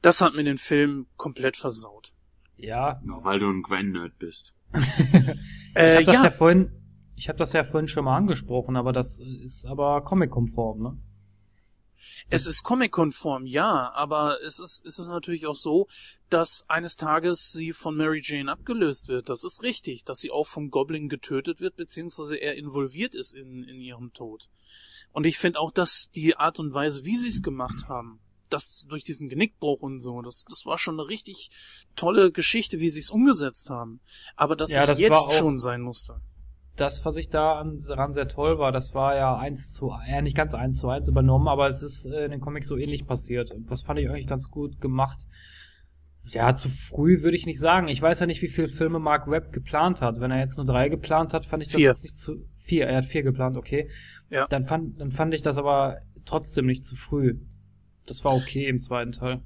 [0.00, 2.14] Das hat mir den Film komplett versaut.
[2.56, 4.54] Ja, Nur weil du ein Gwen-Nerd bist.
[4.72, 4.78] ich
[5.74, 6.24] Äh, habe das ja.
[6.24, 6.70] ja, vorhin,
[7.16, 10.98] ich habe das ja vorhin schon mal angesprochen, aber das ist aber Comic-konform, ne?
[12.30, 15.88] Es ist comic-konform, ja, aber es ist, es ist natürlich auch so,
[16.30, 19.28] dass eines Tages sie von Mary Jane abgelöst wird.
[19.28, 23.64] Das ist richtig, dass sie auch vom Goblin getötet wird, beziehungsweise er involviert ist in,
[23.64, 24.48] in ihrem Tod.
[25.12, 28.86] Und ich finde auch, dass die Art und Weise, wie sie es gemacht haben, das
[28.88, 31.50] durch diesen Genickbruch und so, das, das war schon eine richtig
[31.96, 34.00] tolle Geschichte, wie sie es umgesetzt haben.
[34.36, 36.20] Aber dass Ja, es das jetzt auch- schon sein musste.
[36.82, 40.20] Das, was ich da an- daran sehr toll war, das war ja eins zu, ja
[40.20, 43.06] nicht ganz eins zu eins übernommen, aber es ist äh, in den Comics so ähnlich
[43.06, 43.52] passiert.
[43.52, 45.20] Und Das fand ich eigentlich ganz gut gemacht.
[46.26, 47.86] Ja, zu früh würde ich nicht sagen.
[47.86, 50.18] Ich weiß ja nicht, wie viele Filme Mark Webb geplant hat.
[50.20, 51.88] Wenn er jetzt nur drei geplant hat, fand ich das Vier.
[51.88, 52.86] jetzt nicht zu vier.
[52.88, 53.88] Er hat vier geplant, okay.
[54.30, 54.46] Ja.
[54.48, 57.38] Dann fand, dann fand ich das aber trotzdem nicht zu früh.
[58.06, 59.40] Das war okay im zweiten Teil.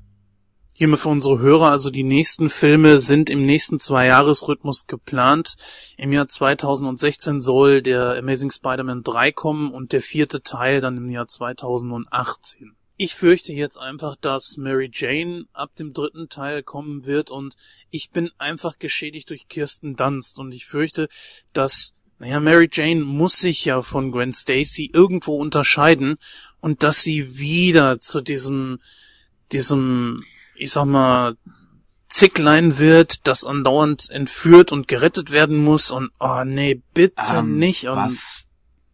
[0.78, 5.54] Hiermit für unsere Hörer, also die nächsten Filme sind im nächsten Zwei-Jahres-Rhythmus geplant.
[5.96, 11.08] Im Jahr 2016 soll der Amazing Spider-Man 3 kommen und der vierte Teil dann im
[11.08, 12.76] Jahr 2018.
[12.98, 17.56] Ich fürchte jetzt einfach, dass Mary Jane ab dem dritten Teil kommen wird und
[17.90, 21.08] ich bin einfach geschädigt durch Kirsten Dunst und ich fürchte,
[21.54, 26.18] dass naja, Mary Jane muss sich ja von Gwen Stacy irgendwo unterscheiden
[26.60, 28.78] und dass sie wieder zu diesem,
[29.52, 30.22] diesem,
[30.56, 31.36] ich sag mal,
[32.08, 37.86] Zicklein wird, das andauernd entführt und gerettet werden muss und, oh nee, bitte Ähm, nicht.
[37.88, 38.48] Und Was,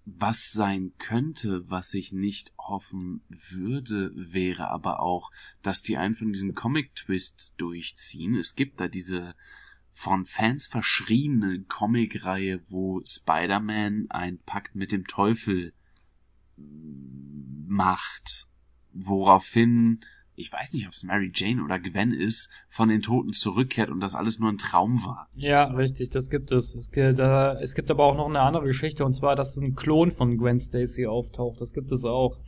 [0.05, 5.31] was sein könnte, was ich nicht hoffen würde, wäre aber auch,
[5.63, 8.35] dass die einen von diesen Comic-Twists durchziehen.
[8.37, 9.35] Es gibt da diese
[9.93, 15.75] von Fans verschriebene Comic-Reihe, wo Spider-Man einen Pakt mit dem Teufel
[17.67, 18.47] macht,
[18.93, 20.01] woraufhin,
[20.35, 24.01] ich weiß nicht, ob es Mary Jane oder Gwen ist, von den Toten zurückkehrt und
[24.01, 25.29] das alles nur ein Traum war.
[25.35, 26.75] Ja, richtig, das gibt es.
[26.75, 29.75] Es gibt, äh, es gibt aber auch noch eine andere Geschichte, und zwar, dass ein
[29.75, 31.61] Klon von Gwen Stacy auftaucht.
[31.61, 32.39] Das gibt es auch.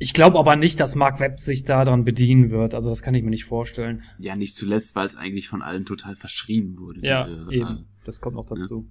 [0.00, 2.72] Ich glaube aber nicht, dass Mark Webb sich daran bedienen wird.
[2.72, 4.04] Also das kann ich mir nicht vorstellen.
[4.18, 7.00] Ja, nicht zuletzt, weil es eigentlich von allen total verschrien wurde.
[7.02, 7.86] Ja, diese, eben.
[8.06, 8.88] Das kommt noch dazu.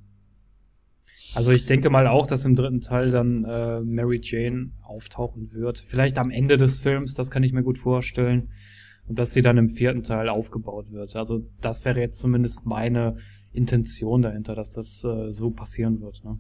[1.36, 5.84] Also ich denke mal auch, dass im dritten Teil dann äh, Mary Jane auftauchen wird.
[5.88, 8.50] Vielleicht am Ende des Films, das kann ich mir gut vorstellen.
[9.08, 11.16] Und dass sie dann im vierten Teil aufgebaut wird.
[11.16, 13.18] Also das wäre jetzt zumindest meine
[13.54, 16.24] Intention dahinter, dass das äh, so passieren wird.
[16.26, 16.40] Ne?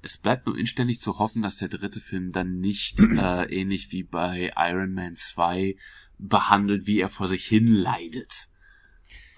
[0.00, 4.04] Es bleibt nur inständig zu hoffen, dass der dritte Film dann nicht äh, ähnlich wie
[4.04, 5.76] bei Iron Man 2
[6.18, 8.48] behandelt, wie er vor sich hin leidet.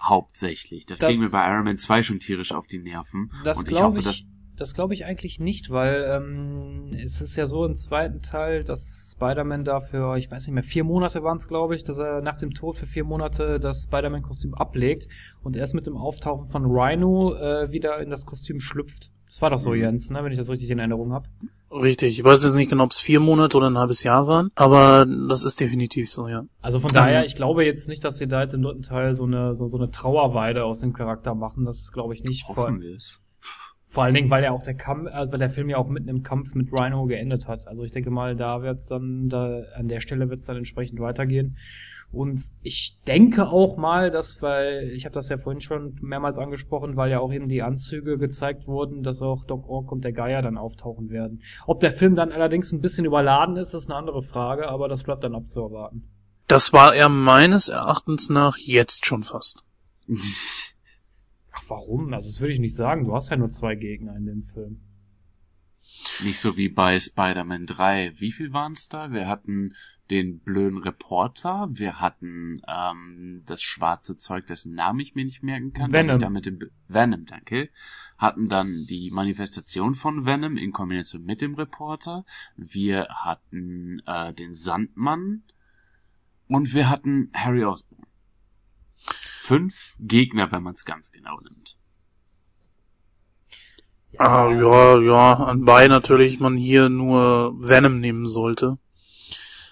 [0.01, 0.85] Hauptsächlich.
[0.85, 3.31] Das, Das- ging mir bei Iron Man 2 schon tierisch auf die Nerven.
[3.43, 4.27] Das Und ich hoffe, ich, dass
[4.61, 9.13] das glaube ich eigentlich nicht, weil ähm, es ist ja so im zweiten Teil, dass
[9.13, 12.37] Spider-Man dafür, ich weiß nicht mehr, vier Monate waren es, glaube ich, dass er nach
[12.37, 15.07] dem Tod für vier Monate das Spider-Man-Kostüm ablegt
[15.43, 19.11] und erst mit dem Auftauchen von Rhino äh, wieder in das Kostüm schlüpft.
[19.27, 19.81] Das war doch so, Mhm.
[19.81, 21.27] Jens, ne, wenn ich das richtig in Erinnerung habe.
[21.71, 22.19] Richtig.
[22.19, 25.07] Ich weiß jetzt nicht genau, ob es vier Monate oder ein halbes Jahr waren, aber
[25.07, 26.43] das ist definitiv so, ja.
[26.61, 29.23] Also von daher, ich glaube jetzt nicht, dass sie da jetzt im dritten Teil so
[29.23, 31.65] eine, so, so eine Trauerweide aus dem Charakter machen.
[31.65, 32.47] Das glaube ich nicht.
[32.47, 33.21] Hoffen wir es.
[33.91, 36.07] Vor allen Dingen, weil ja auch der Kampf, also weil der Film ja auch mitten
[36.07, 37.67] im Kampf mit Rhino geendet hat.
[37.67, 41.57] Also ich denke mal, da wird's dann, da, an der Stelle wird's dann entsprechend weitergehen.
[42.09, 46.95] Und ich denke auch mal, dass, weil, ich habe das ja vorhin schon mehrmals angesprochen,
[46.95, 50.41] weil ja auch eben die Anzüge gezeigt wurden, dass auch Doc Ock und der Geier
[50.41, 51.41] dann auftauchen werden.
[51.67, 55.03] Ob der Film dann allerdings ein bisschen überladen ist, ist eine andere Frage, aber das
[55.03, 56.07] bleibt dann abzuerwarten.
[56.47, 59.65] Das war er meines Erachtens nach jetzt schon fast.
[61.71, 62.13] Warum?
[62.13, 63.05] Also, das würde ich nicht sagen.
[63.05, 64.81] Du hast ja nur zwei Gegner in dem Film.
[66.23, 68.13] Nicht so wie bei Spider-Man 3.
[68.19, 69.11] Wie viel waren es da?
[69.11, 69.73] Wir hatten
[70.09, 75.71] den blöden Reporter, wir hatten ähm, das schwarze Zeug, dessen Namen ich mir nicht merken
[75.71, 75.93] kann.
[75.93, 76.11] Venom.
[76.17, 77.69] Ich da mit dem Be- Venom, danke.
[78.17, 82.25] Hatten dann die Manifestation von Venom in Kombination mit dem Reporter.
[82.57, 85.43] Wir hatten äh, den Sandmann
[86.49, 88.00] und wir hatten Harry Osborn.
[89.43, 91.75] Fünf Gegner, wenn man es ganz genau nimmt.
[94.19, 98.77] Ah, ja, ja, anbei natürlich man hier nur Venom nehmen sollte.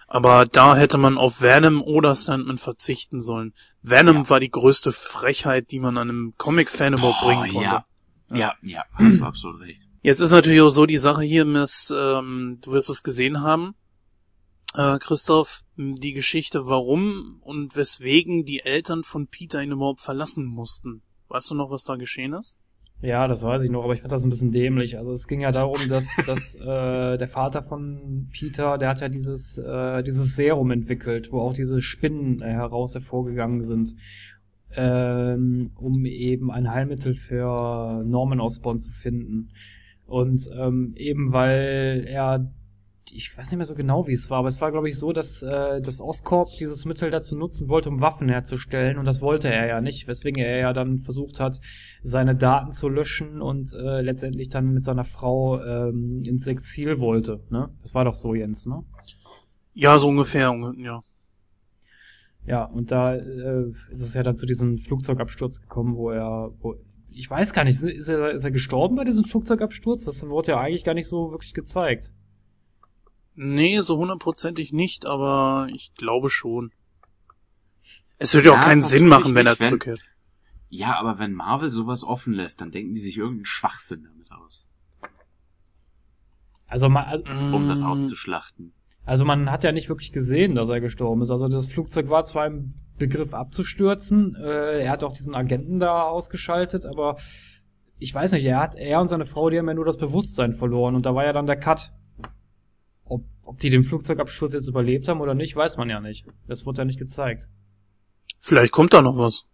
[0.07, 3.53] Aber da hätte man auf Venom oder Sandman verzichten sollen.
[3.83, 7.63] Venom war die größte Frechheit, die man einem Comic-Fan überhaupt bringen konnte.
[7.63, 7.85] ja.
[8.31, 9.81] Ja, ja, hast du absolut recht.
[10.01, 13.75] Jetzt ist natürlich auch so die Sache hier, Miss, ähm, du wirst es gesehen haben,
[14.75, 21.01] äh, Christoph, die Geschichte, warum und weswegen die Eltern von Peter ihn überhaupt verlassen mussten.
[21.29, 22.59] Weißt du noch, was da geschehen ist?
[23.01, 24.97] Ja, das weiß ich noch, aber ich fand das ein bisschen dämlich.
[24.97, 29.07] Also es ging ja darum, dass, dass äh, der Vater von Peter, der hat ja
[29.07, 33.95] dieses, äh, dieses Serum entwickelt, wo auch diese Spinnen äh, heraus hervorgegangen sind,
[34.75, 39.51] ähm, um eben ein Heilmittel für Norman Osborn zu finden.
[40.05, 42.51] Und ähm, eben weil er,
[43.13, 45.13] ich weiß nicht mehr so genau, wie es war, aber es war, glaube ich, so,
[45.13, 48.97] dass äh, das Oscorp dieses Mittel dazu nutzen wollte, um Waffen herzustellen.
[48.97, 51.59] Und das wollte er ja nicht, weswegen er ja dann versucht hat,
[52.03, 57.41] seine Daten zu löschen und äh, letztendlich dann mit seiner Frau ähm, ins Exil wollte.
[57.49, 57.69] Ne?
[57.81, 58.83] Das war doch so, Jens, ne?
[59.73, 61.03] Ja, so ungefähr, ja.
[62.45, 66.75] Ja, und da äh, ist es ja dann zu diesem Flugzeugabsturz gekommen, wo er, wo
[67.11, 70.05] ich weiß gar nicht, ist er, ist er gestorben bei diesem Flugzeugabsturz?
[70.05, 72.11] Das wurde ja eigentlich gar nicht so wirklich gezeigt.
[73.41, 76.71] Nee, so hundertprozentig nicht, aber ich glaube schon.
[78.17, 80.01] Es würde ja auch keinen Sinn machen, wenn er nicht, wenn- zurückkehrt.
[80.67, 84.67] Ja, aber wenn Marvel sowas offen lässt, dann denken die sich irgendeinen Schwachsinn damit aus,
[86.67, 88.73] Also man, um das Mm, auszuschlachten.
[89.05, 91.31] also man hat ja nicht wirklich gesehen, dass er gestorben ist.
[91.31, 96.03] Also das Flugzeug war zwar im Begriff abzustürzen, äh, er hat auch diesen Agenten da
[96.03, 97.17] ausgeschaltet, aber
[97.97, 100.53] ich weiß nicht, er hat, er und seine Frau, die haben ja nur das Bewusstsein
[100.53, 101.91] verloren und da war ja dann der Cut.
[103.49, 106.23] Ob, die den Flugzeugabsturz jetzt überlebt haben oder nicht, weiß man ja nicht.
[106.47, 107.49] Das wurde ja nicht gezeigt.
[108.39, 109.47] Vielleicht kommt da noch was.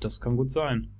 [0.00, 0.90] Das kann gut sein.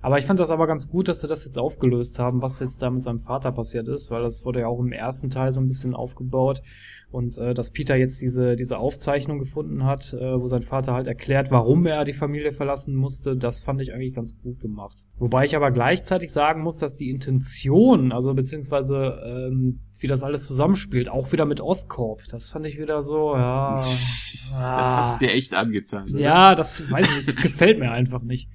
[0.00, 2.80] Aber ich fand das aber ganz gut, dass sie das jetzt aufgelöst haben, was jetzt
[2.82, 5.60] da mit seinem Vater passiert ist, weil das wurde ja auch im ersten Teil so
[5.60, 6.62] ein bisschen aufgebaut
[7.10, 11.08] und äh, dass Peter jetzt diese diese Aufzeichnung gefunden hat, äh, wo sein Vater halt
[11.08, 15.04] erklärt, warum er die Familie verlassen musste, das fand ich eigentlich ganz gut gemacht.
[15.18, 20.46] Wobei ich aber gleichzeitig sagen muss, dass die Intention, also beziehungsweise ähm, wie das alles
[20.46, 23.76] zusammenspielt, auch wieder mit Ostcorp, das fand ich wieder so, ja.
[23.76, 25.10] das ah.
[25.10, 26.10] hat's dir echt angetan.
[26.10, 26.20] Oder?
[26.20, 28.48] Ja, das weiß ich nicht, das gefällt mir einfach nicht.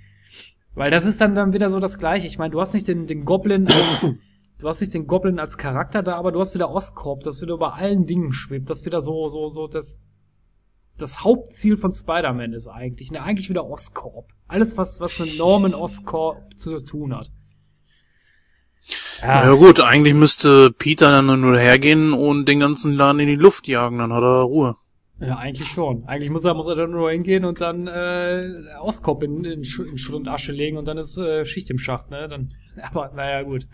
[0.73, 2.27] Weil das ist dann dann wieder so das gleiche.
[2.27, 4.05] Ich meine, du hast nicht den, den Goblin als,
[4.57, 7.55] du hast nicht den Goblin als Charakter da, aber du hast wieder Oscorp, das wieder
[7.55, 9.99] über allen Dingen schwebt, das wieder so, so, so, das,
[10.97, 14.29] das Hauptziel von Spider-Man ist eigentlich, ne, eigentlich wieder Oscorp.
[14.47, 17.31] Alles, was, was mit Norman Oscorp zu tun hat.
[19.21, 19.53] Ja.
[19.53, 23.97] gut, eigentlich müsste Peter dann nur hergehen und den ganzen Laden in die Luft jagen,
[23.99, 24.75] dann hat er Ruhe.
[25.19, 26.05] Ja, eigentlich schon.
[26.05, 28.49] Eigentlich muss er, muss er dann nur hingehen und dann äh,
[28.81, 31.77] Oscorp in, in, Schutt in Schutt und Asche legen und dann ist äh, Schicht im
[31.77, 32.27] Schacht, ne?
[32.27, 32.51] Dann,
[32.81, 33.67] aber naja, gut.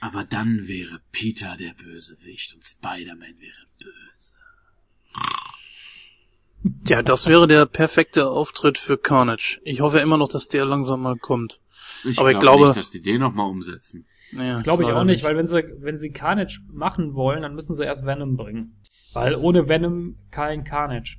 [0.00, 4.32] Aber dann wäre Peter der Bösewicht und Spider-Man wäre böse.
[6.84, 9.60] Tja, das wäre der perfekte Auftritt für Carnage.
[9.64, 11.60] Ich hoffe immer noch, dass der langsam mal kommt.
[12.04, 14.06] Ich Aber ich glaube glaube- nicht, dass die den nochmal umsetzen.
[14.32, 17.54] Naja, Das glaube ich auch nicht, weil wenn sie, wenn sie Carnage machen wollen, dann
[17.54, 18.82] müssen sie erst Venom bringen.
[19.12, 21.18] Weil ohne Venom kein Carnage.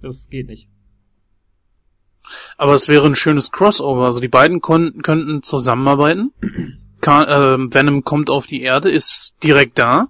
[0.00, 0.68] Das geht nicht.
[2.56, 4.04] Aber es wäre ein schönes Crossover.
[4.04, 6.32] Also die beiden konnten, könnten zusammenarbeiten.
[7.00, 10.08] Car äh, Venom kommt auf die Erde, ist direkt da.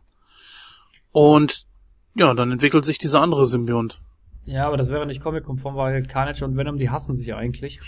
[1.12, 1.66] Und
[2.14, 4.00] ja, dann entwickelt sich dieser andere Symbiont.
[4.44, 7.80] Ja, aber das wäre nicht comic-konform, weil Carnage und Venom, die hassen sich ja eigentlich.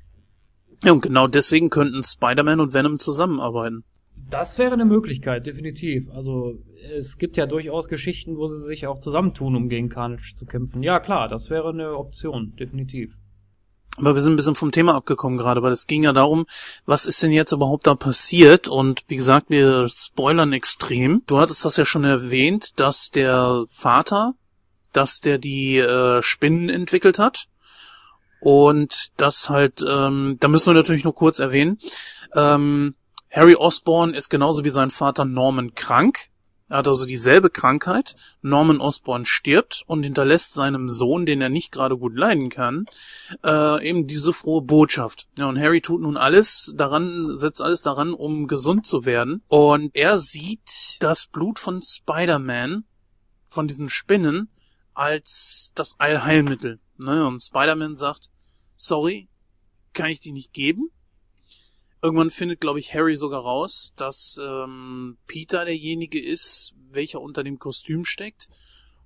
[0.85, 3.85] Ja, und genau deswegen könnten Spider-Man und Venom zusammenarbeiten.
[4.31, 6.11] Das wäre eine Möglichkeit, definitiv.
[6.11, 6.59] Also
[6.97, 10.83] es gibt ja durchaus Geschichten, wo sie sich auch zusammentun, um gegen Carnage zu kämpfen.
[10.83, 13.17] Ja, klar, das wäre eine Option, definitiv.
[13.99, 16.47] Aber wir sind ein bisschen vom Thema abgekommen gerade, weil es ging ja darum,
[16.85, 18.69] was ist denn jetzt überhaupt da passiert?
[18.69, 21.23] Und wie gesagt, wir spoilern extrem.
[21.27, 24.35] Du hattest das ja schon erwähnt, dass der Vater,
[24.93, 27.47] dass der die äh, Spinnen entwickelt hat.
[28.49, 31.81] Und das halt, ähm, da müssen wir natürlich nur kurz erwähnen.
[32.33, 32.95] Ähm,
[33.29, 36.29] Harry Osborn ist genauso wie sein Vater Norman krank.
[36.69, 38.15] Er hat also dieselbe Krankheit.
[38.43, 42.87] Norman Osborn stirbt und hinterlässt seinem Sohn, den er nicht gerade gut leiden kann,
[43.43, 45.27] äh, eben diese frohe Botschaft.
[45.37, 49.43] Ja, und Harry tut nun alles daran, setzt alles daran, um gesund zu werden.
[49.49, 52.85] Und er sieht das Blut von Spider-Man,
[53.49, 54.51] von diesen Spinnen,
[54.95, 56.79] als das Allheilmittel.
[56.97, 57.27] Ne?
[57.27, 58.31] Und Spider-Man sagt,
[58.77, 59.29] sorry,
[59.93, 60.91] kann ich die nicht geben?
[62.03, 67.59] Irgendwann findet, glaube ich, Harry sogar raus, dass ähm, Peter derjenige ist, welcher unter dem
[67.59, 68.49] Kostüm steckt.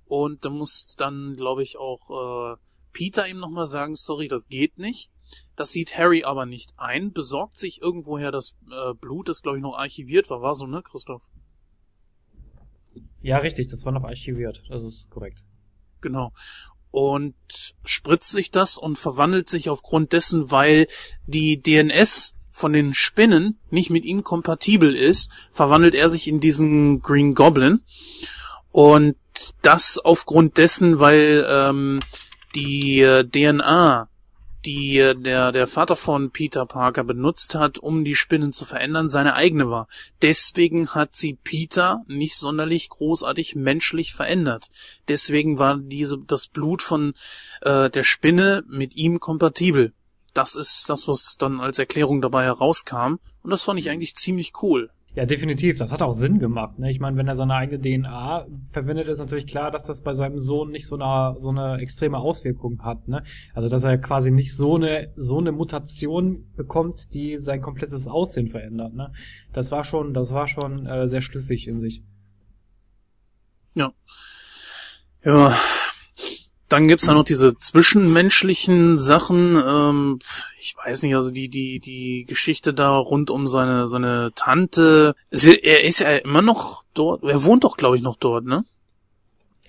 [0.05, 2.57] Und da muss dann, glaube ich, auch äh,
[2.91, 5.09] Peter ihm nochmal sagen, sorry, das geht nicht.
[5.55, 9.63] Das sieht Harry aber nicht ein, besorgt sich irgendwoher das äh, Blut, das, glaube ich,
[9.63, 10.41] noch archiviert war.
[10.41, 11.23] War so, ne, Christoph?
[13.21, 14.63] Ja, richtig, das war noch archiviert.
[14.67, 15.45] Das ist korrekt.
[16.01, 16.33] Genau.
[16.91, 17.35] Und
[17.85, 20.87] spritzt sich das und verwandelt sich aufgrund dessen, weil
[21.25, 27.01] die DNS von den Spinnen nicht mit ihm kompatibel ist, verwandelt er sich in diesen
[27.01, 27.81] Green Goblin.
[28.71, 29.15] Und
[29.61, 31.99] das aufgrund dessen, weil ähm,
[32.55, 34.09] die äh, DNA,
[34.65, 39.09] die äh, der, der Vater von Peter Parker benutzt hat, um die Spinnen zu verändern,
[39.09, 39.87] seine eigene war.
[40.21, 44.69] Deswegen hat sie Peter nicht sonderlich großartig menschlich verändert.
[45.07, 47.13] Deswegen war diese das Blut von
[47.61, 49.93] äh, der Spinne mit ihm kompatibel
[50.33, 53.19] das ist das, was dann als Erklärung dabei herauskam.
[53.43, 54.89] Und das fand ich eigentlich ziemlich cool.
[55.13, 55.77] Ja, definitiv.
[55.77, 56.79] Das hat auch Sinn gemacht.
[56.79, 56.89] Ne?
[56.89, 60.39] Ich meine, wenn er seine eigene DNA verwendet, ist natürlich klar, dass das bei seinem
[60.39, 63.09] Sohn nicht so eine, so eine extreme Auswirkung hat.
[63.09, 63.21] Ne?
[63.53, 68.47] Also, dass er quasi nicht so eine, so eine Mutation bekommt, die sein komplettes Aussehen
[68.47, 68.93] verändert.
[68.93, 69.11] Ne?
[69.51, 72.03] Das war schon, das war schon äh, sehr schlüssig in sich.
[73.73, 73.91] Ja.
[75.23, 75.53] Ja,
[76.71, 79.57] dann gibt's da noch diese zwischenmenschlichen Sachen.
[79.57, 80.19] Ähm,
[80.57, 85.13] ich weiß nicht, also die die die Geschichte da rund um seine seine Tante.
[85.29, 87.23] Er ist ja immer noch dort.
[87.23, 88.63] Er wohnt doch, glaube ich, noch dort, ne?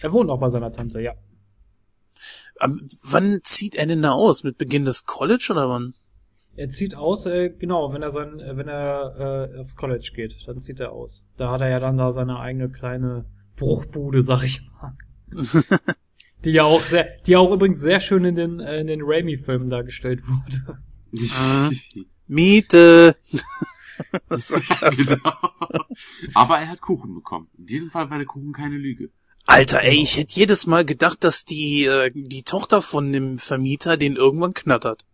[0.01, 1.15] Er wohnt auch bei seiner Tante, ja.
[2.61, 4.45] Aber wann zieht er denn da aus?
[4.45, 5.95] Mit Beginn des College oder wann?
[6.55, 10.35] Er zieht aus, äh, genau, wenn er sein, äh, wenn er äh, aufs College geht,
[10.47, 11.25] dann zieht er aus.
[11.37, 13.25] Da hat er ja dann da seine eigene kleine
[13.57, 14.95] Bruchbude, sag ich mal.
[16.45, 19.71] Die ja auch sehr, die auch übrigens sehr schön in den, äh, in den Raimi-Filmen
[19.71, 20.79] dargestellt wurde.
[21.13, 22.07] Mhm.
[22.27, 23.17] Miete.
[24.29, 25.33] genau.
[26.35, 27.49] Aber er hat Kuchen bekommen.
[27.59, 29.11] In diesem Fall war der Kuchen keine Lüge.
[29.45, 33.97] Alter, ey, ich hätte jedes Mal gedacht, dass die, äh, die Tochter von dem Vermieter
[33.97, 35.05] den irgendwann knattert.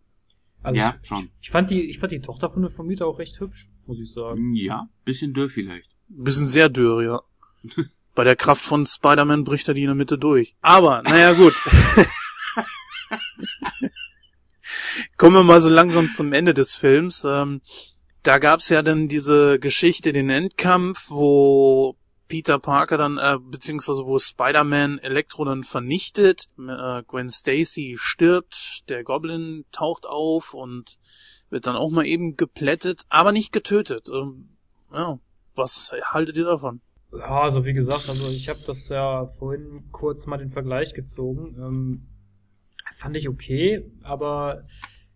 [0.61, 1.29] Also ja, schon.
[1.41, 3.99] Ich, ich, fand die, ich fand die Tochter von dem Vermieter auch recht hübsch, muss
[3.99, 4.53] ich sagen.
[4.53, 5.89] Ja, bisschen dürr vielleicht.
[6.09, 7.21] Bisschen sehr dürr, ja.
[8.19, 10.53] Bei der Kraft von Spider-Man bricht er die in der Mitte durch.
[10.59, 11.53] Aber, naja, gut.
[15.17, 17.23] Kommen wir mal so langsam zum Ende des Films.
[17.23, 17.61] Ähm,
[18.23, 21.95] da gab's ja dann diese Geschichte, den Endkampf, wo
[22.27, 29.05] Peter Parker dann, äh, beziehungsweise wo Spider-Man Elektro dann vernichtet, äh, Gwen Stacy stirbt, der
[29.05, 30.97] Goblin taucht auf und
[31.49, 34.09] wird dann auch mal eben geplättet, aber nicht getötet.
[34.13, 34.57] Ähm,
[34.91, 35.19] ja,
[35.55, 36.81] was haltet ihr davon?
[37.11, 41.55] Ja, also wie gesagt, also ich habe das ja vorhin kurz mal den Vergleich gezogen.
[41.59, 42.07] Ähm,
[42.93, 44.65] fand ich okay, aber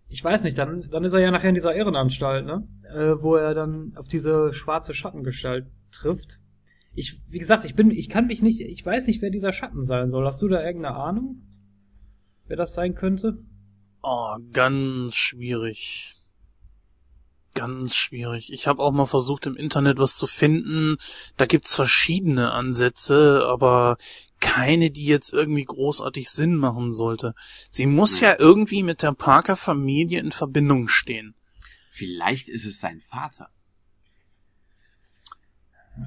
[0.09, 2.67] ich weiß nicht, dann, dann ist er ja nachher in dieser Irrenanstalt, ne?
[2.93, 6.39] Äh, wo er dann auf diese schwarze Schattengestalt trifft.
[6.95, 9.83] Ich, wie gesagt, ich bin, ich kann mich nicht, ich weiß nicht, wer dieser Schatten
[9.83, 10.25] sein soll.
[10.25, 11.41] Hast du da irgendeine Ahnung?
[12.47, 13.39] Wer das sein könnte?
[14.03, 16.12] Oh, ganz schwierig
[17.53, 18.51] ganz schwierig.
[18.51, 20.97] Ich habe auch mal versucht im Internet was zu finden.
[21.37, 23.97] Da gibt's verschiedene Ansätze, aber
[24.39, 27.33] keine, die jetzt irgendwie großartig Sinn machen sollte.
[27.71, 31.35] Sie muss ja irgendwie mit der Parker Familie in Verbindung stehen.
[31.89, 33.49] Vielleicht ist es sein Vater.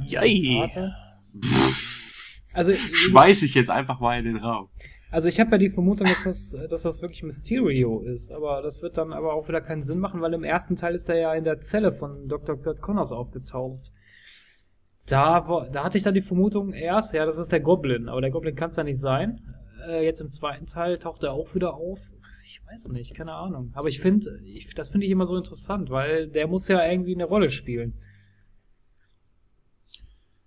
[0.07, 0.70] Jei.
[2.52, 4.68] Also schmeiß ich jetzt einfach mal in den Raum.
[5.10, 8.83] Also ich habe ja die Vermutung, dass das, dass das wirklich Mysterio ist, aber das
[8.83, 11.35] wird dann aber auch wieder keinen Sinn machen, weil im ersten Teil ist er ja
[11.35, 12.60] in der Zelle von Dr.
[12.60, 13.93] Kurt Connors aufgetaucht.
[15.07, 18.31] Da, da hatte ich dann die Vermutung erst, ja, das ist der Goblin, aber der
[18.31, 19.41] Goblin kann es ja nicht sein.
[19.86, 22.01] Äh, jetzt im zweiten Teil taucht er auch wieder auf.
[22.44, 23.73] ich weiß nicht, keine Ahnung.
[23.75, 24.41] Aber ich finde,
[24.75, 27.94] das finde ich immer so interessant, weil der muss ja irgendwie eine Rolle spielen.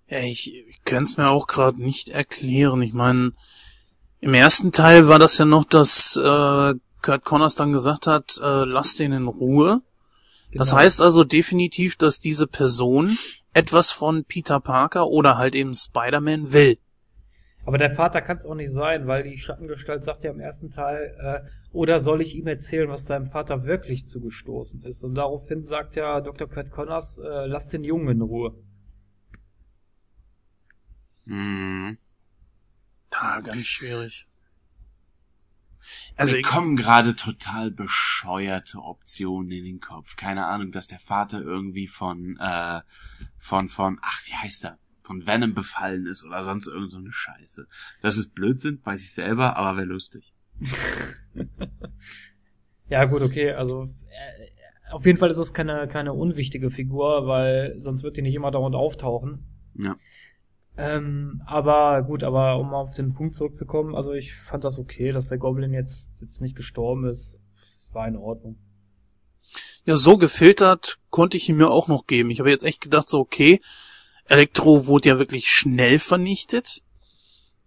[0.08, 2.82] Ja, ich, ich kann es mir auch gerade nicht erklären.
[2.82, 3.32] Ich meine,
[4.22, 8.66] im ersten Teil war das ja noch, dass äh, Kurt Connors dann gesagt hat, äh,
[8.66, 9.82] lass den in Ruhe.
[10.54, 10.82] Das Genau.
[10.82, 13.18] heißt also definitiv, dass diese Person
[13.54, 16.78] etwas von Peter Parker oder halt eben Spider-Man will.
[17.66, 20.72] Aber der Vater kann es auch nicht sein, weil die Schattengestalt sagt ja im ersten
[20.72, 21.40] Teil, äh,
[21.72, 25.04] oder soll ich ihm erzählen, was deinem Vater wirklich zugestoßen ist?
[25.04, 26.48] Und daraufhin sagt ja Dr.
[26.50, 28.56] Kurt Connors, äh, lass den Jungen in Ruhe.
[31.28, 31.98] Hm.
[33.12, 34.26] Ah, ganz schwierig.
[36.16, 40.16] Also Mir kommen gerade total bescheuerte Optionen in den Kopf.
[40.16, 42.82] Keine Ahnung, dass der Vater irgendwie von, äh,
[43.38, 44.78] von, von, ach, wie heißt er?
[45.02, 47.68] Von Venom befallen ist oder sonst irgend so eine Scheiße.
[48.02, 50.34] Das ist Blödsinn, weiß ich selber, aber wäre lustig.
[52.90, 57.76] Ja, gut, okay, also äh, auf jeden Fall ist es keine, keine unwichtige Figur, weil
[57.78, 59.46] sonst wird die nicht immer dauernd auftauchen.
[59.76, 59.96] Ja.
[60.80, 65.28] Ähm, aber gut, aber um auf den Punkt zurückzukommen, also ich fand das okay, dass
[65.28, 67.38] der Goblin jetzt, jetzt nicht gestorben ist.
[67.92, 68.58] War in Ordnung.
[69.84, 72.30] ja, so gefiltert konnte ich ihn mir auch noch geben.
[72.30, 73.60] Ich habe jetzt echt gedacht, so okay,
[74.26, 76.82] Elektro wurde ja wirklich schnell vernichtet.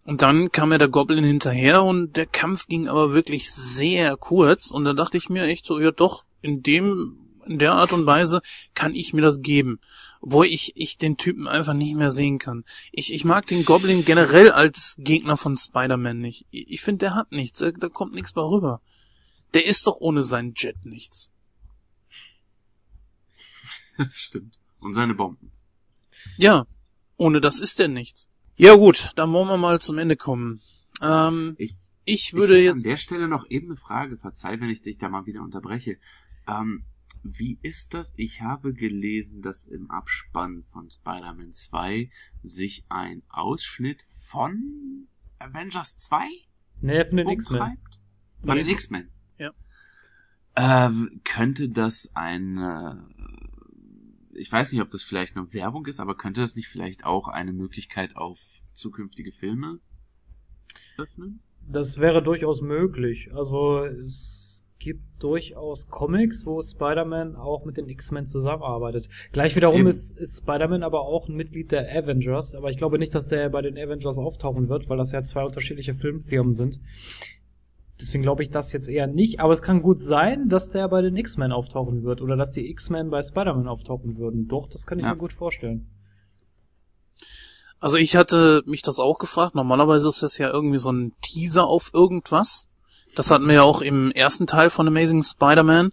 [0.04, 4.70] Und dann kam ja der Goblin hinterher und der Kampf ging aber wirklich sehr kurz.
[4.70, 8.06] Und da dachte ich mir echt so, ja doch, in dem, in der Art und
[8.06, 8.40] Weise
[8.74, 9.80] kann ich mir das geben.
[10.24, 12.64] Wo ich, ich den Typen einfach nicht mehr sehen kann.
[12.92, 16.46] Ich, ich mag den Goblin generell als Gegner von Spider-Man nicht.
[16.52, 17.58] Ich, ich finde, der hat nichts.
[17.58, 18.80] Da, da kommt nichts mehr rüber.
[19.52, 21.30] Der ist doch ohne seinen Jet nichts.
[23.98, 24.58] Das stimmt.
[24.80, 25.52] Und seine Bomben.
[26.38, 26.66] Ja,
[27.16, 28.28] ohne das ist er nichts.
[28.56, 30.60] Ja gut, dann wollen wir mal zum Ende kommen.
[31.02, 32.84] Ähm, Ich, ich würde ich jetzt...
[32.84, 34.16] An der Stelle noch eben eine Frage.
[34.16, 35.98] Verzeih, wenn ich dich da mal wieder unterbreche.
[36.48, 36.84] Ähm,
[37.22, 38.12] wie ist das?
[38.16, 42.10] Ich habe gelesen, dass im Abspann von Spider-Man 2
[42.42, 45.06] sich ein Ausschnitt von
[45.38, 46.24] Avengers 2
[46.80, 47.60] Nee, von den X-Men.
[47.60, 48.00] umtreibt?
[48.44, 49.10] Von den X-Men.
[49.38, 49.52] Ja.
[50.54, 50.90] Äh,
[51.24, 53.08] könnte das eine,
[54.34, 57.28] ich weiß nicht, ob das vielleicht nur Werbung ist, aber könnte das nicht vielleicht auch
[57.28, 59.78] eine Möglichkeit auf zukünftige Filme
[60.98, 61.40] öffnen?
[61.68, 63.32] Das wäre durchaus möglich.
[63.32, 64.41] Also es
[64.82, 69.08] gibt durchaus Comics, wo Spider-Man auch mit den X-Men zusammenarbeitet.
[69.30, 69.88] Gleich wiederum Eben.
[69.88, 73.48] ist, ist Spider-Man aber auch ein Mitglied der Avengers, aber ich glaube nicht, dass der
[73.48, 76.80] bei den Avengers auftauchen wird, weil das ja zwei unterschiedliche Filmfirmen sind.
[78.00, 81.00] Deswegen glaube ich das jetzt eher nicht, aber es kann gut sein, dass der bei
[81.02, 84.48] den X-Men auftauchen wird oder dass die X-Men bei Spider-Man auftauchen würden.
[84.48, 85.12] Doch, das kann ich Ja.
[85.12, 85.86] mir gut vorstellen.
[87.78, 89.54] Also ich hatte mich das auch gefragt.
[89.54, 92.68] Normalerweise ist das ja irgendwie so ein Teaser auf irgendwas.
[93.14, 95.92] Das hatten wir ja auch im ersten Teil von Amazing Spider-Man.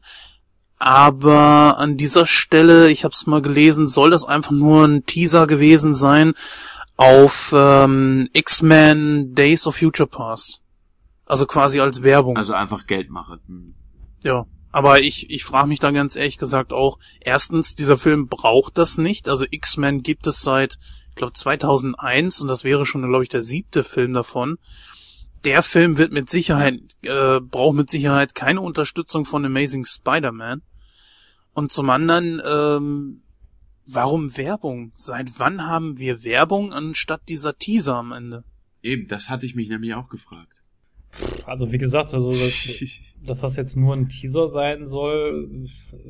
[0.77, 5.45] Aber an dieser Stelle, ich habe es mal gelesen, soll das einfach nur ein Teaser
[5.45, 6.33] gewesen sein
[6.95, 10.61] auf ähm, X-Men Days of Future Past.
[11.25, 12.37] Also quasi als Werbung.
[12.37, 13.39] Also einfach Geld machen.
[13.47, 13.75] Hm.
[14.23, 18.77] Ja, aber ich, ich frage mich da ganz ehrlich gesagt auch, erstens, dieser Film braucht
[18.77, 19.27] das nicht.
[19.27, 20.77] Also X-Men gibt es seit,
[21.09, 24.57] ich glaube, 2001 und das wäre schon, glaube ich, der siebte Film davon.
[25.45, 30.61] Der Film wird mit Sicherheit, äh, braucht mit Sicherheit keine Unterstützung von Amazing Spider-Man.
[31.53, 33.21] Und zum anderen, ähm,
[33.85, 34.91] warum Werbung?
[34.95, 38.43] Seit wann haben wir Werbung anstatt dieser Teaser am Ende?
[38.81, 40.59] Eben, das hatte ich mich nämlich auch gefragt.
[41.45, 45.67] Also wie gesagt, also das, dass das jetzt nur ein Teaser sein soll,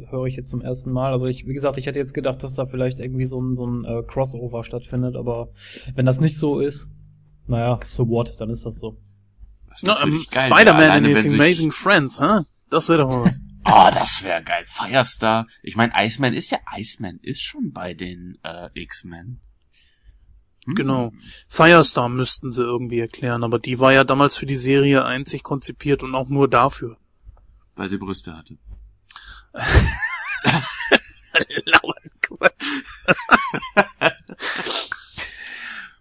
[0.10, 1.14] höre ich jetzt zum ersten Mal.
[1.14, 3.66] Also ich, wie gesagt, ich hätte jetzt gedacht, dass da vielleicht irgendwie so ein, so
[3.66, 5.50] ein äh, Crossover stattfindet, aber
[5.96, 6.90] wenn das nicht so ist,
[7.48, 8.98] naja, so what, dann ist das so.
[9.84, 12.42] Na, ähm, Spider-Man in wenn his Amazing Friends, hä?
[12.70, 13.40] Das wäre doch mal was.
[13.66, 14.64] Oh, das wäre geil.
[14.66, 15.48] Firestar.
[15.64, 19.42] Ich meine, Iceman ist ja, Iceman ist schon bei den äh, X-Men.
[20.66, 20.76] Hm.
[20.76, 21.12] Genau.
[21.48, 26.04] Firestar müssten sie irgendwie erklären, aber die war ja damals für die Serie einzig konzipiert
[26.04, 26.98] und auch nur dafür.
[27.76, 28.58] Weil sie Brüste hatte.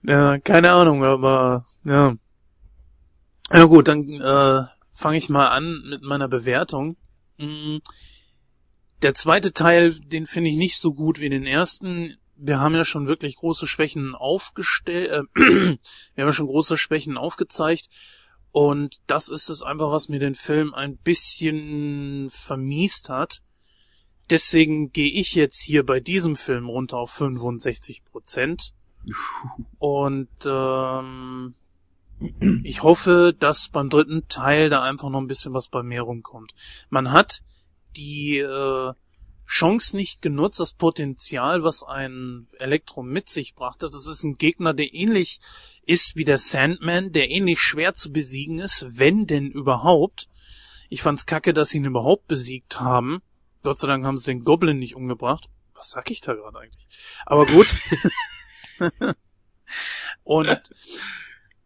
[0.03, 2.15] ja, keine Ahnung, aber ja.
[3.53, 6.97] Ja gut, dann äh, fange ich mal an mit meiner Bewertung.
[7.39, 7.79] Mm,
[9.01, 12.17] Der zweite Teil, den finde ich nicht so gut wie den ersten.
[12.37, 15.79] Wir haben ja schon wirklich große Schwächen aufgestellt, äh, wir
[16.23, 17.89] haben ja schon große Schwächen aufgezeigt.
[18.51, 23.43] Und das ist es einfach, was mir den Film ein bisschen vermiest hat.
[24.31, 28.73] Deswegen gehe ich jetzt hier bei diesem Film runter auf 65 Prozent.
[29.79, 31.55] Und ähm,
[32.63, 36.53] Ich hoffe, dass beim dritten Teil da einfach noch ein bisschen was bei mir rumkommt.
[36.91, 37.43] Man hat
[37.97, 38.93] die äh,
[39.47, 43.89] Chance nicht genutzt, das Potenzial, was ein Elektro mit sich brachte.
[43.89, 45.41] Das ist ein Gegner, der ähnlich
[45.87, 50.29] ist wie der Sandman, der ähnlich schwer zu besiegen ist, wenn denn überhaupt.
[50.91, 53.23] Ich fand's kacke, dass sie ihn überhaupt besiegt haben.
[53.63, 55.49] Gott sei Dank haben sie den Goblin nicht umgebracht.
[55.75, 56.89] Was sag ich da gerade eigentlich?
[57.27, 57.75] Aber gut.
[60.25, 60.61] Und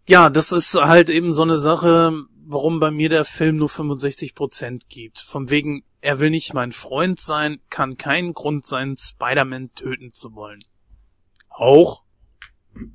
[0.07, 2.13] ja, das ist halt eben so eine Sache,
[2.45, 5.19] warum bei mir der Film nur 65 Prozent gibt.
[5.19, 10.35] Von wegen, er will nicht mein Freund sein, kann kein Grund sein, Spider-Man töten zu
[10.35, 10.61] wollen.
[11.49, 12.03] Auch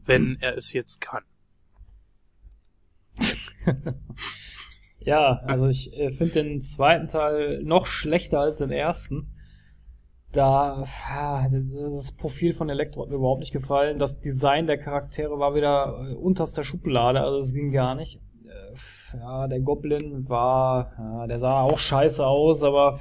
[0.06, 1.24] wenn er es jetzt kann.
[5.00, 9.37] ja, also ich äh, finde den zweiten Teil noch schlechter als den ersten.
[10.38, 10.86] Da,
[11.52, 13.98] das Profil von Elektro hat mir überhaupt nicht gefallen.
[13.98, 18.22] Das Design der Charaktere war wieder äh, unterster Schublade, also es ging gar nicht.
[18.46, 23.00] Äh, ja, der Goblin war, ja, der sah auch scheiße aus, aber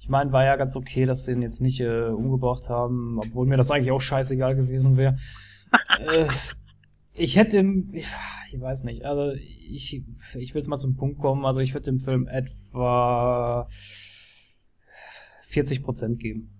[0.00, 3.46] ich meine, war ja ganz okay, dass sie ihn jetzt nicht äh, umgebracht haben, obwohl
[3.46, 5.18] mir das eigentlich auch scheißegal gewesen wäre.
[6.00, 6.26] äh,
[7.14, 8.08] ich hätte im, ich,
[8.50, 10.02] ich weiß nicht, also ich,
[10.34, 13.68] ich will jetzt mal zum Punkt kommen, also ich würde dem Film etwa
[15.46, 16.55] 40 Prozent geben.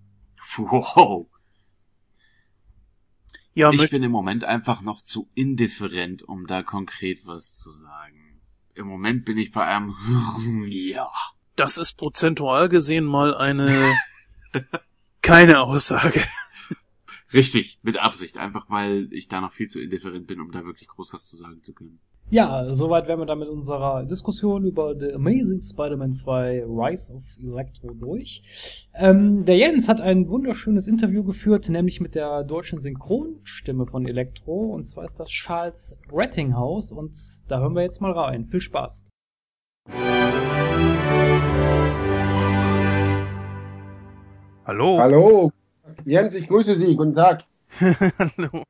[0.57, 1.29] Wow.
[3.55, 8.43] Ja, ich bin im Moment einfach noch zu indifferent, um da konkret was zu sagen.
[8.75, 9.95] Im Moment bin ich bei einem
[10.69, 11.09] ja.
[11.57, 13.97] Das ist prozentual gesehen mal eine
[15.23, 16.23] keine Aussage.
[17.33, 20.89] Richtig, mit Absicht, einfach weil ich da noch viel zu indifferent bin, um da wirklich
[20.89, 21.99] groß was zu sagen zu können.
[22.29, 27.23] Ja, soweit wären wir dann mit unserer Diskussion über The Amazing Spider-Man 2 Rise of
[27.41, 28.89] Electro durch.
[28.95, 34.75] Ähm, der Jens hat ein wunderschönes Interview geführt, nämlich mit der deutschen Synchronstimme von Electro,
[34.75, 38.47] und zwar ist das Charles Rettinghaus, und da hören wir jetzt mal rein.
[38.47, 39.05] Viel Spaß.
[44.65, 44.99] Hallo.
[44.99, 45.53] Hallo.
[46.05, 46.97] Jens, ich grüße Sie.
[46.97, 47.45] Guten Tag.
[47.79, 48.65] Hallo.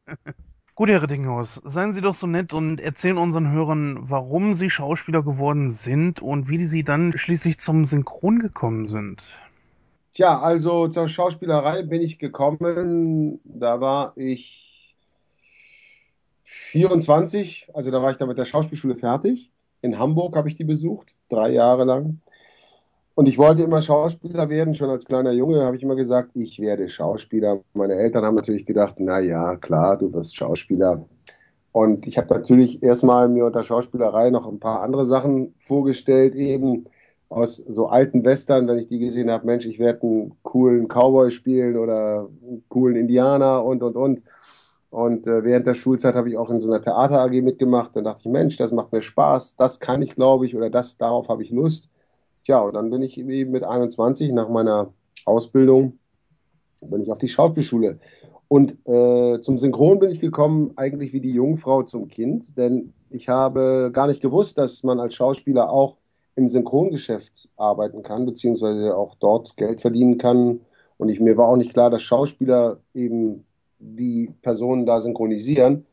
[0.78, 5.22] Gut, Herr Rettinghaus, seien Sie doch so nett und erzählen unseren Hörern, warum Sie Schauspieler
[5.22, 9.32] geworden sind und wie Sie dann schließlich zum Synchron gekommen sind.
[10.12, 14.94] Tja, also zur Schauspielerei bin ich gekommen, da war ich
[16.44, 19.50] 24, also da war ich da mit der Schauspielschule fertig.
[19.80, 22.20] In Hamburg habe ich die besucht, drei Jahre lang.
[23.16, 24.74] Und ich wollte immer Schauspieler werden.
[24.74, 27.62] Schon als kleiner Junge habe ich immer gesagt, ich werde Schauspieler.
[27.72, 31.02] Meine Eltern haben natürlich gedacht, na ja, klar, du wirst Schauspieler.
[31.72, 36.88] Und ich habe natürlich erstmal mir unter Schauspielerei noch ein paar andere Sachen vorgestellt, eben
[37.30, 41.30] aus so alten Western, wenn ich die gesehen habe, Mensch, ich werde einen coolen Cowboy
[41.30, 44.24] spielen oder einen coolen Indianer und, und, und.
[44.90, 47.96] Und äh, während der Schulzeit habe ich auch in so einer Theater AG mitgemacht.
[47.96, 50.98] Dann dachte ich, Mensch, das macht mir Spaß, das kann ich, glaube ich, oder das,
[50.98, 51.88] darauf habe ich Lust.
[52.46, 54.92] Tja, und dann bin ich eben mit 21 nach meiner
[55.24, 55.98] Ausbildung
[56.80, 57.98] bin ich auf die Schauspielschule.
[58.46, 63.28] Und äh, zum Synchron bin ich gekommen, eigentlich wie die Jungfrau zum Kind, denn ich
[63.28, 65.96] habe gar nicht gewusst, dass man als Schauspieler auch
[66.36, 70.60] im Synchrongeschäft arbeiten kann, beziehungsweise auch dort Geld verdienen kann.
[70.98, 73.44] Und ich, mir war auch nicht klar, dass Schauspieler eben
[73.80, 75.84] die Personen da synchronisieren.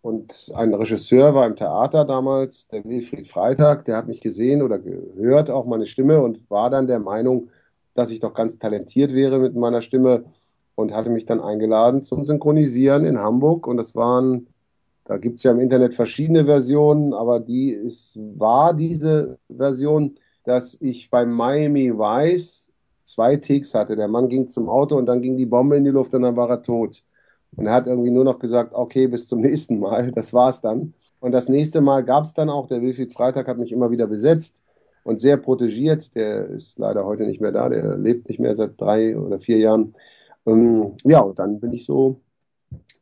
[0.00, 4.78] Und ein Regisseur war im Theater damals, der Wilfried Freitag, der hat mich gesehen oder
[4.78, 7.48] gehört, auch meine Stimme, und war dann der Meinung,
[7.94, 10.24] dass ich doch ganz talentiert wäre mit meiner Stimme
[10.76, 13.66] und hatte mich dann eingeladen zum Synchronisieren in Hamburg.
[13.66, 14.46] Und das waren,
[15.04, 20.76] da gibt es ja im Internet verschiedene Versionen, aber die ist, war diese Version, dass
[20.80, 22.70] ich bei Miami Vice
[23.02, 23.96] zwei Takes hatte.
[23.96, 26.36] Der Mann ging zum Auto und dann ging die Bombe in die Luft und dann
[26.36, 27.02] war er tot.
[27.56, 30.12] Und er hat irgendwie nur noch gesagt, okay, bis zum nächsten Mal.
[30.12, 30.94] Das war's dann.
[31.20, 34.06] Und das nächste Mal gab es dann auch, der Wilfried Freitag hat mich immer wieder
[34.06, 34.62] besetzt
[35.04, 36.14] und sehr protegiert.
[36.14, 39.58] Der ist leider heute nicht mehr da, der lebt nicht mehr seit drei oder vier
[39.58, 39.94] Jahren.
[40.46, 42.20] Ähm, ja, und dann bin ich so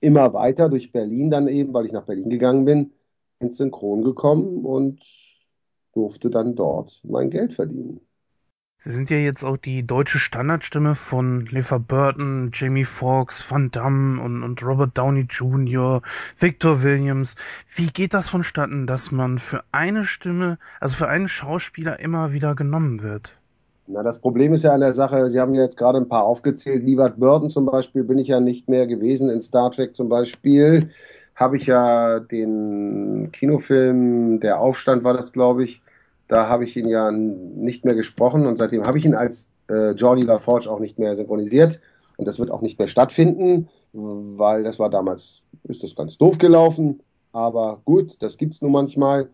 [0.00, 2.92] immer weiter durch Berlin dann eben, weil ich nach Berlin gegangen bin,
[3.38, 5.00] ins Synchron gekommen und
[5.92, 8.00] durfte dann dort mein Geld verdienen.
[8.78, 14.20] Sie sind ja jetzt auch die deutsche Standardstimme von Lever Burton, Jamie Foxx, Van Damme
[14.20, 16.02] und, und Robert Downey Jr.,
[16.38, 17.36] Victor Williams.
[17.74, 22.54] Wie geht das vonstatten, dass man für eine Stimme, also für einen Schauspieler immer wieder
[22.54, 23.34] genommen wird?
[23.86, 26.24] Na, das Problem ist ja an der Sache, Sie haben ja jetzt gerade ein paar
[26.24, 26.84] aufgezählt.
[26.84, 29.30] Liebert Burton zum Beispiel bin ich ja nicht mehr gewesen.
[29.30, 30.90] In Star Trek zum Beispiel
[31.34, 35.80] habe ich ja den Kinofilm Der Aufstand war das, glaube ich,
[36.28, 39.92] da habe ich ihn ja nicht mehr gesprochen und seitdem habe ich ihn als äh,
[39.92, 41.80] Jordi LaForge auch nicht mehr synchronisiert.
[42.16, 46.38] Und das wird auch nicht mehr stattfinden, weil das war damals, ist das ganz doof
[46.38, 47.00] gelaufen.
[47.32, 49.28] aber gut, das gibt's nun manchmal.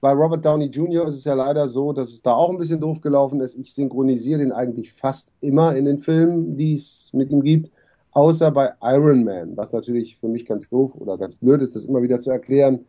[0.00, 1.06] Bei Robert Downey Jr.
[1.06, 3.54] ist es ja leider so, dass es da auch ein bisschen doof gelaufen ist.
[3.54, 7.70] Ich synchronisiere den eigentlich fast immer in den Filmen, die es mit ihm gibt,
[8.10, 11.84] außer bei Iron Man, was natürlich für mich ganz doof oder ganz blöd ist, das
[11.84, 12.84] immer wieder zu erklären.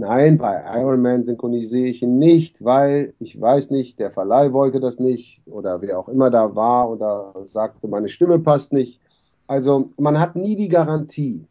[0.00, 4.80] Nein, bei Iron Man synchronisiere ich ihn nicht, weil ich weiß nicht, der Verleih wollte
[4.80, 8.98] das nicht oder wer auch immer da war oder sagte, meine Stimme passt nicht.
[9.46, 11.46] Also man hat nie die Garantie.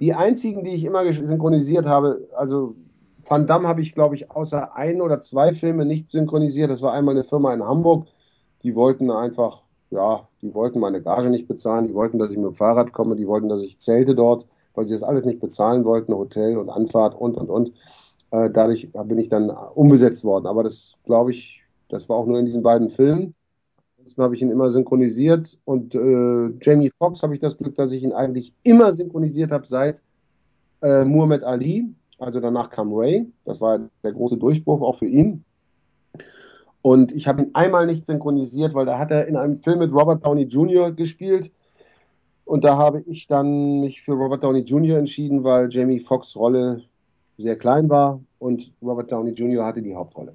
[0.00, 2.74] Die einzigen, die ich immer synchronisiert habe, also
[3.28, 6.70] Van Damme habe ich, glaube ich, außer ein oder zwei Filme nicht synchronisiert.
[6.70, 8.06] Das war einmal eine Firma in Hamburg.
[8.62, 11.84] Die wollten einfach, ja, die wollten meine Gage nicht bezahlen.
[11.84, 13.14] Die wollten, dass ich mit dem Fahrrad komme.
[13.14, 16.14] Die wollten, dass ich zelte dort, weil sie das alles nicht bezahlen wollten.
[16.14, 17.72] Hotel und Anfahrt und, und, und.
[18.30, 20.46] Äh, dadurch bin ich dann umbesetzt worden.
[20.46, 23.34] Aber das, glaube ich, das war auch nur in diesen beiden Filmen.
[23.98, 25.58] Ansonsten habe ich ihn immer synchronisiert.
[25.64, 29.66] Und äh, Jamie Foxx habe ich das Glück, dass ich ihn eigentlich immer synchronisiert habe
[29.66, 30.02] seit
[30.82, 33.30] äh, Muhammad Ali also danach kam Ray.
[33.44, 35.44] Das war der große Durchbruch auch für ihn.
[36.82, 39.92] Und ich habe ihn einmal nicht synchronisiert, weil da hat er in einem Film mit
[39.92, 40.92] Robert Downey Jr.
[40.92, 41.50] gespielt.
[42.44, 44.98] Und da habe ich dann mich für Robert Downey Jr.
[44.98, 46.82] entschieden, weil Jamie Foxx Rolle
[47.38, 49.64] sehr klein war und Robert Downey Jr.
[49.64, 50.34] hatte die Hauptrolle.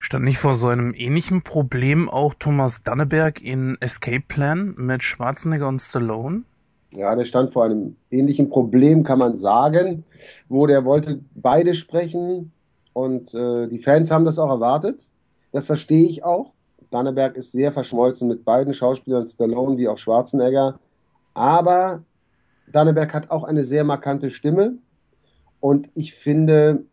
[0.00, 5.68] Stand nicht vor so einem ähnlichen Problem auch Thomas Danneberg in Escape Plan mit Schwarzenegger
[5.68, 6.42] und Stallone?
[6.90, 10.04] Ja, der stand vor einem ähnlichen Problem, kann man sagen,
[10.48, 12.52] wo der wollte beide sprechen
[12.92, 15.08] und äh, die Fans haben das auch erwartet.
[15.52, 16.52] Das verstehe ich auch.
[16.90, 20.78] Danneberg ist sehr verschmolzen mit beiden Schauspielern, Stallone wie auch Schwarzenegger.
[21.34, 22.04] Aber
[22.72, 24.78] Danneberg hat auch eine sehr markante Stimme.
[25.60, 26.84] Und ich finde,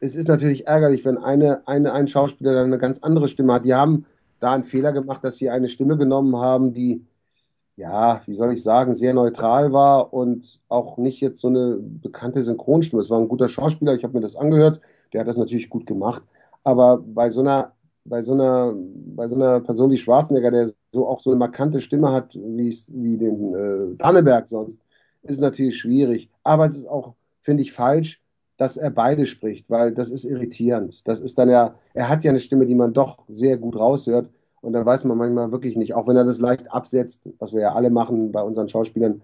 [0.00, 3.64] es ist natürlich ärgerlich, wenn eine, eine, ein Schauspieler dann eine ganz andere Stimme hat.
[3.64, 4.06] Die haben
[4.40, 7.04] da einen Fehler gemacht, dass sie eine Stimme genommen haben, die
[7.76, 12.42] ja, wie soll ich sagen, sehr neutral war und auch nicht jetzt so eine bekannte
[12.42, 13.02] Synchronstimme.
[13.02, 14.80] Es war ein guter Schauspieler, ich habe mir das angehört,
[15.12, 16.22] der hat das natürlich gut gemacht.
[16.64, 17.72] Aber bei so einer,
[18.04, 21.80] bei so einer, bei so einer Person wie Schwarzenegger, der so auch so eine markante
[21.80, 24.82] Stimme hat, wie, wie den äh, Danneberg sonst,
[25.22, 26.28] ist natürlich schwierig.
[26.42, 28.20] Aber es ist auch, finde ich, falsch,
[28.56, 31.06] dass er beide spricht, weil das ist irritierend.
[31.06, 34.30] Das ist dann ja, er hat ja eine Stimme, die man doch sehr gut raushört.
[34.60, 37.60] Und dann weiß man manchmal wirklich nicht, auch wenn er das leicht absetzt, was wir
[37.60, 39.22] ja alle machen bei unseren Schauspielern.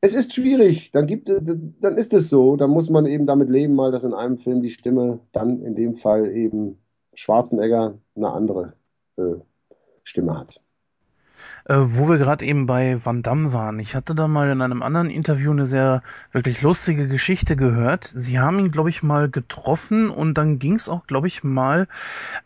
[0.00, 3.74] Es ist schwierig, dann gibt dann ist es so, dann muss man eben damit leben,
[3.74, 6.78] mal, dass in einem Film die Stimme dann in dem Fall eben
[7.16, 8.74] Schwarzenegger eine andere
[9.16, 9.34] äh,
[10.04, 10.60] Stimme hat.
[11.68, 13.80] Äh, wo wir gerade eben bei Van Damme waren.
[13.80, 18.04] Ich hatte da mal in einem anderen Interview eine sehr wirklich lustige Geschichte gehört.
[18.04, 21.88] Sie haben ihn, glaube ich, mal getroffen und dann ging es auch, glaube ich, mal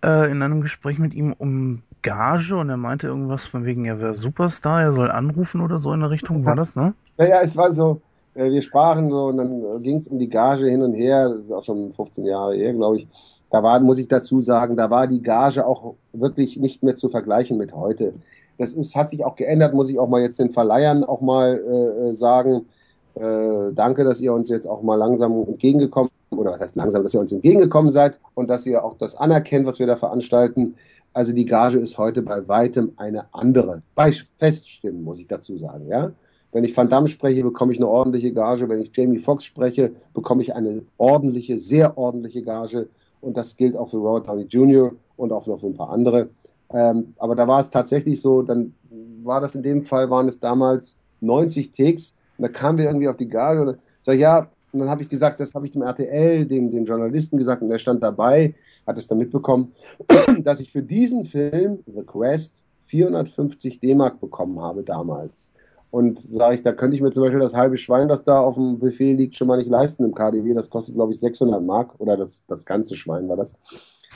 [0.03, 4.01] äh, in einem Gespräch mit ihm um Gage und er meinte irgendwas von wegen, er
[4.01, 6.47] wäre Superstar, er soll anrufen oder so in der Richtung.
[6.47, 6.95] War das, ne?
[7.19, 8.01] Naja, es war so,
[8.35, 11.29] äh, wir sprachen so und dann ging es um die Gage hin und her.
[11.29, 13.09] Das ist auch schon 15 Jahre her, glaube ich.
[13.51, 17.09] Da war, muss ich dazu sagen, da war die Gage auch wirklich nicht mehr zu
[17.09, 18.15] vergleichen mit heute.
[18.59, 21.59] Das ist, hat sich auch geändert, muss ich auch mal jetzt den Verleihern auch mal
[21.59, 22.67] äh, äh, sagen.
[23.15, 27.15] Äh, danke, dass ihr uns jetzt auch mal langsam entgegengekommen, oder was heißt langsam, dass
[27.15, 30.75] ihr uns entgegengekommen seid und dass ihr auch das anerkennt, was wir da veranstalten.
[31.13, 33.83] Also die Gage ist heute bei weitem eine andere.
[33.97, 36.13] Bei Feststimmen, muss ich dazu sagen, ja.
[36.53, 38.69] Wenn ich Van Damme spreche, bekomme ich eine ordentliche Gage.
[38.69, 42.89] Wenn ich Jamie Foxx spreche, bekomme ich eine ordentliche, sehr ordentliche Gage.
[43.21, 44.93] Und das gilt auch für Robert Downey Jr.
[45.17, 46.31] und auch noch für ein paar andere.
[46.73, 48.75] Ähm, aber da war es tatsächlich so, dann
[49.23, 52.15] war das in dem Fall, waren es damals 90 Takes.
[52.39, 55.09] Und da kamen wir irgendwie auf die Gage und sag ja, und dann habe ich
[55.09, 58.55] gesagt, das habe ich dem RTL, dem, dem Journalisten gesagt, und der stand dabei,
[58.87, 59.73] hat es dann mitbekommen,
[60.45, 62.55] dass ich für diesen Film, The Quest,
[62.87, 65.51] 450 D-Mark bekommen habe damals.
[65.91, 68.55] Und sage ich, da könnte ich mir zum Beispiel das halbe Schwein, das da auf
[68.55, 70.55] dem Buffet liegt, schon mal nicht leisten im KDW.
[70.55, 71.95] Das kostet, glaube ich, 600 Mark.
[71.99, 73.55] Oder das, das ganze Schwein war das.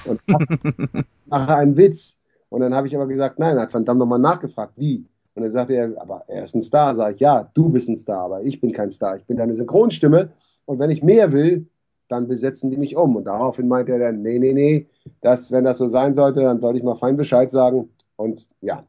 [0.05, 0.21] Und
[1.27, 2.19] mache einen Witz.
[2.49, 5.05] Und dann habe ich aber gesagt, nein, hat Van Damme nochmal nachgefragt, wie?
[5.35, 6.95] Und dann sagte er, aber er ist ein Star.
[6.95, 9.17] Sag ich, ja, du bist ein Star, aber ich bin kein Star.
[9.17, 10.31] Ich bin deine Synchronstimme.
[10.67, 11.67] Und wenn ich mehr will,
[12.09, 13.17] dann besetzen die mich um.
[13.17, 14.87] Und daraufhin meinte er dann, nee, nee, nee,
[15.21, 17.89] das, wenn das so sein sollte, dann sollte ich mal fein Bescheid sagen.
[18.15, 18.85] Und ja,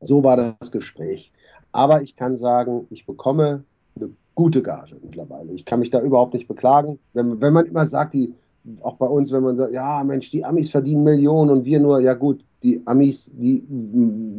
[0.00, 1.32] so war das Gespräch.
[1.74, 3.64] Aber ich kann sagen, ich bekomme
[3.96, 5.50] eine gute Gage mittlerweile.
[5.50, 7.00] Ich kann mich da überhaupt nicht beklagen.
[7.14, 8.32] Wenn, wenn man immer sagt, die,
[8.80, 11.98] auch bei uns, wenn man sagt, ja, Mensch, die Amis verdienen Millionen und wir nur,
[11.98, 13.64] ja gut, die Amis, die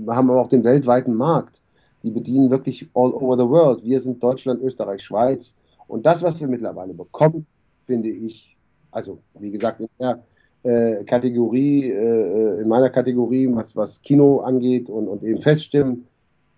[0.07, 1.59] haben aber auch den weltweiten Markt.
[2.03, 3.83] Die bedienen wirklich all over the world.
[3.83, 5.55] Wir sind Deutschland, Österreich, Schweiz.
[5.89, 7.45] Und das, was wir mittlerweile bekommen,
[7.85, 8.55] finde ich,
[8.91, 10.23] also wie gesagt, in der
[10.63, 16.07] äh, Kategorie, äh, in meiner Kategorie, was, was Kino angeht und, und eben Feststimmen,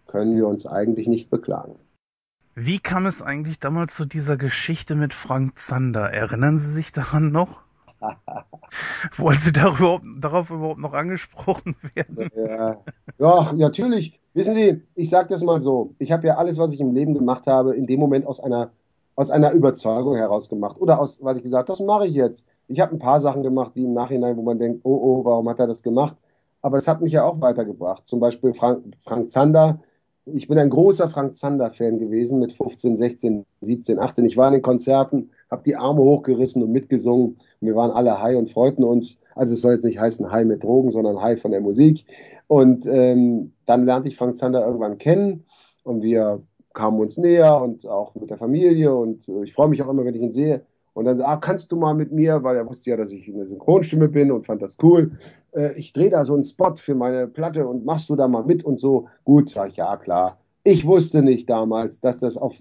[0.07, 1.75] können wir uns eigentlich nicht beklagen.
[2.55, 6.11] Wie kam es eigentlich damals zu dieser Geschichte mit Frank Zander?
[6.11, 7.61] Erinnern Sie sich daran noch?
[9.17, 12.29] Wollen Sie darüber, darauf überhaupt noch angesprochen werden?
[12.35, 12.77] Ja,
[13.19, 14.19] ja natürlich.
[14.33, 15.93] Wissen Sie, ich sage das mal so.
[15.99, 18.71] Ich habe ja alles, was ich im Leben gemacht habe, in dem Moment aus einer,
[19.15, 20.77] aus einer Überzeugung heraus gemacht.
[20.79, 22.45] Oder aus, weil ich gesagt habe, das mache ich jetzt.
[22.67, 25.47] Ich habe ein paar Sachen gemacht, die im Nachhinein, wo man denkt, oh, oh, warum
[25.49, 26.15] hat er das gemacht?
[26.61, 28.07] Aber es hat mich ja auch weitergebracht.
[28.07, 29.79] Zum Beispiel Frank, Frank Zander.
[30.33, 34.25] Ich bin ein großer Frank Zander-Fan gewesen mit 15, 16, 17, 18.
[34.25, 37.37] Ich war in den Konzerten, habe die Arme hochgerissen und mitgesungen.
[37.61, 39.17] Wir waren alle high und freuten uns.
[39.35, 42.05] Also es soll jetzt nicht heißen high mit Drogen, sondern high von der Musik.
[42.47, 45.45] Und ähm, dann lernte ich Frank Zander irgendwann kennen
[45.83, 46.41] und wir
[46.73, 50.05] kamen uns näher und auch mit der Familie und äh, ich freue mich auch immer,
[50.05, 50.65] wenn ich ihn sehe.
[50.97, 53.45] Und dann, ah, kannst du mal mit mir, weil er wusste ja, dass ich eine
[53.45, 55.11] Synchronstimme bin und fand das cool.
[55.51, 58.43] Äh, ich drehe da so einen Spot für meine Platte und machst du da mal
[58.43, 59.07] mit und so.
[59.23, 60.39] Gut, sag ich, ja, klar.
[60.63, 62.55] Ich wusste nicht damals, dass das auf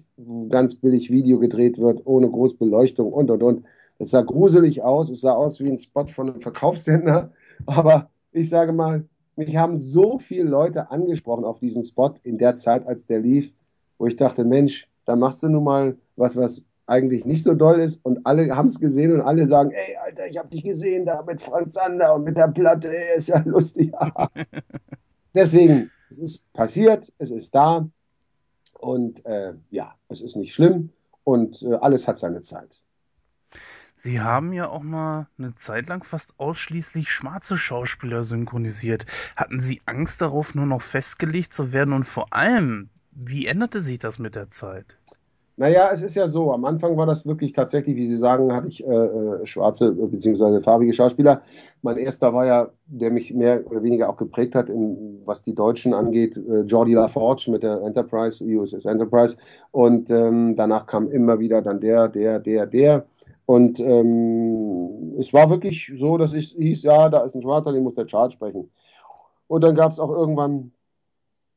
[0.50, 3.64] ganz billig Video gedreht wird, ohne Großbeleuchtung und und und.
[3.98, 5.08] Das sah gruselig aus.
[5.08, 7.32] Es sah aus wie ein Spot von einem Verkaufssender.
[7.64, 9.06] Aber ich sage mal,
[9.36, 13.50] mich haben so viele Leute angesprochen auf diesen Spot in der Zeit, als der lief,
[13.96, 17.80] wo ich dachte, Mensch, da machst du nun mal was, was eigentlich nicht so doll
[17.80, 21.04] ist und alle haben es gesehen und alle sagen, ey, Alter, ich habe dich gesehen
[21.04, 23.92] da mit Frank Zander und mit der Platte, ey, ist ja lustig.
[25.34, 27.88] Deswegen, es ist passiert, es ist da
[28.74, 30.90] und äh, ja, es ist nicht schlimm
[31.24, 32.80] und äh, alles hat seine Zeit.
[33.98, 39.06] Sie haben ja auch mal eine Zeit lang fast ausschließlich schwarze Schauspieler synchronisiert.
[39.34, 41.94] Hatten Sie Angst darauf, nur noch festgelegt zu werden?
[41.94, 44.98] Und vor allem, wie änderte sich das mit der Zeit?
[45.58, 48.68] Naja, es ist ja so, am Anfang war das wirklich tatsächlich, wie Sie sagen, hatte
[48.68, 50.60] ich äh, äh schwarze bzw.
[50.60, 51.40] farbige Schauspieler.
[51.80, 55.54] Mein erster war ja, der mich mehr oder weniger auch geprägt hat, in, was die
[55.54, 59.38] Deutschen angeht, äh, Jordi LaForge mit der Enterprise, USS Enterprise.
[59.70, 63.06] Und ähm, danach kam immer wieder dann der, der, der, der.
[63.46, 67.82] Und ähm, es war wirklich so, dass ich hieß, ja, da ist ein Schwarzer, den
[67.84, 68.70] muss der Charles sprechen.
[69.46, 70.72] Und dann gab es auch irgendwann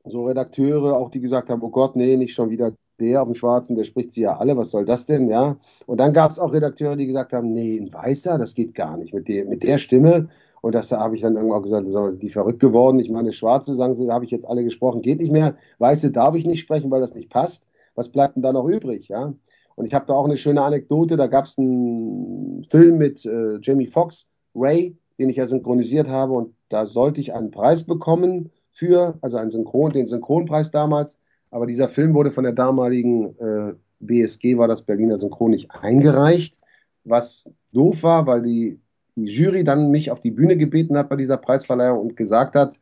[0.06, 2.72] so Redakteure, auch die gesagt haben, oh Gott, nee, nicht schon wieder
[3.02, 5.58] der auf dem Schwarzen, der spricht sie ja alle, was soll das denn, ja?
[5.86, 8.98] Und dann gab es auch Redakteure, die gesagt haben, nee, ein Weißer, das geht gar
[8.98, 10.30] nicht mit der, mit der Stimme.
[10.62, 11.88] Und das habe ich dann irgendwann auch gesagt,
[12.22, 13.00] die verrückt geworden.
[13.00, 15.56] Ich meine, Schwarze, sagen sie, da habe ich jetzt alle gesprochen, geht nicht mehr.
[15.78, 17.66] Weiße darf ich nicht sprechen, weil das nicht passt.
[17.96, 19.34] Was bleibt denn da noch übrig, ja?
[19.76, 23.60] Und ich habe da auch eine schöne Anekdote, da gab es einen Film mit äh,
[23.62, 28.52] Jamie Foxx, Ray, den ich ja synchronisiert habe und da sollte ich einen Preis bekommen
[28.72, 31.18] für, also einen Synchron, den Synchronpreis damals.
[31.52, 36.60] Aber dieser Film wurde von der damaligen äh, BSG, war das Berliner Synchron, nicht eingereicht,
[37.04, 38.80] was doof war, weil die,
[39.16, 42.80] die Jury dann mich auf die Bühne gebeten hat bei dieser Preisverleihung und gesagt hat,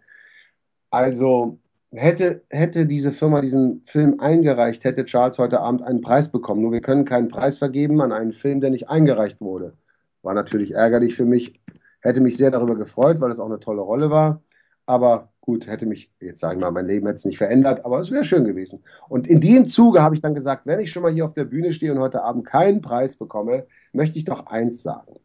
[0.90, 1.60] also
[1.92, 6.62] hätte, hätte diese Firma diesen Film eingereicht, hätte Charles heute Abend einen Preis bekommen.
[6.62, 9.74] Nur wir können keinen Preis vergeben an einen Film, der nicht eingereicht wurde.
[10.22, 11.60] War natürlich ärgerlich für mich,
[12.02, 14.42] hätte mich sehr darüber gefreut, weil es auch eine tolle Rolle war.
[14.88, 18.10] Aber gut, hätte mich, jetzt sagen wir mal, mein Leben jetzt nicht verändert, aber es
[18.10, 18.84] wäre schön gewesen.
[19.10, 21.46] Und in dem Zuge habe ich dann gesagt, wenn ich schon mal hier auf der
[21.46, 25.20] Bühne stehe und heute Abend keinen Preis bekomme, möchte ich doch eins sagen.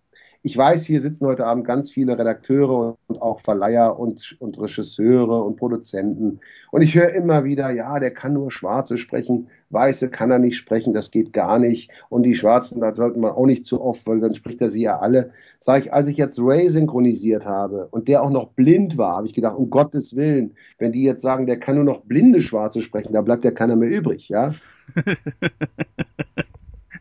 [0.44, 5.40] Ich weiß, hier sitzen heute Abend ganz viele Redakteure und auch Verleiher und, und Regisseure
[5.44, 6.40] und Produzenten.
[6.72, 10.56] Und ich höre immer wieder, ja, der kann nur Schwarze sprechen, Weiße kann er nicht
[10.56, 11.92] sprechen, das geht gar nicht.
[12.08, 14.82] Und die Schwarzen, da sollte man auch nicht zu oft, weil dann spricht er sie
[14.82, 15.30] ja alle.
[15.60, 19.28] Sag ich, als ich jetzt Ray synchronisiert habe und der auch noch blind war, habe
[19.28, 22.82] ich gedacht, um Gottes Willen, wenn die jetzt sagen, der kann nur noch blinde Schwarze
[22.82, 24.52] sprechen, da bleibt ja keiner mehr übrig, ja.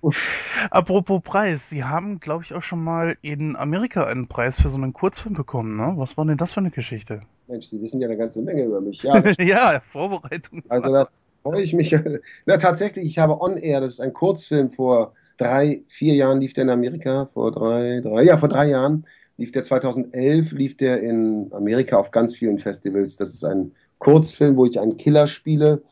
[0.72, 4.78] Apropos Preis, Sie haben, glaube ich, auch schon mal in Amerika einen Preis für so
[4.78, 5.94] einen Kurzfilm bekommen, ne?
[5.98, 7.22] Was war denn das für eine Geschichte?
[7.48, 9.02] Mensch, Sie wissen ja eine ganze Menge über mich.
[9.04, 10.64] Ja, ja Vorbereitung.
[10.70, 11.08] Also da
[11.44, 11.96] freue ich mich.
[12.46, 16.54] Na, tatsächlich, ich habe On Air, das ist ein Kurzfilm vor drei, vier Jahren lief
[16.54, 19.06] der in Amerika, vor drei, drei, ja, vor drei Jahren
[19.38, 23.18] lief der 2011, lief der in Amerika auf ganz vielen Festivals.
[23.18, 25.84] Das ist ein Kurzfilm, wo ich einen Killer spiele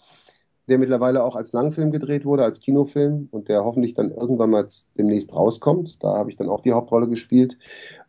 [0.69, 4.67] der mittlerweile auch als Langfilm gedreht wurde, als Kinofilm und der hoffentlich dann irgendwann mal
[4.97, 6.01] demnächst rauskommt.
[6.03, 7.57] Da habe ich dann auch die Hauptrolle gespielt.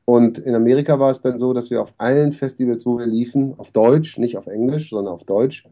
[0.05, 3.55] Und in Amerika war es dann so, dass wir auf allen Festivals, wo wir liefen,
[3.59, 5.67] auf Deutsch, nicht auf Englisch, sondern auf Deutsch,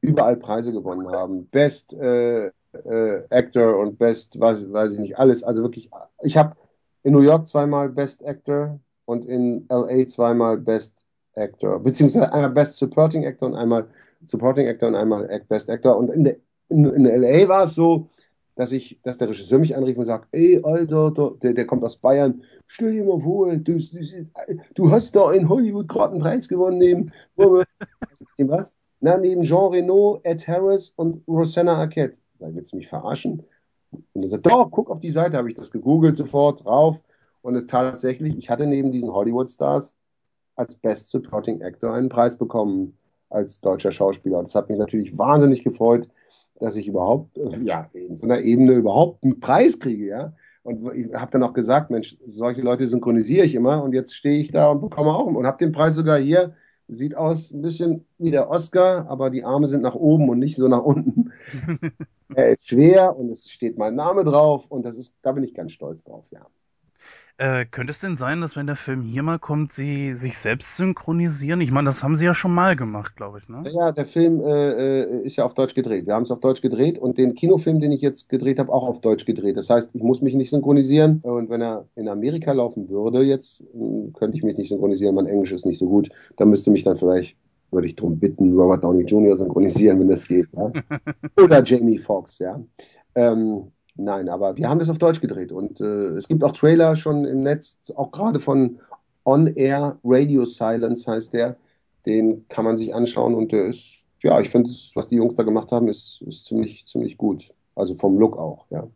[0.00, 1.46] überall Preise gewonnen haben.
[1.46, 5.42] Best äh, äh, Actor und Best, weiß, weiß ich nicht, alles.
[5.42, 5.90] Also wirklich,
[6.22, 6.56] ich habe
[7.02, 11.04] in New York zweimal Best Actor und in LA zweimal Best
[11.34, 13.86] Actor, beziehungsweise einmal Best Supporting Actor und einmal
[14.24, 15.96] Supporting Actor und einmal Best Actor.
[15.96, 16.26] Und in,
[16.68, 18.08] in, in LA war es so,
[18.54, 21.10] dass ich, dass der Regisseur mich anrief und sagt, ey, Alter,
[21.42, 24.26] der, der kommt aus Bayern, stell dir mal vor, du, du,
[24.74, 28.76] du hast da in Hollywood gerade einen Preis gewonnen neben, was?
[29.00, 32.18] Na, neben Jean Reno, Ed Harris und Rosanna Arquette.
[32.38, 33.42] Da willst du mich verarschen?
[34.12, 37.00] Und er sagt, doch, guck auf die Seite, habe ich das gegoogelt sofort drauf.
[37.40, 39.96] Und es tatsächlich, ich hatte neben diesen Hollywood-Stars
[40.54, 42.96] als Best Supporting Actor einen Preis bekommen
[43.32, 44.42] als deutscher Schauspieler.
[44.42, 46.08] Das hat mich natürlich wahnsinnig gefreut,
[46.60, 50.32] dass ich überhaupt, äh, ja, in so einer Ebene überhaupt einen Preis kriege, ja.
[50.62, 54.40] Und ich habe dann auch gesagt, Mensch, solche Leute synchronisiere ich immer und jetzt stehe
[54.40, 56.54] ich da und bekomme auch und habe den Preis sogar hier.
[56.86, 60.56] Sieht aus ein bisschen wie der Oscar, aber die Arme sind nach oben und nicht
[60.56, 61.32] so nach unten.
[62.34, 65.54] er ist schwer und es steht mein Name drauf und das ist, da bin ich
[65.54, 66.46] ganz stolz drauf, ja.
[67.38, 70.76] Äh, könnte es denn sein, dass wenn der Film hier mal kommt, sie sich selbst
[70.76, 71.60] synchronisieren?
[71.60, 73.64] Ich meine, das haben sie ja schon mal gemacht, glaube ich, ne?
[73.70, 76.06] Ja, der Film äh, äh, ist ja auf Deutsch gedreht.
[76.06, 78.86] Wir haben es auf Deutsch gedreht und den Kinofilm, den ich jetzt gedreht habe, auch
[78.86, 79.56] auf Deutsch gedreht.
[79.56, 81.20] Das heißt, ich muss mich nicht synchronisieren.
[81.22, 85.14] Und wenn er in Amerika laufen würde, jetzt hm, könnte ich mich nicht synchronisieren.
[85.14, 86.10] Mein Englisch ist nicht so gut.
[86.36, 87.36] Da müsste mich dann vielleicht
[87.72, 89.36] würde ich darum bitten, Robert Downey Jr.
[89.36, 90.46] synchronisieren, wenn das geht.
[90.52, 90.70] Ja?
[91.42, 92.62] Oder Jamie Foxx, ja.
[93.14, 96.96] Ähm, Nein, aber wir haben das auf Deutsch gedreht und äh, es gibt auch Trailer
[96.96, 98.80] schon im Netz, auch gerade von
[99.24, 101.56] On Air Radio Silence heißt der.
[102.06, 103.84] Den kann man sich anschauen und der ist,
[104.22, 107.52] ja, ich finde, was die Jungs da gemacht haben, ist, ist ziemlich, ziemlich gut.
[107.76, 108.88] Also vom Look auch, ja.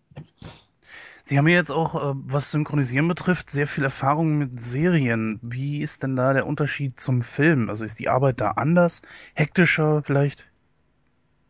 [1.25, 5.41] Sie haben ja jetzt auch, äh, was Synchronisieren betrifft, sehr viel Erfahrung mit Serien.
[5.43, 7.69] Wie ist denn da der Unterschied zum Film?
[7.69, 9.03] Also ist die Arbeit da anders,
[9.35, 10.47] hektischer vielleicht?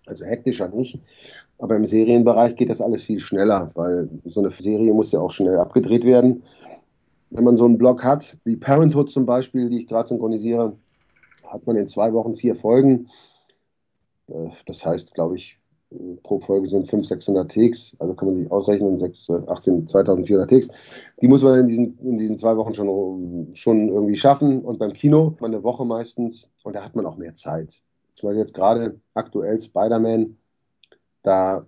[0.06, 1.00] Also hektischer nicht.
[1.58, 5.30] Aber im Serienbereich geht das alles viel schneller, weil so eine Serie muss ja auch
[5.30, 6.42] schnell abgedreht werden.
[7.30, 10.76] Wenn man so einen Blog hat, wie Parenthood zum Beispiel, die ich gerade synchronisiere,
[11.46, 13.08] hat man in zwei Wochen vier Folgen.
[14.28, 15.58] Äh, das heißt, glaube ich,
[16.22, 20.50] pro Folge sind 500, 600 Takes, also kann man sich ausrechnen, 6, 12, 18, 2400
[20.50, 20.68] Takes.
[21.22, 24.62] Die muss man in diesen, in diesen zwei Wochen schon, schon irgendwie schaffen.
[24.62, 27.80] Und beim Kino eine Woche meistens und da hat man auch mehr Zeit.
[28.14, 30.36] Zum Beispiel jetzt gerade aktuell Spider-Man
[31.26, 31.66] da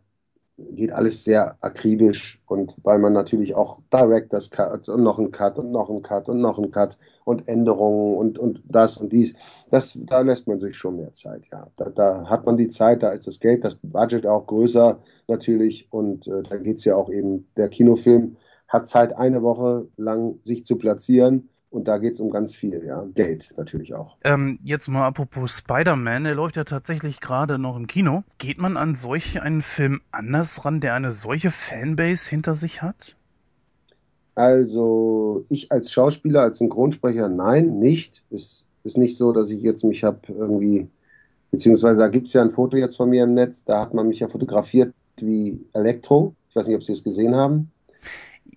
[0.58, 5.58] geht alles sehr akribisch und weil man natürlich auch Directors Cut und noch ein Cut
[5.58, 9.34] und noch ein Cut und noch ein Cut und Änderungen und, und das und dies,
[9.70, 11.68] das, da lässt man sich schon mehr Zeit, ja.
[11.76, 15.86] Da, da hat man die Zeit, da ist das Geld, das Budget auch größer natürlich
[15.92, 20.64] und äh, da geht's ja auch eben, der Kinofilm hat Zeit, eine Woche lang sich
[20.64, 23.06] zu platzieren und da geht es um ganz viel, ja.
[23.14, 24.16] Geld natürlich auch.
[24.24, 28.24] Ähm, jetzt mal apropos Spider-Man, der läuft ja tatsächlich gerade noch im Kino.
[28.38, 33.16] Geht man an solch einen Film anders ran, der eine solche Fanbase hinter sich hat?
[34.34, 38.22] Also, ich als Schauspieler, als Synchronsprecher, nein, nicht.
[38.30, 40.88] Es ist nicht so, dass ich jetzt mich habe irgendwie,
[41.50, 44.08] beziehungsweise da gibt es ja ein Foto jetzt von mir im Netz, da hat man
[44.08, 46.34] mich ja fotografiert wie Elektro.
[46.48, 47.72] Ich weiß nicht, ob Sie es gesehen haben.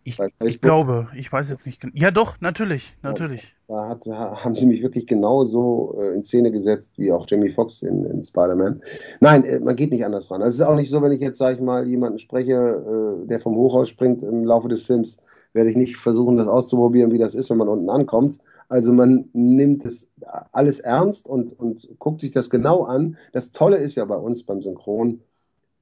[0.03, 1.93] Ich, ich glaube, ich weiß jetzt nicht genau.
[1.95, 3.55] Ja, doch, natürlich, natürlich.
[3.67, 7.83] Da hat, haben sie mich wirklich genauso äh, in Szene gesetzt wie auch Jamie Foxx
[7.83, 8.81] in, in Spider-Man.
[9.19, 10.41] Nein, äh, man geht nicht anders ran.
[10.41, 13.27] Also es ist auch nicht so, wenn ich jetzt, sage ich mal, jemanden spreche, äh,
[13.27, 15.19] der vom Hochhaus springt im Laufe des Films,
[15.53, 18.39] werde ich nicht versuchen, das auszuprobieren, wie das ist, wenn man unten ankommt.
[18.69, 20.07] Also man nimmt es
[20.53, 23.17] alles ernst und, und guckt sich das genau an.
[23.33, 25.21] Das Tolle ist ja bei uns beim Synchron,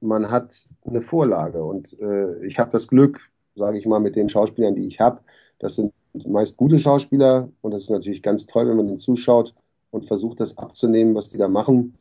[0.00, 3.20] man hat eine Vorlage und äh, ich habe das Glück,
[3.60, 5.20] sage ich mal, mit den Schauspielern, die ich habe.
[5.60, 5.92] Das sind
[6.26, 9.54] meist gute Schauspieler und das ist natürlich ganz toll, wenn man den zuschaut
[9.92, 11.94] und versucht, das abzunehmen, was die da machen.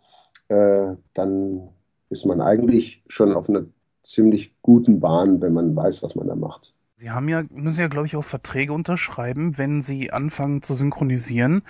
[0.48, 1.70] Äh, dann
[2.10, 3.66] ist man eigentlich schon auf einer
[4.04, 6.74] ziemlich guten Bahn, wenn man weiß, was man da macht.
[6.98, 11.62] Sie haben ja, müssen ja, glaube ich, auch Verträge unterschreiben, wenn Sie anfangen zu synchronisieren.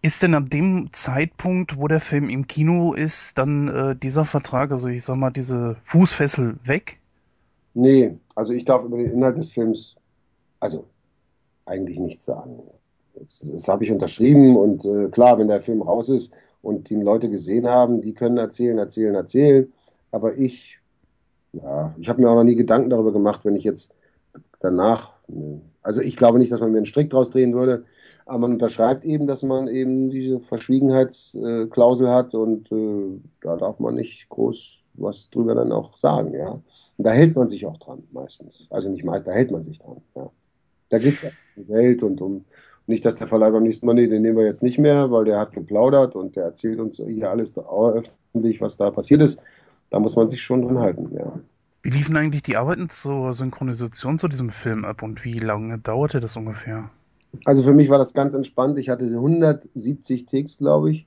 [0.00, 4.70] Ist denn ab dem Zeitpunkt, wo der Film im Kino ist, dann äh, dieser Vertrag,
[4.70, 6.98] also ich sag mal, diese Fußfessel weg?
[7.74, 9.96] Nee, also ich darf über den Inhalt des Films,
[10.60, 10.84] also
[11.66, 12.62] eigentlich nichts sagen.
[13.14, 16.96] Das, das habe ich unterschrieben und äh, klar, wenn der Film raus ist und die
[16.96, 19.72] Leute gesehen haben, die können erzählen, erzählen, erzählen.
[20.10, 20.78] Aber ich,
[21.52, 23.94] ja, ich habe mir auch noch nie Gedanken darüber gemacht, wenn ich jetzt
[24.60, 25.12] danach,
[25.82, 27.84] also ich glaube nicht, dass man mir einen Strick draus drehen würde,
[28.24, 33.96] aber man unterschreibt eben, dass man eben diese Verschwiegenheitsklausel hat und äh, da darf man
[33.96, 36.50] nicht groß was drüber dann auch sagen, ja.
[36.50, 36.62] Und
[36.98, 38.66] da hält man sich auch dran, meistens.
[38.70, 40.30] Also nicht meist, da hält man sich dran, ja.
[40.90, 42.44] Da geht es ja um die Welt und um
[42.86, 45.24] nicht, dass der Verleih beim nächsten Mal, nee, den nehmen wir jetzt nicht mehr, weil
[45.24, 49.40] der hat geplaudert und der erzählt uns hier alles öffentlich, was da passiert ist.
[49.90, 51.32] Da muss man sich schon dran halten, ja.
[51.82, 56.20] Wie liefen eigentlich die Arbeiten zur Synchronisation zu diesem Film ab und wie lange dauerte
[56.20, 56.90] das ungefähr?
[57.44, 58.78] Also für mich war das ganz entspannt.
[58.78, 61.06] Ich hatte 170 Takes, glaube ich.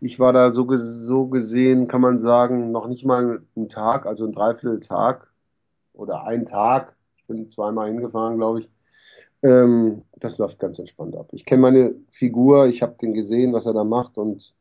[0.00, 4.24] Ich war da so, so gesehen, kann man sagen, noch nicht mal einen Tag, also
[4.24, 5.30] ein Dreivierteltag
[5.92, 6.96] oder ein Tag.
[7.16, 8.70] Ich bin zweimal hingefahren, glaube ich.
[9.42, 11.28] Ähm, das läuft ganz entspannt ab.
[11.32, 14.54] Ich kenne meine Figur, ich habe den gesehen, was er da macht und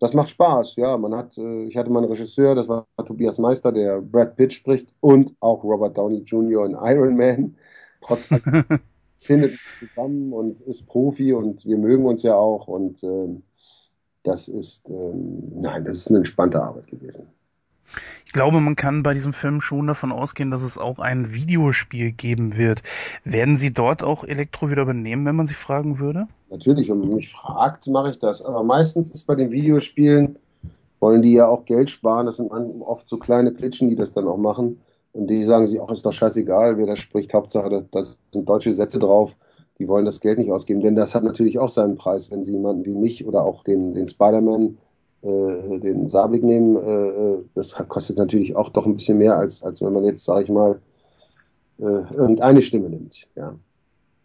[0.00, 0.96] das macht Spaß, ja.
[0.96, 4.52] Man hat, äh, ich hatte mal einen Regisseur, das war Tobias Meister, der Brad Pitt
[4.52, 6.66] spricht und auch Robert Downey Jr.
[6.66, 7.56] in Iron Man.
[8.00, 8.40] Trotzdem
[9.18, 13.42] findet zusammen und ist Profi und wir mögen uns ja auch und ähm,
[14.28, 17.26] das ist, ähm, nein, das ist eine entspannte Arbeit gewesen.
[18.26, 22.12] Ich glaube, man kann bei diesem Film schon davon ausgehen, dass es auch ein Videospiel
[22.12, 22.82] geben wird.
[23.24, 26.28] Werden Sie dort auch Elektro wieder übernehmen, wenn man Sie fragen würde?
[26.50, 28.42] Natürlich, wenn man mich fragt, mache ich das.
[28.42, 30.36] Aber meistens ist bei den Videospielen,
[31.00, 32.26] wollen die ja auch Geld sparen.
[32.26, 34.78] Das sind oft so kleine Klitschen, die das dann auch machen.
[35.12, 37.32] Und die sagen sich, auch ist doch scheißegal, wer das spricht.
[37.32, 39.34] Hauptsache, da sind deutsche Sätze drauf.
[39.78, 40.80] Die wollen das Geld nicht ausgeben.
[40.80, 43.94] Denn das hat natürlich auch seinen Preis, wenn sie jemanden wie mich oder auch den,
[43.94, 44.78] den Spider-Man
[45.22, 49.62] äh, den Sablik nehmen, äh, äh, das kostet natürlich auch doch ein bisschen mehr, als,
[49.62, 50.80] als wenn man jetzt, sage ich mal,
[51.78, 53.26] äh, irgendeine Stimme nimmt.
[53.34, 53.56] Ja.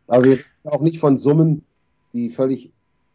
[0.08, 1.64] Aber wir reden auch nicht von Summen,
[2.14, 2.72] die völlig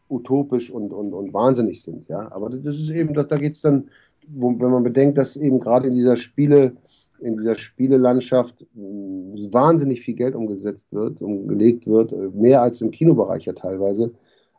[0.09, 2.07] utopisch und, und, und wahnsinnig sind.
[2.07, 2.31] Ja.
[2.31, 3.89] Aber das ist eben, da, geht es dann,
[4.27, 6.75] wo, wenn man bedenkt, dass eben gerade in dieser Spiele,
[7.21, 13.53] in dieser Spielelandschaft wahnsinnig viel Geld umgesetzt wird, umgelegt wird, mehr als im Kinobereich ja
[13.53, 14.11] teilweise,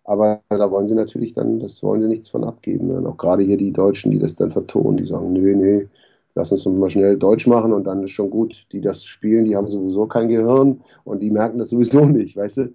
[0.04, 2.88] aber da wollen sie natürlich dann, das wollen sie nichts von abgeben.
[2.88, 2.96] Ne?
[2.96, 5.88] Und auch gerade hier die Deutschen, die das dann vertonen, die sagen, nee, nee,
[6.34, 8.66] lass uns mal schnell Deutsch machen und dann ist schon gut.
[8.72, 12.56] Die das spielen, die haben sowieso kein Gehirn und die merken das sowieso nicht, weißt
[12.58, 12.74] du?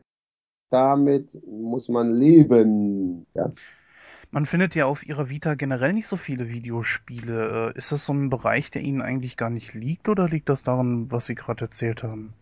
[0.72, 3.52] Damit muss man leben, ja.
[4.32, 7.74] Man findet ja auf ihrer Vita generell nicht so viele Videospiele.
[7.74, 10.64] Äh, ist das so ein Bereich, der Ihnen eigentlich gar nicht liegt oder liegt das
[10.64, 12.34] daran, was Sie gerade erzählt haben?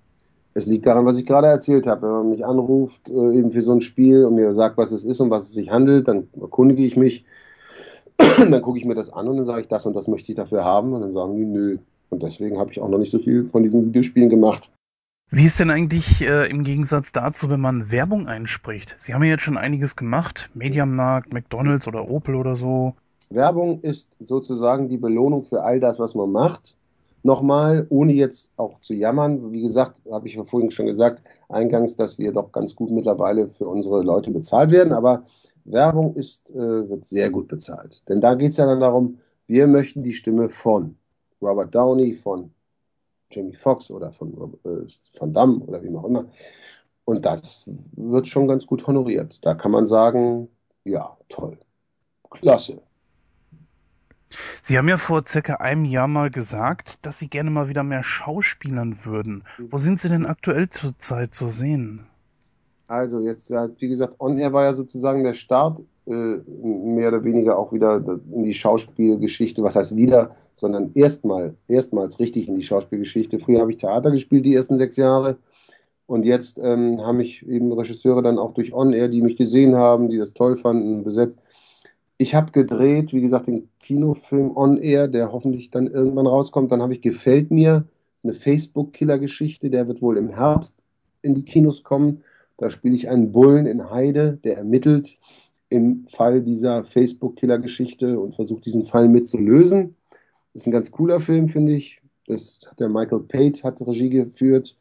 [0.56, 2.04] Es liegt daran, was ich gerade erzählt habe.
[2.04, 5.04] Wenn man mich anruft, äh, eben für so ein Spiel und mir sagt, was es
[5.04, 7.26] ist und was es sich handelt, dann erkundige ich mich.
[8.18, 10.36] dann gucke ich mir das an und dann sage ich, das und das möchte ich
[10.36, 10.94] dafür haben.
[10.94, 11.78] Und dann sagen die, nö.
[12.10, 14.70] Und deswegen habe ich auch noch nicht so viel von diesen Videospielen gemacht.
[15.30, 18.96] Wie ist denn eigentlich äh, im Gegensatz dazu, wenn man Werbung einspricht?
[19.00, 20.50] Sie haben ja jetzt schon einiges gemacht.
[20.54, 22.94] Mediamarkt, McDonalds oder Opel oder so.
[23.30, 26.76] Werbung ist sozusagen die Belohnung für all das, was man macht
[27.24, 29.52] nochmal, ohne jetzt auch zu jammern.
[29.52, 33.68] Wie gesagt, habe ich vorhin schon gesagt, eingangs, dass wir doch ganz gut mittlerweile für
[33.68, 35.24] unsere Leute bezahlt werden, aber
[35.66, 38.08] Werbung ist, äh, wird sehr gut bezahlt.
[38.10, 40.98] Denn da geht es ja dann darum, wir möchten die Stimme von
[41.42, 42.52] Robert Downey, von
[43.34, 44.32] Jamie Foxx oder von
[44.66, 46.26] äh, Van Damme oder wie auch immer.
[47.06, 49.40] Und das wird schon ganz gut honoriert.
[49.42, 50.48] Da kann man sagen,
[50.86, 51.58] ja, toll.
[52.30, 52.82] Klasse.
[54.62, 58.04] Sie haben ja vor circa einem Jahr mal gesagt, dass Sie gerne mal wieder mehr
[58.04, 59.44] schauspielern würden.
[59.70, 62.08] Wo sind Sie denn aktuell zurzeit zu sehen?
[62.88, 67.58] Also jetzt, wie gesagt, On Air war ja sozusagen der Start, äh, mehr oder weniger
[67.58, 73.38] auch wieder in die Schauspielgeschichte, was heißt wieder, sondern erstmal, erstmals richtig in die Schauspielgeschichte.
[73.38, 75.36] Früher habe ich Theater gespielt, die ersten sechs Jahre.
[76.06, 79.76] Und jetzt ähm, haben mich eben Regisseure dann auch durch On Air, die mich gesehen
[79.76, 81.38] haben, die das toll fanden, besetzt.
[82.18, 86.72] Ich habe gedreht, wie gesagt, den Kinofilm On Air, der hoffentlich dann irgendwann rauskommt.
[86.72, 87.86] Dann habe ich Gefällt mir,
[88.24, 90.76] eine Facebook-Killer-Geschichte, der wird wohl im Herbst
[91.24, 92.24] in die Kinos kommen.
[92.56, 95.18] Da spiele ich einen Bullen in Heide, der ermittelt
[95.68, 99.96] im Fall dieser Facebook-Killer-Geschichte und versucht diesen Fall mitzulösen.
[100.54, 102.02] Ist ein ganz cooler Film, finde ich.
[102.28, 104.76] Das hat der Michael Pate hat Regie geführt.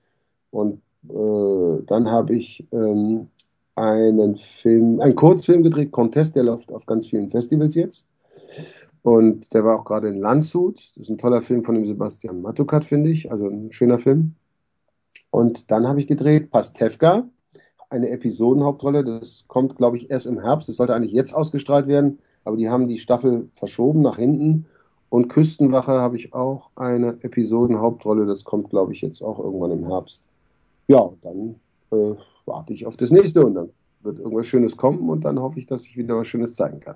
[0.50, 3.28] Und äh, dann habe ich ähm,
[3.74, 8.06] einen Film, einen Kurzfilm gedreht, Contest, der läuft auf ganz vielen Festivals jetzt.
[9.02, 10.78] Und der war auch gerade in Landshut.
[10.94, 13.32] Das ist ein toller Film von dem Sebastian Matukat, finde ich.
[13.32, 14.34] Also ein schöner Film.
[15.30, 17.28] Und dann habe ich gedreht Pastewka,
[17.90, 19.02] eine Episodenhauptrolle.
[19.02, 20.68] Das kommt, glaube ich, erst im Herbst.
[20.68, 24.66] Das sollte eigentlich jetzt ausgestrahlt werden, aber die haben die Staffel verschoben nach hinten.
[25.12, 28.24] Und Küstenwache habe ich auch eine Episodenhauptrolle.
[28.24, 30.22] Das kommt, glaube ich, jetzt auch irgendwann im Herbst.
[30.88, 31.56] Ja, dann
[31.90, 32.16] äh,
[32.46, 33.68] warte ich auf das nächste und dann
[34.00, 36.94] wird irgendwas Schönes kommen und dann hoffe ich, dass ich wieder was Schönes zeigen kann.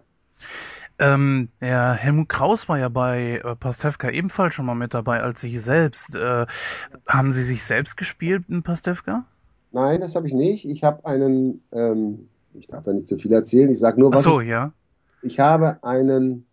[0.99, 5.43] Ähm, ja, Helmut Kraus war ja bei äh, Pastewka ebenfalls schon mal mit dabei als
[5.43, 6.15] Sie selbst.
[6.15, 6.47] Äh,
[7.07, 9.27] haben Sie sich selbst gespielt in Pastewka?
[9.73, 10.65] Nein, das habe ich nicht.
[10.65, 14.21] Ich habe einen, ähm, ich darf ja nicht zu viel erzählen, ich sage nur, was.
[14.21, 14.73] Ach so, ich, ja.
[15.21, 16.46] Ich habe einen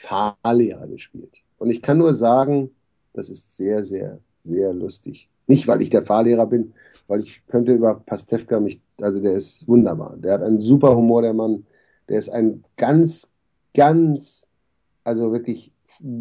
[0.00, 1.42] Fahrlehrer gespielt.
[1.58, 2.70] Und ich kann nur sagen,
[3.12, 5.28] das ist sehr, sehr, sehr lustig.
[5.46, 6.72] Nicht, weil ich der Fahrlehrer bin,
[7.06, 10.16] weil ich könnte über Pastewka mich, also der ist wunderbar.
[10.16, 11.66] Der hat einen super Humor, der Mann.
[12.08, 13.28] Der ist ein ganz,
[13.74, 14.46] ganz,
[15.04, 15.70] also wirklich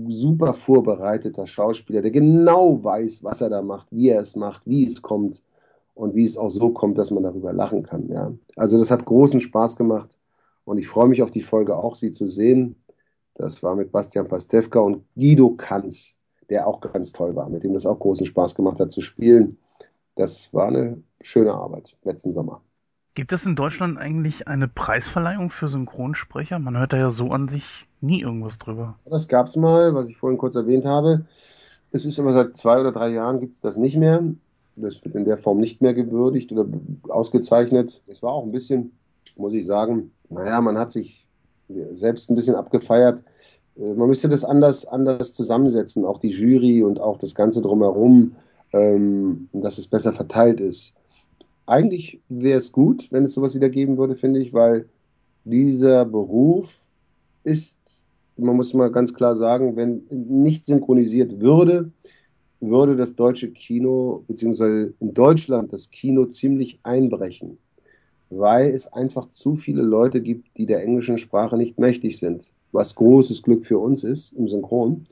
[0.09, 4.85] super vorbereiteter Schauspieler, der genau weiß, was er da macht, wie er es macht, wie
[4.85, 5.41] es kommt
[5.95, 8.09] und wie es auch so kommt, dass man darüber lachen kann.
[8.09, 8.33] Ja.
[8.57, 10.17] Also das hat großen Spaß gemacht
[10.65, 12.75] und ich freue mich auf die Folge auch, sie zu sehen.
[13.39, 16.19] Das war mit Bastian Pastewka und Guido Kanz,
[16.49, 19.57] der auch ganz toll war, mit dem das auch großen Spaß gemacht hat zu spielen.
[20.15, 22.61] Das war eine schöne Arbeit letzten Sommer.
[23.15, 26.59] Gibt es in Deutschland eigentlich eine Preisverleihung für Synchronsprecher?
[26.59, 28.99] Man hört da ja so an sich nie irgendwas drüber.
[29.05, 31.25] Das gab's mal, was ich vorhin kurz erwähnt habe.
[31.91, 34.21] Es ist aber seit zwei oder drei Jahren gibt's das nicht mehr.
[34.75, 36.65] Das wird in der Form nicht mehr gewürdigt oder
[37.07, 38.01] ausgezeichnet.
[38.07, 38.91] Es war auch ein bisschen,
[39.37, 41.28] muss ich sagen, naja, man hat sich
[41.93, 43.23] selbst ein bisschen abgefeiert.
[43.77, 48.35] Äh, man müsste das anders, anders zusammensetzen, auch die Jury und auch das Ganze drumherum,
[48.73, 50.93] ähm, dass es besser verteilt ist.
[51.65, 54.89] Eigentlich wäre es gut, wenn es sowas wieder geben würde, finde ich, weil
[55.43, 56.85] dieser Beruf
[57.43, 57.77] ist,
[58.37, 61.91] man muss mal ganz klar sagen, wenn nicht synchronisiert würde,
[62.59, 67.57] würde das deutsche Kino, beziehungsweise in Deutschland das Kino ziemlich einbrechen,
[68.29, 72.95] weil es einfach zu viele Leute gibt, die der englischen Sprache nicht mächtig sind, was
[72.95, 75.07] großes Glück für uns ist im Synchron.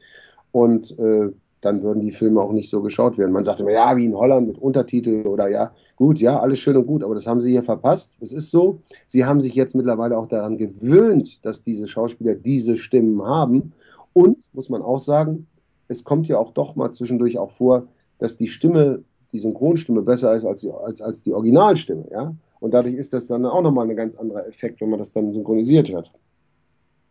[0.52, 1.30] Und äh,
[1.62, 3.32] dann würden die Filme auch nicht so geschaut werden.
[3.32, 6.78] Man sagt immer, ja, wie in Holland mit Untertitel oder ja, gut, ja, alles schön
[6.78, 8.16] und gut, aber das haben sie hier verpasst.
[8.22, 12.78] Es ist so, sie haben sich jetzt mittlerweile auch daran gewöhnt, dass diese Schauspieler diese
[12.78, 13.74] Stimmen haben.
[14.14, 15.48] Und, muss man auch sagen,
[15.88, 17.88] es kommt ja auch doch mal zwischendurch auch vor,
[18.20, 22.34] dass die Stimme, die Synchronstimme besser ist als die, als, als die Originalstimme, ja.
[22.60, 25.32] Und dadurch ist das dann auch nochmal ein ganz anderer Effekt, wenn man das dann
[25.32, 26.11] synchronisiert hört.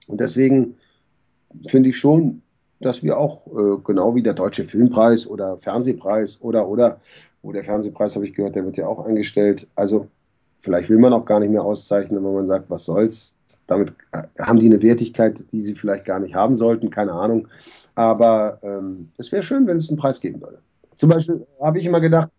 [0.08, 0.76] Und deswegen
[1.68, 2.42] finde ich schon,
[2.81, 7.00] dass wir auch, äh, genau wie der Deutsche Filmpreis oder Fernsehpreis oder, oder,
[7.42, 9.66] wo der Fernsehpreis, habe ich gehört, der wird ja auch eingestellt.
[9.75, 10.08] Also,
[10.58, 13.33] vielleicht will man auch gar nicht mehr auszeichnen, wenn man sagt, was soll's.
[13.66, 17.49] Damit äh, haben die eine Wertigkeit, die sie vielleicht gar nicht haben sollten, keine Ahnung.
[17.94, 20.58] Aber ähm, es wäre schön, wenn es einen Preis geben würde.
[20.97, 22.31] Zum Beispiel habe ich immer gedacht,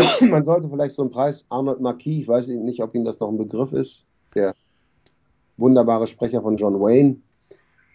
[0.30, 3.28] man sollte vielleicht so einen Preis, Arnold Marquis, ich weiß nicht, ob Ihnen das noch
[3.28, 4.04] ein Begriff ist,
[4.34, 4.54] der
[5.56, 7.16] wunderbare Sprecher von John Wayne,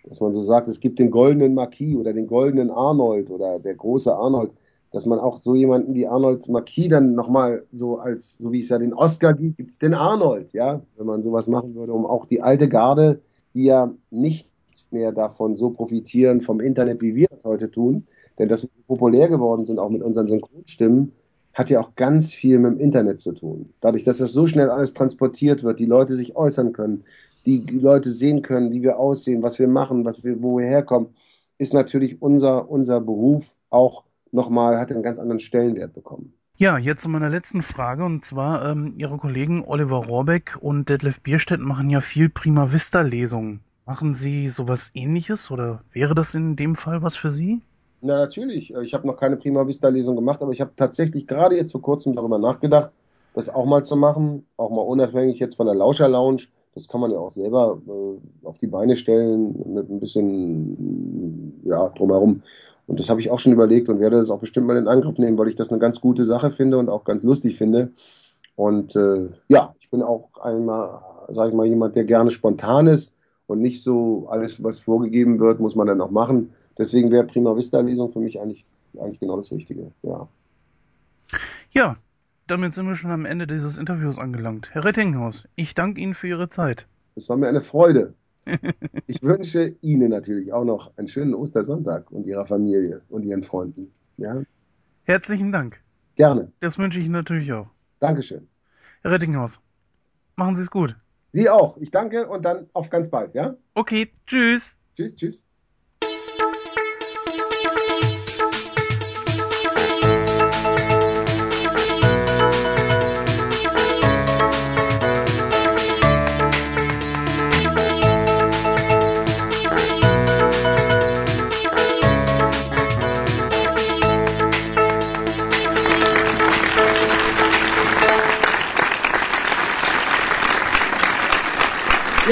[0.03, 3.73] dass man so sagt, es gibt den goldenen Marquis oder den goldenen Arnold oder der
[3.73, 4.51] große Arnold,
[4.91, 8.69] dass man auch so jemanden wie Arnold Marquis dann nochmal so als, so wie es
[8.69, 12.05] ja den Oscar gibt, gibt es den Arnold, ja, wenn man sowas machen würde, um
[12.05, 13.21] auch die alte Garde,
[13.53, 14.49] die ja nicht
[14.91, 18.05] mehr davon so profitieren vom Internet, wie wir das heute tun.
[18.37, 21.13] Denn dass wir populär geworden sind, auch mit unseren Synchronstimmen,
[21.55, 23.73] hat ja auch ganz viel mit dem Internet zu tun.
[23.79, 27.05] Dadurch, dass das so schnell alles transportiert wird, die Leute sich äußern können,
[27.45, 31.09] die Leute sehen können, wie wir aussehen, was wir machen, was wir, wo wir herkommen,
[31.57, 36.33] ist natürlich unser, unser Beruf auch nochmal, hat einen ganz anderen Stellenwert bekommen.
[36.57, 41.21] Ja, jetzt zu meiner letzten Frage und zwar ähm, Ihre Kollegen Oliver Rohrbeck und Detlef
[41.21, 43.61] Bierstedt machen ja viel Prima Vista Lesungen.
[43.85, 47.61] Machen Sie sowas ähnliches oder wäre das in dem Fall was für Sie?
[48.05, 48.71] Na, natürlich.
[48.71, 51.81] Ich habe noch keine Prima Vista Lesung gemacht, aber ich habe tatsächlich gerade jetzt vor
[51.81, 52.91] kurzem darüber nachgedacht,
[53.33, 56.43] das auch mal zu machen, auch mal unabhängig jetzt von der Lauscher Lounge.
[56.75, 61.89] Das kann man ja auch selber äh, auf die Beine stellen mit ein bisschen ja
[61.97, 62.43] drumherum.
[62.85, 65.17] Und das habe ich auch schon überlegt und werde das auch bestimmt mal in Angriff
[65.17, 67.91] nehmen, weil ich das eine ganz gute Sache finde und auch ganz lustig finde.
[68.55, 73.15] Und äh, ja, ich bin auch einmal, sage ich mal, jemand, der gerne spontan ist
[73.47, 76.51] und nicht so alles, was vorgegeben wird, muss man dann auch machen.
[76.77, 78.65] Deswegen wäre Prima Vista Lesung für mich eigentlich,
[78.97, 80.27] eigentlich genau das Richtige, ja.
[81.71, 81.97] Ja,
[82.47, 84.69] damit sind wir schon am Ende dieses Interviews angelangt.
[84.71, 86.87] Herr Rettinghaus, ich danke Ihnen für Ihre Zeit.
[87.15, 88.13] Es war mir eine Freude.
[89.07, 93.91] ich wünsche Ihnen natürlich auch noch einen schönen Ostersonntag und Ihrer Familie und Ihren Freunden.
[94.17, 94.43] Ja?
[95.03, 95.81] Herzlichen Dank.
[96.15, 96.51] Gerne.
[96.59, 97.67] Das wünsche ich Ihnen natürlich auch.
[97.99, 98.47] Dankeschön.
[99.01, 99.59] Herr Rettinghaus,
[100.35, 100.95] machen Sie es gut.
[101.31, 101.77] Sie auch.
[101.77, 103.55] Ich danke und dann auf ganz bald, ja?
[103.73, 104.77] Okay, tschüss.
[104.95, 105.43] Tschüss, tschüss.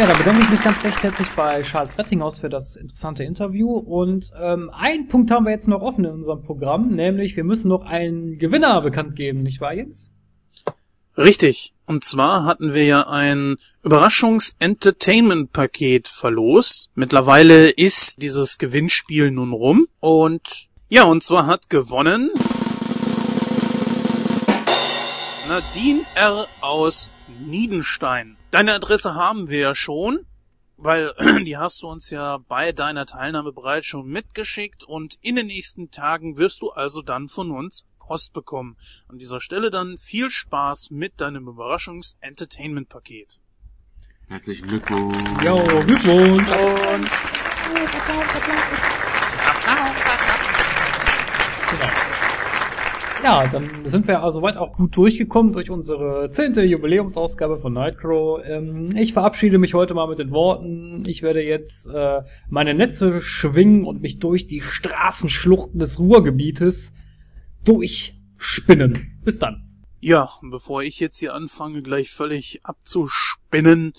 [0.04, 3.78] Ja, da bedanke ich mich ganz recht herzlich bei Charles Rettinghaus für das interessante Interview.
[3.78, 7.70] Und ähm, einen Punkt haben wir jetzt noch offen in unserem Programm, nämlich wir müssen
[7.70, 10.12] noch einen Gewinner bekannt geben, nicht wahr Jens?
[11.16, 11.74] Richtig.
[11.86, 16.90] Und zwar hatten wir ja ein Überraschungs-Entertainment-Paket verlost.
[16.96, 19.88] Mittlerweile ist dieses Gewinnspiel nun rum.
[20.02, 22.30] Und ja, und zwar hat gewonnen
[25.48, 26.46] Nadine R.
[26.60, 27.10] aus
[27.48, 28.36] Niedenstein.
[28.54, 30.28] Deine Adresse haben wir ja schon,
[30.78, 31.12] weil
[31.44, 35.90] die hast du uns ja bei deiner Teilnahme bereits schon mitgeschickt und in den nächsten
[35.90, 38.78] Tagen wirst du also dann von uns Post bekommen.
[39.08, 43.40] An dieser Stelle dann viel Spaß mit deinem Überraschungs-Entertainment-Paket.
[44.28, 45.44] Herzlichen Glückwunsch.
[45.44, 46.48] Jo, Glückwunsch.
[46.48, 47.10] Und
[51.72, 51.90] Genau.
[53.24, 58.42] Ja, dann sind wir also weit auch gut durchgekommen durch unsere zehnte Jubiläumsausgabe von Nightcrow.
[58.44, 63.22] Ähm, ich verabschiede mich heute mal mit den Worten, ich werde jetzt äh, meine Netze
[63.22, 66.92] schwingen und mich durch die Straßenschluchten des Ruhrgebietes
[67.64, 69.22] durchspinnen.
[69.24, 69.70] Bis dann.
[70.02, 73.94] Ja, bevor ich jetzt hier anfange, gleich völlig abzuspinnen,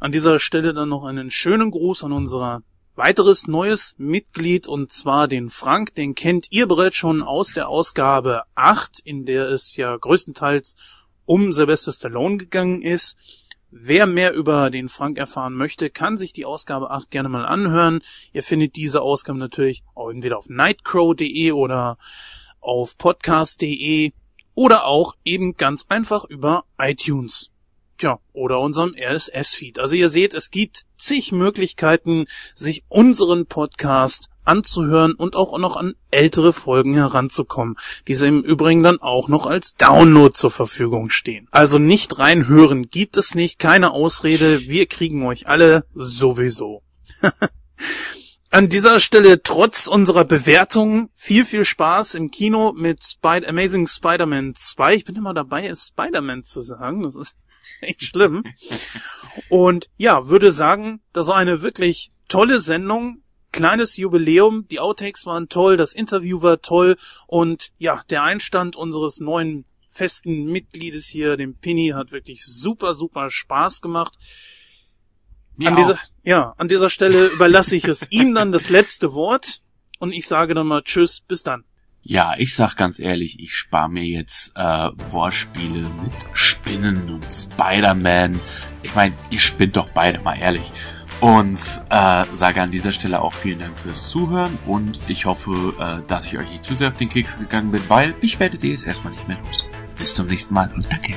[0.00, 2.62] an dieser Stelle dann noch einen schönen Gruß an unser
[2.96, 8.42] weiteres neues Mitglied und zwar den Frank, den kennt ihr bereits schon aus der Ausgabe
[8.54, 10.76] 8, in der es ja größtenteils
[11.24, 13.16] um Sylvester Stallone gegangen ist.
[13.70, 18.00] Wer mehr über den Frank erfahren möchte, kann sich die Ausgabe 8 gerne mal anhören.
[18.32, 21.96] Ihr findet diese Ausgabe natürlich auch entweder auf nightcrow.de oder
[22.60, 24.12] auf podcast.de
[24.54, 27.49] oder auch eben ganz einfach über iTunes.
[28.00, 29.78] Ja, oder unserem RSS-Feed.
[29.78, 35.94] Also ihr seht, es gibt zig Möglichkeiten, sich unseren Podcast anzuhören und auch noch an
[36.10, 37.76] ältere Folgen heranzukommen.
[38.08, 41.46] Diese im Übrigen dann auch noch als Download zur Verfügung stehen.
[41.50, 46.82] Also nicht reinhören gibt es nicht, keine Ausrede, wir kriegen euch alle sowieso.
[48.52, 54.54] An dieser Stelle trotz unserer Bewertung viel, viel Spaß im Kino mit Spy Amazing Spider-Man
[54.56, 54.94] 2.
[54.96, 57.02] Ich bin immer dabei, Spider-Man zu sagen.
[57.04, 57.36] Das ist
[57.82, 58.44] echt schlimm.
[59.48, 63.22] Und ja, würde sagen, das war eine wirklich tolle Sendung.
[63.52, 69.18] Kleines Jubiläum, die Outtakes waren toll, das Interview war toll und ja, der Einstand unseres
[69.18, 74.16] neuen festen Mitgliedes hier, dem Pinny, hat wirklich super, super Spaß gemacht.
[75.56, 75.78] Mir an auch.
[75.78, 79.62] dieser, ja, an dieser Stelle überlasse ich es ihm dann das letzte Wort
[79.98, 81.64] und ich sage dann mal Tschüss, bis dann.
[82.02, 88.40] Ja, ich sag ganz ehrlich, ich spare mir jetzt äh, Wortspiele mit Spinnen und Spider-Man.
[88.82, 90.72] Ich meine, ihr spinnt doch beide mal ehrlich.
[91.20, 96.06] Und äh, sage an dieser Stelle auch vielen Dank fürs Zuhören und ich hoffe, äh,
[96.06, 98.82] dass ich euch nicht zu sehr auf den Keks gegangen bin, weil ich werde es
[98.82, 99.64] erstmal nicht mehr los.
[99.98, 101.14] Bis zum nächsten Mal und danke.